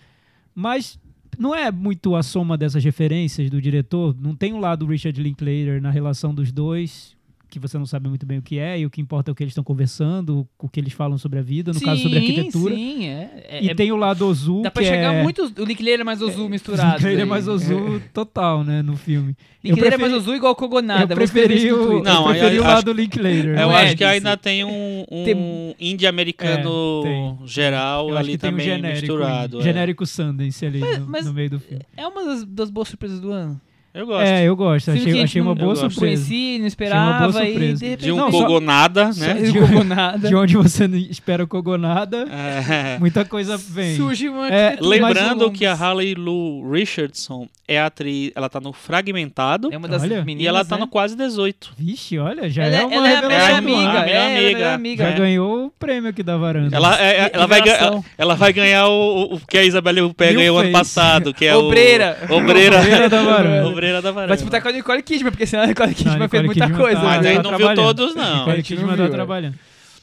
Mas 0.55 0.99
não 1.38 1.53
é 1.55 1.72
muito 1.72 2.16
a 2.16 2.24
soma 2.24 2.57
dessas 2.57 2.84
referências 2.84 3.49
do 3.49 3.62
diretor. 3.62 4.16
Não 4.20 4.36
tem 4.36 4.53
um 4.53 4.59
lado 4.59 4.86
Richard 4.88 5.22
Linklater 5.22 5.80
na 5.82 5.91
relação 5.91 6.34
dos 6.34 6.51
dois, 6.51 7.16
que 7.51 7.59
você 7.59 7.77
não 7.77 7.85
sabe 7.85 8.07
muito 8.09 8.25
bem 8.25 8.39
o 8.39 8.41
que 8.41 8.57
é, 8.57 8.79
e 8.79 8.85
o 8.85 8.89
que 8.89 8.99
importa 8.99 9.29
é 9.29 9.31
o 9.31 9.35
que 9.35 9.43
eles 9.43 9.51
estão 9.51 9.63
conversando, 9.63 10.47
o 10.57 10.67
que 10.69 10.79
eles 10.79 10.93
falam 10.93 11.17
sobre 11.17 11.37
a 11.37 11.41
vida, 11.43 11.71
no 11.73 11.79
caso 11.81 12.01
sobre 12.01 12.19
Sim, 12.19 12.25
arquitetura. 12.27 12.73
Sim, 12.75 13.05
é. 13.07 13.29
é- 13.49 13.63
E 13.63 13.69
é- 13.69 13.75
tem 13.75 13.91
o 13.91 13.95
lado 13.95 14.25
Ozu, 14.25 14.61
Dá 14.63 14.71
pra 14.71 14.81
que 14.81 14.89
chegar 14.89 15.13
é... 15.13 15.21
muito. 15.23 15.43
O 15.59 15.63
Linklater 15.65 15.99
é 15.99 16.03
mais 16.03 16.21
Ozu 16.21 16.49
misturado. 16.49 17.05
É 17.21 17.25
mais 17.25 17.47
Ozu 17.47 18.01
total, 18.13 18.63
né, 18.63 18.81
no 18.81 18.95
filme. 18.95 19.35
É 19.63 19.73
preferi- 19.73 20.01
mais 20.01 20.13
Ozu 20.13 20.33
igual 20.33 20.55
Kogonada. 20.55 21.13
eu 21.13 21.17
preferi 21.17 21.71
o. 21.71 22.01
Não, 22.01 22.21
eu 22.21 22.29
preferi 22.31 22.55
eu 22.55 22.63
o 22.63 22.65
acho- 22.65 22.75
lado 22.75 22.93
Linklater. 22.93 23.45
Eu 23.59 23.71
é 23.71 23.83
acho 23.83 23.97
que 23.97 24.03
ainda 24.03 24.35
tem 24.37 24.63
um, 24.63 25.05
um 25.11 25.23
Tem- 25.23 25.75
indie 25.79 26.07
americano 26.07 27.01
É, 27.05 27.09
tem. 27.09 27.47
geral 27.47 28.09
Eu 28.09 28.15
acho 28.17 28.23
ali 28.23 28.31
que 28.31 28.37
tem 28.37 28.49
um 28.49 28.53
também 28.53 28.65
genérico, 28.65 29.01
misturado. 29.01 29.59
é. 29.59 29.63
genérico 29.63 30.05
Sundance 30.05 30.65
ali 30.65 30.79
no, 30.79 31.05
mas- 31.07 31.25
no 31.25 31.33
meio 31.33 31.49
do 31.49 31.59
filme. 31.59 31.83
É 31.95 32.07
uma 32.07 32.23
das, 32.25 32.45
das 32.45 32.69
boas 32.69 32.87
surpresas 32.87 33.19
do 33.19 33.31
ano. 33.31 33.59
Eu 33.93 34.05
gosto. 34.05 34.25
É, 34.25 34.43
eu 34.47 34.55
gosto. 34.55 34.91
Achei, 34.91 35.03
gente 35.11 35.23
achei 35.23 35.41
uma 35.41 35.53
boa 35.53 35.75
surpresa. 35.75 35.99
Conheci, 35.99 36.33
não 36.33 36.53
uma 36.53 36.59
boa 36.59 36.67
esperava 36.67 37.45
e 37.45 37.49
surpresa. 37.51 37.85
de. 37.85 37.95
De 37.97 38.11
um 38.11 38.15
Não, 38.15 38.31
só- 38.31 38.39
né? 38.39 39.33
de 39.43 39.59
Kogonada. 39.59 40.27
De 40.29 40.35
onde 40.35 40.55
você 40.55 40.87
não 40.87 40.97
espera 40.97 41.45
Kogonada, 41.45 42.25
É. 42.29 42.97
muita 42.99 43.25
coisa 43.25 43.57
vem. 43.57 43.95
Surge 43.97 44.29
uma 44.29 44.47
É, 44.49 44.77
Lembrando 44.79 45.51
que 45.51 45.65
a 45.65 45.73
Harley 45.73 46.15
Lou 46.15 46.69
Richardson 46.71 47.47
é 47.67 47.79
a 47.79 47.85
atriz, 47.85 48.31
ela 48.35 48.49
tá 48.49 48.59
no 48.59 48.73
Fragmentado 48.73 49.69
é 49.71 49.77
uma 49.77 49.87
das 49.87 50.03
Olha. 50.03 50.17
meninas. 50.23 50.43
e 50.43 50.47
ela 50.47 50.65
tá 50.65 50.75
né? 50.75 50.81
no 50.81 50.87
quase 50.87 51.15
18. 51.15 51.71
Vixe, 51.77 52.17
olha, 52.17 52.49
já 52.49 52.63
ela, 52.65 52.75
é 52.75 52.85
uma 52.85 52.95
ela 52.95 53.09
é 53.09 53.15
revelação. 53.15 53.55
amiga. 53.57 53.79
é, 53.81 53.85
ela 53.85 54.09
é 54.09 54.17
a 54.25 54.29
melhor 54.29 54.51
amiga. 54.51 54.73
amiga. 54.73 55.03
Já 55.05 55.09
É. 55.09 55.13
ganhou 55.17 55.65
o 55.67 55.71
prêmio 55.71 56.09
aqui 56.09 56.21
da 56.23 56.37
varanda. 56.37 56.75
Ela, 56.75 57.01
é- 57.01 57.29
ela, 57.33 57.47
vai 57.47 57.61
ganhar, 57.61 57.75
Revelação. 57.77 58.05
ela 58.17 58.35
vai 58.35 58.53
ganhar 58.53 58.87
o, 58.87 59.35
o 59.35 59.39
que 59.47 59.57
a 59.57 59.63
Isabelle 59.63 60.01
New 60.01 60.13
ganhou 60.17 60.57
ano 60.57 60.71
passado, 60.71 61.33
que 61.33 61.45
é 61.45 61.55
Obreira. 61.55 62.17
o... 62.29 62.33
Obreira. 62.35 62.79
Obreira 62.79 63.09
da 63.09 63.21
varanda. 63.23 63.80
Obreira 63.82 64.01
da 64.01 64.11
varanda. 64.11 64.27
Vai 64.27 64.38
disputar 64.38 64.61
com 64.61 64.67
a 64.67 64.71
Nicole 64.71 65.01
Kidman, 65.01 65.32
porque 65.32 65.47
senão 65.47 65.63
a 65.63 65.67
Nicole 65.67 65.95
Kidman 65.95 66.19
Não, 66.19 66.29
fez 66.29 66.43
Nicole 66.43 66.45
muita 66.47 66.65
Kidman 66.65 66.82
coisa. 66.82 66.99
tá- 67.01 67.05
Mas 67.07 67.21
né? 67.23 67.29
aí 67.32 67.36
tá 67.38 67.43
não 67.43 67.57
viu 67.57 67.73
todos, 67.75 68.15
não. 68.15 68.38
Nicole 68.39 68.63
Kidman 68.63 68.97
tá 68.97 69.09
trabalhando. 69.09 69.55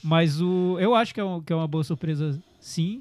Mas 0.03 0.41
o, 0.41 0.76
eu 0.81 0.95
acho 0.95 1.14
que 1.14 1.20
é, 1.20 1.24
um- 1.24 1.41
que 1.41 1.53
é 1.53 1.57
uma 1.57 1.68
boa 1.68 1.85
surpresa, 1.85 2.37
sim. 2.61 3.01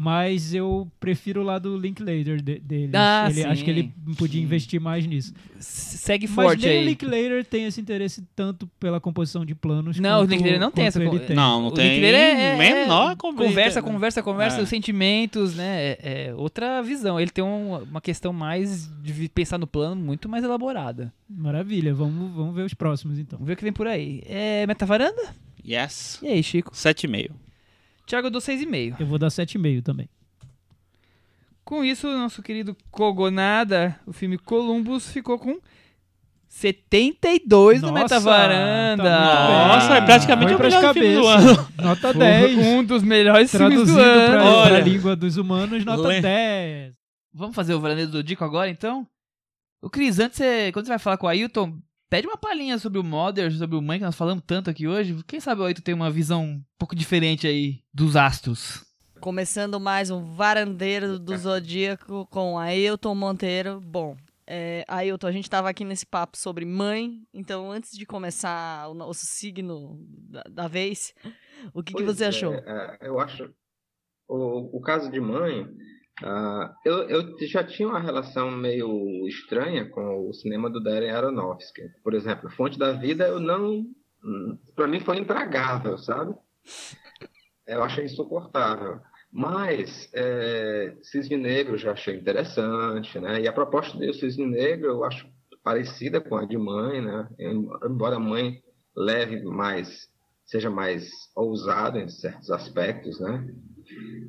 Mas 0.00 0.54
eu 0.54 0.88
prefiro 1.00 1.40
o 1.40 1.44
lado 1.44 1.76
Linklater 1.76 2.40
de, 2.40 2.60
deles. 2.60 2.94
Ah, 2.94 3.26
Ele- 3.28 3.42
Acho 3.44 3.56
sim, 3.58 3.64
que 3.64 3.70
ele 3.70 3.92
podia 4.16 4.38
sim. 4.40 4.44
investir 4.46 4.80
mais 4.80 5.04
nisso. 5.04 5.34
Segue 5.58 6.28
Mas 6.28 6.34
forte 6.36 6.64
nem 6.66 6.76
o 6.76 6.78
aí. 6.82 6.84
Linklater 6.86 7.44
tem 7.44 7.64
esse 7.64 7.80
interesse 7.80 8.22
tanto 8.36 8.68
pela 8.78 9.00
composição 9.00 9.44
de 9.44 9.56
planos. 9.56 9.98
Não, 9.98 10.18
o 10.18 10.22
quanto- 10.22 10.30
Linklater 10.30 10.60
não 10.60 10.70
tem 10.70 10.86
essa 10.86 11.02
ele 11.02 11.18
tem. 11.18 11.34
Não, 11.34 11.62
não 11.62 11.68
O 11.70 11.72
tem 11.72 11.94
Linklater 11.94 12.14
é, 12.14 12.54
é- 12.54 12.56
menor 12.56 13.10
é 13.10 13.16
conversa. 13.16 13.48
conversa, 13.48 13.82
conversa, 13.82 14.22
conversa, 14.22 14.60
É. 14.60 14.62
os 14.62 14.68
sentimentos, 14.68 15.56
né? 15.56 15.64
É, 15.80 15.98
é 16.28 16.34
outra 16.36 16.80
visão. 16.80 17.18
Ele 17.18 17.32
tem 17.32 17.42
um- 17.42 17.78
uma 17.82 18.00
questão 18.00 18.32
mais 18.32 18.88
de 19.02 19.28
pensar 19.28 19.58
no 19.58 19.66
plano 19.66 20.00
muito 20.00 20.28
mais 20.28 20.44
elaborada. 20.44 21.12
Maravilha, 21.28 21.92
vamos, 21.92 22.32
vamos 22.36 22.54
ver 22.54 22.62
os 22.62 22.72
próximos 22.72 23.18
então. 23.18 23.36
Vamos 23.36 23.48
ver 23.48 23.54
o 23.54 23.56
que 23.56 23.64
vem 23.64 23.72
por 23.72 23.88
aí. 23.88 24.22
É 24.26 24.64
Metavaranda? 24.64 25.34
Yes. 25.68 26.20
E 26.22 26.28
aí, 26.28 26.40
Chico? 26.40 26.70
7,5. 26.72 27.34
Thiago, 28.08 28.26
eu 28.26 28.30
dou 28.30 28.40
6,5. 28.40 28.96
Eu 29.00 29.06
vou 29.06 29.18
dar 29.18 29.28
7,5 29.28 29.82
também. 29.82 30.08
Com 31.64 31.84
isso, 31.84 32.08
o 32.08 32.16
nosso 32.18 32.42
querido 32.42 32.74
Kogonada, 32.90 33.98
o 34.06 34.12
filme 34.12 34.38
Columbus, 34.38 35.10
ficou 35.12 35.38
com 35.38 35.58
72 36.48 37.82
no 37.82 37.88
Nossa, 37.92 38.02
Metavaranda. 38.02 39.04
tá. 39.04 39.68
Nossa, 39.68 39.94
é 39.96 40.00
praticamente 40.00 40.52
Foi 40.56 40.60
o 40.60 40.62
melhor 40.64 40.94
filme 40.94 41.14
do 41.14 41.26
ano. 41.26 41.68
Nota 41.82 42.12
Foi 42.12 42.18
10. 42.20 42.58
Um 42.66 42.82
dos 42.84 43.02
melhores 43.02 43.50
filmes 43.50 43.68
Traduzido 43.84 43.98
do 43.98 44.02
ano. 44.02 44.30
pra, 44.32 44.44
Olha. 44.44 44.68
pra 44.70 44.80
língua 44.80 45.14
dos 45.14 45.36
humanos, 45.36 45.84
nota 45.84 46.08
Le- 46.08 46.20
10. 46.22 46.94
Vamos 47.34 47.54
fazer 47.54 47.74
o 47.74 47.80
Varaneiro 47.80 48.10
do 48.10 48.22
Dico 48.22 48.42
agora, 48.44 48.70
então? 48.70 49.06
O 49.82 49.90
Cris, 49.90 50.18
antes, 50.18 50.38
você, 50.38 50.72
quando 50.72 50.86
você 50.86 50.92
vai 50.92 50.98
falar 50.98 51.18
com 51.18 51.26
o 51.26 51.28
Ailton, 51.28 51.78
pede 52.08 52.26
uma 52.26 52.36
palhinha 52.36 52.78
sobre 52.78 52.98
o 52.98 53.04
Mother, 53.04 53.52
sobre 53.52 53.76
o 53.76 53.82
Mãe, 53.82 53.98
que 53.98 54.04
nós 54.04 54.16
falamos 54.16 54.42
tanto 54.46 54.70
aqui 54.70 54.86
hoje. 54.86 55.22
Quem 55.26 55.40
sabe 55.40 55.60
o 55.60 55.64
Ailton 55.64 55.82
tem 55.82 55.94
uma 55.94 56.10
visão 56.10 56.44
um 56.44 56.64
pouco 56.78 56.96
diferente 56.96 57.46
aí 57.46 57.80
dos 57.92 58.16
astros. 58.16 58.84
Começando 59.20 59.80
mais 59.80 60.10
um 60.10 60.34
varandeiro 60.34 61.18
do 61.18 61.36
Zodíaco 61.36 62.26
com 62.30 62.58
Ailton 62.58 63.14
Monteiro. 63.14 63.80
Bom, 63.80 64.16
é, 64.46 64.84
Ailton, 64.88 65.26
a 65.26 65.32
gente 65.32 65.44
estava 65.44 65.68
aqui 65.68 65.84
nesse 65.84 66.06
papo 66.06 66.38
sobre 66.38 66.64
mãe, 66.64 67.20
então 67.34 67.70
antes 67.70 67.96
de 67.96 68.06
começar 68.06 68.88
o 68.88 68.94
nosso 68.94 69.26
signo 69.26 69.98
da, 70.08 70.42
da 70.48 70.68
vez, 70.68 71.14
o 71.74 71.82
que, 71.82 71.92
que 71.92 72.02
você 72.02 72.24
é, 72.24 72.28
achou? 72.28 72.54
é, 72.54 72.98
eu 73.02 73.18
acho. 73.18 73.52
O, 74.28 74.76
o 74.76 74.80
caso 74.80 75.10
de 75.10 75.20
mãe, 75.20 75.66
ah, 76.22 76.74
eu, 76.84 77.08
eu 77.08 77.36
já 77.46 77.62
tinha 77.62 77.88
uma 77.88 78.00
relação 78.00 78.50
meio 78.50 79.26
estranha 79.28 79.88
com 79.88 80.28
o 80.28 80.34
cinema 80.34 80.68
do 80.68 80.82
Darren 80.82 81.10
Aronofsky. 81.10 81.82
Por 82.02 82.14
exemplo, 82.14 82.50
Fonte 82.50 82.78
da 82.78 82.92
Vida, 82.92 83.26
eu 83.26 83.40
não. 83.40 83.86
Para 84.74 84.88
mim 84.88 85.00
foi 85.00 85.18
intragável, 85.18 85.96
sabe? 85.98 86.34
Eu 87.66 87.82
achei 87.82 88.04
insuportável. 88.04 89.00
Mas 89.30 90.08
é, 90.14 90.96
Cisne 91.02 91.36
Negro 91.36 91.74
eu 91.74 91.78
já 91.78 91.92
achei 91.92 92.16
interessante, 92.16 93.18
né? 93.20 93.40
E 93.40 93.46
a 93.46 93.52
proposta 93.52 93.96
do 93.96 94.14
Cisne 94.14 94.46
Negro 94.46 94.88
eu 94.88 95.04
acho 95.04 95.28
parecida 95.62 96.20
com 96.20 96.36
a 96.36 96.46
de 96.46 96.56
Mãe, 96.56 97.00
né? 97.00 97.28
Embora 97.84 98.18
Mãe 98.18 98.62
leve 98.96 99.42
mais, 99.44 100.08
seja 100.46 100.70
mais 100.70 101.10
ousado 101.36 101.98
em 101.98 102.08
certos 102.08 102.50
aspectos, 102.50 103.20
né? 103.20 103.46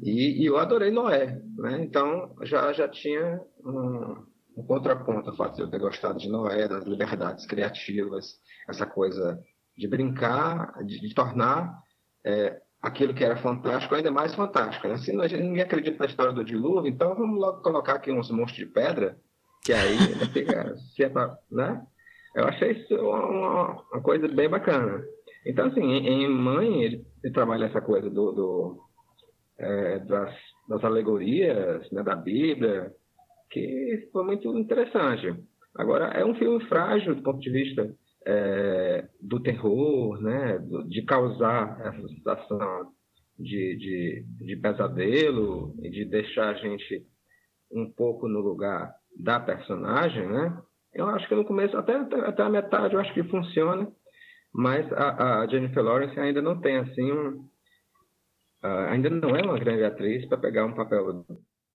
E, 0.03 0.41
e 0.41 0.45
eu 0.45 0.57
adorei 0.57 0.91
Noé, 0.91 1.41
né? 1.57 1.81
Então 1.83 2.35
já 2.43 2.71
já 2.73 2.87
tinha 2.87 3.39
um, 3.65 4.25
um 4.57 4.63
contraponto 4.65 5.29
ao 5.29 5.35
fato 5.35 5.55
de 5.55 5.61
eu 5.61 5.69
ter 5.69 5.79
gostado 5.79 6.19
de 6.19 6.29
Noé, 6.29 6.67
das 6.67 6.85
liberdades 6.85 7.45
criativas, 7.45 8.35
essa 8.67 8.85
coisa 8.85 9.39
de 9.77 9.87
brincar, 9.87 10.73
de, 10.85 10.99
de 10.99 11.13
tornar 11.13 11.77
é, 12.25 12.59
aquilo 12.81 13.13
que 13.13 13.23
era 13.23 13.37
fantástico 13.37 13.95
ainda 13.95 14.11
mais 14.11 14.33
fantástico. 14.35 14.87
Né? 14.87 14.97
Se 14.97 15.11
não- 15.13 15.25
ninguém 15.25 15.61
acredita 15.61 15.97
na 15.99 16.05
história 16.05 16.33
do 16.33 16.43
dilúvio, 16.43 16.89
então 16.89 17.15
vamos 17.15 17.39
logo 17.39 17.61
colocar 17.61 17.93
aqui 17.93 18.11
uns 18.11 18.29
monstros 18.31 18.65
de 18.67 18.73
pedra, 18.73 19.17
que 19.63 19.73
aí 19.73 19.97
fica, 20.33 20.75
se 20.95 21.03
é 21.03 21.09
pra, 21.09 21.37
né? 21.51 21.81
Eu 22.35 22.45
achei 22.45 22.71
isso 22.71 22.95
uma, 22.95 23.81
uma 23.91 24.01
coisa 24.01 24.27
bem 24.27 24.49
bacana. 24.49 25.01
Então, 25.45 25.67
assim, 25.67 25.81
em, 25.81 26.23
em 26.25 26.29
Mãe, 26.29 26.83
ele, 26.83 27.05
ele 27.23 27.33
trabalha 27.33 27.65
essa 27.65 27.81
coisa 27.81 28.09
do, 28.09 28.31
do, 28.31 28.79
é, 29.59 29.99
das, 29.99 30.33
das 30.67 30.83
alegorias 30.83 31.89
né, 31.91 32.01
da 32.01 32.15
Bíblia, 32.15 32.91
que 33.51 34.09
foi 34.11 34.23
muito 34.23 34.57
interessante. 34.57 35.35
Agora, 35.75 36.05
é 36.07 36.25
um 36.25 36.35
filme 36.35 36.63
frágil 36.65 37.15
do 37.15 37.23
ponto 37.23 37.39
de 37.39 37.49
vista 37.49 37.93
é, 38.25 39.07
do 39.21 39.41
terror, 39.41 40.21
né, 40.21 40.59
de 40.87 41.01
causar 41.03 41.79
essa 41.81 42.07
sensação 42.07 42.91
de, 43.37 43.77
de, 43.77 44.25
de 44.45 44.55
pesadelo 44.57 45.73
e 45.81 45.89
de 45.89 46.05
deixar 46.05 46.49
a 46.49 46.53
gente 46.53 47.05
um 47.71 47.91
pouco 47.91 48.27
no 48.27 48.39
lugar 48.39 48.93
da 49.17 49.39
personagem, 49.39 50.27
né? 50.27 50.57
Eu 50.93 51.07
acho 51.07 51.27
que 51.27 51.35
no 51.35 51.45
começo, 51.45 51.77
até, 51.77 51.95
até, 51.95 52.19
até 52.19 52.43
a 52.43 52.49
metade, 52.49 52.95
eu 52.95 52.99
acho 52.99 53.13
que 53.13 53.23
funciona, 53.23 53.87
mas 54.53 54.91
a, 54.93 55.41
a 55.41 55.47
Jennifer 55.47 55.83
Lawrence 55.83 56.19
ainda 56.19 56.41
não 56.41 56.59
tem 56.59 56.77
assim 56.77 57.11
um, 57.11 57.47
ah, 58.61 58.91
ainda 58.91 59.09
não 59.09 59.35
é 59.35 59.41
uma 59.41 59.59
grande 59.59 59.83
atriz 59.83 60.25
para 60.27 60.37
pegar 60.37 60.65
um 60.65 60.73
papel 60.73 61.25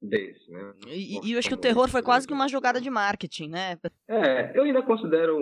desse, 0.01 0.51
né? 0.51 0.73
E, 0.87 1.27
e 1.27 1.33
eu 1.33 1.39
acho 1.39 1.49
que 1.49 1.55
o 1.55 1.59
terror 1.59 1.89
foi 1.89 2.03
quase 2.03 2.27
que 2.27 2.35
uma 2.35 2.49
jogada 2.49 2.81
de 2.81 2.91
marketing, 2.91 3.49
né? 3.49 3.79
É, 4.09 4.57
eu 4.59 4.65
ainda 4.65 4.83
considero 4.83 5.39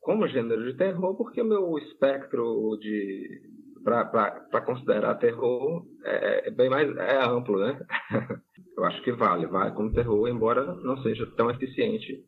como 0.00 0.28
gênero 0.28 0.64
de 0.64 0.76
terror 0.76 1.16
porque 1.16 1.42
o 1.42 1.44
meu 1.44 1.76
espectro 1.78 2.76
de 2.80 3.42
para 3.84 4.62
considerar 4.64 5.16
terror 5.16 5.84
é, 6.04 6.48
é, 6.48 6.50
bem 6.50 6.70
mais 6.70 6.88
é 6.96 7.22
amplo, 7.24 7.58
né? 7.58 7.78
eu 8.78 8.84
acho 8.84 9.02
que 9.02 9.12
vale, 9.12 9.46
vale 9.46 9.72
como 9.72 9.92
terror, 9.92 10.28
embora 10.28 10.64
não 10.76 10.96
seja 11.02 11.26
tão 11.36 11.50
eficiente 11.50 12.24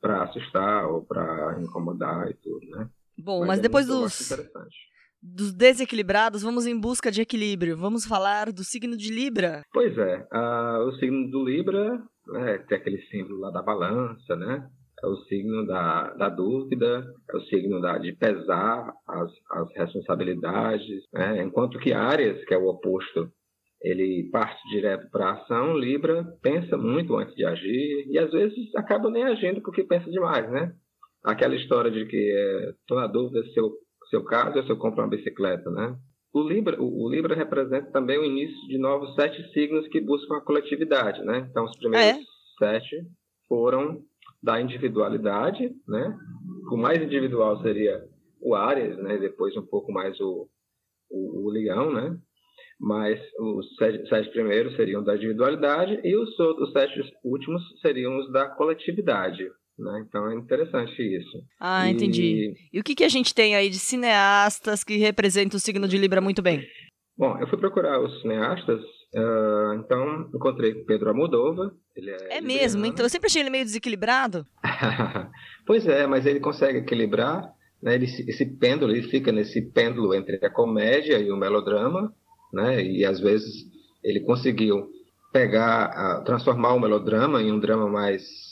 para 0.00 0.24
assustar 0.24 0.86
ou 0.86 1.04
para 1.04 1.60
incomodar 1.60 2.28
e 2.30 2.34
tudo, 2.34 2.66
né? 2.70 2.88
Bom, 3.18 3.40
mas, 3.40 3.48
mas 3.48 3.58
é 3.60 3.62
depois 3.62 3.86
dos 3.86 4.30
dos 5.34 5.52
desequilibrados, 5.52 6.42
vamos 6.42 6.66
em 6.66 6.78
busca 6.78 7.10
de 7.10 7.20
equilíbrio. 7.20 7.76
Vamos 7.76 8.06
falar 8.06 8.52
do 8.52 8.62
signo 8.62 8.96
de 8.96 9.12
Libra. 9.12 9.62
Pois 9.72 9.96
é, 9.98 10.26
uh, 10.32 10.86
o 10.86 10.92
signo 10.92 11.30
do 11.30 11.44
Libra 11.44 12.00
né, 12.28 12.58
tem 12.68 12.78
aquele 12.78 13.00
símbolo 13.10 13.40
lá 13.40 13.50
da 13.50 13.62
balança, 13.62 14.36
né? 14.36 14.68
É 15.02 15.06
o 15.06 15.16
signo 15.24 15.66
da, 15.66 16.14
da 16.14 16.28
dúvida, 16.30 17.04
é 17.30 17.36
o 17.36 17.40
signo 17.42 17.82
da, 17.82 17.98
de 17.98 18.14
pesar 18.14 18.90
as, 19.06 19.30
as 19.50 19.76
responsabilidades, 19.76 21.04
né? 21.12 21.42
enquanto 21.42 21.78
que 21.78 21.92
Áries, 21.92 22.42
que 22.46 22.54
é 22.54 22.58
o 22.58 22.66
oposto, 22.66 23.30
ele 23.82 24.30
parte 24.32 24.58
direto 24.70 25.10
para 25.10 25.26
a 25.26 25.32
ação, 25.34 25.76
Libra 25.76 26.24
pensa 26.42 26.78
muito 26.78 27.14
antes 27.14 27.34
de 27.34 27.44
agir 27.44 28.06
e 28.10 28.18
às 28.18 28.30
vezes 28.30 28.74
acaba 28.74 29.10
nem 29.10 29.22
agindo 29.24 29.60
porque 29.60 29.84
pensa 29.84 30.10
demais, 30.10 30.50
né? 30.50 30.72
Aquela 31.22 31.56
história 31.56 31.90
de 31.90 32.06
que 32.06 32.16
estou 32.80 32.98
é, 32.98 33.02
na 33.02 33.06
dúvida 33.06 33.44
se 33.52 33.60
eu 33.60 33.72
seu 34.08 34.24
caso 34.24 34.58
é 34.58 34.62
se 34.62 34.70
eu 34.70 34.76
compro 34.76 35.02
uma 35.02 35.10
bicicleta, 35.10 35.70
né? 35.70 35.96
O 36.32 36.42
Libra, 36.42 36.80
o, 36.80 37.04
o, 37.04 37.08
Libra 37.08 37.34
representa 37.34 37.90
também 37.90 38.18
o 38.18 38.24
início 38.24 38.68
de 38.68 38.78
novos 38.78 39.14
sete 39.14 39.42
signos 39.52 39.88
que 39.88 40.00
buscam 40.00 40.36
a 40.36 40.42
coletividade, 40.42 41.22
né? 41.22 41.46
Então, 41.50 41.64
os 41.64 41.76
primeiros 41.78 42.18
é? 42.18 42.22
sete 42.58 42.96
foram 43.48 44.02
da 44.42 44.60
individualidade, 44.60 45.70
né? 45.88 46.16
O 46.70 46.76
mais 46.76 47.02
individual 47.02 47.60
seria 47.62 48.04
o 48.40 48.54
Ares, 48.54 48.98
né? 48.98 49.16
Depois 49.18 49.56
um 49.56 49.64
pouco 49.66 49.90
mais 49.90 50.20
o, 50.20 50.46
o, 51.10 51.46
o 51.46 51.50
Leão, 51.50 51.92
né? 51.92 52.18
Mas 52.78 53.18
os 53.40 53.74
sete, 53.76 54.06
sete, 54.08 54.30
primeiros 54.30 54.76
seriam 54.76 55.02
da 55.02 55.16
individualidade 55.16 55.98
e 56.04 56.14
os 56.14 56.38
outros 56.38 56.70
sete 56.72 57.00
últimos 57.24 57.62
seriam 57.80 58.18
os 58.18 58.30
da 58.30 58.48
coletividade, 58.50 59.50
né? 59.78 60.04
Então 60.06 60.30
é 60.30 60.34
interessante 60.34 61.02
isso. 61.02 61.42
Ah, 61.60 61.88
e... 61.88 61.92
entendi. 61.92 62.54
E 62.72 62.80
o 62.80 62.82
que, 62.82 62.94
que 62.94 63.04
a 63.04 63.08
gente 63.08 63.34
tem 63.34 63.54
aí 63.54 63.68
de 63.68 63.78
cineastas 63.78 64.82
que 64.82 64.96
representam 64.96 65.56
o 65.56 65.60
signo 65.60 65.86
de 65.86 65.98
Libra 65.98 66.20
muito 66.20 66.42
bem? 66.42 66.66
Bom, 67.16 67.38
eu 67.38 67.48
fui 67.48 67.58
procurar 67.58 67.98
os 68.00 68.20
cineastas, 68.20 68.80
uh, 68.80 69.72
então 69.78 70.28
encontrei 70.34 70.74
Pedro 70.84 71.10
Amodova. 71.10 71.72
Ele 71.94 72.10
é, 72.10 72.38
é 72.38 72.40
mesmo? 72.40 72.84
Então 72.84 73.06
eu 73.06 73.10
sempre 73.10 73.26
achei 73.26 73.40
ele 73.40 73.50
meio 73.50 73.64
desequilibrado. 73.64 74.46
pois 75.66 75.86
é, 75.86 76.06
mas 76.06 76.26
ele 76.26 76.40
consegue 76.40 76.78
equilibrar. 76.78 77.50
Né? 77.82 77.94
Ele, 77.94 78.04
esse 78.04 78.44
pêndulo, 78.58 78.92
ele 78.92 79.08
fica 79.08 79.32
nesse 79.32 79.62
pêndulo 79.72 80.14
entre 80.14 80.36
a 80.44 80.50
comédia 80.50 81.18
e 81.18 81.30
o 81.30 81.36
melodrama, 81.36 82.12
né? 82.52 82.82
E 82.84 83.04
às 83.04 83.18
vezes 83.18 83.64
ele 84.04 84.20
conseguiu 84.20 84.90
pegar, 85.32 86.20
uh, 86.20 86.24
transformar 86.24 86.74
o 86.74 86.80
melodrama 86.80 87.42
em 87.42 87.50
um 87.50 87.58
drama 87.58 87.88
mais 87.88 88.45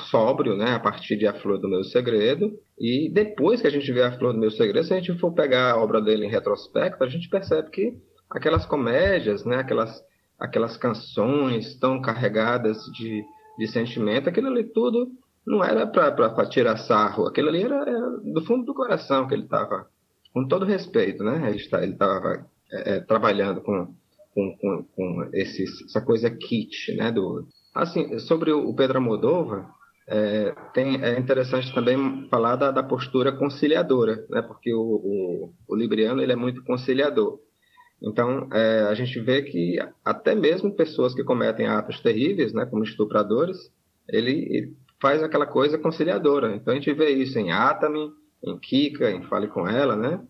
sóbrio, 0.00 0.56
né, 0.56 0.74
a 0.74 0.80
partir 0.80 1.16
de 1.16 1.26
A 1.26 1.34
Flor 1.34 1.58
do 1.58 1.68
Meu 1.68 1.84
Segredo. 1.84 2.52
E 2.78 3.10
depois 3.12 3.60
que 3.60 3.66
a 3.66 3.70
gente 3.70 3.90
vê 3.92 4.02
A 4.02 4.18
Flor 4.18 4.32
do 4.32 4.38
Meu 4.38 4.50
Segredo, 4.50 4.86
se 4.86 4.92
a 4.92 4.96
gente 4.96 5.18
for 5.18 5.32
pegar 5.32 5.72
a 5.72 5.76
obra 5.76 6.00
dele 6.00 6.26
em 6.26 6.30
retrospecto, 6.30 7.02
a 7.04 7.08
gente 7.08 7.28
percebe 7.28 7.70
que 7.70 7.96
aquelas 8.30 8.66
comédias, 8.66 9.44
né, 9.44 9.56
aquelas, 9.56 10.02
aquelas 10.38 10.76
canções 10.76 11.78
tão 11.78 12.00
carregadas 12.00 12.78
de, 12.96 13.24
de 13.58 13.66
sentimento, 13.68 14.28
aquilo 14.28 14.48
ali 14.48 14.64
tudo 14.64 15.08
não 15.46 15.64
era 15.64 15.86
para 15.86 16.46
tirar 16.46 16.76
sarro, 16.76 17.26
aquilo 17.26 17.48
ali 17.48 17.62
era, 17.62 17.76
era, 17.76 18.10
do 18.18 18.42
fundo 18.42 18.64
do 18.64 18.74
coração 18.74 19.26
que 19.26 19.34
ele 19.34 19.44
estava, 19.44 19.86
com 20.32 20.46
todo 20.46 20.66
respeito, 20.66 21.24
né, 21.24 21.48
ele 21.48 21.92
estava 21.92 22.46
é, 22.70 22.96
é, 22.96 23.00
trabalhando 23.00 23.60
com, 23.62 23.94
com, 24.34 24.56
com, 24.60 24.84
com 24.94 25.30
esse, 25.32 25.64
essa 25.86 26.00
coisa 26.00 26.30
kit, 26.30 26.94
né, 26.94 27.10
do, 27.10 27.48
Assim, 27.74 28.18
sobre 28.18 28.52
o 28.52 28.74
Pedro 28.74 28.98
Almodóvar, 28.98 29.68
é, 30.10 30.52
tem, 30.74 31.00
é 31.04 31.16
interessante 31.16 31.72
também 31.72 32.26
falar 32.28 32.56
da, 32.56 32.72
da 32.72 32.82
postura 32.82 33.30
conciliadora, 33.30 34.26
né? 34.28 34.42
porque 34.42 34.74
o, 34.74 34.80
o, 34.80 35.54
o, 35.68 35.76
Libriano 35.76 36.20
ele 36.20 36.32
é 36.32 36.36
muito 36.36 36.64
conciliador. 36.64 37.38
Então, 38.02 38.48
é, 38.52 38.80
a 38.88 38.94
gente 38.94 39.20
vê 39.20 39.42
que 39.42 39.78
até 40.04 40.34
mesmo 40.34 40.74
pessoas 40.74 41.14
que 41.14 41.22
cometem 41.22 41.68
atos 41.68 42.00
terríveis, 42.00 42.52
né, 42.52 42.66
como 42.66 42.82
estupradores, 42.82 43.56
ele, 44.08 44.48
ele 44.50 44.76
faz 45.00 45.22
aquela 45.22 45.46
coisa 45.46 45.78
conciliadora. 45.78 46.56
Então, 46.56 46.72
a 46.72 46.76
gente 46.76 46.92
vê 46.92 47.10
isso 47.10 47.38
em 47.38 47.52
Atami, 47.52 48.10
em 48.42 48.58
Kika, 48.58 49.10
em 49.10 49.22
Fale 49.24 49.46
Com 49.48 49.68
Ela, 49.68 49.94
né? 49.94 50.20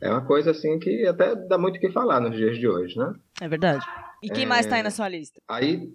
É 0.00 0.10
uma 0.10 0.24
coisa 0.24 0.52
assim 0.52 0.78
que 0.78 1.06
até 1.06 1.34
dá 1.34 1.58
muito 1.58 1.76
o 1.76 1.80
que 1.80 1.90
falar 1.90 2.20
nos 2.20 2.36
dias 2.36 2.56
de 2.56 2.68
hoje, 2.68 2.96
né? 2.96 3.12
É 3.42 3.48
verdade. 3.48 3.84
E 4.22 4.30
quem 4.30 4.44
é... 4.44 4.46
mais 4.46 4.64
está 4.64 4.76
aí 4.76 4.82
na 4.82 4.92
sua 4.92 5.08
lista? 5.08 5.42
Aí 5.48 5.90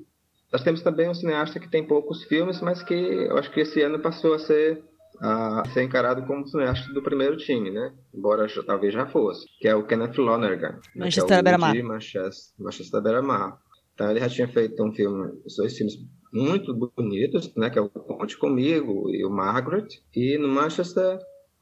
nós 0.53 0.61
temos 0.61 0.83
também 0.83 1.09
um 1.09 1.15
cineasta 1.15 1.59
que 1.59 1.67
tem 1.67 1.83
poucos 1.83 2.23
filmes, 2.25 2.61
mas 2.61 2.83
que 2.83 2.93
eu 2.93 3.35
acho 3.39 3.51
que 3.51 3.61
esse 3.61 3.81
ano 3.81 3.99
passou 3.99 4.35
a 4.35 4.39
ser 4.39 4.83
a 5.19 5.63
ser 5.73 5.83
encarado 5.83 6.25
como 6.25 6.47
cineasta 6.47 6.91
do 6.93 7.01
primeiro 7.01 7.37
time, 7.37 7.71
né? 7.71 7.93
Embora 8.13 8.47
já, 8.47 8.61
talvez 8.63 8.93
já 8.93 9.07
fosse, 9.07 9.45
que 9.59 9.67
é 9.67 9.75
o 9.75 9.85
Kenneth 9.85 10.17
Lonergan. 10.17 10.79
Manchester 10.95 11.37
né? 11.37 11.43
Beira-Mar. 11.43 11.83
Manchester, 11.83 12.53
Manchester 12.59 13.01
Beira-Mar. 13.01 13.57
Então 13.93 14.11
ele 14.11 14.19
já 14.19 14.29
tinha 14.29 14.47
feito 14.47 14.83
um 14.83 14.91
filme, 14.91 15.31
dois 15.57 15.75
filmes 15.75 15.95
muito 16.31 16.73
bonitos, 16.73 17.51
né? 17.55 17.69
Que 17.69 17.79
é 17.79 17.81
o 17.81 17.89
Conte 17.89 18.37
Comigo 18.37 19.09
e 19.09 19.25
o 19.25 19.29
Margaret. 19.29 19.87
E 20.15 20.37
no 20.37 20.47
Manchester 20.47 21.17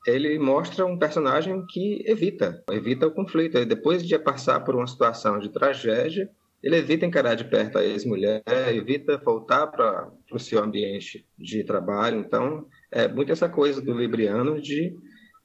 ele 0.06 0.38
mostra 0.40 0.86
um 0.86 0.98
personagem 0.98 1.64
que 1.70 2.04
evita, 2.06 2.62
evita 2.72 3.08
o 3.08 3.12
conflito. 3.12 3.58
E 3.58 3.66
depois 3.66 4.06
de 4.06 4.18
passar 4.20 4.62
por 4.62 4.76
uma 4.76 4.88
situação 4.88 5.40
de 5.40 5.50
tragédia, 5.50 6.30
ele 6.64 6.78
evita 6.78 7.06
encarar 7.06 7.36
de 7.36 7.46
perto 7.46 7.78
a 7.78 7.84
ex-mulher, 7.84 8.44
evita 8.70 9.18
voltar 9.18 9.68
para 9.68 10.12
o 10.32 10.40
seu 10.40 10.64
ambiente 10.64 11.26
de 11.38 11.64
trabalho. 11.64 12.20
Então, 12.20 12.68
é 12.92 13.08
muito 13.08 13.32
essa 13.32 13.50
coisa 13.50 13.82
do 13.82 13.98
libriano 13.98 14.62
de, 14.62 14.96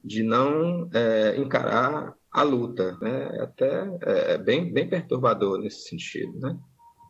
de 0.03 0.21
não 0.21 0.89
é, 0.93 1.35
encarar 1.37 2.13
a 2.31 2.43
luta. 2.43 2.95
Né? 3.01 3.29
É 3.33 3.41
até 3.41 3.89
é 4.01 4.37
bem, 4.37 4.71
bem 4.71 4.87
perturbador 4.87 5.57
nesse 5.57 5.89
sentido. 5.89 6.39
Né? 6.39 6.57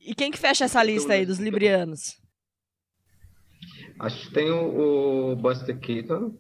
E 0.06 0.16
quem 0.16 0.32
que 0.32 0.38
fecha 0.38 0.64
essa 0.66 0.82
lista 0.82 1.14
aí 1.14 1.26
dos 1.26 1.38
librianos? 1.38 2.18
Acho 4.00 4.28
que 4.28 4.34
tem 4.34 4.50
o, 4.52 5.32
o 5.32 5.36
Buster 5.36 5.78
Keaton, 5.80 6.38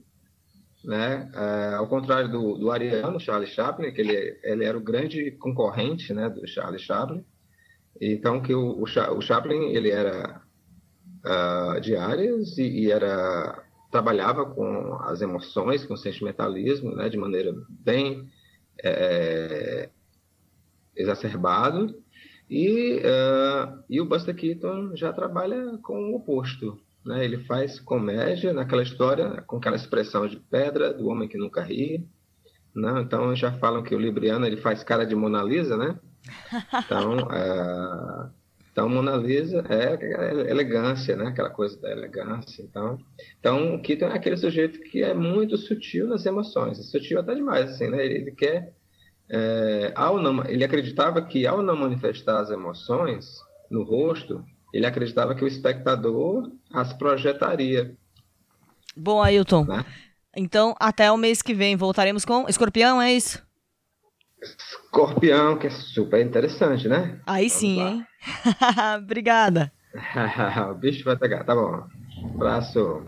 né? 0.86 1.30
É, 1.34 1.74
ao 1.76 1.88
contrário 1.88 2.32
do, 2.32 2.57
do 2.57 2.72
Ariano, 2.72 3.20
Charlie 3.20 3.49
Chaplin, 3.49 3.91
que 3.91 3.99
ele, 3.99 4.39
ele 4.43 4.63
era 4.63 4.78
o 4.78 4.84
grande 4.84 5.32
concorrente 5.32 6.13
né, 6.13 6.30
do 6.30 6.47
Charlie 6.47 6.80
Chaplin. 6.80 7.26
Então, 8.00 8.41
que 8.41 8.54
o, 8.54 8.82
o 8.82 9.22
Chaplin, 9.22 9.72
ele 9.74 9.89
era 9.89 10.41
uh, 11.26 11.80
de 11.82 11.95
áreas 11.95 12.58
e, 12.58 12.64
e, 12.64 12.91
era 12.91 13.64
trabalhava 13.91 14.45
com 14.45 14.95
as 15.02 15.22
emoções, 15.22 15.86
com 15.86 15.93
o 15.93 15.98
sentimentalismo, 15.98 16.93
né, 16.93 17.08
de 17.08 17.18
maneira 17.18 17.56
bem 17.70 18.30
é, 18.84 19.89
exacerbado. 20.95 21.95
E, 22.50 22.98
uh, 22.98 23.84
e 23.90 23.99
o 23.99 24.06
Buster 24.06 24.36
Keaton 24.36 24.95
já 24.95 25.11
trabalha 25.11 25.78
com 25.82 26.11
o 26.11 26.15
oposto. 26.15 26.80
Né? 27.06 27.24
Ele 27.24 27.40
faz 27.45 27.80
comédia 27.80 28.53
naquela 28.53 28.84
história, 28.84 29.41
com 29.48 29.57
aquela 29.57 29.76
expressão 29.76 30.28
de 30.28 30.38
pedra, 30.38 30.94
do 30.94 31.07
homem 31.07 31.28
que 31.28 31.38
nunca 31.38 31.61
ri. 31.61 32.06
Né? 32.76 33.02
Então 33.02 33.36
já 33.36 33.52
falam 33.53 33.84
que 33.84 33.95
o 33.95 33.99
Libriano 33.99 34.45
ele 34.45 34.57
faz 34.57 34.84
cara 34.84 35.06
de 35.06 35.15
Mona 35.15 35.41
Lisa, 35.41 35.76
né? 35.76 35.99
Então, 36.86 37.18
é, 37.32 38.30
então 38.72 38.88
Mona 38.88 39.16
Lisa 39.16 39.66
é, 39.70 39.95
é 39.95 40.52
elegância, 40.52 41.16
né? 41.16 41.30
Aquela 41.30 41.49
coisa 41.49 41.80
da 41.82 41.91
elegância. 41.91 42.62
Então, 42.62 42.99
então 43.40 43.76
o 43.76 43.82
Keaton 43.82 44.06
é 44.06 44.14
aquele 44.14 44.38
sujeito 44.38 44.80
que 44.82 45.04
é 45.04 45.14
muito 45.14 45.58
sutil 45.58 46.08
nas 46.08 46.26
emoções, 46.26 46.80
é 46.80 46.84
sutil 46.84 47.20
até 47.20 47.34
demais, 47.34 47.72
assim, 47.72 47.88
né? 47.88 48.06
Ele, 48.06 48.16
ele 48.16 48.32
quer, 48.32 48.74
é, 49.30 49.91
ao 49.95 50.22
não, 50.22 50.45
ele 50.45 50.64
acreditava 50.64 51.22
que 51.24 51.48
ao 51.48 51.64
não 51.64 51.76
manifestar 51.76 52.40
as 52.40 52.52
emoções 52.52 53.40
no 53.72 53.84
rosto, 53.84 54.45
ele 54.74 54.86
acreditava 54.86 55.34
que 55.34 55.44
o 55.44 55.48
espectador 55.48 56.52
as 56.72 56.94
projetaria. 56.94 57.95
Bom, 58.95 59.22
Ailton. 59.22 59.66
Né? 59.66 59.86
Então, 60.36 60.76
até 60.80 61.12
o 61.12 61.18
mês 61.18 61.41
que 61.41 61.54
vem 61.54 61.76
voltaremos 61.76 62.26
com 62.26 62.48
Escorpião, 62.48 63.02
é 63.02 63.14
isso? 63.14 63.47
Escorpião, 64.41 65.57
que 65.57 65.68
é 65.68 65.69
super 65.69 66.26
interessante, 66.26 66.88
né? 66.88 67.19
Aí 67.26 67.47
Vamos 67.47 67.53
sim, 67.59 67.77
lá. 67.77 67.89
hein? 67.89 68.05
Obrigada. 69.01 69.72
o 70.72 70.76
bicho 70.76 71.03
vai 71.03 71.18
pegar, 71.18 71.43
tá 71.43 71.55
bom. 71.55 71.84
Abraço. 72.35 73.03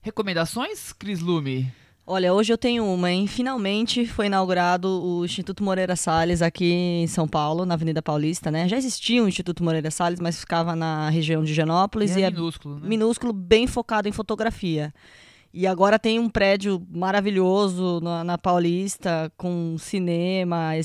Recomendações, 0.00 0.92
Cris 0.92 1.20
Lume? 1.20 1.72
Olha, 2.10 2.32
hoje 2.32 2.50
eu 2.50 2.56
tenho 2.56 2.86
uma, 2.86 3.10
hein? 3.10 3.26
Finalmente 3.26 4.06
foi 4.06 4.26
inaugurado 4.26 4.88
o 4.88 5.24
Instituto 5.26 5.62
Moreira 5.62 5.94
Salles 5.94 6.40
aqui 6.40 6.72
em 6.72 7.06
São 7.06 7.28
Paulo, 7.28 7.66
na 7.66 7.74
Avenida 7.74 8.00
Paulista, 8.00 8.50
né? 8.50 8.66
Já 8.66 8.78
existia 8.78 9.22
o 9.22 9.28
Instituto 9.28 9.62
Moreira 9.62 9.90
Salles, 9.90 10.18
mas 10.18 10.40
ficava 10.40 10.74
na 10.74 11.10
região 11.10 11.44
de 11.44 11.52
Genópolis 11.52 12.16
E 12.16 12.20
e 12.20 12.22
é 12.22 12.26
é 12.28 12.30
minúsculo, 12.30 12.80
né? 12.80 12.88
minúsculo, 12.88 13.32
bem 13.34 13.66
focado 13.66 14.08
em 14.08 14.12
fotografia. 14.12 14.94
E 15.52 15.66
agora 15.66 15.98
tem 15.98 16.18
um 16.18 16.28
prédio 16.28 16.86
maravilhoso 16.90 18.00
na, 18.00 18.22
na 18.22 18.38
Paulista, 18.38 19.32
com 19.36 19.76
cinema, 19.78 20.76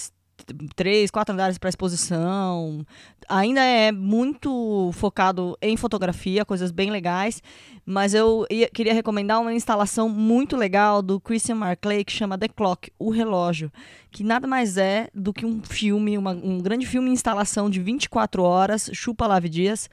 três, 0.76 1.10
quatro 1.12 1.34
andares 1.34 1.58
para 1.58 1.70
exposição. 1.70 2.86
Ainda 3.30 3.62
é 3.64 3.92
muito 3.92 4.92
focado 4.94 5.58
em 5.62 5.78
fotografia, 5.78 6.44
coisas 6.44 6.72
bem 6.72 6.92
legais. 6.92 7.42
Mas 7.86 8.14
eu 8.14 8.46
ia- 8.50 8.70
queria 8.70 8.94
recomendar 8.94 9.42
uma 9.42 9.54
instalação 9.54 10.08
muito 10.08 10.56
legal 10.56 11.02
do 11.02 11.20
Christian 11.20 11.56
Marclay 11.56 12.06
que 12.06 12.14
chama 12.14 12.38
The 12.38 12.48
Clock, 12.48 12.90
o 12.98 13.10
relógio, 13.10 13.70
que 14.10 14.24
nada 14.24 14.48
mais 14.48 14.78
é 14.78 15.10
do 15.14 15.34
que 15.34 15.46
um 15.46 15.62
filme, 15.62 16.18
uma- 16.18 16.32
um 16.32 16.60
grande 16.60 16.86
filme 16.86 17.10
instalação 17.12 17.70
de 17.70 17.82
24 17.82 18.42
horas, 18.44 18.90
chupa 18.94 19.28
Lave 19.28 19.50
Dias, 19.50 19.90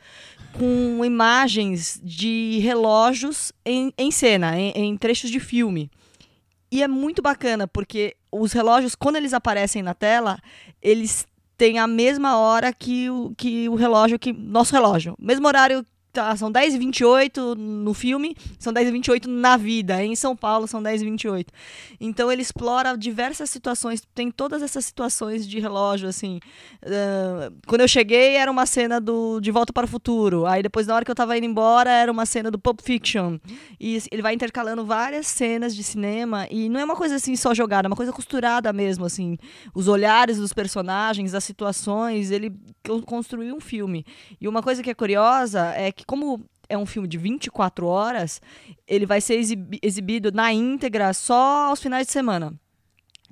com 0.52 1.04
imagens 1.04 2.00
de 2.02 2.58
relógios 2.62 3.52
em, 3.64 3.92
em 3.98 4.10
cena, 4.12 4.58
em, 4.58 4.70
em 4.70 4.96
trechos 4.96 5.30
de 5.30 5.40
filme. 5.40 5.90
E 6.70 6.82
é 6.82 6.88
muito 6.88 7.20
bacana, 7.20 7.66
porque 7.66 8.16
os 8.30 8.52
relógios, 8.52 8.94
quando 8.94 9.16
eles 9.16 9.34
aparecem 9.34 9.82
na 9.82 9.94
tela, 9.94 10.38
eles 10.80 11.26
têm 11.56 11.78
a 11.78 11.86
mesma 11.86 12.38
hora 12.38 12.72
que 12.72 13.10
o, 13.10 13.34
que 13.36 13.68
o 13.68 13.74
relógio, 13.74 14.18
que 14.18 14.32
nosso 14.32 14.72
relógio. 14.72 15.14
Mesmo 15.18 15.46
horário, 15.46 15.84
tá, 16.12 16.34
são 16.36 16.50
10h28 16.52 17.54
no 17.56 17.94
filme, 17.94 18.36
são 18.58 18.72
10h28 18.72 19.26
na 19.26 19.56
vida. 19.56 20.02
Em 20.02 20.14
São 20.16 20.34
Paulo 20.36 20.66
são 20.66 20.82
10h28. 20.82 21.46
Então 22.00 22.30
ele 22.30 22.42
explora 22.42 22.96
diversas 22.96 23.50
situações, 23.50 24.02
tem 24.14 24.30
todas 24.30 24.62
essas 24.62 24.84
situações 24.84 25.46
de 25.46 25.58
relógio, 25.60 26.08
assim. 26.08 26.40
Ah, 26.84 27.50
quando 27.66 27.82
eu 27.82 27.88
cheguei, 27.88 28.36
era 28.36 28.50
uma 28.50 28.66
cena 28.66 29.00
do 29.00 29.40
De 29.40 29.50
Volta 29.50 29.72
para 29.72 29.84
o 29.84 29.88
Futuro. 29.88 30.46
Aí 30.46 30.62
depois, 30.62 30.86
na 30.86 30.94
hora 30.94 31.04
que 31.04 31.10
eu 31.10 31.14
tava 31.14 31.36
indo 31.36 31.46
embora, 31.46 31.90
era 31.90 32.10
uma 32.10 32.26
cena 32.26 32.50
do 32.50 32.58
Pulp 32.58 32.80
Fiction. 32.82 33.38
E 33.78 33.98
ele 34.10 34.22
vai 34.22 34.34
intercalando 34.34 34.84
várias 34.84 35.26
cenas 35.26 35.74
de 35.74 35.82
cinema. 35.82 36.46
E 36.50 36.68
não 36.68 36.80
é 36.80 36.84
uma 36.84 36.96
coisa 36.96 37.16
assim 37.16 37.36
só 37.36 37.54
jogada, 37.54 37.86
é 37.86 37.90
uma 37.90 37.96
coisa 37.96 38.12
costurada 38.12 38.72
mesmo, 38.72 39.04
assim. 39.04 39.36
Os 39.74 39.88
olhares 39.88 40.38
dos 40.38 40.52
personagens, 40.52 41.34
as 41.34 41.44
situações, 41.44 42.30
ele 42.30 42.52
co- 42.84 43.02
construiu 43.02 43.54
um 43.54 43.60
filme. 43.60 44.04
E 44.40 44.48
uma 44.48 44.62
coisa 44.62 44.82
que 44.82 44.90
é 44.90 44.94
curiosa 44.94 45.72
é 45.76 45.92
que, 45.92 45.99
como 46.06 46.44
é 46.68 46.76
um 46.78 46.86
filme 46.86 47.08
de 47.08 47.18
24 47.18 47.86
horas, 47.86 48.40
ele 48.86 49.04
vai 49.06 49.20
ser 49.20 49.34
exibi- 49.34 49.78
exibido 49.82 50.30
na 50.32 50.52
íntegra 50.52 51.12
só 51.12 51.68
aos 51.68 51.80
finais 51.82 52.06
de 52.06 52.12
semana. 52.12 52.52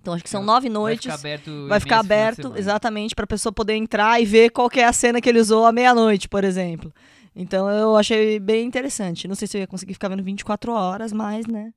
Então, 0.01 0.15
acho 0.15 0.23
que 0.25 0.31
são 0.31 0.43
nove 0.45 0.69
Vai 0.69 0.75
noites. 0.75 1.03
ficar 1.05 1.15
aberto. 1.15 1.67
Vai 1.69 1.81
ficar 1.81 1.99
aberto, 1.99 2.53
exatamente, 2.57 3.15
para 3.15 3.25
a 3.25 3.29
pessoa 3.29 3.53
poder 3.53 3.75
entrar 3.75 4.21
e 4.21 4.25
ver 4.25 4.51
qual 4.51 4.71
que 4.71 4.81
é 4.81 4.85
a 4.85 4.93
cena 4.93 5.21
que 5.21 5.29
ele 5.29 5.41
usou 5.41 5.67
à 5.67 5.73
meia-noite, 5.73 6.29
por 6.29 6.45
exemplo. 6.45 6.93
Então 7.35 7.69
eu 7.69 7.97
achei 7.97 8.39
bem 8.41 8.67
interessante. 8.67 9.29
Não 9.29 9.35
sei 9.35 9.47
se 9.47 9.57
eu 9.57 9.61
ia 9.61 9.67
conseguir 9.67 9.93
ficar 9.95 10.09
vendo 10.09 10.23
24 10.23 10.73
horas, 10.73 11.13
mas, 11.13 11.47
né? 11.47 11.73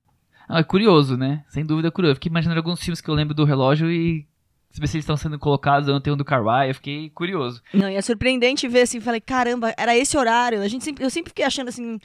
Ah, 0.47 0.59
é 0.59 0.63
curioso, 0.63 1.15
né? 1.17 1.43
Sem 1.49 1.65
dúvida 1.65 1.87
é 1.89 1.91
curioso. 1.91 2.11
Eu 2.11 2.15
fiquei 2.15 2.29
imaginando 2.29 2.59
alguns 2.59 2.79
filmes 2.79 3.01
que 3.01 3.09
eu 3.09 3.13
lembro 3.13 3.33
do 3.33 3.43
relógio 3.45 3.91
e 3.91 4.27
se 4.71 4.79
eles 4.79 4.95
estão 4.95 5.17
sendo 5.17 5.37
colocados 5.37 5.89
ontem 5.89 6.11
um 6.11 6.17
do 6.17 6.25
Carway. 6.25 6.69
Eu 6.69 6.75
fiquei 6.75 7.09
curioso. 7.09 7.61
Não, 7.73 7.89
e 7.89 7.95
é 7.95 8.01
surpreendente 8.01 8.67
ver 8.67 8.81
assim, 8.81 8.99
falei, 8.99 9.21
caramba, 9.21 9.73
era 9.77 9.95
esse 9.95 10.17
horário. 10.17 10.61
A 10.61 10.67
gente 10.67 10.83
sempre, 10.83 11.03
eu 11.03 11.09
sempre 11.09 11.29
fiquei 11.29 11.45
achando 11.45 11.67
assim. 11.69 11.99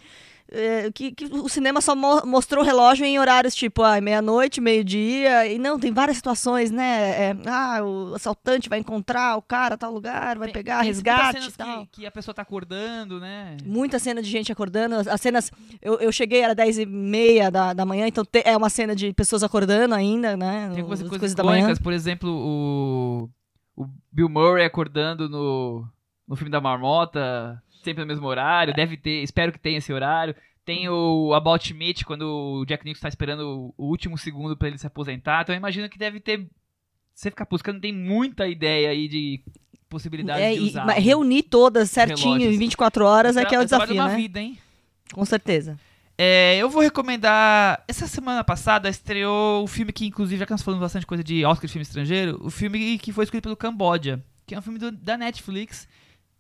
É, 0.51 0.91
que, 0.93 1.11
que 1.13 1.25
o 1.27 1.49
cinema 1.49 1.81
só 1.81 1.95
mo- 1.97 2.25
mostrou 2.25 2.63
o 2.63 2.67
relógio 2.67 3.05
em 3.05 3.19
horários 3.19 3.55
tipo, 3.55 3.83
ah, 3.83 4.01
meia-noite, 4.01 4.61
meio-dia, 4.61 5.47
e 5.47 5.59
não, 5.59 5.79
tem 5.79 5.93
várias 5.93 6.17
situações, 6.17 6.71
né? 6.71 7.31
É, 7.31 7.37
ah, 7.47 7.81
o 7.85 8.15
assaltante 8.15 8.69
vai 8.69 8.79
encontrar 8.79 9.37
o 9.37 9.43
cara 9.43 9.77
tal 9.77 9.93
lugar, 9.93 10.39
vai 10.39 10.49
Tem- 10.49 10.55
pegar 10.55 10.79
tem 10.81 10.87
resgate 10.89 11.49
e 11.49 11.53
tal. 11.53 11.87
que, 11.87 12.01
que 12.03 12.07
a 12.07 12.11
pessoa 12.11 12.35
tá 12.35 12.43
acordando, 12.43 13.19
né? 13.19 13.57
Muita 13.65 13.99
cena 13.99 14.23
de 14.23 14.31
gente 14.31 14.53
acordando. 14.53 14.95
As, 14.95 15.07
as 15.09 15.21
cenas. 15.21 15.51
Eu, 15.83 15.95
eu 15.99 16.13
cheguei, 16.13 16.41
era 16.41 16.55
10 16.55 16.79
e 16.79 16.87
meia 16.87 17.51
da, 17.51 17.73
da 17.73 17.85
manhã, 17.85 18.07
então 18.07 18.25
te- 18.25 18.43
é 18.45 18.57
uma 18.57 18.71
cena 18.71 18.95
de 18.95 19.13
pessoas 19.13 19.43
acordando 19.43 19.95
ainda, 19.95 20.37
né? 20.37 20.69
Tem 20.73 20.79
algumas 20.81 21.03
as 21.03 21.09
coisas, 21.09 21.35
da 21.35 21.43
manhã. 21.43 21.75
por 21.83 21.93
exemplo, 21.93 22.31
o, 22.31 23.29
o 23.77 23.87
Bill 24.13 24.29
Murray 24.29 24.65
acordando 24.65 25.29
no, 25.29 25.85
no 26.27 26.37
filme 26.37 26.51
da 26.51 26.61
Marmota, 26.61 27.61
sempre 27.87 28.03
no 28.05 28.09
mesmo 28.09 28.27
horário, 28.27 28.75
deve 28.75 28.97
ter, 28.97 29.23
espero 29.23 29.51
que 29.53 29.59
tenha 29.59 29.79
esse 29.79 29.93
horário. 29.93 30.35
Tem 30.65 30.89
o 30.89 31.33
About 31.33 31.73
Meat, 31.73 32.05
quando 32.05 32.23
o 32.23 32.65
Jack 32.67 32.85
Nicholson 32.85 33.03
tá 33.03 33.09
esperando 33.09 33.73
o 33.79 33.87
último 33.87 34.19
segundo 34.19 34.57
pra 34.57 34.67
ele 34.69 34.77
se 34.79 34.87
aposentar. 34.87 35.43
Então 35.43 35.55
eu 35.55 35.59
imagino 35.59 35.89
que 35.89 35.97
deve 35.99 36.19
ter. 36.21 36.47
Você 37.15 37.31
ficar 37.31 37.47
buscando, 37.49 37.81
tem 37.81 37.93
muita 37.93 38.47
ideia 38.49 38.91
aí 38.91 39.09
de 39.09 39.43
possibilidades 39.89 40.43
É, 40.45 40.53
de 40.53 40.59
e- 40.59 40.69
usar. 40.69 40.85
mas 40.85 41.03
reunir 41.03 41.45
todas 41.45 41.89
certinho 41.91 42.35
relógios. 42.35 42.55
em 42.55 42.59
24 42.59 43.05
horas 43.07 43.37
é 43.37 43.45
que 43.45 43.55
é 43.55 43.61
o 43.61 43.65
desafio, 43.65 43.95
uma 43.95 44.09
né? 44.09 44.17
vida, 44.17 44.41
hein? 44.41 44.59
Com 45.15 45.25
certeza. 45.25 45.79
É, 46.19 46.57
eu 46.57 46.69
vou 46.69 46.83
recomendar. 46.83 47.85
Essa 47.87 48.07
semana 48.09 48.43
passada 48.43 48.89
estreou 48.89 49.63
o 49.63 49.67
filme 49.67 49.93
que, 49.93 50.07
inclusive, 50.07 50.41
já 50.41 50.47
que 50.47 50.51
nós 50.53 50.63
falamos 50.63 50.83
bastante 50.83 51.07
coisa 51.07 51.23
de 51.23 51.45
Oscar 51.45 51.67
de 51.67 51.73
filme 51.73 51.83
estrangeiro, 51.85 52.39
o 52.43 52.51
filme 52.51 52.99
que 52.99 53.13
foi 53.13 53.25
escrito 53.25 53.45
pelo 53.45 53.57
Cambodia, 53.57 54.23
que 54.47 54.55
é 54.55 54.59
um 54.59 54.63
filme 54.63 54.79
do- 54.79 54.91
da 54.93 55.17
Netflix, 55.17 55.89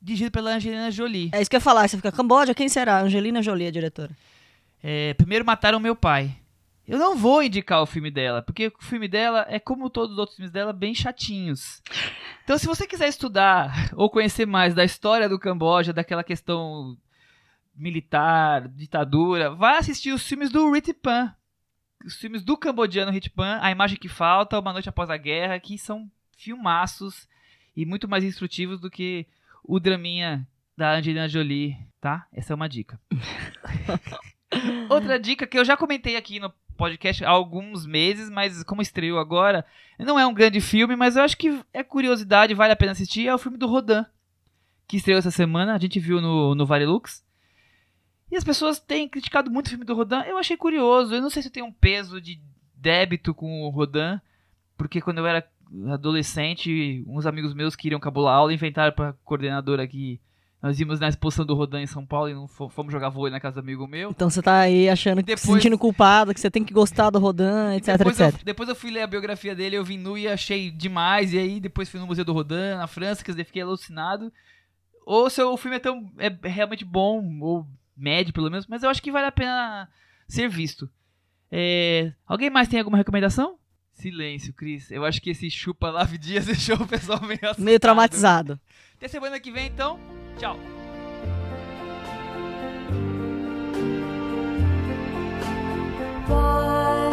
dirigido 0.00 0.30
pela 0.30 0.54
Angelina 0.54 0.90
Jolie. 0.90 1.30
É 1.32 1.40
isso 1.40 1.50
que 1.50 1.56
eu 1.56 1.58
ia 1.58 1.62
falar. 1.62 1.88
Você 1.88 1.96
fica, 1.96 2.12
Camboja, 2.12 2.54
quem 2.54 2.68
será? 2.68 3.00
Angelina 3.00 3.42
Jolie, 3.42 3.68
a 3.68 3.70
diretora. 3.70 4.16
É, 4.82 5.14
primeiro 5.14 5.44
mataram 5.44 5.80
meu 5.80 5.96
pai. 5.96 6.36
Eu 6.86 6.98
não 6.98 7.16
vou 7.16 7.42
indicar 7.42 7.82
o 7.82 7.86
filme 7.86 8.12
dela, 8.12 8.42
porque 8.42 8.68
o 8.68 8.84
filme 8.84 9.08
dela 9.08 9.44
é 9.48 9.58
como 9.58 9.90
todos 9.90 10.12
os 10.12 10.18
outros 10.18 10.36
filmes 10.36 10.52
dela, 10.52 10.72
bem 10.72 10.94
chatinhos. 10.94 11.82
Então, 12.44 12.56
se 12.56 12.66
você 12.66 12.86
quiser 12.86 13.08
estudar 13.08 13.90
ou 13.96 14.08
conhecer 14.08 14.46
mais 14.46 14.72
da 14.72 14.84
história 14.84 15.28
do 15.28 15.38
Camboja, 15.38 15.92
daquela 15.92 16.22
questão 16.22 16.96
militar, 17.74 18.68
ditadura, 18.68 19.50
vai 19.50 19.78
assistir 19.78 20.12
os 20.12 20.24
filmes 20.24 20.50
do 20.50 20.70
Ritpan. 20.70 21.34
Os 22.04 22.14
filmes 22.14 22.44
do 22.44 22.56
cambodiano 22.56 23.10
Ritpan, 23.10 23.58
A 23.60 23.70
Imagem 23.72 23.98
que 23.98 24.08
Falta, 24.08 24.60
Uma 24.60 24.72
Noite 24.72 24.88
Após 24.88 25.10
a 25.10 25.16
Guerra, 25.16 25.58
que 25.58 25.76
são 25.76 26.08
filmaços 26.36 27.28
e 27.76 27.84
muito 27.84 28.06
mais 28.06 28.22
instrutivos 28.22 28.80
do 28.80 28.88
que 28.88 29.26
o 29.66 29.80
draminha 29.80 30.46
da 30.76 30.94
Angelina 30.94 31.28
Jolie, 31.28 31.76
tá? 32.00 32.26
Essa 32.32 32.52
é 32.52 32.56
uma 32.56 32.68
dica. 32.68 33.00
Outra 34.88 35.18
dica 35.18 35.46
que 35.46 35.58
eu 35.58 35.64
já 35.64 35.76
comentei 35.76 36.16
aqui 36.16 36.38
no 36.38 36.52
podcast 36.76 37.24
há 37.24 37.30
alguns 37.30 37.86
meses, 37.86 38.30
mas 38.30 38.62
como 38.62 38.82
estreou 38.82 39.18
agora, 39.18 39.64
não 39.98 40.18
é 40.18 40.26
um 40.26 40.34
grande 40.34 40.60
filme, 40.60 40.94
mas 40.94 41.16
eu 41.16 41.22
acho 41.22 41.36
que 41.36 41.60
é 41.72 41.82
curiosidade, 41.82 42.54
vale 42.54 42.72
a 42.72 42.76
pena 42.76 42.92
assistir, 42.92 43.26
é 43.26 43.34
o 43.34 43.38
filme 43.38 43.58
do 43.58 43.66
Rodan, 43.66 44.04
que 44.86 44.98
estreou 44.98 45.18
essa 45.18 45.30
semana, 45.30 45.74
a 45.74 45.78
gente 45.78 45.98
viu 45.98 46.20
no, 46.20 46.54
no 46.54 46.66
Varilux. 46.66 47.24
E 48.30 48.36
as 48.36 48.44
pessoas 48.44 48.78
têm 48.78 49.08
criticado 49.08 49.50
muito 49.50 49.66
o 49.66 49.70
filme 49.70 49.84
do 49.84 49.94
Rodan, 49.94 50.22
eu 50.22 50.38
achei 50.38 50.56
curioso, 50.56 51.14
eu 51.14 51.22
não 51.22 51.30
sei 51.30 51.42
se 51.42 51.48
eu 51.48 51.52
tenho 51.52 51.66
um 51.66 51.72
peso 51.72 52.20
de 52.20 52.40
débito 52.74 53.34
com 53.34 53.62
o 53.62 53.70
Rodan, 53.70 54.20
porque 54.76 55.00
quando 55.00 55.18
eu 55.18 55.26
era 55.26 55.48
adolescente, 55.92 57.04
uns 57.06 57.26
amigos 57.26 57.52
meus 57.54 57.74
que 57.76 57.88
iriam 57.88 58.00
cabular 58.00 58.34
aula 58.36 58.52
inventaram 58.54 58.92
pra 58.94 59.12
coordenadora 59.24 59.82
aqui 59.82 60.20
nós 60.62 60.80
íamos 60.80 60.98
na 60.98 61.08
exposição 61.08 61.44
do 61.44 61.54
Rodan 61.54 61.82
em 61.82 61.86
São 61.86 62.04
Paulo 62.04 62.30
e 62.30 62.34
não 62.34 62.48
fo- 62.48 62.68
fomos 62.68 62.90
jogar 62.90 63.10
vôlei 63.10 63.30
na 63.30 63.38
casa 63.38 63.56
do 63.56 63.64
amigo 63.64 63.86
meu. 63.86 64.10
Então 64.10 64.28
você 64.28 64.40
tá 64.42 64.60
aí 64.60 64.88
achando 64.88 65.22
que 65.22 65.36
se 65.36 65.42
Depois- 65.42 65.62
sentindo 65.62 65.78
culpado, 65.78 66.32
que 66.34 66.40
você 66.40 66.50
tem 66.50 66.64
que 66.64 66.72
gostar 66.72 67.10
do 67.10 67.18
Rodan, 67.20 67.74
etc, 67.76 67.98
depois, 67.98 68.18
etc. 68.18 68.40
Eu, 68.40 68.44
depois 68.44 68.68
eu 68.68 68.74
fui 68.74 68.90
ler 68.90 69.02
a 69.02 69.06
biografia 69.06 69.54
dele, 69.54 69.76
eu 69.76 69.84
vi 69.84 69.96
nu 69.98 70.16
e 70.18 70.26
achei 70.26 70.70
demais. 70.70 71.32
E 71.34 71.38
aí 71.38 71.60
depois 71.60 71.88
fui 71.88 72.00
no 72.00 72.06
Museu 72.06 72.24
do 72.24 72.32
Rodin, 72.32 72.74
na 72.78 72.86
França, 72.88 73.22
quer 73.22 73.32
dizer, 73.32 73.44
fiquei 73.44 73.62
alucinado. 73.62 74.32
Ou 75.04 75.28
se 75.30 75.40
o 75.42 75.56
filme 75.58 75.76
é 75.76 75.80
tão 75.80 76.10
é 76.18 76.34
realmente 76.48 76.84
bom, 76.84 77.22
ou 77.42 77.66
médio 77.96 78.32
pelo 78.32 78.50
menos, 78.50 78.66
mas 78.66 78.82
eu 78.82 78.88
acho 78.90 79.02
que 79.02 79.12
vale 79.12 79.26
a 79.26 79.32
pena 79.32 79.88
ser 80.26 80.48
visto. 80.48 80.88
É, 81.52 82.12
alguém 82.26 82.50
mais 82.50 82.66
tem 82.66 82.80
alguma 82.80 82.96
recomendação? 82.98 83.56
Silêncio, 83.96 84.52
Cris. 84.52 84.90
Eu 84.90 85.04
acho 85.04 85.20
que 85.20 85.30
esse 85.30 85.50
chupa 85.50 85.90
Lave 85.90 86.18
Dias 86.18 86.46
deixou 86.46 86.76
o 86.76 86.86
pessoal 86.86 87.20
meio 87.22 87.38
assustado. 87.42 87.64
Meio 87.64 87.80
traumatizado. 87.80 88.60
Até 88.96 89.08
semana 89.08 89.40
que 89.40 89.50
vem, 89.50 89.66
então. 89.66 89.98
Tchau. 90.38 90.58
Bye. 96.28 97.05